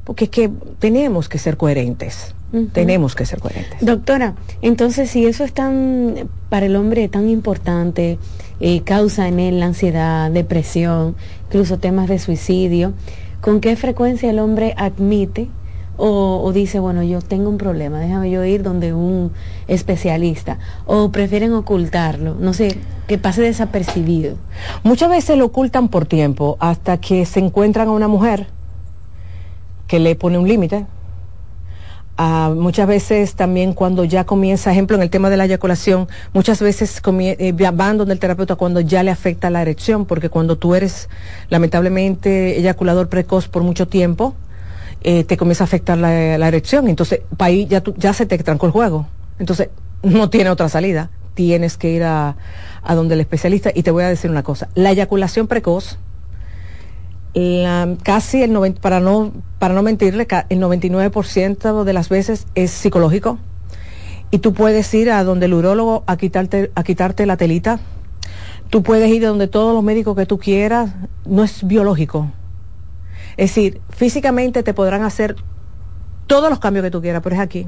porque 0.04 0.26
es 0.26 0.32
que 0.32 0.50
tenemos 0.80 1.30
que 1.30 1.38
ser 1.38 1.56
coherentes. 1.56 2.34
Tenemos 2.74 3.14
que 3.14 3.28
ser 3.28 3.40
coherentes. 3.40 3.80
Doctora, 3.80 4.34
entonces 4.64 5.12
si 5.12 5.28
eso 5.28 5.44
es 5.44 5.54
tan, 5.54 6.28
para 6.50 6.66
el 6.66 6.76
hombre 6.76 7.08
tan 7.08 7.30
importante, 7.30 8.18
eh, 8.60 8.82
causa 8.82 9.28
en 9.28 9.40
él 9.40 9.60
la 9.60 9.68
ansiedad, 9.68 10.32
depresión, 10.32 11.16
incluso 11.50 11.80
temas 11.80 12.08
de 12.08 12.20
suicidio, 12.20 12.94
¿con 13.42 13.60
qué 13.60 13.76
frecuencia 13.76 14.30
el 14.30 14.38
hombre 14.38 14.76
admite 14.78 15.50
o, 15.98 16.50
dice, 16.54 16.80
bueno, 16.80 17.04
yo 17.04 17.22
tengo 17.22 17.50
un 17.50 17.58
problema, 17.58 18.00
déjame 18.00 18.32
yo 18.32 18.46
ir 18.46 18.64
donde 18.64 18.94
un 18.94 19.34
especialista, 19.68 20.58
o 20.86 21.12
prefieren 21.12 21.52
ocultarlo, 21.52 22.36
no 22.40 22.54
sé, 22.54 22.78
que 23.08 23.18
pase 23.18 23.42
desapercibido. 23.42 24.38
Muchas 24.84 25.10
veces 25.10 25.38
lo 25.38 25.46
ocultan 25.48 25.90
por 25.90 26.06
tiempo, 26.06 26.56
hasta 26.62 27.02
que 27.02 27.26
se 27.26 27.42
encuentran 27.42 27.90
a 27.90 27.92
una 27.92 28.08
mujer 28.08 28.48
que 29.88 30.00
le 30.00 30.16
pone 30.16 30.38
un 30.38 30.48
límite. 30.48 30.86
Ah, 32.22 32.54
muchas 32.54 32.86
veces 32.86 33.36
también 33.36 33.72
cuando 33.72 34.04
ya 34.04 34.26
comienza, 34.26 34.72
ejemplo, 34.72 34.98
en 34.98 35.02
el 35.02 35.10
tema 35.10 35.30
de 35.30 35.38
la 35.38 35.46
eyaculación, 35.46 36.10
muchas 36.34 36.62
veces 36.62 37.02
eh, 37.22 37.54
van 37.54 37.98
donde 37.98 38.14
el 38.14 38.20
terapeuta 38.20 38.58
cuando 38.58 38.82
ya 38.82 39.04
le 39.04 39.12
afecta 39.12 39.50
la 39.50 39.62
erección, 39.62 40.04
porque 40.04 40.28
cuando 40.28 40.58
tú 40.58 40.76
eres 40.76 41.08
lamentablemente 41.48 42.60
eyaculador 42.60 43.08
precoz 43.08 43.48
por 43.48 43.64
mucho 43.64 43.88
tiempo, 43.88 44.36
eh, 45.02 45.24
te 45.24 45.38
comienza 45.38 45.64
a 45.64 45.68
afectar 45.68 45.98
la, 45.98 46.46
erección. 46.46 46.90
Entonces, 46.90 47.22
para 47.38 47.52
ahí 47.52 47.68
ya, 47.68 47.82
ya 47.96 48.12
se 48.12 48.26
te 48.26 48.38
trancó 48.40 48.66
el 48.66 48.74
juego. 48.74 49.08
Entonces, 49.40 49.70
no 50.04 50.30
tiene 50.30 50.50
otra 50.50 50.68
salida. 50.68 51.12
Tienes 51.36 51.78
que 51.78 51.90
ir 51.90 52.04
a, 52.04 52.36
a 52.84 52.96
donde 52.96 53.14
el 53.14 53.22
especialista. 53.22 53.72
Y 53.74 53.84
te 53.84 53.92
voy 53.92 54.04
a 54.04 54.10
decir 54.10 54.30
una 54.30 54.44
cosa, 54.44 54.68
la 54.76 54.92
eyaculación 54.92 55.48
precoz, 55.48 55.98
casi 58.04 58.42
el 58.42 58.54
90, 58.54 58.82
para 58.82 59.00
no 59.00 59.32
para 59.60 59.74
no 59.74 59.84
mentirle, 59.84 60.26
el 60.50 60.60
99% 60.60 61.84
de 61.84 61.94
las 61.94 62.10
veces 62.10 62.48
es 62.56 62.72
psicológico. 62.72 63.38
Y 64.32 64.40
tú 64.40 64.54
puedes 64.54 64.94
ir 64.94 65.12
a 65.12 65.24
donde 65.24 65.48
el 65.48 65.54
urólogo 65.54 66.04
a 66.08 66.18
quitarte 66.18 66.72
a 66.76 66.84
quitarte 66.84 67.26
la 67.26 67.36
telita. 67.36 67.80
Tú 68.70 68.84
puedes 68.84 69.10
ir 69.10 69.26
a 69.26 69.30
donde 69.30 69.48
todos 69.48 69.74
los 69.74 69.84
médicos 69.84 70.16
que 70.16 70.26
tú 70.26 70.38
quieras, 70.38 70.92
no 71.26 71.44
es 71.44 71.68
biológico. 71.68 72.32
Es 73.36 73.50
decir, 73.50 73.82
físicamente 73.90 74.64
te 74.64 74.74
podrán 74.74 75.04
hacer 75.04 75.36
todos 76.28 76.50
los 76.50 76.60
cambios 76.60 76.84
que 76.84 76.92
tú 76.92 77.02
quieras, 77.02 77.22
pero 77.24 77.36
es 77.36 77.42
aquí. 77.42 77.68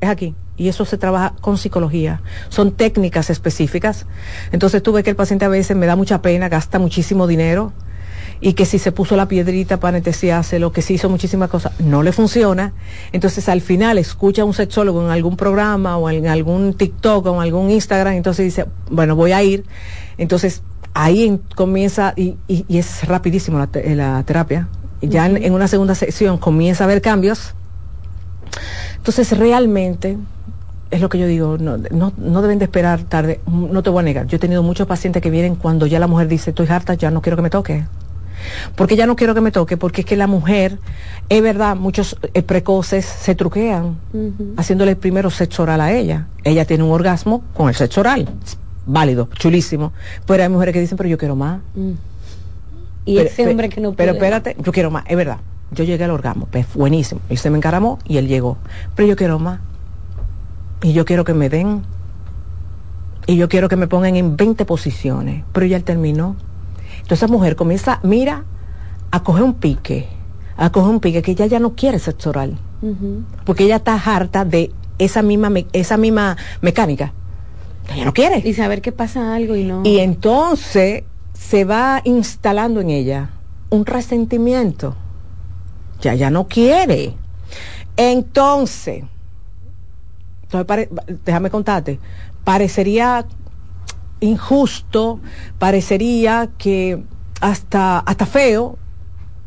Es 0.00 0.08
aquí. 0.08 0.34
Y 0.56 0.68
eso 0.68 0.84
se 0.84 0.96
trabaja 0.98 1.34
con 1.40 1.58
psicología. 1.58 2.22
Son 2.48 2.72
técnicas 2.72 3.30
específicas. 3.30 4.06
Entonces 4.50 4.82
tú 4.82 4.92
ves 4.92 5.04
que 5.04 5.10
el 5.10 5.16
paciente 5.16 5.44
a 5.44 5.48
veces 5.48 5.76
me 5.76 5.86
da 5.86 5.94
mucha 5.94 6.22
pena, 6.22 6.48
gasta 6.48 6.78
muchísimo 6.78 7.26
dinero 7.26 7.72
y 8.44 8.54
que 8.54 8.66
si 8.66 8.80
se 8.80 8.90
puso 8.90 9.14
la 9.14 9.28
piedrita 9.28 9.78
para 9.78 10.00
lo 10.58 10.72
que 10.72 10.82
se 10.82 10.92
hizo 10.92 11.08
muchísimas 11.08 11.48
cosas, 11.48 11.80
no 11.80 12.02
le 12.02 12.10
funciona. 12.10 12.72
Entonces 13.12 13.48
al 13.48 13.60
final 13.60 13.98
escucha 13.98 14.42
a 14.42 14.44
un 14.44 14.52
sexólogo 14.52 15.00
en 15.00 15.10
algún 15.10 15.36
programa 15.36 15.96
o 15.96 16.10
en 16.10 16.26
algún 16.26 16.74
TikTok 16.74 17.24
o 17.24 17.34
en 17.36 17.40
algún 17.40 17.70
Instagram, 17.70 18.14
entonces 18.14 18.44
dice, 18.44 18.66
bueno, 18.90 19.14
voy 19.14 19.30
a 19.30 19.44
ir. 19.44 19.64
Entonces 20.18 20.62
ahí 20.92 21.40
comienza, 21.54 22.14
y, 22.16 22.36
es 22.68 23.06
rapidísimo 23.06 23.58
la, 23.58 23.68
la 23.94 24.24
terapia, 24.24 24.68
ya 25.00 25.26
en, 25.26 25.54
una 25.54 25.68
segunda 25.68 25.94
sesión 25.94 26.36
comienza 26.36 26.82
a 26.82 26.86
haber 26.86 27.00
cambios. 27.00 27.54
Entonces 28.96 29.38
realmente 29.38 30.18
es 30.90 31.00
lo 31.00 31.08
que 31.08 31.18
yo 31.18 31.28
digo, 31.28 31.58
no, 31.58 31.76
no, 31.78 32.12
no, 32.16 32.42
deben 32.42 32.58
de 32.58 32.64
esperar 32.64 33.04
tarde, 33.04 33.40
no 33.46 33.84
te 33.84 33.88
voy 33.88 34.00
a 34.00 34.02
negar, 34.02 34.26
yo 34.26 34.36
he 34.36 34.40
tenido 34.40 34.64
muchos 34.64 34.88
pacientes 34.88 35.22
que 35.22 35.30
vienen 35.30 35.54
cuando 35.54 35.86
ya 35.86 36.00
la 36.00 36.08
mujer 36.08 36.26
dice, 36.26 36.50
estoy 36.50 36.66
harta, 36.66 36.94
ya 36.94 37.10
no 37.12 37.22
quiero 37.22 37.36
que 37.36 37.42
me 37.42 37.50
toque, 37.50 37.84
porque 38.74 38.96
ya 38.96 39.06
no 39.06 39.16
quiero 39.16 39.34
que 39.34 39.40
me 39.40 39.50
toque, 39.50 39.76
porque 39.76 40.02
es 40.02 40.06
que 40.06 40.16
la 40.16 40.26
mujer, 40.26 40.78
es 41.28 41.42
verdad, 41.42 41.76
muchos 41.76 42.16
eh, 42.34 42.42
precoces 42.42 43.04
se 43.04 43.34
truquean 43.34 43.96
haciéndole 44.56 44.96
primero 44.96 45.30
sexo 45.30 45.62
oral 45.62 45.80
a 45.80 45.92
ella. 45.92 46.28
Ella 46.44 46.64
tiene 46.64 46.84
un 46.84 46.92
orgasmo 46.92 47.42
con 47.54 47.68
el 47.68 47.74
sexo 47.74 48.00
oral. 48.00 48.28
Válido, 48.86 49.28
chulísimo. 49.38 49.92
Pero 50.26 50.42
hay 50.42 50.48
mujeres 50.48 50.72
que 50.72 50.80
dicen, 50.80 50.96
pero 50.96 51.08
yo 51.08 51.18
quiero 51.18 51.36
más. 51.36 51.60
Mm. 51.74 51.92
Y 53.04 53.18
ese 53.18 53.48
hombre 53.48 53.68
que 53.68 53.80
no 53.80 53.92
puede. 53.92 53.96
Pero 53.96 54.12
espérate, 54.12 54.56
yo 54.62 54.72
quiero 54.72 54.90
más, 54.90 55.04
es 55.08 55.16
verdad. 55.16 55.38
Yo 55.72 55.84
llegué 55.84 56.04
al 56.04 56.10
orgasmo, 56.10 56.46
pues 56.50 56.66
buenísimo. 56.74 57.20
Él 57.28 57.38
se 57.38 57.50
me 57.50 57.56
encaramó 57.56 57.98
y 58.06 58.18
él 58.18 58.28
llegó. 58.28 58.58
Pero 58.94 59.08
yo 59.08 59.16
quiero 59.16 59.38
más. 59.38 59.60
Y 60.82 60.92
yo 60.92 61.04
quiero 61.04 61.24
que 61.24 61.34
me 61.34 61.48
den. 61.48 61.82
Y 63.26 63.36
yo 63.36 63.48
quiero 63.48 63.68
que 63.68 63.76
me 63.76 63.86
pongan 63.86 64.16
en 64.16 64.36
20 64.36 64.64
posiciones. 64.64 65.44
Pero 65.52 65.66
ya 65.66 65.76
él 65.76 65.84
terminó. 65.84 66.36
Entonces 67.02 67.18
esa 67.24 67.28
mujer 67.32 67.56
comienza, 67.56 68.00
mira, 68.02 68.44
a 69.10 69.22
coger 69.22 69.42
un 69.42 69.54
pique, 69.54 70.08
a 70.56 70.70
coger 70.70 70.90
un 70.90 71.00
pique 71.00 71.22
que 71.22 71.32
ella 71.32 71.46
ya 71.46 71.58
no 71.60 71.74
quiere 71.74 71.98
sexo 71.98 72.30
oral. 72.30 72.58
Porque 73.44 73.64
ella 73.64 73.76
está 73.76 73.94
harta 73.94 74.44
de 74.44 74.72
esa 74.98 75.22
misma, 75.22 75.50
me- 75.50 75.66
esa 75.72 75.96
misma 75.96 76.36
mecánica. 76.60 77.12
Ella 77.94 78.04
no 78.06 78.12
quiere. 78.14 78.42
Y 78.44 78.54
saber 78.54 78.80
que 78.82 78.92
pasa 78.92 79.34
algo 79.34 79.54
y 79.56 79.64
no. 79.64 79.82
Y 79.84 79.98
entonces 79.98 81.04
se 81.34 81.64
va 81.64 82.00
instalando 82.04 82.80
en 82.80 82.90
ella 82.90 83.30
un 83.70 83.84
resentimiento. 83.86 84.96
Ya 86.00 86.14
ya 86.14 86.30
no 86.30 86.46
quiere. 86.48 87.14
Entonces, 87.96 89.04
entonces 90.44 90.66
pare- 90.66 90.88
déjame 91.24 91.50
contarte, 91.50 91.98
parecería 92.44 93.26
injusto, 94.22 95.20
parecería 95.58 96.48
que 96.56 97.02
hasta, 97.40 97.98
hasta 97.98 98.24
feo, 98.24 98.78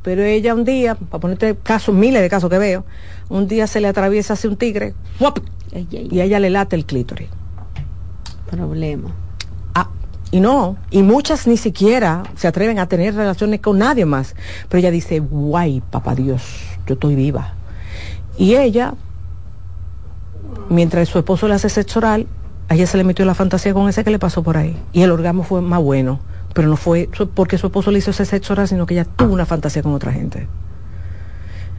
pero 0.04 0.24
ella 0.24 0.54
un 0.54 0.66
día, 0.66 0.96
para 0.96 1.20
ponerte 1.20 1.56
casos, 1.56 1.96
miles 1.96 2.22
de 2.22 2.30
casos 2.30 2.50
que 2.50 2.60
veo, 2.60 2.86
un 3.30 3.48
día 3.48 3.66
se 3.68 3.82
le 3.82 3.88
atraviesa 3.88 4.34
así 4.34 4.48
un 4.48 4.58
tigre, 4.58 4.94
y 5.90 6.20
a 6.20 6.24
ella 6.24 6.40
le 6.40 6.50
late 6.50 6.76
el 6.76 6.86
clítoris. 6.86 7.30
Problema. 8.50 9.10
Ah, 9.74 9.90
y 10.32 10.40
no, 10.40 10.78
y 10.92 11.02
muchas 11.02 11.48
ni 11.48 11.58
siquiera 11.58 12.24
se 12.36 12.48
atreven 12.48 12.80
a 12.80 12.88
tener 12.88 13.16
relaciones 13.16 13.62
con 13.62 13.80
nadie 13.80 14.06
más. 14.06 14.36
Pero 14.70 14.80
ella 14.80 14.92
dice, 14.92 15.20
guay, 15.20 15.82
papá 15.90 16.16
Dios, 16.16 16.44
yo 16.86 16.94
estoy 16.94 17.16
viva. 17.16 17.56
Y 18.38 18.56
ella, 18.56 18.94
mientras 20.70 21.10
su 21.10 21.18
esposo 21.18 21.48
le 21.48 21.56
hace 21.56 21.70
sexo 21.70 22.00
oral, 22.00 22.28
a 22.68 22.76
ella 22.76 22.88
se 22.88 22.98
le 22.98 23.04
metió 23.04 23.26
la 23.26 23.36
fantasía 23.36 23.74
con 23.74 23.88
ese 23.90 24.04
que 24.04 24.12
le 24.12 24.20
pasó 24.20 24.44
por 24.44 24.58
ahí. 24.58 24.76
Y 24.92 25.02
el 25.02 25.12
orgasmo 25.12 25.44
fue 25.44 25.62
más 25.62 25.82
bueno, 25.82 26.20
pero 26.54 26.68
no 26.68 26.78
fue 26.78 27.10
porque 27.34 27.58
su 27.58 27.68
esposo 27.68 27.92
le 27.92 28.00
hizo 28.00 28.12
ese 28.12 28.26
sexo 28.26 28.54
oral, 28.54 28.68
sino 28.68 28.86
que 28.86 28.96
ella 28.96 29.06
tuvo 29.06 29.34
una 29.34 29.46
fantasía 29.46 29.84
con 29.84 29.94
otra 29.94 30.12
gente. 30.12 30.48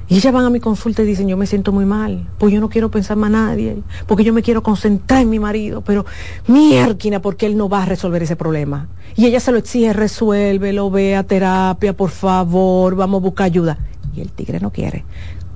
Y 0.09 0.19
ellas 0.19 0.33
van 0.33 0.45
a 0.45 0.51
mi 0.51 0.61
consulta 0.61 1.03
y 1.03 1.07
dicen, 1.07 1.27
yo 1.27 1.37
me 1.37 1.47
siento 1.47 1.73
muy 1.73 1.85
mal, 1.85 2.29
pues 2.39 2.55
yo 2.55 2.61
no 2.61 2.69
quiero 2.69 2.93
pensar 2.93 3.17
más 3.17 3.29
a 3.29 3.33
nadie, 3.33 3.83
porque 4.07 4.23
yo 4.23 4.33
me 4.33 4.43
quiero 4.43 4.63
concentrar 4.63 5.23
en 5.23 5.31
mi 5.31 5.41
marido, 5.41 5.81
pero 5.81 6.07
mierquina, 6.47 7.21
porque 7.21 7.47
él 7.47 7.57
no 7.57 7.69
va 7.69 7.83
a 7.83 7.87
resolver 7.87 8.23
ese 8.23 8.37
problema. 8.37 8.87
Y 9.17 9.27
ella 9.27 9.41
se 9.41 9.51
lo 9.51 9.59
exige, 9.59 9.93
resuelve, 9.93 10.73
lo 10.73 10.91
ve 10.91 11.17
a 11.17 11.25
terapia, 11.25 11.93
por 11.93 12.11
favor, 12.11 12.95
vamos 12.95 13.21
a 13.21 13.25
buscar 13.25 13.47
ayuda. 13.47 13.79
Y 14.15 14.21
el 14.21 14.31
tigre 14.31 14.61
no 14.61 14.71
quiere. 14.71 15.05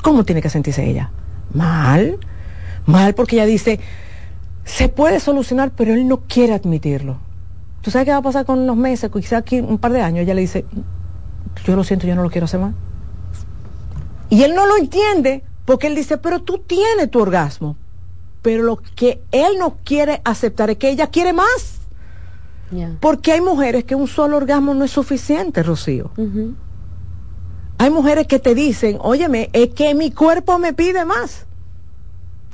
¿Cómo 0.02 0.24
tiene 0.24 0.43
que 0.43 0.51
sentirse 0.51 0.85
ella? 0.85 1.12
Mal, 1.55 2.19
mal 2.86 3.15
porque 3.15 3.36
ella 3.36 3.47
dice, 3.47 3.78
se 4.70 4.88
puede 4.88 5.20
solucionar, 5.20 5.72
pero 5.76 5.94
él 5.94 6.06
no 6.06 6.20
quiere 6.20 6.55
admitirlo. 6.55 7.18
¿Tú 7.82 7.90
sabes 7.90 8.06
qué 8.06 8.12
va 8.12 8.18
a 8.18 8.22
pasar 8.22 8.44
con 8.44 8.60
unos 8.60 8.76
meses, 8.76 9.10
quizás 9.12 9.40
aquí 9.40 9.59
un 9.59 9.78
par 9.78 9.92
de 9.92 10.01
años? 10.01 10.22
Ella 10.22 10.34
le 10.34 10.42
dice, 10.42 10.64
yo 11.64 11.76
lo 11.76 11.82
siento, 11.82 12.06
yo 12.06 12.14
no 12.14 12.22
lo 12.22 12.30
quiero 12.30 12.44
hacer 12.44 12.60
más. 12.60 12.74
Y 14.28 14.42
él 14.44 14.55
no 14.55 14.66
lo 14.66 14.76
entiende 14.76 15.42
porque 15.64 15.88
él 15.88 15.94
dice, 15.94 16.18
pero 16.18 16.40
tú 16.40 16.59
tienes 16.59 17.10
tu 17.10 17.20
orgasmo. 17.20 17.76
Pero 18.42 18.62
lo 18.62 18.76
que 18.76 19.22
él 19.32 19.59
no 19.59 19.76
quiere 19.84 20.22
aceptar 20.24 20.70
es 20.70 20.78
que 20.78 20.90
ella 20.90 21.09
quiere 21.09 21.32
más. 21.32 21.80
Porque 23.01 23.32
hay 23.32 23.40
mujeres 23.40 23.84
que 23.84 23.97
un 23.97 24.06
solo 24.06 24.36
orgasmo 24.36 24.72
no 24.74 24.84
es 24.84 24.92
suficiente, 24.92 25.62
Rocío. 25.62 26.12
Hay 27.78 27.90
mujeres 27.90 28.28
que 28.28 28.38
te 28.38 28.55
dicen, 28.55 28.98
óyeme, 29.01 29.51
es 29.52 29.70
que 29.70 29.94
mi 29.94 30.12
cuerpo 30.12 30.59
me 30.59 30.72
pide 30.72 31.05
más. 31.05 31.47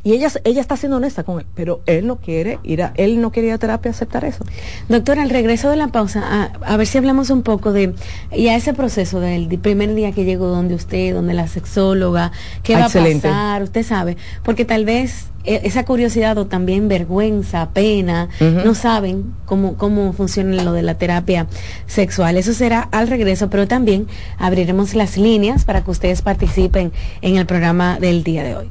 Y 0.07 0.12
ella, 0.12 0.28
ella 0.45 0.61
está 0.61 0.77
siendo 0.77 0.99
honesta 0.99 1.24
con 1.24 1.41
él, 1.41 1.47
pero 1.57 1.81
él 1.85 2.07
no 2.07 2.19
quiere 2.19 2.61
ir 2.62 2.81
a, 2.81 2.93
él 2.95 3.20
no 3.20 3.33
quería 3.33 3.59
terapia 3.59 3.91
aceptar 3.91 4.24
eso. 4.24 4.45
Doctora, 4.89 5.24
al 5.24 5.31
regreso 5.31 5.69
de 5.69 5.74
la 5.74 5.89
pausa, 5.89 6.23
a, 6.24 6.45
a 6.65 6.77
ver 6.77 6.87
si 6.87 6.97
hablamos 6.97 7.31
un 7.31 7.43
poco 7.43 7.73
de 7.73 7.93
ya 8.31 8.55
ese 8.55 8.73
proceso 8.73 9.19
del 9.19 9.49
primer 9.59 9.97
día 9.97 10.12
que 10.12 10.24
llegó 10.24 10.47
donde 10.47 10.77
usted, 10.77 11.12
donde 11.12 11.35
la 11.35 11.49
sexóloga, 11.49 12.31
qué 12.62 12.74
va 12.74 12.83
Excelente. 12.83 13.27
a 13.27 13.31
pasar, 13.33 13.62
usted 13.65 13.83
sabe, 13.83 14.16
porque 14.45 14.65
tal 14.65 14.85
vez 14.85 15.31
eh, 15.43 15.62
esa 15.65 15.85
curiosidad 15.85 16.39
o 16.39 16.47
también 16.47 16.87
vergüenza, 16.87 17.70
pena, 17.70 18.28
no 18.41 18.77
saben 18.77 19.35
cómo, 19.45 19.77
cómo 19.77 20.12
funciona 20.12 20.62
lo 20.62 20.73
de 20.73 20.83
la 20.83 20.95
terapia 20.95 21.49
sexual. 21.89 22.37
Eso 22.37 22.53
será 22.53 22.81
al 22.93 23.09
regreso, 23.09 23.51
pero 23.51 23.66
también 23.66 24.07
abriremos 24.39 24.95
las 24.95 25.19
líneas 25.19 25.65
para 25.65 25.83
que 25.83 25.91
ustedes 25.91 26.23
participen 26.23 26.93
en 27.23 27.39
el 27.39 27.47
programa 27.47 27.99
del 27.99 28.23
día 28.23 28.45
de 28.45 28.55
hoy. 28.55 28.70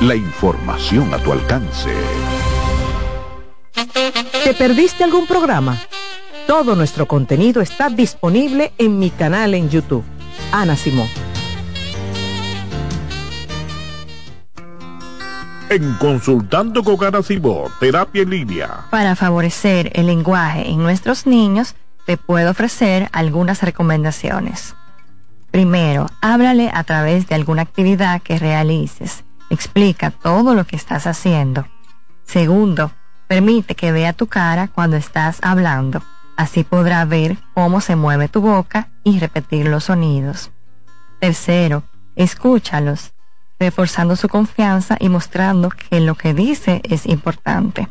La 0.00 0.14
información 0.14 1.12
a 1.12 1.18
tu 1.18 1.30
alcance. 1.30 1.90
¿Te 4.44 4.54
perdiste 4.54 5.04
algún 5.04 5.26
programa? 5.26 5.76
Todo 6.46 6.74
nuestro 6.74 7.06
contenido 7.06 7.60
está 7.60 7.90
disponible 7.90 8.72
en 8.78 8.98
mi 8.98 9.10
canal 9.10 9.52
en 9.52 9.68
YouTube. 9.68 10.02
Ana 10.52 10.74
Simón. 10.74 11.06
En 15.68 15.92
Consultando 15.98 16.82
con 16.82 17.04
Ana 17.04 17.22
Simón, 17.22 17.70
terapia 17.78 18.22
en 18.22 18.30
línea. 18.30 18.86
Para 18.90 19.14
favorecer 19.16 19.90
el 19.92 20.06
lenguaje 20.06 20.70
en 20.70 20.78
nuestros 20.78 21.26
niños, 21.26 21.74
te 22.06 22.16
puedo 22.16 22.52
ofrecer 22.52 23.10
algunas 23.12 23.62
recomendaciones. 23.62 24.74
Primero, 25.50 26.06
háblale 26.22 26.70
a 26.72 26.84
través 26.84 27.28
de 27.28 27.34
alguna 27.34 27.60
actividad 27.60 28.22
que 28.22 28.38
realices. 28.38 29.24
Explica 29.50 30.10
todo 30.10 30.54
lo 30.54 30.64
que 30.64 30.76
estás 30.76 31.06
haciendo. 31.06 31.66
Segundo, 32.24 32.92
permite 33.26 33.74
que 33.74 33.92
vea 33.92 34.12
tu 34.12 34.28
cara 34.28 34.68
cuando 34.68 34.96
estás 34.96 35.38
hablando. 35.42 36.02
Así 36.36 36.64
podrá 36.64 37.04
ver 37.04 37.36
cómo 37.52 37.80
se 37.80 37.96
mueve 37.96 38.28
tu 38.28 38.40
boca 38.40 38.88
y 39.04 39.18
repetir 39.18 39.66
los 39.66 39.84
sonidos. 39.84 40.50
Tercero, 41.20 41.82
escúchalos, 42.16 43.12
reforzando 43.58 44.16
su 44.16 44.28
confianza 44.28 44.96
y 44.98 45.08
mostrando 45.08 45.68
que 45.68 46.00
lo 46.00 46.14
que 46.14 46.32
dice 46.32 46.80
es 46.84 47.04
importante. 47.04 47.88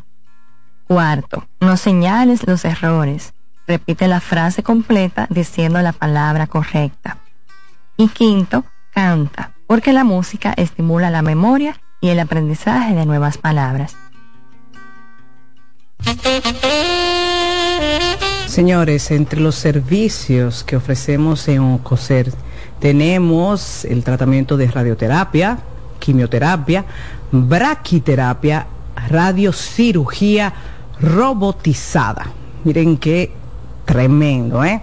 Cuarto, 0.88 1.46
no 1.60 1.76
señales 1.76 2.46
los 2.46 2.64
errores. 2.64 3.34
Repite 3.68 4.08
la 4.08 4.20
frase 4.20 4.64
completa 4.64 5.28
diciendo 5.30 5.80
la 5.80 5.92
palabra 5.92 6.48
correcta. 6.48 7.18
Y 7.96 8.08
quinto, 8.08 8.64
canta, 8.92 9.52
porque 9.70 9.92
la 9.92 10.02
música 10.02 10.52
estimula 10.56 11.10
la 11.10 11.22
memoria 11.22 11.80
y 12.00 12.08
el 12.08 12.18
aprendizaje 12.18 12.92
de 12.92 13.06
nuevas 13.06 13.38
palabras. 13.38 13.94
Señores, 18.48 19.12
entre 19.12 19.38
los 19.38 19.54
servicios 19.54 20.64
que 20.64 20.74
ofrecemos 20.74 21.46
en 21.46 21.60
OCOSER 21.60 22.32
tenemos 22.80 23.84
el 23.84 24.02
tratamiento 24.02 24.56
de 24.56 24.66
radioterapia, 24.66 25.58
quimioterapia, 26.00 26.84
braquiterapia, 27.30 28.66
radiocirugía 29.08 30.52
robotizada. 31.00 32.26
Miren 32.64 32.96
qué 32.96 33.30
tremendo, 33.84 34.64
¿eh? 34.64 34.82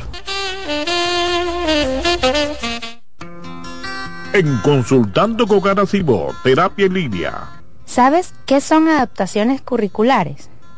en 4.32 4.56
Consultando 4.58 5.48
con 5.48 5.60
Garacimo, 5.60 6.28
Terapia 6.44 6.86
en 6.86 6.94
Línea. 6.94 7.56
¿Sabes 7.86 8.34
qué 8.44 8.60
son 8.60 8.86
adaptaciones 8.86 9.60
curriculares? 9.62 10.48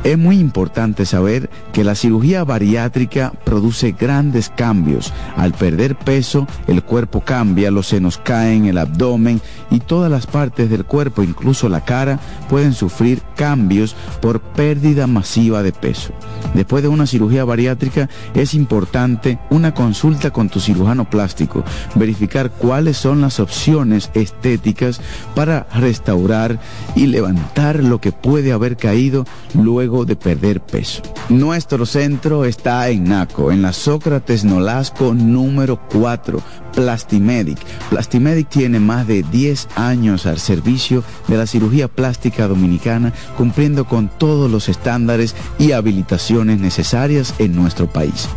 Es 0.04 0.18
muy 0.18 0.40
importante 0.40 1.06
saber 1.06 1.52
que 1.74 1.84
la 1.84 1.94
cirugía 1.94 2.44
bariátrica 2.44 3.34
produce 3.44 3.92
grandes 3.92 4.50
cambios. 4.50 5.14
Al 5.38 5.54
perder 5.54 5.96
peso, 5.96 6.48
el 6.66 6.82
cuerpo 6.82 7.22
cambia, 7.22 7.70
los 7.70 7.88
senos 7.88 8.18
caen, 8.18 8.66
el 8.66 8.80
abdomen 8.80 9.42
y 9.70 9.80
todas 9.80 10.10
las 10.10 10.26
partes 10.26 10.72
del 10.72 10.86
cuerpo, 10.86 11.22
incluso 11.22 11.70
la 11.70 11.86
cara, 11.86 12.20
pueden 12.50 12.74
sufrir 12.74 13.22
cambios 13.36 13.96
por 14.22 14.42
pérdida 14.42 15.06
masiva 15.06 15.62
de 15.62 15.72
peso. 15.72 16.14
Después 16.56 16.82
de 16.82 16.90
una 16.90 17.06
cirugía 17.06 17.46
bariátrica 17.46 18.10
es 18.34 18.56
importante 18.56 19.38
una 19.52 19.76
consulta 19.76 20.32
con 20.32 20.50
tu 20.50 20.60
cirujano 20.60 21.08
plástico, 21.08 21.64
verificar 21.94 22.50
cuáles 22.50 22.98
son 22.98 23.22
las 23.22 23.40
opciones 23.40 24.10
estéticas 24.16 25.00
para 25.36 25.68
restaurar 25.76 26.60
y 26.96 27.06
levantar 27.06 27.84
lo 27.84 28.02
que 28.02 28.12
puede 28.12 28.52
haber 28.52 28.78
caído 28.78 29.26
luego 29.54 29.91
de 30.06 30.16
perder 30.16 30.62
peso. 30.62 31.02
Nuestro 31.30 31.86
centro 31.86 32.46
está 32.46 32.90
en 32.90 33.04
Naco, 33.04 33.52
en 33.52 33.62
la 33.62 33.74
Sócrates 33.74 34.46
Nolasco 34.46 35.14
número 35.14 35.80
4, 35.92 36.42
Plastimedic. 36.74 37.60
Plastimedic 37.90 38.48
tiene 38.48 38.80
más 38.80 39.06
de 39.06 39.24
10 39.24 39.68
años 39.76 40.26
al 40.26 40.40
servicio 40.40 41.04
de 41.28 41.38
la 41.38 41.46
cirugía 41.46 41.90
plástica 41.90 42.48
dominicana, 42.48 43.12
cumpliendo 43.38 43.86
con 43.86 44.08
todos 44.08 44.50
los 44.50 44.70
estándares 44.70 45.36
y 45.60 45.74
habilitaciones 45.74 46.60
necesarias 46.60 47.34
en 47.38 47.54
nuestro 47.56 47.88
país. 47.88 48.30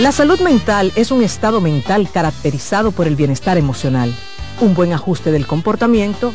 La 0.00 0.10
salud 0.10 0.40
mental 0.40 0.92
es 0.96 1.12
un 1.12 1.22
estado 1.22 1.60
mental 1.60 2.08
caracterizado 2.12 2.90
por 2.90 3.06
el 3.06 3.14
bienestar 3.14 3.56
emocional, 3.56 4.12
un 4.60 4.74
buen 4.74 4.92
ajuste 4.92 5.30
del 5.30 5.46
comportamiento, 5.46 6.34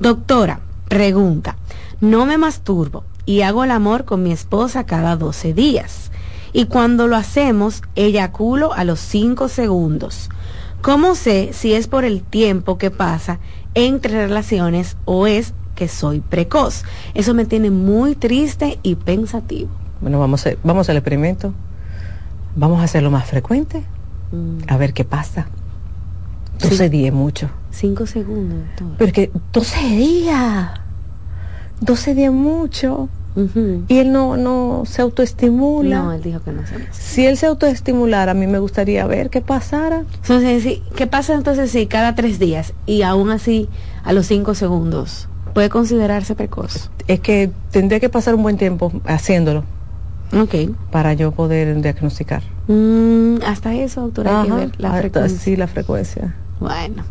Doctora, 0.00 0.60
pregunta, 0.88 1.56
no 2.00 2.26
me 2.26 2.38
masturbo 2.38 3.04
y 3.26 3.42
hago 3.42 3.64
el 3.64 3.70
amor 3.70 4.04
con 4.04 4.22
mi 4.22 4.32
esposa 4.32 4.84
cada 4.84 5.16
12 5.16 5.52
días. 5.54 6.10
Y 6.52 6.66
cuando 6.66 7.06
lo 7.06 7.16
hacemos, 7.16 7.82
eyaculo 7.94 8.72
a 8.72 8.84
los 8.84 9.00
5 9.00 9.48
segundos. 9.48 10.30
¿Cómo 10.80 11.14
sé 11.14 11.50
si 11.52 11.74
es 11.74 11.88
por 11.88 12.04
el 12.04 12.22
tiempo 12.22 12.78
que 12.78 12.90
pasa 12.90 13.38
entre 13.74 14.26
relaciones 14.26 14.96
o 15.04 15.26
es 15.26 15.52
que 15.74 15.88
soy 15.88 16.20
precoz? 16.20 16.84
Eso 17.14 17.34
me 17.34 17.44
tiene 17.44 17.70
muy 17.70 18.14
triste 18.14 18.78
y 18.82 18.94
pensativo. 18.94 19.70
Bueno, 20.00 20.20
vamos 20.20 20.46
a, 20.46 20.52
vamos 20.62 20.88
al 20.88 20.96
experimento. 20.96 21.52
Vamos 22.56 22.80
a 22.80 22.84
hacerlo 22.84 23.10
más 23.10 23.26
frecuente. 23.26 23.84
A 24.68 24.76
ver 24.76 24.92
qué 24.92 25.04
pasa. 25.04 25.48
12 26.60 26.88
días 26.90 27.14
mucho. 27.14 27.50
5 27.70 28.06
segundos. 28.06 28.58
Pero 28.98 29.12
que 29.12 29.30
12 29.52 29.78
días. 29.88 30.70
12 31.80 32.14
días 32.14 32.32
mucho. 32.32 33.08
Y 33.86 33.98
él 33.98 34.10
no, 34.10 34.36
no 34.36 34.82
se 34.84 35.00
autoestimula. 35.00 36.02
No, 36.02 36.12
él 36.12 36.22
dijo 36.22 36.40
que 36.40 36.50
no 36.50 36.62
se. 36.66 36.74
Si 36.90 37.24
él 37.24 37.36
se 37.36 37.46
autoestimulara, 37.46 38.32
a 38.32 38.34
mí 38.34 38.48
me 38.48 38.58
gustaría 38.58 39.06
ver 39.06 39.30
qué 39.30 39.40
pasara. 39.40 40.02
Entonces, 40.22 40.64
sí, 40.64 40.82
¿qué 40.96 41.06
pasa 41.06 41.34
entonces 41.34 41.70
si 41.70 41.86
cada 41.86 42.16
tres 42.16 42.40
días 42.40 42.72
y 42.84 43.02
aún 43.02 43.30
así 43.30 43.68
a 44.02 44.12
los 44.12 44.26
cinco 44.26 44.56
segundos 44.56 45.28
puede 45.54 45.68
considerarse 45.68 46.34
precoz? 46.34 46.90
Es 47.06 47.20
que 47.20 47.52
tendría 47.70 48.00
que 48.00 48.08
pasar 48.08 48.34
un 48.34 48.42
buen 48.42 48.56
tiempo 48.56 48.90
haciéndolo. 49.06 49.62
Ok. 50.36 50.54
Para 50.90 51.12
yo 51.14 51.30
poder 51.30 51.80
diagnosticar. 51.80 52.42
Mm, 52.66 53.36
hasta 53.46 53.72
eso, 53.72 54.00
doctora, 54.00 54.40
hay 54.42 54.48
que 54.48 54.52
ver 54.54 54.72
la 54.80 54.88
hasta- 54.88 55.00
frecuencia. 55.00 55.38
Sí, 55.38 55.54
la 55.54 55.68
frecuencia. 55.68 56.34
Bueno, 56.60 57.04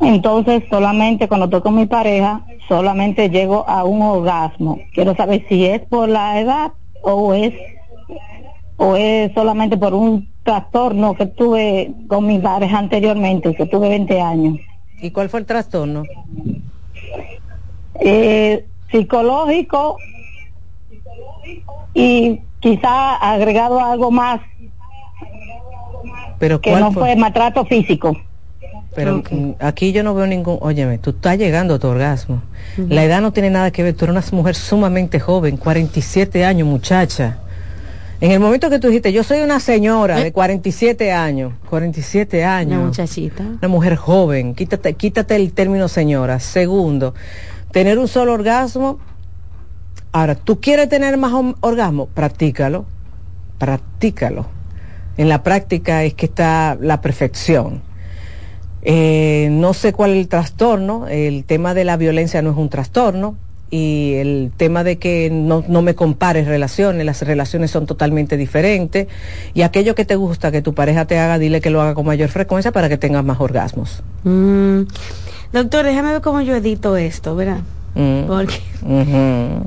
Entonces, 0.00 0.62
solamente 0.70 1.28
cuando 1.28 1.46
estoy 1.46 1.60
con 1.60 1.74
mi 1.74 1.86
pareja, 1.86 2.42
solamente 2.68 3.28
llego 3.28 3.68
a 3.68 3.84
un 3.84 4.00
orgasmo. 4.02 4.78
Quiero 4.94 5.14
saber 5.14 5.44
si 5.48 5.66
es 5.66 5.80
por 5.82 6.08
la 6.08 6.40
edad 6.40 6.72
o 7.02 7.34
es 7.34 7.52
o 8.76 8.96
es 8.96 9.30
solamente 9.34 9.76
por 9.76 9.92
un 9.92 10.28
trastorno 10.42 11.14
que 11.14 11.26
tuve 11.26 11.92
con 12.08 12.26
mi 12.26 12.38
pareja 12.38 12.78
anteriormente, 12.78 13.54
que 13.54 13.66
tuve 13.66 13.90
20 13.90 14.20
años. 14.20 14.58
¿Y 15.02 15.10
cuál 15.10 15.28
fue 15.28 15.40
el 15.40 15.46
trastorno? 15.46 16.04
Eh, 18.00 18.66
psicológico 18.90 19.98
y 21.94 22.40
quizá 22.60 23.16
agregado 23.16 23.78
algo 23.80 24.10
más 24.10 24.40
pero 26.40 26.60
que 26.60 26.70
¿cuál 26.70 26.82
no 26.82 26.92
fue 26.92 27.14
maltrato 27.14 27.64
físico. 27.66 28.16
Pero 28.94 29.22
mm, 29.30 29.52
aquí 29.60 29.92
yo 29.92 30.02
no 30.02 30.14
veo 30.14 30.26
ningún, 30.26 30.58
óyeme, 30.60 30.98
tú 30.98 31.10
estás 31.10 31.38
llegando 31.38 31.74
a 31.74 31.78
tu 31.78 31.86
orgasmo. 31.86 32.42
La 32.76 33.04
edad 33.04 33.20
no 33.20 33.32
tiene 33.32 33.50
nada 33.50 33.70
que 33.70 33.84
ver, 33.84 33.94
tú 33.94 34.06
eres 34.06 34.16
una 34.32 34.38
mujer 34.38 34.56
sumamente 34.56 35.20
joven, 35.20 35.56
47 35.56 36.44
años, 36.44 36.66
muchacha. 36.66 37.38
En 38.20 38.32
el 38.32 38.40
momento 38.40 38.68
que 38.68 38.78
tú 38.78 38.88
dijiste, 38.88 39.12
yo 39.12 39.22
soy 39.22 39.40
una 39.40 39.60
señora 39.60 40.18
de 40.18 40.32
47 40.32 41.12
años, 41.12 41.52
47 41.68 42.44
años. 42.44 42.78
Una 42.78 42.86
muchachita. 42.86 43.42
Una 43.42 43.68
mujer 43.68 43.96
joven, 43.96 44.54
quítate, 44.54 44.94
quítate 44.94 45.36
el 45.36 45.52
término 45.52 45.88
señora. 45.88 46.40
Segundo, 46.40 47.14
tener 47.72 47.98
un 47.98 48.08
solo 48.08 48.32
orgasmo. 48.32 48.98
Ahora, 50.12 50.34
¿tú 50.34 50.60
quieres 50.60 50.88
tener 50.88 51.16
más 51.16 51.32
orgasmo? 51.60 52.06
Practícalo, 52.06 52.86
practícalo. 53.58 54.46
En 55.16 55.28
la 55.28 55.42
práctica 55.42 56.04
es 56.04 56.14
que 56.14 56.26
está 56.26 56.76
la 56.80 57.00
perfección. 57.00 57.82
Eh, 58.82 59.48
no 59.50 59.74
sé 59.74 59.92
cuál 59.92 60.12
es 60.12 60.18
el 60.18 60.28
trastorno, 60.28 61.06
el 61.06 61.44
tema 61.44 61.74
de 61.74 61.84
la 61.84 61.96
violencia 61.96 62.40
no 62.40 62.50
es 62.50 62.56
un 62.56 62.70
trastorno 62.70 63.36
y 63.70 64.14
el 64.14 64.50
tema 64.56 64.82
de 64.84 64.98
que 64.98 65.30
no, 65.30 65.64
no 65.68 65.80
me 65.82 65.94
compares 65.94 66.46
relaciones, 66.46 67.06
las 67.06 67.22
relaciones 67.22 67.70
son 67.70 67.86
totalmente 67.86 68.36
diferentes 68.36 69.06
y 69.54 69.62
aquello 69.62 69.94
que 69.94 70.04
te 70.04 70.16
gusta 70.16 70.50
que 70.50 70.60
tu 70.60 70.74
pareja 70.74 71.04
te 71.04 71.18
haga, 71.18 71.38
dile 71.38 71.60
que 71.60 71.70
lo 71.70 71.80
haga 71.80 71.94
con 71.94 72.06
mayor 72.06 72.28
frecuencia 72.28 72.72
para 72.72 72.88
que 72.88 72.98
tengas 72.98 73.24
más 73.24 73.40
orgasmos. 73.40 74.02
Mm. 74.24 74.82
Doctor, 75.52 75.84
déjame 75.84 76.12
ver 76.12 76.20
cómo 76.20 76.40
yo 76.40 76.56
edito 76.56 76.96
esto, 76.96 77.36
¿verdad? 77.36 77.60
Mm. 77.94 78.26
Porque 78.26 78.60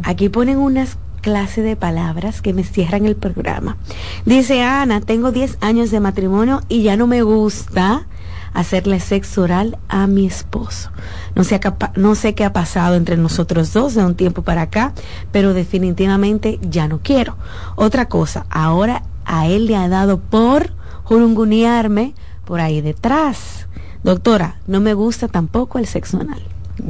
aquí 0.04 0.30
ponen 0.30 0.58
unas 0.58 0.98
clases 1.22 1.64
de 1.64 1.76
palabras 1.78 2.42
que 2.42 2.54
me 2.54 2.64
cierran 2.64 3.06
el 3.06 3.16
programa. 3.16 3.78
Dice 4.26 4.62
Ana, 4.62 5.00
tengo 5.00 5.32
10 5.32 5.58
años 5.62 5.90
de 5.90 6.02
matrimonio 6.02 6.62
y 6.68 6.84
ya 6.84 6.98
no 6.98 7.08
me 7.08 7.24
gusta 7.24 8.06
hacerle 8.54 9.00
sexo 9.00 9.44
oral 9.44 9.78
a 9.88 10.08
mi 10.08 10.26
esposo. 10.26 10.92
No 11.36 11.44
sé, 11.44 11.60
no 11.96 12.16
sé 12.16 12.36
qué 12.36 12.46
ha 12.46 12.54
pasado 12.54 12.96
entre 12.96 13.18
nosotros 13.18 13.74
dos 13.74 13.96
de 13.96 14.06
un 14.06 14.16
tiempo 14.16 14.44
para 14.44 14.64
acá, 14.64 14.94
pero 15.32 15.54
definitivamente 15.54 16.60
ya 16.62 16.88
no 16.88 17.00
quiero. 17.00 17.38
Otra 17.76 18.08
cosa, 18.08 18.46
ahora 18.50 19.04
a 19.26 19.48
él 19.48 19.66
le 19.68 19.76
ha 19.76 19.88
dado 19.90 20.20
por 20.20 20.74
jurungunearme 21.04 22.14
por 22.46 22.60
ahí 22.60 22.82
detrás. 22.82 23.68
Doctora, 24.04 24.58
no 24.68 24.82
me 24.82 24.94
gusta 24.94 25.28
tampoco 25.28 25.80
el 25.80 25.88
sexo 25.88 26.20
anal. 26.20 26.42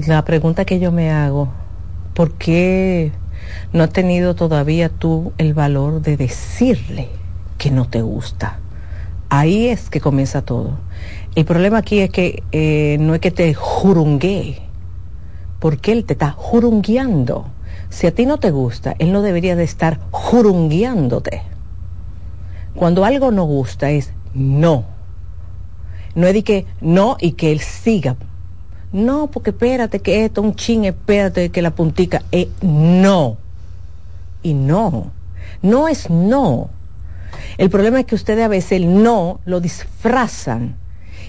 La 0.08 0.24
pregunta 0.26 0.66
que 0.66 0.80
yo 0.80 0.92
me 0.92 1.12
hago, 1.12 1.50
¿por 2.14 2.32
qué 2.32 3.12
no 3.72 3.84
has 3.84 3.92
tenido 3.92 4.36
todavía 4.36 4.90
tú 4.90 5.34
el 5.38 5.54
valor 5.54 6.02
de 6.02 6.18
decirle 6.18 7.10
que 7.58 7.70
no 7.70 7.86
te 7.88 8.02
gusta? 8.02 8.60
Ahí 9.30 9.68
es 9.68 9.90
que 9.90 10.00
comienza 10.00 10.44
todo. 10.44 10.78
El 11.36 11.46
problema 11.46 11.80
aquí 11.80 12.00
es 12.00 12.12
que 12.12 12.44
eh, 12.52 12.98
no 13.00 13.16
es 13.16 13.20
que 13.20 13.32
te 13.32 13.56
jurungue, 13.56 14.60
porque 15.60 15.92
él 15.92 16.06
te 16.06 16.14
está 16.14 16.30
jurungueando. 16.32 17.48
Si 17.90 18.06
a 18.06 18.14
ti 18.14 18.28
no 18.28 18.38
te 18.38 18.52
gusta, 18.52 18.96
él 19.00 19.12
no 19.12 19.24
debería 19.24 19.56
de 19.56 19.64
estar 19.64 20.00
jurungueándote. 20.12 21.42
Cuando 22.76 23.04
algo 23.04 23.32
no 23.32 23.46
gusta 23.46 23.90
es 23.90 24.14
no. 24.36 24.86
No 26.14 26.28
es 26.28 26.34
de 26.36 26.44
que 26.44 26.66
no 26.82 27.18
y 27.20 27.32
que 27.32 27.52
él 27.52 27.62
siga. 27.62 28.16
No, 28.92 29.26
porque 29.26 29.50
espérate 29.50 30.02
que 30.02 30.26
esto, 30.26 30.44
un 30.44 30.56
chin, 30.56 30.86
espérate 30.86 31.50
que 31.50 31.64
la 31.64 31.72
puntica. 31.72 32.22
Eh, 32.32 32.50
no. 32.62 33.38
Y 34.44 34.54
no. 34.54 35.12
No 35.64 35.88
es 35.88 36.12
no. 36.12 36.70
El 37.58 37.72
problema 37.72 38.00
es 38.00 38.06
que 38.06 38.14
ustedes 38.14 38.46
a 38.46 38.50
veces 38.50 38.74
el 38.74 39.02
no 39.02 39.40
lo 39.46 39.60
disfrazan. 39.60 40.83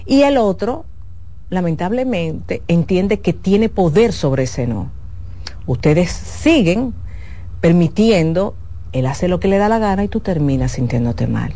Y 0.07 0.23
el 0.23 0.37
otro, 0.37 0.85
lamentablemente, 1.51 2.63
entiende 2.69 3.21
que 3.21 3.33
tiene 3.33 3.69
poder 3.69 4.13
sobre 4.13 4.45
ese 4.45 4.67
no. 4.67 4.91
Ustedes 5.67 6.11
siguen 6.11 6.95
permitiendo, 7.61 8.55
él 8.93 9.07
hace 9.07 9.29
lo 9.29 9.41
que 9.41 9.49
le 9.49 9.59
da 9.59 9.69
la 9.69 9.79
gana 9.79 10.05
y 10.05 10.09
tú 10.09 10.21
terminas 10.21 10.73
sintiéndote 10.73 11.27
mal. 11.27 11.53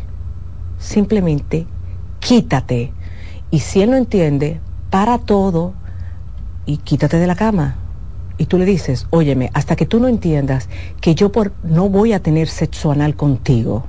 Simplemente 0.79 1.67
quítate. 2.21 2.93
Y 3.51 3.61
si 3.61 3.83
él 3.83 3.91
no 3.91 3.97
entiende, 3.97 4.61
para 4.91 5.19
todo 5.19 5.75
y 6.65 6.79
quítate 6.79 7.19
de 7.19 7.27
la 7.27 7.37
cama. 7.37 7.77
Y 8.39 8.47
tú 8.47 8.57
le 8.57 8.65
dices, 8.65 9.07
óyeme, 9.11 9.51
hasta 9.53 9.77
que 9.77 9.87
tú 9.87 9.99
no 10.01 10.09
entiendas 10.09 10.69
que 11.01 11.15
yo 11.15 11.33
por, 11.33 11.53
no 11.63 11.89
voy 11.89 12.13
a 12.13 12.23
tener 12.23 12.49
sexo 12.49 12.93
anal 12.93 13.17
contigo. 13.17 13.85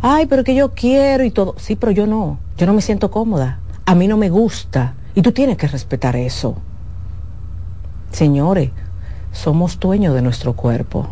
Ay, 0.00 0.26
pero 0.26 0.44
que 0.44 0.54
yo 0.54 0.72
quiero 0.72 1.24
y 1.24 1.30
todo. 1.30 1.54
Sí, 1.58 1.76
pero 1.76 1.92
yo 1.92 2.06
no. 2.06 2.38
Yo 2.56 2.66
no 2.66 2.74
me 2.74 2.82
siento 2.82 3.10
cómoda. 3.10 3.60
A 3.86 3.94
mí 3.94 4.08
no 4.08 4.16
me 4.16 4.30
gusta. 4.30 4.94
Y 5.14 5.22
tú 5.22 5.32
tienes 5.32 5.56
que 5.56 5.68
respetar 5.68 6.16
eso. 6.16 6.56
Señores, 8.10 8.70
somos 9.32 9.78
dueños 9.80 10.14
de 10.14 10.22
nuestro 10.22 10.54
cuerpo. 10.54 11.08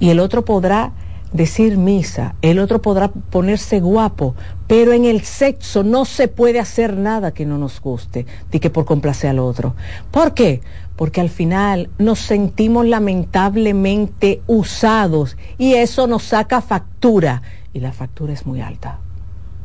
Y 0.00 0.10
el 0.10 0.20
otro 0.20 0.44
podrá 0.44 0.92
decir 1.34 1.76
misa, 1.76 2.36
el 2.42 2.60
otro 2.60 2.80
podrá 2.80 3.08
ponerse 3.08 3.80
guapo, 3.80 4.36
pero 4.68 4.92
en 4.92 5.04
el 5.04 5.22
sexo 5.22 5.82
no 5.82 6.04
se 6.04 6.28
puede 6.28 6.60
hacer 6.60 6.96
nada 6.96 7.34
que 7.34 7.44
no 7.44 7.58
nos 7.58 7.80
guste, 7.80 8.24
de 8.52 8.60
que 8.60 8.70
por 8.70 8.84
complacer 8.84 9.30
al 9.30 9.40
otro. 9.40 9.74
¿Por 10.12 10.32
qué? 10.32 10.60
Porque 10.94 11.20
al 11.20 11.30
final 11.30 11.90
nos 11.98 12.20
sentimos 12.20 12.86
lamentablemente 12.86 14.42
usados 14.46 15.36
y 15.58 15.74
eso 15.74 16.06
nos 16.06 16.22
saca 16.22 16.60
factura 16.60 17.42
y 17.74 17.80
la 17.80 17.92
factura 17.92 18.32
es 18.32 18.46
muy 18.46 18.62
alta, 18.62 18.98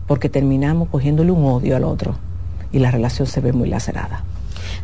porque 0.07 0.27
terminamos 0.27 0.89
cogiéndole 0.89 1.31
un 1.31 1.45
odio 1.45 1.77
al 1.77 1.85
otro 1.85 2.15
y 2.71 2.79
la 2.79 2.91
relación 2.91 3.27
se 3.27 3.39
ve 3.39 3.53
muy 3.53 3.69
lacerada. 3.69 4.23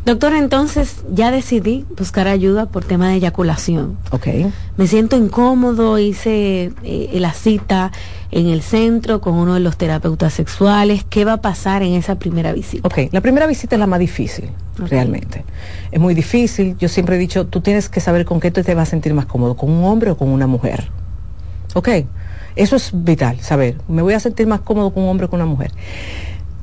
Doctora, 0.04 0.38
entonces 0.38 1.04
ya 1.12 1.32
decidí 1.32 1.84
buscar 1.98 2.28
ayuda 2.28 2.66
por 2.66 2.84
tema 2.84 3.08
de 3.08 3.16
eyaculación. 3.16 3.96
¿Ok? 4.12 4.28
Me 4.76 4.86
siento 4.86 5.16
incómodo, 5.16 5.98
hice 5.98 6.72
eh, 6.84 7.10
la 7.14 7.32
cita 7.32 7.90
en 8.30 8.46
el 8.46 8.62
centro 8.62 9.20
con 9.20 9.34
uno 9.34 9.54
de 9.54 9.60
los 9.60 9.76
terapeutas 9.76 10.32
sexuales. 10.32 11.04
¿Qué 11.08 11.24
va 11.24 11.34
a 11.34 11.40
pasar 11.40 11.82
en 11.82 11.94
esa 11.94 12.20
primera 12.20 12.52
visita? 12.52 12.86
Ok, 12.86 13.12
la 13.12 13.20
primera 13.20 13.48
visita 13.48 13.74
es 13.74 13.80
la 13.80 13.88
más 13.88 13.98
difícil, 13.98 14.48
realmente. 14.78 15.44
Es 15.90 16.00
muy 16.00 16.14
difícil. 16.14 16.76
Yo 16.78 16.88
siempre 16.88 17.16
he 17.16 17.18
dicho, 17.18 17.46
tú 17.46 17.60
tienes 17.60 17.88
que 17.88 18.00
saber 18.00 18.24
con 18.24 18.38
qué 18.38 18.52
tú 18.52 18.62
te 18.62 18.74
vas 18.76 18.88
a 18.88 18.90
sentir 18.92 19.12
más 19.12 19.26
cómodo, 19.26 19.56
con 19.56 19.70
un 19.70 19.84
hombre 19.84 20.12
o 20.12 20.16
con 20.16 20.28
una 20.28 20.46
mujer. 20.46 20.88
Ok, 21.74 21.88
eso 22.56 22.76
es 22.76 22.90
vital, 22.92 23.40
saber. 23.40 23.76
Me 23.86 24.02
voy 24.02 24.14
a 24.14 24.20
sentir 24.20 24.46
más 24.46 24.60
cómodo 24.60 24.92
con 24.92 25.04
un 25.04 25.10
hombre 25.10 25.26
o 25.26 25.30
con 25.30 25.40
una 25.40 25.50
mujer. 25.50 25.72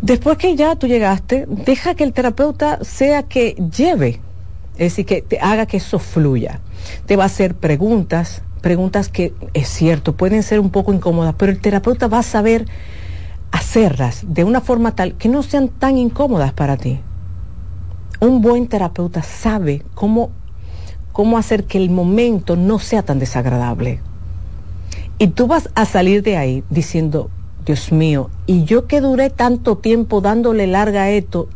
Después 0.01 0.37
que 0.37 0.55
ya 0.55 0.75
tú 0.75 0.87
llegaste, 0.87 1.45
deja 1.47 1.95
que 1.95 2.03
el 2.03 2.11
terapeuta 2.11 2.79
sea 2.83 3.23
que 3.23 3.55
lleve, 3.75 4.19
es 4.73 4.91
decir, 4.91 5.05
que 5.05 5.21
te 5.21 5.39
haga 5.39 5.65
que 5.65 5.77
eso 5.77 5.99
fluya. 5.99 6.59
Te 7.05 7.15
va 7.15 7.23
a 7.23 7.27
hacer 7.27 7.55
preguntas, 7.55 8.41
preguntas 8.59 9.07
que 9.07 9.33
es 9.53 9.69
cierto, 9.69 10.17
pueden 10.17 10.43
ser 10.43 10.59
un 10.59 10.71
poco 10.71 10.91
incómodas, 10.91 11.35
pero 11.37 11.51
el 11.51 11.61
terapeuta 11.61 12.07
va 12.07 12.19
a 12.19 12.23
saber 12.23 12.65
hacerlas 13.51 14.25
de 14.27 14.43
una 14.43 14.61
forma 14.61 14.95
tal 14.95 15.13
que 15.13 15.29
no 15.29 15.43
sean 15.43 15.69
tan 15.69 15.97
incómodas 15.97 16.53
para 16.53 16.75
ti. 16.75 16.99
Un 18.19 18.41
buen 18.41 18.67
terapeuta 18.67 19.21
sabe 19.21 19.83
cómo, 19.93 20.31
cómo 21.11 21.37
hacer 21.37 21.65
que 21.65 21.77
el 21.77 21.91
momento 21.91 22.55
no 22.55 22.79
sea 22.79 23.03
tan 23.03 23.19
desagradable. 23.19 24.01
Y 25.17 25.27
tú 25.27 25.47
vas 25.47 25.69
a 25.75 25.85
salir 25.85 26.23
de 26.23 26.37
ahí 26.37 26.63
diciendo, 26.69 27.29
Dios 27.65 27.91
mío, 27.91 28.29
y 28.45 28.65
yo 28.65 28.87
que 28.87 29.01
duré 29.01 29.29
tanto 29.29 29.77
tiempo 29.77 30.21
dándole 30.21 30.67
larga 30.67 31.03
a 31.03 31.09
esto, 31.11 31.49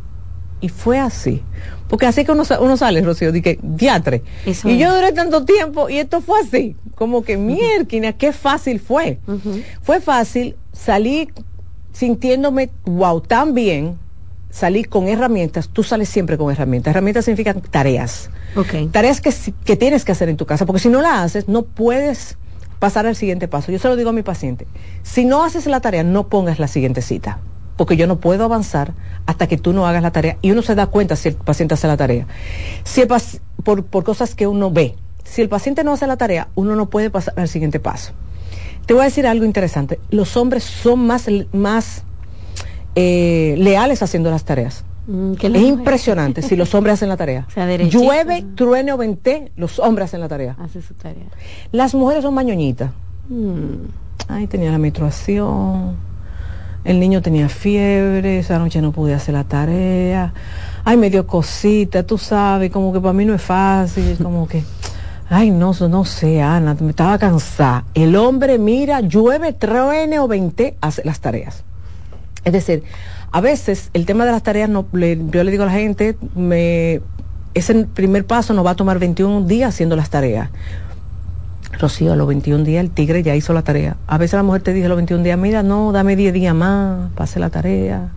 y 0.60 0.68
fue 0.68 0.98
así. 0.98 1.42
Porque 1.88 2.06
así 2.06 2.24
que 2.24 2.32
uno, 2.32 2.42
uno 2.60 2.76
sale, 2.76 3.00
Rocío, 3.02 3.32
que 3.32 3.58
diatre. 3.62 4.22
Eso 4.44 4.68
y 4.68 4.78
yo 4.78 4.94
duré 4.94 5.12
tanto 5.12 5.44
tiempo 5.44 5.88
y 5.88 5.98
esto 5.98 6.20
fue 6.20 6.40
así. 6.40 6.76
Como 6.94 7.22
que 7.22 7.36
mierda, 7.36 8.12
qué 8.12 8.32
fácil 8.32 8.80
fue. 8.80 9.20
Fue 9.82 10.00
fácil, 10.00 10.56
salí 10.72 11.28
sintiéndome, 11.92 12.70
wow, 12.84 13.20
tan 13.20 13.54
bien, 13.54 13.98
salí 14.50 14.84
con 14.84 15.08
herramientas, 15.08 15.68
tú 15.68 15.82
sales 15.82 16.08
siempre 16.08 16.36
con 16.36 16.50
herramientas. 16.52 16.90
Herramientas 16.90 17.24
significan 17.24 17.60
tareas. 17.62 18.30
Tareas 18.90 19.20
que, 19.20 19.32
que 19.64 19.76
tienes 19.76 20.04
que 20.04 20.12
hacer 20.12 20.28
en 20.28 20.36
tu 20.36 20.44
casa, 20.44 20.66
porque 20.66 20.80
si 20.80 20.88
no 20.88 21.00
la 21.00 21.22
haces, 21.22 21.48
no 21.48 21.62
puedes 21.62 22.36
pasar 22.78 23.06
al 23.06 23.16
siguiente 23.16 23.48
paso. 23.48 23.72
Yo 23.72 23.78
se 23.78 23.88
lo 23.88 23.96
digo 23.96 24.10
a 24.10 24.12
mi 24.12 24.22
paciente, 24.22 24.66
si 25.02 25.24
no 25.24 25.44
haces 25.44 25.66
la 25.66 25.80
tarea, 25.80 26.02
no 26.04 26.28
pongas 26.28 26.58
la 26.58 26.68
siguiente 26.68 27.02
cita. 27.02 27.38
porque 27.76 27.96
yo 27.96 28.08
no 28.08 28.18
puedo 28.18 28.42
avanzar 28.44 28.92
hasta 29.24 29.46
que 29.46 29.56
tú 29.56 29.72
no 29.72 29.86
hagas 29.86 30.02
la 30.02 30.10
tarea. 30.10 30.36
Y 30.42 30.50
uno 30.50 30.62
se 30.62 30.74
da 30.74 30.88
cuenta 30.88 31.14
si 31.14 31.28
el 31.28 31.36
paciente 31.36 31.74
hace 31.74 31.86
la 31.86 31.96
tarea. 31.96 32.26
Si 32.82 33.00
el 33.00 33.08
por, 33.62 33.84
por 33.84 34.02
cosas 34.02 34.34
que 34.34 34.48
uno 34.48 34.72
ve. 34.72 34.96
Si 35.22 35.42
el 35.42 35.48
paciente 35.48 35.84
no 35.84 35.92
hace 35.92 36.08
la 36.08 36.16
tarea, 36.16 36.48
uno 36.56 36.74
no 36.74 36.90
puede 36.90 37.08
pasar 37.08 37.34
al 37.36 37.48
siguiente 37.48 37.78
paso. 37.78 38.12
Te 38.84 38.94
voy 38.94 39.02
a 39.02 39.04
decir 39.04 39.28
algo 39.28 39.44
interesante. 39.44 40.00
Los 40.10 40.36
hombres 40.36 40.64
son 40.64 41.06
más, 41.06 41.26
más 41.52 42.02
eh, 42.96 43.54
leales 43.58 44.02
haciendo 44.02 44.30
las 44.30 44.44
tareas. 44.44 44.84
Mm, 45.08 45.32
Es 45.40 45.62
impresionante 45.62 46.42
si 46.42 46.54
los 46.54 46.74
hombres 46.74 46.94
hacen 46.94 47.08
la 47.08 47.16
tarea. 47.16 47.46
sea. 47.54 47.66
Llueve, 47.76 48.44
truene 48.54 48.92
o 48.92 48.98
vente, 48.98 49.50
los 49.56 49.78
hombres 49.78 50.04
hacen 50.04 50.20
la 50.20 50.28
tarea. 50.28 50.54
Hace 50.60 50.82
su 50.82 50.92
tarea. 50.94 51.24
Las 51.72 51.94
mujeres 51.94 52.22
son 52.22 52.34
mañoñitas. 52.34 52.90
Mm. 53.30 53.88
Ay, 54.28 54.46
tenía 54.46 54.70
la 54.70 54.76
menstruación. 54.78 55.96
El 56.84 57.00
niño 57.00 57.22
tenía 57.22 57.48
fiebre, 57.48 58.38
esa 58.38 58.58
noche 58.58 58.82
no 58.82 58.92
pude 58.92 59.14
hacer 59.14 59.34
la 59.34 59.44
tarea. 59.44 60.34
Ay, 60.84 60.98
me 60.98 61.08
dio 61.08 61.26
cosita, 61.26 62.02
tú 62.02 62.18
sabes, 62.18 62.70
como 62.70 62.92
que 62.92 63.00
para 63.00 63.14
mí 63.14 63.24
no 63.24 63.34
es 63.34 63.42
fácil, 63.42 64.16
como 64.22 64.46
que, 64.46 64.62
ay, 65.30 65.50
no, 65.50 65.72
no 65.72 66.04
sé, 66.04 66.42
Ana, 66.42 66.76
me 66.80 66.90
estaba 66.90 67.18
cansada. 67.18 67.84
El 67.94 68.14
hombre 68.14 68.58
mira, 68.58 69.00
llueve, 69.00 69.54
truene 69.54 70.18
o 70.20 70.28
vente, 70.28 70.76
hace 70.82 71.02
las 71.04 71.20
tareas. 71.20 71.64
Es 72.44 72.52
decir, 72.52 72.84
a 73.30 73.40
veces 73.40 73.90
el 73.92 74.06
tema 74.06 74.24
de 74.24 74.32
las 74.32 74.42
tareas, 74.42 74.70
yo 74.70 75.44
le 75.44 75.50
digo 75.50 75.62
a 75.64 75.66
la 75.66 75.72
gente, 75.72 76.16
me, 76.34 77.00
ese 77.54 77.84
primer 77.86 78.24
paso 78.24 78.54
nos 78.54 78.64
va 78.64 78.70
a 78.70 78.74
tomar 78.76 78.98
21 78.98 79.46
días 79.46 79.74
haciendo 79.74 79.96
las 79.96 80.10
tareas. 80.10 80.50
Rocío, 81.78 82.12
a 82.12 82.16
los 82.16 82.26
21 82.26 82.64
días 82.64 82.82
el 82.82 82.90
tigre 82.90 83.22
ya 83.22 83.36
hizo 83.36 83.52
la 83.52 83.62
tarea. 83.62 83.96
A 84.06 84.18
veces 84.18 84.34
la 84.34 84.42
mujer 84.42 84.62
te 84.62 84.72
dice 84.72 84.86
a 84.86 84.88
los 84.88 84.96
21 84.96 85.22
días, 85.22 85.38
mira, 85.38 85.62
no, 85.62 85.92
dame 85.92 86.16
10 86.16 86.32
días 86.32 86.54
más, 86.54 87.10
pase 87.12 87.38
la 87.38 87.50
tarea. 87.50 88.10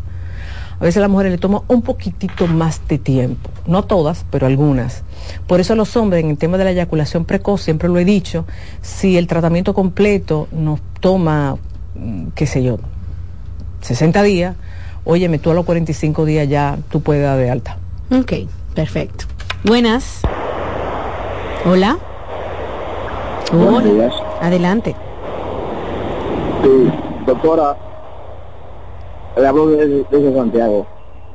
A 0.79 0.83
veces 0.83 0.97
a 0.97 1.01
las 1.01 1.09
mujeres 1.09 1.33
le 1.33 1.38
toma 1.38 1.61
un 1.67 1.83
poquitito 1.83 2.47
más 2.47 2.81
de 2.88 2.97
tiempo. 2.97 3.51
No 3.67 3.83
todas, 3.83 4.25
pero 4.31 4.47
algunas. 4.47 5.03
Por 5.45 5.59
eso 5.59 5.75
los 5.75 5.95
hombres, 5.95 6.23
en 6.23 6.31
el 6.31 6.38
tema 6.39 6.57
de 6.57 6.63
la 6.63 6.71
eyaculación 6.71 7.25
precoz, 7.25 7.61
siempre 7.61 7.88
lo 7.88 7.99
he 7.99 8.05
dicho, 8.05 8.45
si 8.81 9.17
el 9.17 9.27
tratamiento 9.27 9.75
completo 9.75 10.47
nos 10.51 10.79
toma, 10.99 11.57
mm, 11.93 12.29
qué 12.33 12.47
sé 12.47 12.63
yo, 12.63 12.79
60 13.81 14.23
días, 14.23 14.55
óyeme, 15.06 15.40
tú 15.40 15.52
a 15.52 15.53
los 15.53 15.65
45 15.65 16.26
días 16.26 16.48
ya 16.48 16.78
tú 16.90 17.02
puedes 17.02 17.23
dar 17.23 17.38
de 17.38 17.49
alta. 17.49 17.78
Ok, 18.11 18.34
perfecto. 18.76 19.26
Buenas. 19.64 20.22
Hola. 21.65 21.98
Buenos 23.52 23.84
días. 23.84 24.14
Adelante. 24.41 24.95
Sí, 26.64 26.91
doctora, 27.26 27.78
le 29.38 29.48
hablo 29.48 29.68
desde, 29.68 30.06
desde 30.10 30.34
Santiago. 30.34 30.88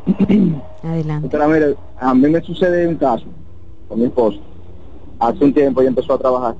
Adelante. 0.82 1.22
Doctora, 1.22 1.48
mire, 1.48 1.76
a 1.98 2.14
mí 2.14 2.28
me 2.28 2.40
sucede 2.42 2.86
un 2.86 2.96
caso 2.96 3.24
con 3.88 3.98
mi 3.98 4.06
esposo. 4.06 4.38
Hace 5.18 5.44
un 5.44 5.52
tiempo 5.52 5.80
ella 5.80 5.90
empezó 5.90 6.14
a 6.14 6.18
trabajar. 6.18 6.56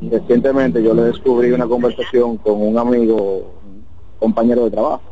Recientemente 0.00 0.82
yo 0.82 0.94
le 0.94 1.02
descubrí 1.02 1.52
una 1.52 1.66
conversación 1.66 2.36
con 2.36 2.60
un 2.60 2.78
amigo, 2.78 3.52
un 3.64 3.84
compañero 4.18 4.64
de 4.64 4.70
trabajo. 4.70 5.02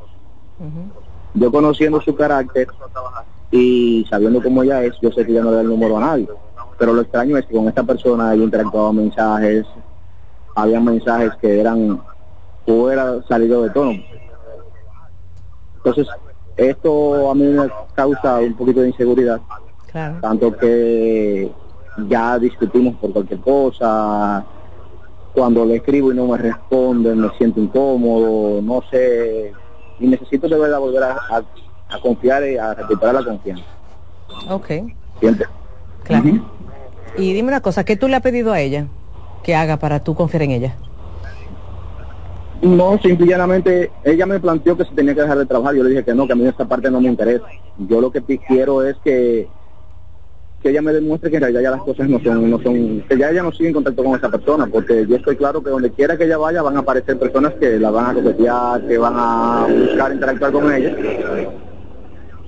Yo 1.35 1.51
conociendo 1.51 2.01
su 2.01 2.15
carácter 2.15 2.69
y 3.51 4.07
sabiendo 4.09 4.43
cómo 4.43 4.63
ella 4.63 4.83
es, 4.83 4.95
yo 5.01 5.11
sé 5.13 5.25
que 5.27 5.33
ella 5.33 5.43
no 5.43 5.51
le 5.51 5.57
da 5.57 5.63
el 5.63 5.69
número 5.69 5.97
a 5.99 6.01
nadie. 6.01 6.29
Pero 6.79 6.93
lo 6.93 7.03
extraño 7.03 7.37
es 7.37 7.47
que 7.47 7.55
con 7.55 7.69
esta 7.69 7.83
persona 7.83 8.35
ella 8.35 8.45
interactuaba 8.45 8.93
mensajes, 8.93 9.67
había 10.55 10.81
mensajes 10.81 11.33
que 11.41 11.61
eran 11.61 12.01
fuera 12.65 13.23
salido 13.29 13.63
de 13.63 13.71
tono. 13.71 13.93
Entonces, 15.77 16.07
esto 16.57 17.31
a 17.31 17.35
mí 17.35 17.45
me 17.45 17.69
causa 17.95 18.39
un 18.39 18.55
poquito 18.55 18.81
de 18.81 18.89
inseguridad, 18.89 19.41
Claro. 19.91 20.17
tanto 20.21 20.57
que 20.57 21.53
ya 22.09 22.39
discutimos 22.39 22.97
por 22.97 23.13
cualquier 23.13 23.41
cosa, 23.41 24.45
cuando 25.35 25.65
le 25.65 25.77
escribo 25.77 26.13
y 26.13 26.17
no 26.17 26.27
me 26.27 26.39
responden, 26.39 27.21
me 27.21 27.31
siento 27.37 27.61
incómodo, 27.61 28.63
no 28.63 28.83
sé, 28.91 29.53
y 29.99 30.07
necesito 30.07 30.49
de 30.49 30.59
verdad 30.59 30.79
volver 30.81 31.03
a, 31.03 31.13
a- 31.31 31.43
a 31.89 32.01
confiar 32.01 32.47
y 32.49 32.57
a 32.57 32.75
recuperar 32.75 33.15
la 33.15 33.25
confianza. 33.25 33.65
Ok. 34.51 34.67
¿Siente? 35.21 35.45
Claro. 36.05 36.25
Y 37.17 37.33
dime 37.33 37.49
una 37.49 37.61
cosa, 37.61 37.85
¿qué 37.85 37.97
tú 37.97 38.09
le 38.09 38.17
has 38.17 38.23
pedido 38.23 38.53
a 38.53 38.61
ella 38.61 38.87
que 39.43 39.55
haga 39.55 39.77
para 39.77 40.01
tú 40.01 40.15
confiar 40.15 40.43
en 40.43 40.51
ella? 40.53 40.75
No, 42.63 42.99
simple 42.99 43.27
y 43.27 43.29
llanamente, 43.29 43.93
ella 44.05 44.25
me 44.27 44.41
planteó 44.41 44.77
que 44.77 44.85
se 44.85 44.95
tenía 44.95 45.15
que 45.15 45.21
dejar 45.21 45.39
de 45.39 45.45
trabajar, 45.47 45.75
yo 45.75 45.83
le 45.85 45.91
dije 45.91 46.05
que 46.05 46.15
no, 46.15 46.27
que 46.27 46.33
a 46.33 46.37
mí 46.37 46.47
esta 46.47 46.65
parte 46.65 46.91
no 46.91 47.01
me 47.01 47.09
interesa. 47.09 47.45
Yo 47.77 48.01
lo 48.01 48.11
que 48.11 48.23
quiero 48.23 48.83
es 48.83 48.97
que 49.05 49.49
que 50.65 50.71
ella 50.71 50.81
me 50.81 50.95
demuestre 50.95 51.29
que 51.29 51.37
en 51.37 51.43
realidad 51.43 51.61
ya 51.61 51.71
las 51.73 51.83
cosas 51.83 52.09
no 52.09 52.19
son, 52.21 52.51
no 52.51 52.59
son, 52.59 53.03
que 53.07 53.19
ya 53.19 53.29
ella 53.29 53.43
no 53.43 53.53
sigue 53.53 53.69
en 53.69 53.75
contacto 53.75 54.03
con 54.03 54.17
esa 54.17 54.31
persona, 54.31 54.67
porque 54.67 55.05
yo 55.07 55.17
estoy 55.17 55.37
claro 55.37 55.63
que 55.63 55.69
donde 55.69 55.93
quiera 55.93 56.17
que 56.17 56.25
ella 56.25 56.39
vaya 56.39 56.63
van 56.63 56.79
a 56.79 56.81
aparecer 56.81 57.19
personas 57.19 57.53
que 57.61 57.79
la 57.79 57.91
van 57.91 58.07
a 58.07 58.15
coquetear, 58.15 58.81
que 58.87 58.97
van 58.97 59.13
a 59.15 59.67
buscar 59.69 60.15
interactuar 60.15 60.53
con 60.53 60.73
ella. 60.73 60.97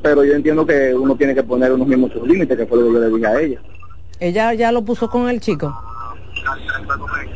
Pero 0.03 0.25
yo 0.25 0.33
entiendo 0.33 0.65
que 0.65 0.95
uno 0.95 1.15
tiene 1.15 1.35
que 1.35 1.43
poner 1.43 1.71
unos 1.73 1.87
mismos 1.87 2.11
sus 2.11 2.27
límites, 2.27 2.57
que 2.57 2.65
fue 2.65 2.79
lo 2.79 2.87
que 2.87 2.93
yo 2.95 3.01
le 3.01 3.11
dije 3.11 3.27
a 3.27 3.39
ella. 3.39 3.61
Ella 4.19 4.55
ya 4.55 4.73
lo 4.73 4.83
puso 4.83 5.11
con 5.11 5.29
el 5.29 5.39
chico. 5.39 5.79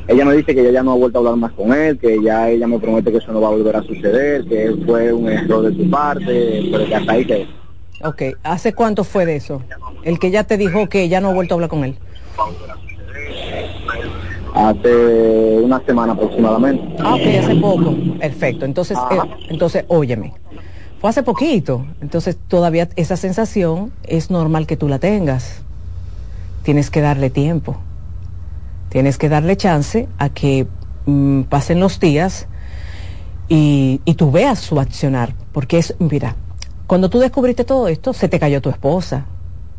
Ella 0.08 0.24
me 0.24 0.34
dice 0.34 0.54
que 0.54 0.62
ella 0.62 0.70
ya 0.70 0.82
no 0.82 0.92
ha 0.92 0.96
vuelto 0.96 1.18
a 1.18 1.20
hablar 1.20 1.36
más 1.36 1.52
con 1.52 1.74
él, 1.74 1.98
que 1.98 2.22
ya 2.22 2.48
ella 2.48 2.66
me 2.66 2.78
promete 2.78 3.12
que 3.12 3.18
eso 3.18 3.32
no 3.32 3.42
va 3.42 3.48
a 3.48 3.50
volver 3.50 3.76
a 3.76 3.82
suceder, 3.82 4.46
que 4.46 4.74
fue 4.86 5.12
un 5.12 5.28
error 5.28 5.70
de 5.70 5.76
su 5.76 5.90
parte, 5.90 6.68
pero 6.72 6.86
que 6.86 6.94
hasta 6.94 7.12
ahí 7.12 7.26
que 7.26 7.59
Ok, 8.02 8.22
¿hace 8.42 8.72
cuánto 8.72 9.04
fue 9.04 9.26
de 9.26 9.36
eso? 9.36 9.62
El 10.02 10.18
que 10.18 10.30
ya 10.30 10.44
te 10.44 10.56
dijo 10.56 10.88
que 10.88 11.08
ya 11.08 11.20
no 11.20 11.28
ha 11.28 11.34
vuelto 11.34 11.54
a 11.54 11.56
hablar 11.56 11.70
con 11.70 11.84
él. 11.84 11.98
hace 14.54 15.60
una 15.62 15.80
semana 15.84 16.14
aproximadamente. 16.14 16.82
Ah, 17.02 17.14
ok, 17.14 17.44
hace 17.44 17.54
poco. 17.56 17.94
Perfecto. 18.18 18.64
Entonces, 18.64 18.98
eh, 19.10 19.18
entonces, 19.48 19.84
óyeme. 19.88 20.32
Fue 21.00 21.10
hace 21.10 21.22
poquito. 21.22 21.84
Entonces, 22.00 22.38
todavía 22.48 22.88
esa 22.96 23.16
sensación 23.16 23.92
es 24.02 24.30
normal 24.30 24.66
que 24.66 24.76
tú 24.76 24.88
la 24.88 24.98
tengas. 24.98 25.62
Tienes 26.62 26.90
que 26.90 27.00
darle 27.00 27.30
tiempo. 27.30 27.76
Tienes 28.88 29.18
que 29.18 29.28
darle 29.28 29.56
chance 29.56 30.08
a 30.18 30.30
que 30.30 30.66
mm, 31.06 31.42
pasen 31.42 31.80
los 31.80 32.00
días 32.00 32.46
y, 33.48 34.00
y 34.04 34.14
tú 34.14 34.30
veas 34.30 34.58
su 34.58 34.80
accionar. 34.80 35.34
Porque 35.52 35.78
es, 35.78 35.94
mira, 35.98 36.36
cuando 36.90 37.08
tú 37.08 37.20
descubriste 37.20 37.64
todo 37.64 37.86
esto, 37.86 38.12
se 38.12 38.28
te 38.28 38.40
cayó 38.40 38.60
tu 38.60 38.68
esposa. 38.68 39.28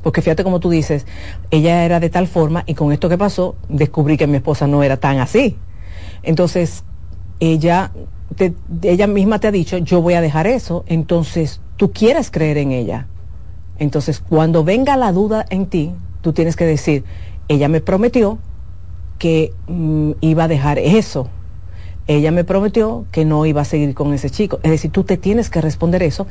Porque 0.01 0.21
fíjate 0.21 0.45
como 0.45 0.61
tú 0.61 0.69
dices, 0.69 1.05
ella 1.49 1.83
era 1.83 1.99
de 1.99 2.09
tal 2.09 2.25
forma 2.25 2.63
y 2.65 2.73
con 2.73 2.93
esto 2.93 3.09
que 3.09 3.17
pasó, 3.17 3.57
descubrí 3.67 4.15
que 4.15 4.27
mi 4.27 4.37
esposa 4.37 4.65
no 4.65 4.81
era 4.81 4.95
tan 4.95 5.19
así. 5.19 5.59
Entonces, 6.23 6.85
ella, 7.41 7.91
te- 8.37 8.55
ella 8.83 9.07
misma 9.07 9.39
te 9.39 9.47
ha 9.47 9.51
dicho, 9.51 9.77
yo 9.79 10.01
voy 10.01 10.13
a 10.13 10.21
dejar 10.21 10.47
eso, 10.47 10.85
entonces 10.87 11.59
tú 11.75 11.91
quieres 11.91 12.31
creer 12.31 12.57
en 12.59 12.71
ella. 12.71 13.09
Entonces, 13.77 14.21
cuando 14.21 14.63
venga 14.63 14.95
la 14.95 15.11
duda 15.11 15.45
en 15.49 15.67
ti, 15.67 15.95
tú 16.21 16.33
tienes 16.33 16.55
que 16.55 16.65
decir, 16.65 17.05
ella 17.49 17.67
me 17.67 17.81
prometió 17.81 18.39
que 19.17 19.55
mm, 19.67 20.11
iba 20.21 20.45
a 20.45 20.47
dejar 20.47 20.79
eso. 20.79 21.29
Ella 22.07 22.31
me 22.31 22.43
prometió 22.43 23.07
que 23.11 23.25
no 23.25 23.45
iba 23.45 23.61
a 23.61 23.65
seguir 23.65 23.93
con 23.93 24.13
ese 24.13 24.29
chico. 24.29 24.59
Es 24.63 24.71
decir, 24.71 24.91
tú 24.91 25.03
te 25.03 25.17
tienes 25.17 25.49
que 25.49 25.61
responder 25.61 26.03
eso 26.03 26.27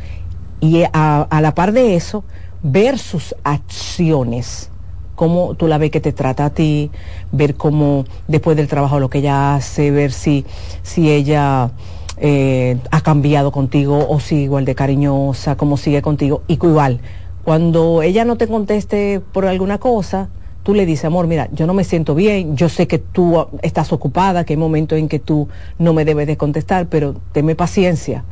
y 0.60 0.84
a, 0.92 1.22
a 1.22 1.40
la 1.40 1.54
par 1.54 1.72
de 1.72 1.96
eso, 1.96 2.24
ver 2.62 2.98
sus 2.98 3.34
acciones, 3.42 4.70
cómo 5.14 5.54
tú 5.54 5.66
la 5.66 5.78
ves 5.78 5.90
que 5.90 6.00
te 6.00 6.12
trata 6.12 6.46
a 6.46 6.50
ti, 6.50 6.90
ver 7.32 7.54
cómo 7.54 8.04
después 8.28 8.56
del 8.56 8.68
trabajo 8.68 9.00
lo 9.00 9.10
que 9.10 9.18
ella 9.18 9.54
hace, 9.54 9.90
ver 9.90 10.12
si, 10.12 10.46
si 10.82 11.10
ella 11.10 11.72
eh, 12.16 12.78
ha 12.90 13.00
cambiado 13.00 13.50
contigo 13.50 14.06
o 14.08 14.20
sigue 14.20 14.42
igual 14.42 14.64
de 14.64 14.74
cariñosa, 14.74 15.56
cómo 15.56 15.76
sigue 15.76 16.02
contigo. 16.02 16.42
Y 16.48 16.54
igual, 16.54 17.00
cuando 17.44 18.02
ella 18.02 18.24
no 18.24 18.36
te 18.36 18.46
conteste 18.46 19.20
por 19.20 19.46
alguna 19.46 19.78
cosa, 19.78 20.28
tú 20.62 20.74
le 20.74 20.86
dices, 20.86 21.06
amor, 21.06 21.26
mira, 21.26 21.48
yo 21.52 21.66
no 21.66 21.74
me 21.74 21.84
siento 21.84 22.14
bien, 22.14 22.56
yo 22.56 22.68
sé 22.68 22.86
que 22.86 22.98
tú 22.98 23.38
ah, 23.38 23.48
estás 23.62 23.92
ocupada, 23.92 24.44
que 24.44 24.52
hay 24.52 24.58
momentos 24.58 24.98
en 24.98 25.08
que 25.08 25.18
tú 25.18 25.48
no 25.78 25.94
me 25.94 26.04
debes 26.04 26.26
de 26.26 26.36
contestar, 26.36 26.86
pero 26.88 27.14
tenme 27.32 27.54
paciencia. 27.54 28.24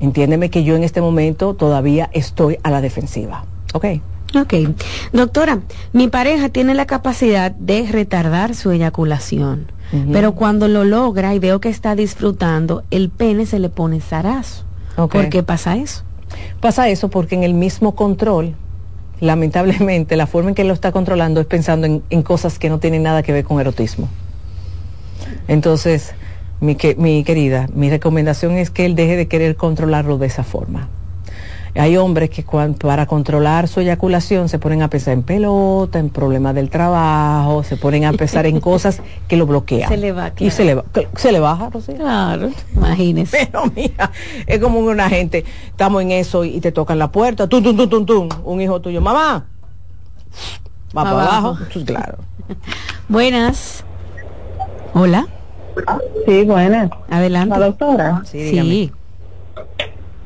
Entiéndeme 0.00 0.50
que 0.50 0.64
yo 0.64 0.76
en 0.76 0.84
este 0.84 1.00
momento 1.00 1.54
todavía 1.54 2.08
estoy 2.12 2.58
a 2.62 2.70
la 2.70 2.80
defensiva. 2.80 3.44
¿Ok? 3.74 3.86
Ok. 4.36 4.54
Doctora, 5.12 5.60
mi 5.92 6.08
pareja 6.08 6.48
tiene 6.50 6.74
la 6.74 6.86
capacidad 6.86 7.50
de 7.50 7.86
retardar 7.90 8.54
su 8.54 8.70
eyaculación, 8.70 9.72
pero 10.12 10.32
cuando 10.34 10.68
lo 10.68 10.84
logra 10.84 11.34
y 11.34 11.38
veo 11.38 11.60
que 11.60 11.70
está 11.70 11.94
disfrutando, 11.94 12.84
el 12.90 13.08
pene 13.08 13.46
se 13.46 13.58
le 13.58 13.70
pone 13.70 14.00
zarazo. 14.00 14.64
Ok. 14.96 15.12
¿Por 15.12 15.28
qué 15.30 15.42
pasa 15.42 15.76
eso? 15.76 16.02
Pasa 16.60 16.90
eso 16.90 17.08
porque 17.08 17.36
en 17.36 17.42
el 17.42 17.54
mismo 17.54 17.94
control, 17.94 18.54
lamentablemente, 19.20 20.14
la 20.16 20.26
forma 20.26 20.50
en 20.50 20.54
que 20.54 20.64
lo 20.64 20.74
está 20.74 20.92
controlando 20.92 21.40
es 21.40 21.46
pensando 21.46 21.86
en, 21.86 22.02
en 22.10 22.22
cosas 22.22 22.58
que 22.58 22.68
no 22.68 22.78
tienen 22.78 23.02
nada 23.02 23.22
que 23.22 23.32
ver 23.32 23.44
con 23.44 23.60
erotismo. 23.60 24.10
Entonces, 25.48 26.12
mi, 26.60 26.74
que, 26.74 26.94
mi 26.96 27.24
querida, 27.24 27.68
mi 27.74 27.90
recomendación 27.90 28.56
es 28.56 28.70
que 28.70 28.84
él 28.86 28.94
deje 28.94 29.16
de 29.16 29.28
querer 29.28 29.56
controlarlo 29.56 30.18
de 30.18 30.26
esa 30.26 30.42
forma. 30.44 30.88
Hay 31.74 31.96
hombres 31.96 32.30
que 32.30 32.44
para 32.80 33.06
controlar 33.06 33.68
su 33.68 33.78
eyaculación 33.80 34.48
se 34.48 34.58
ponen 34.58 34.82
a 34.82 34.88
pensar 34.90 35.12
en 35.14 35.22
pelota, 35.22 35.98
en 36.00 36.08
problemas 36.08 36.54
del 36.54 36.70
trabajo, 36.70 37.62
se 37.62 37.76
ponen 37.76 38.04
a 38.04 38.12
pensar 38.14 38.46
en 38.46 38.58
cosas 38.58 39.00
que 39.28 39.36
lo 39.36 39.46
bloquean. 39.46 39.88
Se 39.88 39.96
le 39.96 40.10
va, 40.10 40.28
Y 40.28 40.32
claro. 40.34 40.50
se 40.56 40.64
le, 40.64 40.74
va- 40.74 40.84
se 41.14 41.30
le 41.30 41.38
baja, 41.38 41.70
Rocío. 41.70 41.94
Claro, 41.94 42.50
imagínese. 42.74 43.48
Pero 43.52 43.64
mira, 43.76 44.10
es 44.46 44.58
como 44.58 44.80
una 44.80 45.08
gente, 45.08 45.44
estamos 45.68 46.02
en 46.02 46.10
eso 46.12 46.42
y 46.44 46.58
te 46.60 46.72
tocan 46.72 46.98
la 46.98 47.12
puerta, 47.12 47.46
tum, 47.46 47.62
tum, 47.62 47.76
tum, 47.76 47.88
tum, 47.88 48.06
tum, 48.06 48.28
un 48.44 48.60
hijo 48.60 48.80
tuyo, 48.80 49.00
mamá, 49.00 49.46
va 50.96 51.02
para 51.04 51.10
Abajo. 51.10 51.58
claro. 51.86 52.18
Buenas. 53.08 53.84
Hola. 54.94 55.28
Sí, 56.26 56.44
buenas. 56.44 56.90
Adelante. 57.08 57.58
La 57.58 57.66
doctora. 57.66 58.22
Sí. 58.24 58.92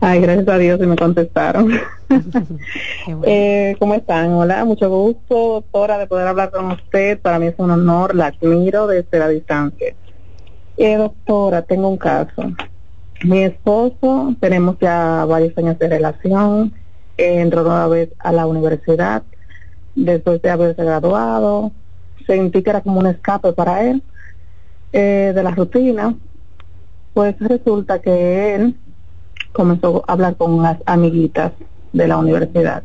Ay, 0.01 0.21
gracias 0.21 0.49
a 0.49 0.59
Dios 0.59 0.81
que 0.81 0.87
me 0.87 0.97
contestaron. 0.97 1.71
eh, 3.25 3.77
¿Cómo 3.79 3.95
están? 3.95 4.33
Hola, 4.33 4.65
mucho 4.65 4.89
gusto, 4.89 5.35
doctora, 5.35 5.99
de 5.99 6.07
poder 6.07 6.27
hablar 6.27 6.51
con 6.51 6.73
usted. 6.73 7.21
Para 7.21 7.39
mí 7.39 7.47
es 7.47 7.55
un 7.59 7.71
honor, 7.71 8.15
la 8.15 8.27
admiro 8.27 8.87
desde 8.87 9.19
la 9.19 9.29
distancia. 9.29 9.95
Eh, 10.77 10.97
doctora, 10.97 11.63
tengo 11.63 11.89
un 11.89 11.97
caso. 11.97 12.51
Mi 13.25 13.45
esposo, 13.45 14.35
tenemos 14.41 14.77
ya 14.81 15.25
varios 15.25 15.57
años 15.57 15.79
de 15.79 15.89
relación, 15.89 16.73
eh, 17.17 17.41
entró 17.41 17.63
una 17.63 17.87
vez 17.87 18.11
a 18.19 18.33
la 18.33 18.47
universidad, 18.47 19.23
después 19.95 20.43
de 20.43 20.51
haberse 20.51 20.83
graduado, 20.83 21.71
sentí 22.27 22.63
que 22.63 22.71
era 22.71 22.81
como 22.81 22.99
un 22.99 23.07
escape 23.07 23.53
para 23.53 23.85
él 23.85 24.03
eh, 24.93 25.33
de 25.35 25.43
la 25.43 25.51
rutina, 25.51 26.15
pues 27.15 27.37
resulta 27.39 28.01
que 28.01 28.55
él 28.55 28.77
comenzó 29.53 30.05
a 30.07 30.13
hablar 30.13 30.37
con 30.37 30.53
unas 30.53 30.79
amiguitas 30.87 31.53
de 31.93 32.09
la 32.09 32.19
universidad. 32.19 32.83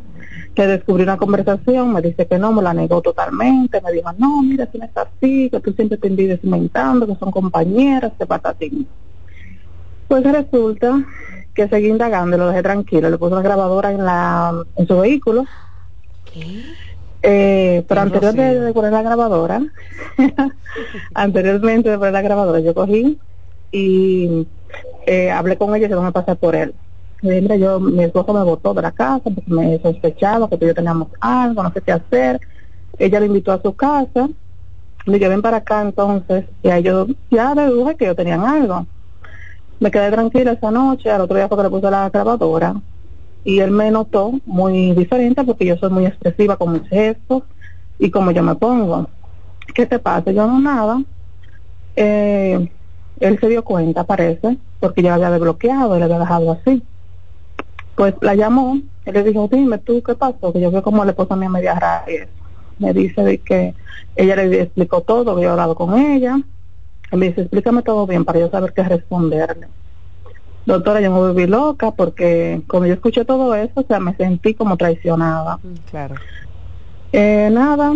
Que 0.53 0.67
descubrí 0.67 1.03
una 1.03 1.17
conversación, 1.17 1.93
me 1.93 2.01
dice 2.01 2.25
que 2.25 2.39
no, 2.39 2.51
me 2.51 2.61
la 2.61 2.73
negó 2.73 3.01
totalmente, 3.01 3.81
me 3.81 3.91
dijo, 3.91 4.11
no, 4.17 4.41
mira, 4.41 4.67
si 4.71 4.77
no 4.77 4.85
es 4.85 4.97
así, 4.97 5.49
que 5.49 5.59
tú 5.59 5.71
siempre 5.73 5.97
te 5.97 6.09
vives 6.09 6.39
inventando, 6.43 7.05
que 7.05 7.15
son 7.15 7.31
compañeras, 7.31 8.11
que 8.17 8.25
patatín. 8.25 8.87
Pues 10.07 10.23
resulta 10.23 11.05
que 11.53 11.67
seguí 11.67 11.89
indagando, 11.89 12.37
lo 12.37 12.47
dejé 12.47 12.63
tranquilo, 12.63 13.09
le 13.09 13.17
puse 13.17 13.33
una 13.33 13.41
grabadora 13.41 13.91
en 13.91 14.05
la 14.05 14.63
en 14.75 14.87
su 14.87 14.97
vehículo. 14.97 15.45
Eh, 17.29 17.83
pero 17.89 17.99
Qué 17.99 18.05
anterior 18.05 18.33
de, 18.63 18.73
poner 18.73 18.93
la 18.93 19.01
grabadora, 19.01 19.61
anteriormente 21.13 21.89
de 21.89 21.97
poner 21.97 22.13
la 22.13 22.21
grabadora, 22.21 22.61
yo 22.61 22.73
cogí 22.73 23.19
y 23.69 24.47
eh, 25.05 25.29
hablé 25.29 25.57
con 25.57 25.75
ella 25.75 25.87
y 25.87 25.89
se 25.89 25.95
van 25.95 26.05
a 26.05 26.13
pasar 26.13 26.37
por 26.37 26.55
él. 26.55 26.73
Mira, 27.21 27.57
yo, 27.57 27.81
mi 27.81 28.05
esposo 28.05 28.33
me 28.33 28.43
botó 28.43 28.73
de 28.73 28.81
la 28.81 28.93
casa 28.93 29.23
porque 29.25 29.43
me 29.45 29.77
sospechaba 29.79 30.47
que 30.47 30.57
tú 30.57 30.63
y 30.63 30.67
yo 30.69 30.73
teníamos 30.73 31.09
algo, 31.19 31.63
no 31.63 31.73
sé 31.73 31.81
qué 31.81 31.91
hacer. 31.91 32.39
Ella 32.97 33.19
le 33.19 33.25
invitó 33.25 33.51
a 33.51 33.61
su 33.61 33.75
casa, 33.75 34.29
le 35.03 35.13
dije, 35.13 35.27
ven 35.27 35.41
para 35.41 35.57
acá 35.57 35.81
entonces, 35.81 36.45
y 36.63 36.69
ahí 36.69 36.81
yo 36.81 37.07
ya 37.29 37.53
deduje 37.55 37.97
que 37.97 38.05
ellos 38.05 38.15
tenían 38.15 38.45
algo. 38.45 38.87
Me 39.81 39.91
quedé 39.91 40.11
tranquila 40.11 40.53
esa 40.53 40.71
noche, 40.71 41.11
al 41.11 41.19
otro 41.19 41.35
día 41.35 41.49
fue 41.49 41.57
que 41.57 41.63
le 41.63 41.69
puse 41.71 41.91
la 41.91 42.09
grabadora 42.09 42.75
y 43.47 43.61
él 43.61 43.71
me 43.71 43.89
notó 43.91 44.33
muy 44.45 44.91
diferente 44.91 45.41
porque 45.45 45.63
yo 45.63 45.77
soy 45.77 45.89
muy 45.89 46.05
expresiva 46.05 46.57
con 46.57 46.73
mis 46.73 46.89
gestos 46.89 47.43
y 47.97 48.11
como 48.11 48.31
yo 48.31 48.43
me 48.43 48.55
pongo. 48.55 49.07
¿Qué 49.73 49.85
te 49.85 49.99
pasa? 49.99 50.31
Yo 50.31 50.45
no 50.45 50.59
nada. 50.59 51.01
Eh, 51.95 52.69
él 53.21 53.39
se 53.39 53.47
dio 53.47 53.63
cuenta, 53.63 54.03
parece, 54.03 54.57
porque 54.81 55.01
yo 55.01 55.07
la 55.07 55.15
había 55.15 55.31
desbloqueado 55.31 55.97
le 55.97 56.03
había 56.03 56.19
dejado 56.19 56.51
así. 56.51 56.83
Pues 57.95 58.15
la 58.19 58.35
llamó, 58.35 58.81
él 59.05 59.13
le 59.13 59.23
dijo, 59.23 59.47
dime 59.49 59.77
tú 59.77 60.03
qué 60.03 60.13
pasó, 60.13 60.51
que 60.51 60.59
yo 60.59 60.69
veo 60.69 60.83
como 60.83 61.05
le 61.05 61.13
puso 61.13 61.33
a 61.33 61.37
mi 61.37 61.47
media 61.47 61.79
rara. 61.79 62.05
Me 62.79 62.91
dice 62.91 63.23
de 63.23 63.37
que 63.37 63.73
ella 64.17 64.35
le 64.35 64.61
explicó 64.63 64.99
todo, 64.99 65.37
que 65.37 65.43
he 65.43 65.47
hablado 65.47 65.73
con 65.73 65.97
ella. 65.97 66.37
Él 67.11 67.17
me 67.17 67.27
dice, 67.27 67.43
explícame 67.43 67.81
todo 67.81 68.05
bien 68.05 68.25
para 68.25 68.39
yo 68.39 68.49
saber 68.49 68.73
qué 68.73 68.83
responderle. 68.83 69.69
Doctora, 70.67 70.99
yo 70.99 71.11
me 71.11 71.19
volví 71.19 71.47
loca 71.47 71.91
porque 71.91 72.61
cuando 72.67 72.87
yo 72.87 72.95
escuché 72.95 73.23
todo 73.23 73.55
eso, 73.55 73.71
o 73.75 73.85
sea, 73.87 74.01
me 74.01 74.13
sentí 74.17 74.53
como 74.53 74.75
traicionada. 74.75 75.61
Claro. 75.89 76.15
Eh, 77.13 77.47
nada, 77.49 77.93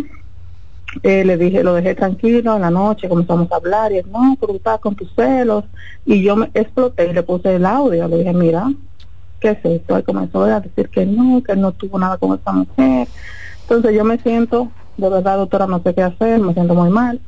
eh, 1.04 1.26
le 1.26 1.36
dije, 1.36 1.66
lo 1.66 1.74
dejé 1.74 1.96
tranquilo 1.96 2.56
en 2.56 2.62
la 2.62 2.72
noche, 2.72 3.10
comenzamos 3.10 3.52
a 3.52 3.58
hablar 3.58 3.92
y 3.92 3.98
él, 3.98 4.06
no, 4.10 4.38
pero 4.40 4.54
estás 4.56 4.80
con 4.80 4.96
tus 4.96 5.14
celos. 5.14 5.66
Y 6.06 6.24
yo 6.24 6.38
me 6.38 6.50
exploté 6.54 7.10
y 7.10 7.14
le 7.14 7.24
puse 7.24 7.54
el 7.58 7.66
audio, 7.66 8.08
le 8.08 8.20
dije, 8.20 8.32
mira, 8.32 8.72
¿qué 9.42 9.50
es 9.50 9.66
esto? 9.66 9.98
Él 9.98 10.06
comenzó 10.06 10.44
a 10.44 10.62
decir 10.62 10.88
que 10.88 11.06
no, 11.06 11.44
que 11.44 11.52
él 11.52 11.60
no 11.60 11.74
tuvo 11.74 12.00
nada 12.00 12.18
con 12.18 12.40
esa 12.40 12.54
mujer. 12.54 13.06
Entonces 13.64 13.94
yo 13.94 14.06
me 14.06 14.18
siento, 14.20 14.72
de 14.96 15.10
verdad, 15.10 15.36
doctora, 15.40 15.68
no 15.68 15.84
sé 15.84 15.94
qué 15.94 16.04
hacer, 16.04 16.40
me 16.40 16.54
siento 16.54 16.74
muy 16.74 16.90
mal, 16.90 17.20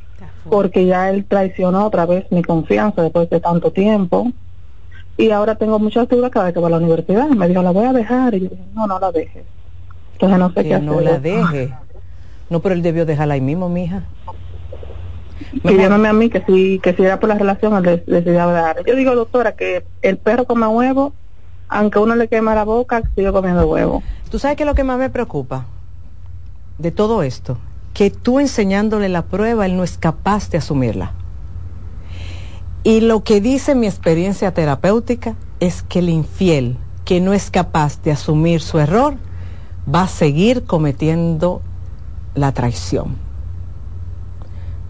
porque 0.47 0.85
ya 0.85 1.09
él 1.09 1.25
traicionó 1.25 1.85
otra 1.85 2.05
vez 2.05 2.31
mi 2.31 2.43
confianza 2.43 3.01
después 3.01 3.29
de 3.29 3.41
tanto 3.41 3.71
tiempo. 3.71 4.31
Y 5.17 5.29
ahora 5.31 5.55
tengo 5.55 5.77
muchas 5.79 6.07
dudas 6.09 6.31
cada 6.31 6.45
vez 6.45 6.53
que 6.53 6.59
voy 6.59 6.67
a 6.67 6.71
la 6.71 6.77
universidad. 6.77 7.27
Me 7.29 7.47
dijo, 7.47 7.61
la 7.61 7.71
voy 7.71 7.85
a 7.85 7.93
dejar. 7.93 8.33
Y 8.35 8.41
yo 8.41 8.49
dije, 8.49 8.63
no, 8.73 8.87
no 8.87 8.99
la 8.99 9.11
dejes. 9.11 9.43
Entonces 10.13 10.39
no 10.39 10.49
sé 10.49 10.55
qué 10.55 10.63
Que 10.63 10.73
hacer. 10.75 10.83
no 10.87 11.01
la 11.01 11.19
deje. 11.19 11.73
No, 12.49 12.59
pero 12.61 12.75
él 12.75 12.81
debió 12.81 13.05
dejarla 13.05 13.35
ahí 13.35 13.41
mismo, 13.41 13.69
mija. 13.69 14.03
que 15.63 15.75
llámame 15.77 16.07
a 16.09 16.13
mí 16.13 16.29
que 16.29 16.41
si 16.45 16.79
que 16.79 16.93
si 16.93 17.03
era 17.03 17.19
por 17.19 17.29
la 17.29 17.35
relación 17.35 17.73
él 17.75 17.83
de- 17.83 18.03
decidió 18.05 18.47
dar 18.47 18.83
yo 18.85 18.95
digo 18.95 19.15
doctora 19.15 19.53
que 19.53 19.85
el 20.01 20.17
perro 20.17 20.45
come 20.45 20.67
huevo 20.67 21.13
aunque 21.69 21.99
uno 21.99 22.15
le 22.15 22.27
quema 22.27 22.53
la 22.55 22.63
boca 22.63 23.01
sigue 23.15 23.31
comiendo 23.31 23.67
huevo 23.67 24.03
¿Tú 24.29 24.39
sabes 24.39 24.57
qué 24.57 24.63
es 24.63 24.67
lo 24.67 24.75
que 24.75 24.83
más 24.83 24.97
me 24.97 25.09
preocupa 25.09 25.65
de 26.77 26.91
todo 26.91 27.23
esto? 27.23 27.57
Que 27.93 28.09
tú 28.09 28.39
enseñándole 28.39 29.09
la 29.09 29.23
prueba, 29.23 29.65
él 29.65 29.75
no 29.77 29.83
es 29.83 29.97
capaz 29.97 30.49
de 30.49 30.57
asumirla. 30.57 31.11
Y 32.83 32.99
lo 32.99 33.23
que 33.23 33.39
dice 33.39 33.75
mi 33.75 33.87
experiencia 33.87 34.53
terapéutica 34.53 35.35
es 35.59 35.83
que 35.83 35.99
el 35.99 36.09
infiel 36.09 36.77
que 37.05 37.21
no 37.21 37.33
es 37.33 37.49
capaz 37.49 38.01
de 38.01 38.11
asumir 38.11 38.61
su 38.61 38.79
error 38.79 39.15
va 39.93 40.03
a 40.03 40.07
seguir 40.07 40.65
cometiendo 40.65 41.61
la 42.35 42.51
traición. 42.51 43.15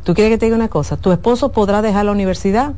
¿Tú 0.03 0.13
quieres 0.13 0.33
que 0.33 0.37
te 0.37 0.45
diga 0.47 0.55
una 0.55 0.69
cosa? 0.69 0.97
Tu 0.97 1.11
esposo 1.11 1.51
podrá 1.51 1.81
dejar 1.81 2.05
la 2.05 2.11
universidad, 2.11 2.73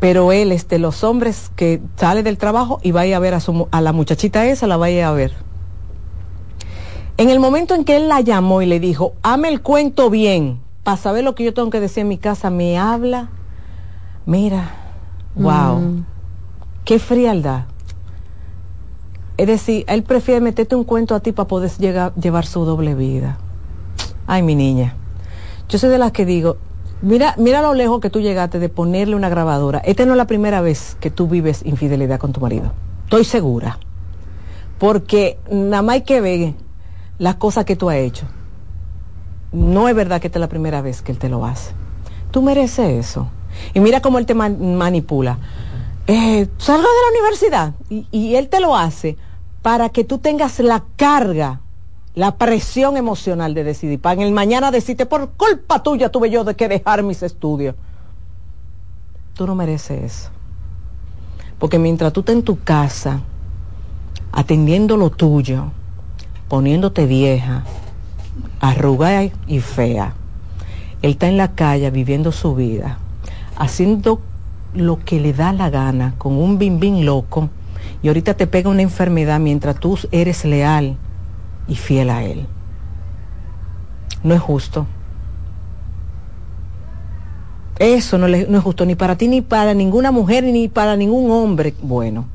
pero 0.00 0.32
él 0.32 0.50
es 0.50 0.66
de 0.68 0.78
los 0.78 1.04
hombres 1.04 1.50
que 1.54 1.80
sale 1.96 2.22
del 2.22 2.38
trabajo 2.38 2.80
y 2.82 2.90
vaya 2.90 3.16
a 3.16 3.20
ver 3.20 3.34
a, 3.34 3.40
su, 3.40 3.68
a 3.70 3.80
la 3.80 3.92
muchachita 3.92 4.46
esa, 4.46 4.66
la 4.66 4.76
vaya 4.76 5.08
a 5.08 5.12
ver. 5.12 5.32
En 7.18 7.28
el 7.28 7.38
momento 7.38 7.74
en 7.74 7.84
que 7.84 7.96
él 7.96 8.08
la 8.08 8.20
llamó 8.22 8.62
y 8.62 8.66
le 8.66 8.80
dijo, 8.80 9.12
hame 9.22 9.48
el 9.48 9.60
cuento 9.60 10.10
bien, 10.10 10.60
para 10.82 10.96
saber 10.96 11.22
lo 11.22 11.34
que 11.34 11.44
yo 11.44 11.54
tengo 11.54 11.70
que 11.70 11.78
decir 11.78 12.00
en 12.00 12.08
mi 12.08 12.18
casa, 12.18 12.50
me 12.50 12.78
habla, 12.78 13.28
mira, 14.26 14.70
wow, 15.34 15.78
Mm. 15.80 16.04
qué 16.84 16.98
frialdad. 16.98 17.64
Es 19.36 19.46
decir, 19.46 19.84
él 19.88 20.02
prefiere 20.02 20.40
meterte 20.40 20.76
un 20.76 20.84
cuento 20.84 21.14
a 21.14 21.20
ti 21.20 21.32
para 21.32 21.48
poder 21.48 21.70
llegar, 21.78 22.14
llevar 22.14 22.46
su 22.46 22.64
doble 22.64 22.94
vida. 22.94 23.38
Ay, 24.26 24.42
mi 24.42 24.54
niña. 24.54 24.94
Yo 25.68 25.78
soy 25.78 25.90
de 25.90 25.98
las 25.98 26.12
que 26.12 26.24
digo, 26.26 26.58
mira, 27.00 27.34
mira 27.38 27.62
lo 27.62 27.74
lejos 27.74 28.00
que 28.00 28.10
tú 28.10 28.20
llegaste 28.20 28.58
de 28.58 28.68
ponerle 28.68 29.16
una 29.16 29.28
grabadora. 29.30 29.78
Esta 29.78 30.04
no 30.04 30.12
es 30.12 30.18
la 30.18 30.26
primera 30.26 30.60
vez 30.60 30.96
que 31.00 31.10
tú 31.10 31.26
vives 31.28 31.62
infidelidad 31.64 32.18
con 32.20 32.32
tu 32.32 32.40
marido. 32.40 32.72
Estoy 33.04 33.24
segura. 33.24 33.78
Porque 34.78 35.38
nada 35.50 35.82
más 35.82 35.94
hay 35.94 36.02
que 36.02 36.20
ver 36.20 36.54
las 37.18 37.36
cosas 37.36 37.64
que 37.64 37.74
tú 37.76 37.88
has 37.88 37.96
hecho. 37.96 38.26
No 39.52 39.88
es 39.88 39.94
verdad 39.94 40.20
que 40.20 40.28
esta 40.28 40.38
es 40.38 40.40
la 40.42 40.48
primera 40.48 40.82
vez 40.82 41.02
que 41.02 41.12
él 41.12 41.18
te 41.18 41.28
lo 41.28 41.44
hace. 41.44 41.72
Tú 42.30 42.42
mereces 42.42 42.90
eso. 43.06 43.28
Y 43.74 43.80
mira 43.80 44.00
cómo 44.00 44.18
él 44.18 44.26
te 44.26 44.34
man- 44.34 44.76
manipula. 44.76 45.38
Eh, 46.06 46.48
salga 46.58 46.82
de 46.82 46.88
la 46.88 47.18
universidad 47.18 47.74
y, 47.88 48.06
y 48.10 48.34
él 48.34 48.48
te 48.48 48.60
lo 48.60 48.76
hace 48.76 49.16
para 49.62 49.88
que 49.88 50.02
tú 50.04 50.18
tengas 50.18 50.58
la 50.58 50.82
carga, 50.96 51.60
la 52.14 52.36
presión 52.36 52.96
emocional 52.96 53.54
de 53.54 53.64
decidir. 53.64 54.00
Para 54.00 54.14
en 54.14 54.22
el 54.22 54.32
mañana 54.32 54.70
decirte, 54.70 55.06
por 55.06 55.30
culpa 55.30 55.82
tuya 55.82 56.10
tuve 56.10 56.28
yo 56.30 56.44
de 56.44 56.56
que 56.56 56.68
dejar 56.68 57.02
mis 57.02 57.22
estudios. 57.22 57.76
Tú 59.34 59.46
no 59.46 59.54
mereces 59.54 60.02
eso. 60.02 60.30
Porque 61.58 61.78
mientras 61.78 62.12
tú 62.12 62.20
estás 62.20 62.34
en 62.34 62.42
tu 62.42 62.58
casa, 62.62 63.20
atendiendo 64.32 64.96
lo 64.96 65.10
tuyo, 65.10 65.66
poniéndote 66.48 67.06
vieja, 67.06 67.62
arrugada 68.60 69.30
y 69.46 69.60
fea, 69.60 70.14
él 71.02 71.12
está 71.12 71.28
en 71.28 71.36
la 71.36 71.52
calle 71.52 71.90
viviendo 71.90 72.32
su 72.32 72.54
vida, 72.54 72.98
haciendo 73.56 74.20
lo 74.74 74.98
que 75.04 75.20
le 75.20 75.32
da 75.32 75.52
la 75.52 75.70
gana, 75.70 76.14
con 76.18 76.34
un 76.34 76.58
bim 76.58 76.80
bim 76.80 77.02
loco, 77.04 77.50
y 78.02 78.08
ahorita 78.08 78.34
te 78.34 78.46
pega 78.46 78.70
una 78.70 78.82
enfermedad 78.82 79.40
mientras 79.40 79.78
tú 79.78 79.98
eres 80.10 80.44
leal 80.44 80.96
y 81.66 81.76
fiel 81.76 82.10
a 82.10 82.24
él. 82.24 82.46
No 84.22 84.34
es 84.34 84.40
justo. 84.40 84.86
Eso 87.78 88.18
no, 88.18 88.28
no 88.28 88.58
es 88.58 88.62
justo 88.62 88.86
ni 88.86 88.94
para 88.94 89.16
ti, 89.16 89.28
ni 89.28 89.40
para 89.40 89.74
ninguna 89.74 90.12
mujer, 90.12 90.44
ni 90.44 90.68
para 90.68 90.96
ningún 90.96 91.30
hombre. 91.30 91.74
Bueno, 91.82 92.26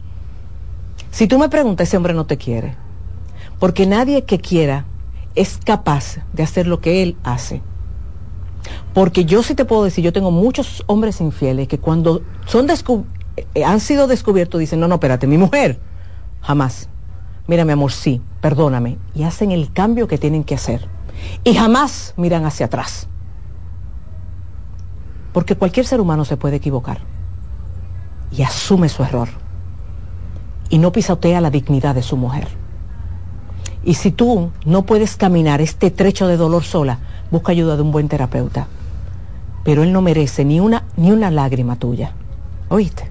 Si 1.12 1.28
tú 1.28 1.40
me 1.40 1.50
preguntas, 1.50 1.88
ese 1.88 1.98
hombre 1.98 2.14
no 2.14 2.26
te 2.26 2.38
quiere. 2.38 2.76
Porque 3.60 3.86
nadie 3.88 4.26
que 4.26 4.40
quiera 4.40 4.86
es 5.36 5.58
capaz 5.64 6.18
de 6.34 6.44
hacer 6.44 6.68
lo 6.68 6.80
que 6.82 7.02
él 7.02 7.18
hace. 7.24 7.62
Porque 8.94 9.26
yo 9.26 9.44
sí 9.44 9.56
te 9.56 9.66
puedo 9.66 9.84
decir, 9.84 10.04
yo 10.04 10.14
tengo 10.14 10.32
muchos 10.32 10.84
hombres 10.88 11.22
infieles 11.22 11.68
que 11.68 11.78
cuando 11.78 12.22
son 12.46 12.68
eh, 12.70 13.64
han 13.64 13.80
sido 13.80 14.08
descubiertos 14.08 14.60
dicen, 14.60 14.80
no, 14.80 14.88
no, 14.88 14.96
espérate, 14.96 15.28
mi 15.28 15.38
mujer, 15.38 15.80
jamás. 16.42 16.90
Mira, 17.48 17.64
mi 17.64 17.72
amor, 17.72 17.92
sí, 17.92 18.22
perdóname. 18.42 18.98
Y 19.16 19.24
hacen 19.24 19.52
el 19.52 19.72
cambio 19.72 20.08
que 20.08 20.18
tienen 20.18 20.44
que 20.44 20.56
hacer. 20.56 20.88
Y 21.44 21.54
jamás 21.54 22.14
miran 22.18 22.46
hacia 22.46 22.66
atrás. 22.66 23.08
Porque 25.34 25.56
cualquier 25.56 25.86
ser 25.86 26.02
humano 26.02 26.26
se 26.26 26.38
puede 26.38 26.58
equivocar. 26.58 27.00
Y 28.32 28.42
asume 28.42 28.90
su 28.90 29.04
error. 29.04 29.30
Y 30.70 30.80
no 30.80 30.92
pisotea 30.92 31.40
la 31.40 31.50
dignidad 31.50 31.96
de 31.96 32.04
su 32.04 32.18
mujer. 32.18 32.48
Y 33.84 33.94
si 33.94 34.12
tú 34.12 34.52
no 34.66 34.86
puedes 34.86 35.16
caminar 35.16 35.62
este 35.62 35.92
trecho 35.92 36.28
de 36.28 36.36
dolor 36.36 36.66
sola, 36.66 37.00
busca 37.32 37.52
ayuda 37.52 37.76
de 37.76 37.82
un 37.82 37.92
buen 37.92 38.08
terapeuta. 38.10 38.68
Pero 39.64 39.84
él 39.84 39.92
no 39.92 40.02
merece 40.02 40.46
ni 40.46 40.60
una, 40.60 40.84
ni 40.96 41.12
una 41.12 41.30
lágrima 41.32 41.76
tuya. 41.76 42.14
¿Oíste? 42.70 43.10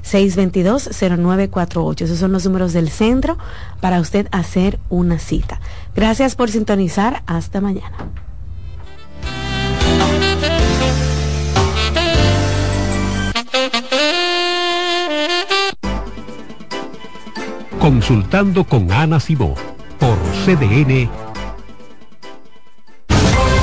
829-622-0948. 0.07 2.03
Esos 2.03 2.19
son 2.19 2.33
los 2.33 2.45
números 2.45 2.73
del 2.73 2.89
centro 2.89 3.37
para 3.81 4.01
usted 4.01 4.29
hacer 4.31 4.79
una 4.89 5.19
cita. 5.19 5.61
Gracias 5.95 6.35
por 6.37 6.51
sintonizar. 6.51 7.23
Hasta 7.27 7.61
mañana. 7.61 7.97
Consultando 17.79 18.65
con 18.65 18.91
Ana 18.91 19.21
Simó 19.21 19.55
por 19.99 20.19
CDN. 20.45 21.26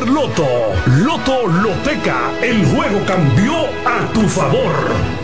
Loto. 0.00 0.46
Loto 0.86 1.46
Loteca. 1.46 2.32
El 2.42 2.64
juego 2.66 3.00
cambió 3.06 3.54
a 3.84 4.12
tu 4.12 4.22
favor. 4.22 5.16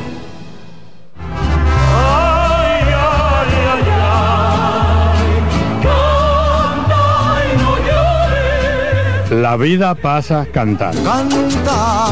La 9.31 9.57
vida 9.57 9.95
pasa 9.95 10.47
cantando. 10.53 11.03
Canta, 11.03 12.09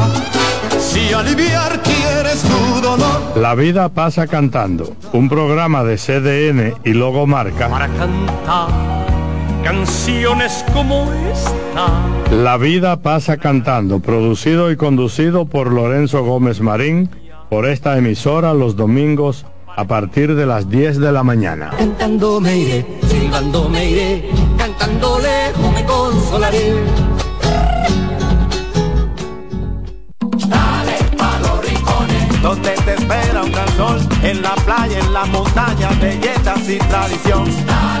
si 0.79 1.13
aliviar 1.13 1.79
quieres 1.81 2.41
tu 2.41 2.81
dolor. 2.81 3.37
La 3.37 3.55
vida 3.55 3.89
pasa 3.89 4.27
cantando. 4.27 4.95
Un 5.13 5.29
programa 5.29 5.83
de 5.83 5.97
CDN 5.97 6.73
y 6.83 6.93
Logo 6.93 7.27
Marca. 7.27 7.69
Para 7.69 7.87
cantar 7.87 9.10
canciones 9.63 10.65
como 10.73 11.11
esta. 11.31 11.87
La 12.31 12.57
vida 12.57 13.01
pasa 13.01 13.37
cantando, 13.37 13.99
producido 13.99 14.71
y 14.71 14.77
conducido 14.77 15.45
por 15.45 15.71
Lorenzo 15.71 16.23
Gómez 16.23 16.61
Marín, 16.61 17.09
por 17.49 17.67
esta 17.67 17.97
emisora 17.97 18.53
los 18.53 18.75
domingos 18.75 19.45
a 19.75 19.85
partir 19.85 20.35
de 20.35 20.45
las 20.45 20.69
10 20.69 20.99
de 20.99 21.11
la 21.11 21.23
mañana. 21.23 21.71
Cantando 21.77 22.39
me 22.39 22.57
iré, 22.57 22.85
silbando 23.07 23.69
me 23.69 23.89
iré, 23.89 24.29
cantando 24.57 25.19
lejos 25.19 25.73
me 25.73 25.85
consolaré. 25.85 26.73
Dale 30.47 30.97
pa' 31.17 31.39
los 31.39 31.65
rincones, 31.65 32.41
donde 32.41 32.71
te 32.71 32.93
espera 32.93 33.43
un 33.43 33.51
gran 33.51 33.69
sol, 33.77 33.99
en 34.23 34.41
la 34.41 34.55
playa, 34.55 34.99
en 34.99 35.13
la 35.13 35.25
montaña, 35.25 35.89
belletas 36.01 36.69
y 36.69 36.77
tradición. 36.77 37.45
Dale 37.65 38.00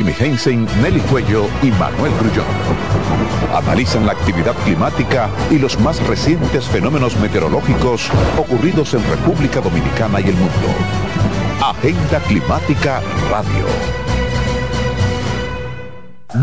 Jimmy 0.00 0.14
Hensen, 0.16 0.64
Nelly 0.80 1.00
Cuello 1.00 1.48
y 1.60 1.72
Manuel 1.72 2.12
Grullón. 2.20 2.46
Analizan 3.52 4.06
la 4.06 4.12
actividad 4.12 4.54
climática 4.62 5.28
y 5.50 5.58
los 5.58 5.76
más 5.80 5.98
recientes 6.06 6.66
fenómenos 6.66 7.16
meteorológicos 7.16 8.08
ocurridos 8.38 8.94
en 8.94 9.02
República 9.10 9.60
Dominicana 9.60 10.20
y 10.20 10.28
el 10.28 10.36
mundo. 10.36 10.68
Agenda 11.60 12.20
Climática 12.28 13.02
Radio. 13.28 13.66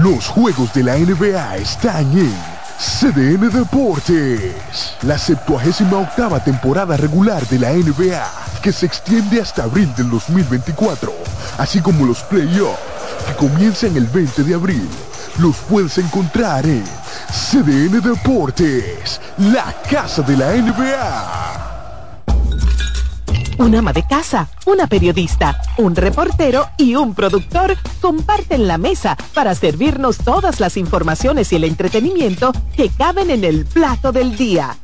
Los 0.04 0.28
juegos 0.28 0.74
de 0.74 0.84
la 0.84 0.98
NBA 0.98 1.56
están 1.56 2.12
en 2.12 2.36
CDN 2.78 3.50
Deportes. 3.50 4.98
La 5.04 5.18
78 5.18 5.98
octava 5.98 6.44
temporada 6.44 6.98
regular 6.98 7.48
de 7.48 7.60
la 7.60 7.72
NBA, 7.72 8.32
que 8.62 8.74
se 8.74 8.86
extiende 8.86 9.40
hasta 9.40 9.64
abril 9.64 9.96
del 9.96 10.10
2024, 10.10 11.14
así 11.58 11.80
como 11.80 12.06
los 12.06 12.22
playoffs, 12.24 12.95
que 13.26 13.34
comienzan 13.36 13.96
el 13.98 14.06
20 14.08 14.44
de 14.44 14.54
abril. 14.54 14.88
Los 15.40 15.58
puedes 15.70 15.98
encontrar 15.98 16.66
en 16.66 16.84
CDN 17.30 18.02
Deportes, 18.02 19.20
la 19.38 19.76
casa 19.90 20.22
de 20.22 20.38
la 20.38 20.54
NBA. 20.54 21.66
Un 23.58 23.74
ama 23.74 23.94
de 23.94 24.04
casa, 24.04 24.50
una 24.66 24.86
periodista, 24.86 25.62
un 25.78 25.96
reportero 25.96 26.68
y 26.78 26.96
un 26.96 27.16
productor 27.16 27.78
comparten 28.02 28.68
la 28.68 28.78
mesa 28.78 29.16
para 29.34 29.56
servirnos 29.56 30.18
todas 30.18 30.60
las 30.60 30.76
informaciones 30.76 31.54
y 31.54 31.56
el 31.56 31.64
entretenimiento 31.64 32.52
que 32.76 32.90
caben 32.90 33.32
en 33.32 33.46
el 33.46 33.66
plato 33.66 34.12
del 34.12 34.36
día. 34.36 34.76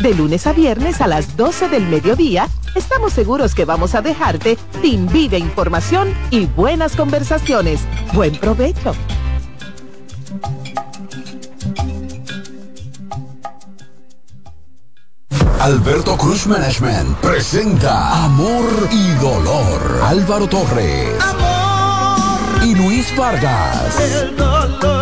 De 0.00 0.14
lunes 0.14 0.46
a 0.46 0.52
viernes 0.52 1.00
a 1.00 1.08
las 1.08 1.36
12 1.36 1.68
del 1.68 1.86
mediodía, 1.86 2.48
estamos 2.76 3.12
seguros 3.12 3.54
que 3.54 3.64
vamos 3.64 3.96
a 3.96 4.02
dejarte 4.02 4.56
sin 4.80 5.08
vida, 5.08 5.38
información 5.38 6.14
y 6.30 6.46
buenas 6.46 6.94
conversaciones. 6.94 7.80
Buen 8.12 8.36
provecho. 8.36 8.94
Alberto 15.58 16.16
Cruz 16.16 16.46
Management 16.46 17.16
presenta 17.16 18.24
Amor 18.24 18.64
y 18.92 19.10
Dolor. 19.20 20.00
Álvaro 20.04 20.48
Torres. 20.48 21.20
Amor 21.20 22.64
y 22.64 22.74
Luis 22.76 23.14
Vargas. 23.16 24.00
El 24.00 24.36
dolor 24.36 24.57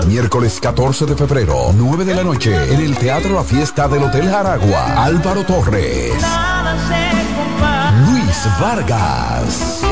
miércoles 0.07 0.59
14 0.61 1.07
de 1.07 1.17
febrero, 1.17 1.73
9 1.75 2.05
de 2.05 2.15
la 2.15 2.23
noche, 2.25 2.55
en 2.73 2.81
el 2.81 2.97
Teatro 2.97 3.35
La 3.35 3.45
Fiesta 3.45 3.87
del 3.89 4.05
Hotel 4.05 4.31
Jaragua. 4.31 5.05
Álvaro 5.05 5.45
Torres. 5.45 6.13
Luis 8.09 8.49
Vargas. 8.61 9.83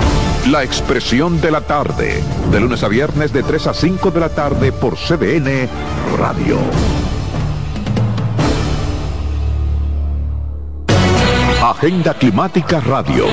La 0.49 0.63
Expresión 0.63 1.39
de 1.39 1.51
la 1.51 1.61
Tarde, 1.61 2.21
de 2.51 2.59
lunes 2.59 2.83
a 2.83 2.87
viernes 2.87 3.31
de 3.31 3.43
3 3.43 3.67
a 3.67 3.73
5 3.75 4.09
de 4.09 4.19
la 4.19 4.29
tarde 4.29 4.71
por 4.71 4.97
CDN 4.97 5.69
Radio. 6.17 6.57
Agenda 11.63 12.15
Climática 12.15 12.79
Radio. 12.81 13.25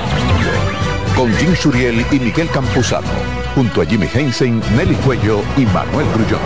Con 1.16 1.32
Jim 1.36 1.56
Suriel 1.56 2.05
y 2.12 2.20
Miguel 2.20 2.51
Campuzano. 2.51 3.09
Junto 3.55 3.80
a 3.80 3.86
Jimmy 3.86 4.06
Hensen, 4.12 4.60
Nelly 4.76 4.94
Cuello 4.97 5.40
y 5.56 5.64
Manuel 5.64 6.06
Grullón. 6.14 6.40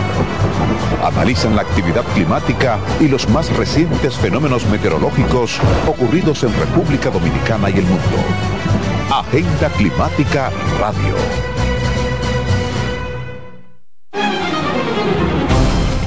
Analizan 1.03 1.57
la 1.57 1.63
actividad 1.63 2.03
climática 2.13 2.79
y 3.01 3.09
los 3.09 3.27
más 3.29 3.55
recientes 3.57 4.15
fenómenos 4.15 4.65
meteorológicos 4.67 5.59
ocurridos 5.87 6.41
en 6.43 6.57
República 6.57 7.09
Dominicana 7.09 7.69
y 7.69 7.73
el 7.73 7.83
mundo. 7.83 8.17
Agenda 9.19 9.69
Climática 9.77 10.49
Radio. 10.79 11.13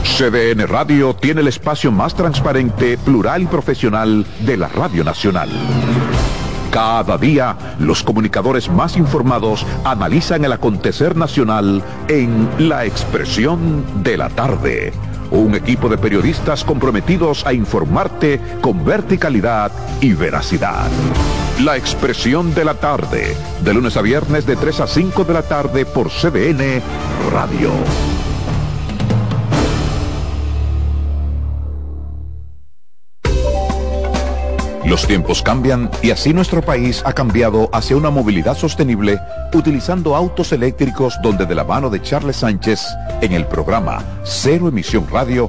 CDN 0.03 0.67
Radio 0.67 1.15
tiene 1.15 1.43
el 1.43 1.47
espacio 1.47 1.93
más 1.93 2.17
transparente, 2.17 2.99
plural 2.99 3.43
y 3.43 3.47
profesional 3.47 4.27
de 4.41 4.57
la 4.57 4.67
Radio 4.67 5.05
Nacional. 5.05 5.49
Cada 6.73 7.17
día, 7.17 7.57
los 7.79 8.03
comunicadores 8.03 8.69
más 8.69 8.97
informados 8.97 9.65
analizan 9.85 10.45
el 10.45 10.51
acontecer 10.51 11.15
nacional 11.15 11.85
en 12.09 12.49
La 12.59 12.87
Expresión 12.87 14.03
de 14.03 14.17
la 14.17 14.31
Tarde. 14.31 14.93
Un 15.31 15.55
equipo 15.55 15.89
de 15.89 15.97
periodistas 15.97 16.65
comprometidos 16.65 17.47
a 17.47 17.53
informarte 17.53 18.41
con 18.61 18.85
verticalidad 18.85 19.71
y 20.01 20.13
veracidad. 20.15 20.89
La 21.65 21.79
Expresión 21.79 22.55
de 22.55 22.67
la 22.67 22.75
Tarde, 22.75 23.35
de 23.63 23.75
lunes 23.75 23.97
a 23.97 24.03
viernes 24.03 24.45
de 24.45 24.57
3 24.57 24.81
a 24.81 24.87
5 24.87 25.25
de 25.25 25.33
la 25.33 25.43
tarde 25.43 25.87
por 25.87 26.11
CDN 26.11 26.83
Radio. 27.33 27.71
Los 34.85 35.07
tiempos 35.07 35.43
cambian 35.43 35.91
y 36.03 36.11
así 36.11 36.35
nuestro 36.35 36.61
país 36.61 37.03
ha 37.07 37.15
cambiado 37.15 37.71
hacia 37.73 37.97
una 37.97 38.11
movilidad 38.11 38.57
sostenible 38.57 39.19
utilizando 39.55 40.15
autos 40.15 40.53
eléctricos 40.53 41.17
donde 41.23 41.47
de 41.47 41.55
la 41.55 41.65
mano 41.65 41.89
de 41.89 42.03
Charles 42.03 42.37
Sánchez 42.37 42.85
en 43.23 43.33
el 43.33 43.47
programa 43.47 44.05
Cero 44.25 44.69
Emisión 44.69 45.09
Radio 45.11 45.49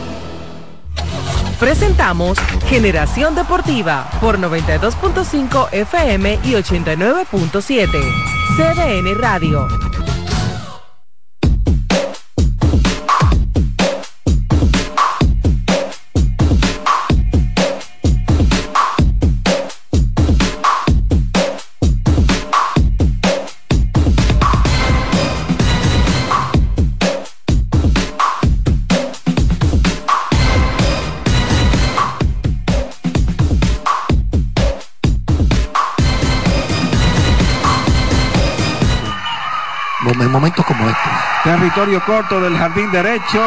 Presentamos 1.61 2.39
Generación 2.65 3.35
Deportiva 3.35 4.09
por 4.19 4.39
92.5 4.39 5.71
FM 5.71 6.39
y 6.43 6.53
89.7. 6.53 7.87
CDN 8.57 9.15
Radio. 9.21 9.67
Territorio 41.71 42.03
corto 42.03 42.41
del 42.41 42.57
jardín 42.57 42.91
derecho. 42.91 43.39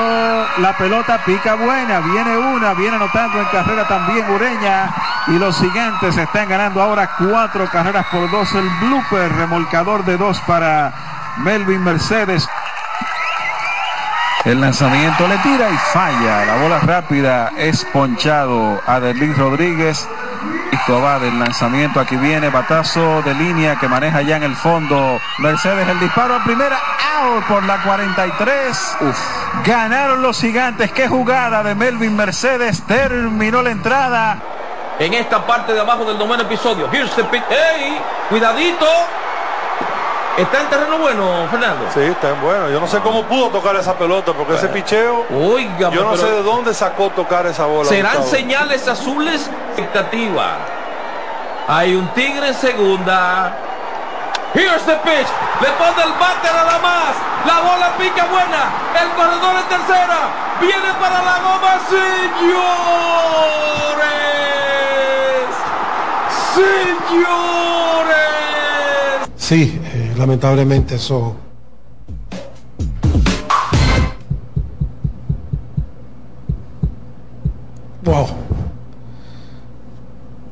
La 0.56 0.74
pelota 0.78 1.22
pica 1.26 1.56
buena. 1.56 2.00
Viene 2.00 2.38
una. 2.38 2.72
Viene 2.72 2.96
anotando 2.96 3.38
en 3.38 3.44
carrera 3.48 3.86
también 3.86 4.30
Ureña. 4.30 4.94
Y 5.26 5.32
los 5.32 5.54
siguientes 5.54 6.16
están 6.16 6.48
ganando 6.48 6.80
ahora 6.80 7.10
cuatro 7.18 7.66
carreras 7.66 8.06
por 8.06 8.30
dos. 8.30 8.50
El 8.54 8.66
blooper 8.80 9.30
remolcador 9.30 10.06
de 10.06 10.16
dos 10.16 10.40
para 10.46 11.34
Melvin 11.36 11.84
Mercedes. 11.84 12.48
El 14.46 14.62
lanzamiento 14.62 15.28
le 15.28 15.36
tira 15.38 15.68
y 15.68 15.76
falla. 15.92 16.46
La 16.46 16.56
bola 16.62 16.78
rápida 16.78 17.52
es 17.58 17.84
ponchado 17.92 18.80
a 18.86 19.00
Derlín 19.00 19.36
Rodríguez. 19.36 20.08
Va 20.92 21.18
del 21.18 21.38
lanzamiento. 21.38 22.00
Aquí 22.00 22.16
viene 22.16 22.50
batazo 22.50 23.22
de 23.22 23.34
línea 23.34 23.76
que 23.76 23.88
maneja 23.88 24.22
ya 24.22 24.36
en 24.36 24.42
el 24.42 24.54
fondo. 24.54 25.18
Mercedes 25.38 25.88
el 25.88 25.98
disparo 25.98 26.34
a 26.36 26.44
primera. 26.44 26.78
Out 27.22 27.44
por 27.46 27.62
la 27.64 27.82
43. 27.82 28.98
Ganaron 29.64 30.22
los 30.22 30.38
gigantes. 30.40 30.92
Qué 30.92 31.08
jugada 31.08 31.62
de 31.62 31.74
Melvin 31.74 32.14
Mercedes. 32.14 32.82
Terminó 32.82 33.62
la 33.62 33.70
entrada. 33.70 34.38
En 34.98 35.14
esta 35.14 35.44
parte 35.46 35.72
de 35.72 35.80
abajo 35.80 36.04
del 36.04 36.18
noveno 36.18 36.42
episodio. 36.42 36.88
Here's 36.92 37.14
the 37.16 37.24
pitch. 37.24 37.42
¡Ey! 37.50 37.98
Cuidadito. 38.28 38.86
¿Está 40.36 40.62
en 40.62 40.68
terreno 40.68 40.98
bueno, 40.98 41.46
Fernando? 41.48 41.86
Sí, 41.94 42.00
está 42.00 42.30
en 42.30 42.40
bueno. 42.40 42.68
Yo 42.68 42.80
no 42.80 42.88
sé 42.88 42.98
cómo 43.00 43.22
pudo 43.22 43.50
tocar 43.50 43.76
esa 43.76 43.94
pelota, 43.94 44.32
porque 44.32 44.54
ese 44.54 44.66
picheo. 44.68 45.26
Oiga, 45.30 45.90
yo 45.90 46.02
no 46.02 46.16
sé 46.16 46.26
de 46.26 46.42
dónde 46.42 46.74
sacó 46.74 47.10
tocar 47.10 47.46
esa 47.46 47.66
bola. 47.66 47.88
Serán 47.88 48.24
señales 48.24 48.88
azules 48.88 49.48
expectativa. 49.68 50.56
Hay 51.68 51.94
un 51.94 52.08
tigre 52.14 52.48
en 52.48 52.54
segunda. 52.54 53.56
Here's 54.54 54.82
the 54.86 54.96
pitch. 55.04 55.28
Le 55.60 55.68
pone 55.78 56.02
el 56.02 56.12
bate 56.18 56.48
nada 56.52 56.78
más. 56.78 57.14
La 57.46 57.60
bola 57.60 57.96
pica 57.96 58.24
buena. 58.26 58.70
El 59.00 59.10
corredor 59.10 59.56
en 59.56 59.68
tercera. 59.68 60.18
Viene 60.60 60.94
para 61.00 61.22
la 61.22 61.38
goma, 61.42 61.78
señores. 61.88 62.74
Señores. 66.54 68.14
Sí, 69.36 69.80
lamentablemente 70.16 70.96
eso 70.96 71.36
Wow. 78.04 78.26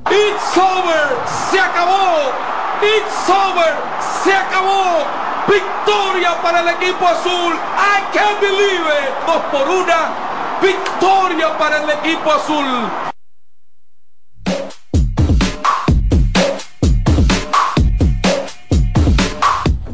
It's 0.09 0.57
over. 0.57 1.05
Se 1.51 1.61
acabó. 1.61 2.33
It's 2.81 3.29
over. 3.29 3.73
Se 4.25 4.33
acabó. 4.33 5.05
Victoria 5.47 6.41
para 6.41 6.61
el 6.61 6.69
equipo 6.69 7.07
azul. 7.07 7.53
I 7.77 8.01
can't 8.15 8.41
believe 8.41 8.87
it. 8.89 9.11
Dos 9.27 9.43
por 9.53 9.69
una. 9.69 10.15
Victoria 10.63 11.59
para 11.59 11.83
el 11.83 11.91
equipo 11.91 12.33
azul. 12.33 12.89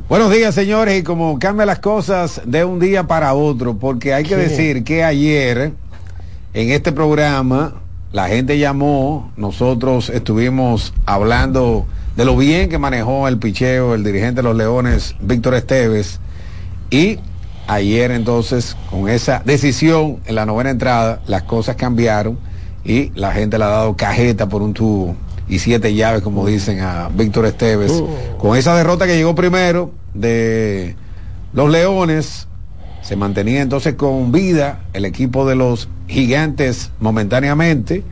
Buenos 0.08 0.32
días, 0.32 0.54
señores, 0.54 0.98
y 0.98 1.02
como 1.02 1.38
cambian 1.38 1.66
las 1.66 1.80
cosas 1.80 2.40
de 2.46 2.64
un 2.64 2.80
día 2.80 3.06
para 3.06 3.34
otro, 3.34 3.76
porque 3.76 4.14
hay 4.14 4.24
que 4.24 4.36
decir 4.36 4.82
que 4.82 5.04
ayer 5.04 5.74
en 6.54 6.70
este 6.70 6.92
programa 6.92 7.74
la 8.10 8.26
gente 8.26 8.58
llamó, 8.58 9.30
nosotros 9.36 10.08
estuvimos 10.08 10.94
hablando 11.04 11.86
de 12.16 12.24
lo 12.24 12.38
bien 12.38 12.70
que 12.70 12.78
manejó 12.78 13.28
el 13.28 13.36
picheo 13.36 13.94
el 13.94 14.02
dirigente 14.02 14.36
de 14.36 14.44
los 14.44 14.56
Leones, 14.56 15.14
Víctor 15.20 15.52
Esteves, 15.52 16.20
y 16.88 17.18
ayer 17.66 18.10
entonces 18.10 18.78
con 18.90 19.10
esa 19.10 19.42
decisión 19.44 20.20
en 20.24 20.36
la 20.36 20.46
novena 20.46 20.70
entrada, 20.70 21.20
las 21.26 21.42
cosas 21.42 21.76
cambiaron 21.76 22.38
y 22.82 23.10
la 23.10 23.32
gente 23.32 23.58
le 23.58 23.64
ha 23.64 23.68
dado 23.68 23.94
cajeta 23.94 24.48
por 24.48 24.62
un 24.62 24.72
tubo 24.72 25.16
y 25.48 25.58
siete 25.58 25.94
llaves, 25.94 26.22
como 26.22 26.46
dicen 26.46 26.80
a 26.80 27.08
Víctor 27.08 27.46
Esteves, 27.46 28.02
con 28.38 28.56
esa 28.56 28.76
derrota 28.76 29.06
que 29.06 29.16
llegó 29.16 29.34
primero 29.34 29.92
de 30.14 30.96
los 31.52 31.70
Leones, 31.70 32.48
se 33.02 33.16
mantenía 33.16 33.62
entonces 33.62 33.94
con 33.94 34.32
vida 34.32 34.80
el 34.92 35.04
equipo 35.04 35.48
de 35.48 35.54
los 35.54 35.88
gigantes 36.08 36.90
momentáneamente. 37.00 38.04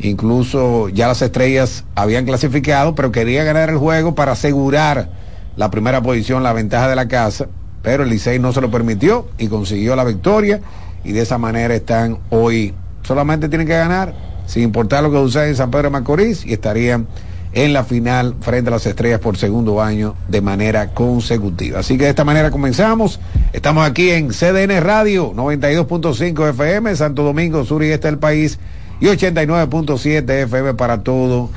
Incluso 0.00 0.88
ya 0.88 1.08
las 1.08 1.20
estrellas 1.22 1.84
habían 1.94 2.24
clasificado, 2.24 2.94
pero 2.94 3.12
quería 3.12 3.44
ganar 3.44 3.68
el 3.68 3.76
juego 3.76 4.14
para 4.14 4.32
asegurar 4.32 5.10
la 5.56 5.70
primera 5.70 6.02
posición, 6.02 6.42
la 6.42 6.52
ventaja 6.52 6.88
de 6.88 6.96
la 6.96 7.06
casa. 7.06 7.48
Pero 7.82 8.02
el 8.02 8.08
Licey 8.08 8.38
no 8.38 8.52
se 8.52 8.60
lo 8.60 8.70
permitió 8.70 9.28
y 9.38 9.48
consiguió 9.48 9.94
la 9.94 10.04
victoria. 10.04 10.60
Y 11.04 11.12
de 11.12 11.22
esa 11.22 11.38
manera 11.38 11.74
están 11.74 12.18
hoy. 12.30 12.74
Solamente 13.02 13.48
tienen 13.48 13.66
que 13.66 13.74
ganar, 13.76 14.14
sin 14.50 14.64
importar 14.64 15.04
lo 15.04 15.12
que 15.12 15.18
suceda 15.18 15.46
en 15.46 15.54
San 15.54 15.70
Pedro 15.70 15.84
de 15.84 15.90
Macorís, 15.90 16.44
y 16.44 16.52
estarían 16.52 17.06
en 17.52 17.72
la 17.72 17.84
final 17.84 18.34
frente 18.40 18.68
a 18.68 18.72
las 18.72 18.84
estrellas 18.84 19.20
por 19.20 19.36
segundo 19.36 19.80
año 19.80 20.16
de 20.26 20.40
manera 20.40 20.88
consecutiva. 20.88 21.78
Así 21.78 21.96
que 21.96 22.04
de 22.04 22.10
esta 22.10 22.24
manera 22.24 22.50
comenzamos. 22.50 23.20
Estamos 23.52 23.88
aquí 23.88 24.10
en 24.10 24.30
CDN 24.30 24.80
Radio 24.80 25.32
92.5 25.34 26.50
FM, 26.50 26.96
Santo 26.96 27.22
Domingo, 27.22 27.64
sur 27.64 27.84
y 27.84 27.92
este 27.92 28.08
del 28.08 28.18
país, 28.18 28.58
y 29.00 29.06
89.7 29.06 30.28
FM 30.28 30.74
para 30.74 31.04
todo 31.04 31.48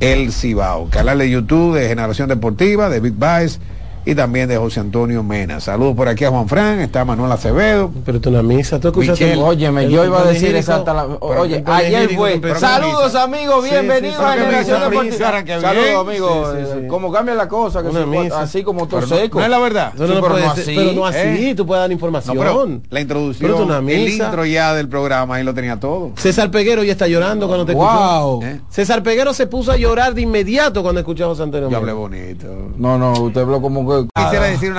el 0.00 0.32
Cibao. 0.32 0.88
Canal 0.90 1.18
de 1.18 1.30
YouTube 1.30 1.76
de 1.76 1.86
Generación 1.86 2.28
Deportiva, 2.28 2.88
de 2.88 2.98
Big 2.98 3.14
Baez 3.14 3.60
y 4.04 4.14
también 4.14 4.48
de 4.48 4.56
José 4.56 4.80
Antonio 4.80 5.22
Mena. 5.22 5.60
Saludos 5.60 5.94
por 5.94 6.08
aquí 6.08 6.24
a 6.24 6.30
Juan 6.30 6.48
Fran, 6.48 6.80
está 6.80 7.04
Manuel 7.04 7.30
Acevedo. 7.32 7.90
Pero 8.04 8.20
tú 8.20 8.30
una 8.30 8.42
misa, 8.42 8.80
tú 8.80 8.88
escuchaste. 8.88 9.36
Óyeme, 9.36 9.84
El- 9.84 9.90
yo 9.90 10.02
el 10.02 10.08
iba 10.08 10.20
a 10.22 10.24
decir 10.24 10.54
exacta 10.56 10.94
la... 10.94 11.04
Oye, 11.20 11.56
el 11.58 11.64
ayer 11.70 12.10
fue. 12.16 12.40
Saludos 12.58 13.14
amigos, 13.14 13.64
Sí, 13.64 13.70
sí, 13.70 13.74
bienvenidos 13.76 14.16
sí, 14.16 14.22
a 14.24 14.32
Generación 14.32 14.76
misa, 14.78 14.88
Deportiva. 15.42 15.60
Saludos 15.60 16.06
amigos, 16.08 16.48
Sí, 16.52 16.58
sí, 16.64 16.72
sí. 16.72 16.78
eh, 16.84 16.86
como 16.88 17.12
cambia 17.12 17.34
la 17.34 17.48
cosa, 17.48 17.82
que 17.82 18.30
así 18.34 18.62
como 18.62 18.86
todo 18.88 19.00
Pero 19.00 19.16
seco. 19.20 19.38
no 19.38 19.44
es 19.44 19.50
la 19.50 19.58
verdad. 19.58 19.92
No 19.94 20.06
pero 20.06 20.28
no 20.38 20.50
así, 20.50 20.72
pero 20.74 20.92
no 20.92 21.06
así, 21.06 21.18
¿eh? 21.18 21.54
tú 21.56 21.66
puedes 21.66 21.82
dar 21.82 21.92
información. 21.92 22.36
No, 22.36 22.42
pero 22.42 22.80
la 22.90 23.00
introducción, 23.00 23.50
Pero 23.50 23.64
una 23.64 23.78
el 23.78 23.82
misa. 23.84 24.24
intro 24.26 24.44
ya 24.46 24.74
del 24.74 24.88
programa, 24.88 25.36
ahí 25.36 25.44
lo 25.44 25.52
tenía 25.54 25.78
todo. 25.78 26.12
César 26.16 26.50
Peguero 26.50 26.82
ya 26.84 26.92
está 26.92 27.06
llorando 27.06 27.46
cuando 27.48 27.66
te 27.66 27.74
Wow. 27.74 28.40
escuchó. 28.42 28.46
¿Eh? 28.46 28.60
César 28.70 29.02
Peguero 29.02 29.34
se 29.34 29.46
puso 29.46 29.72
a 29.72 29.76
llorar 29.76 30.14
de 30.14 30.22
inmediato 30.22 30.82
cuando 30.82 31.00
escuchó 31.00 31.24
a 31.24 31.28
José 31.28 31.42
Antonio 31.42 31.68
Yo 31.70 31.76
hablé 31.76 31.92
Mena. 31.92 32.00
bonito. 32.00 32.46
No, 32.76 32.98
no, 32.98 33.12
usted 33.12 33.40
habló 33.42 33.60
como 33.60 33.84
Quisiera 34.14 34.46
decir 34.46 34.68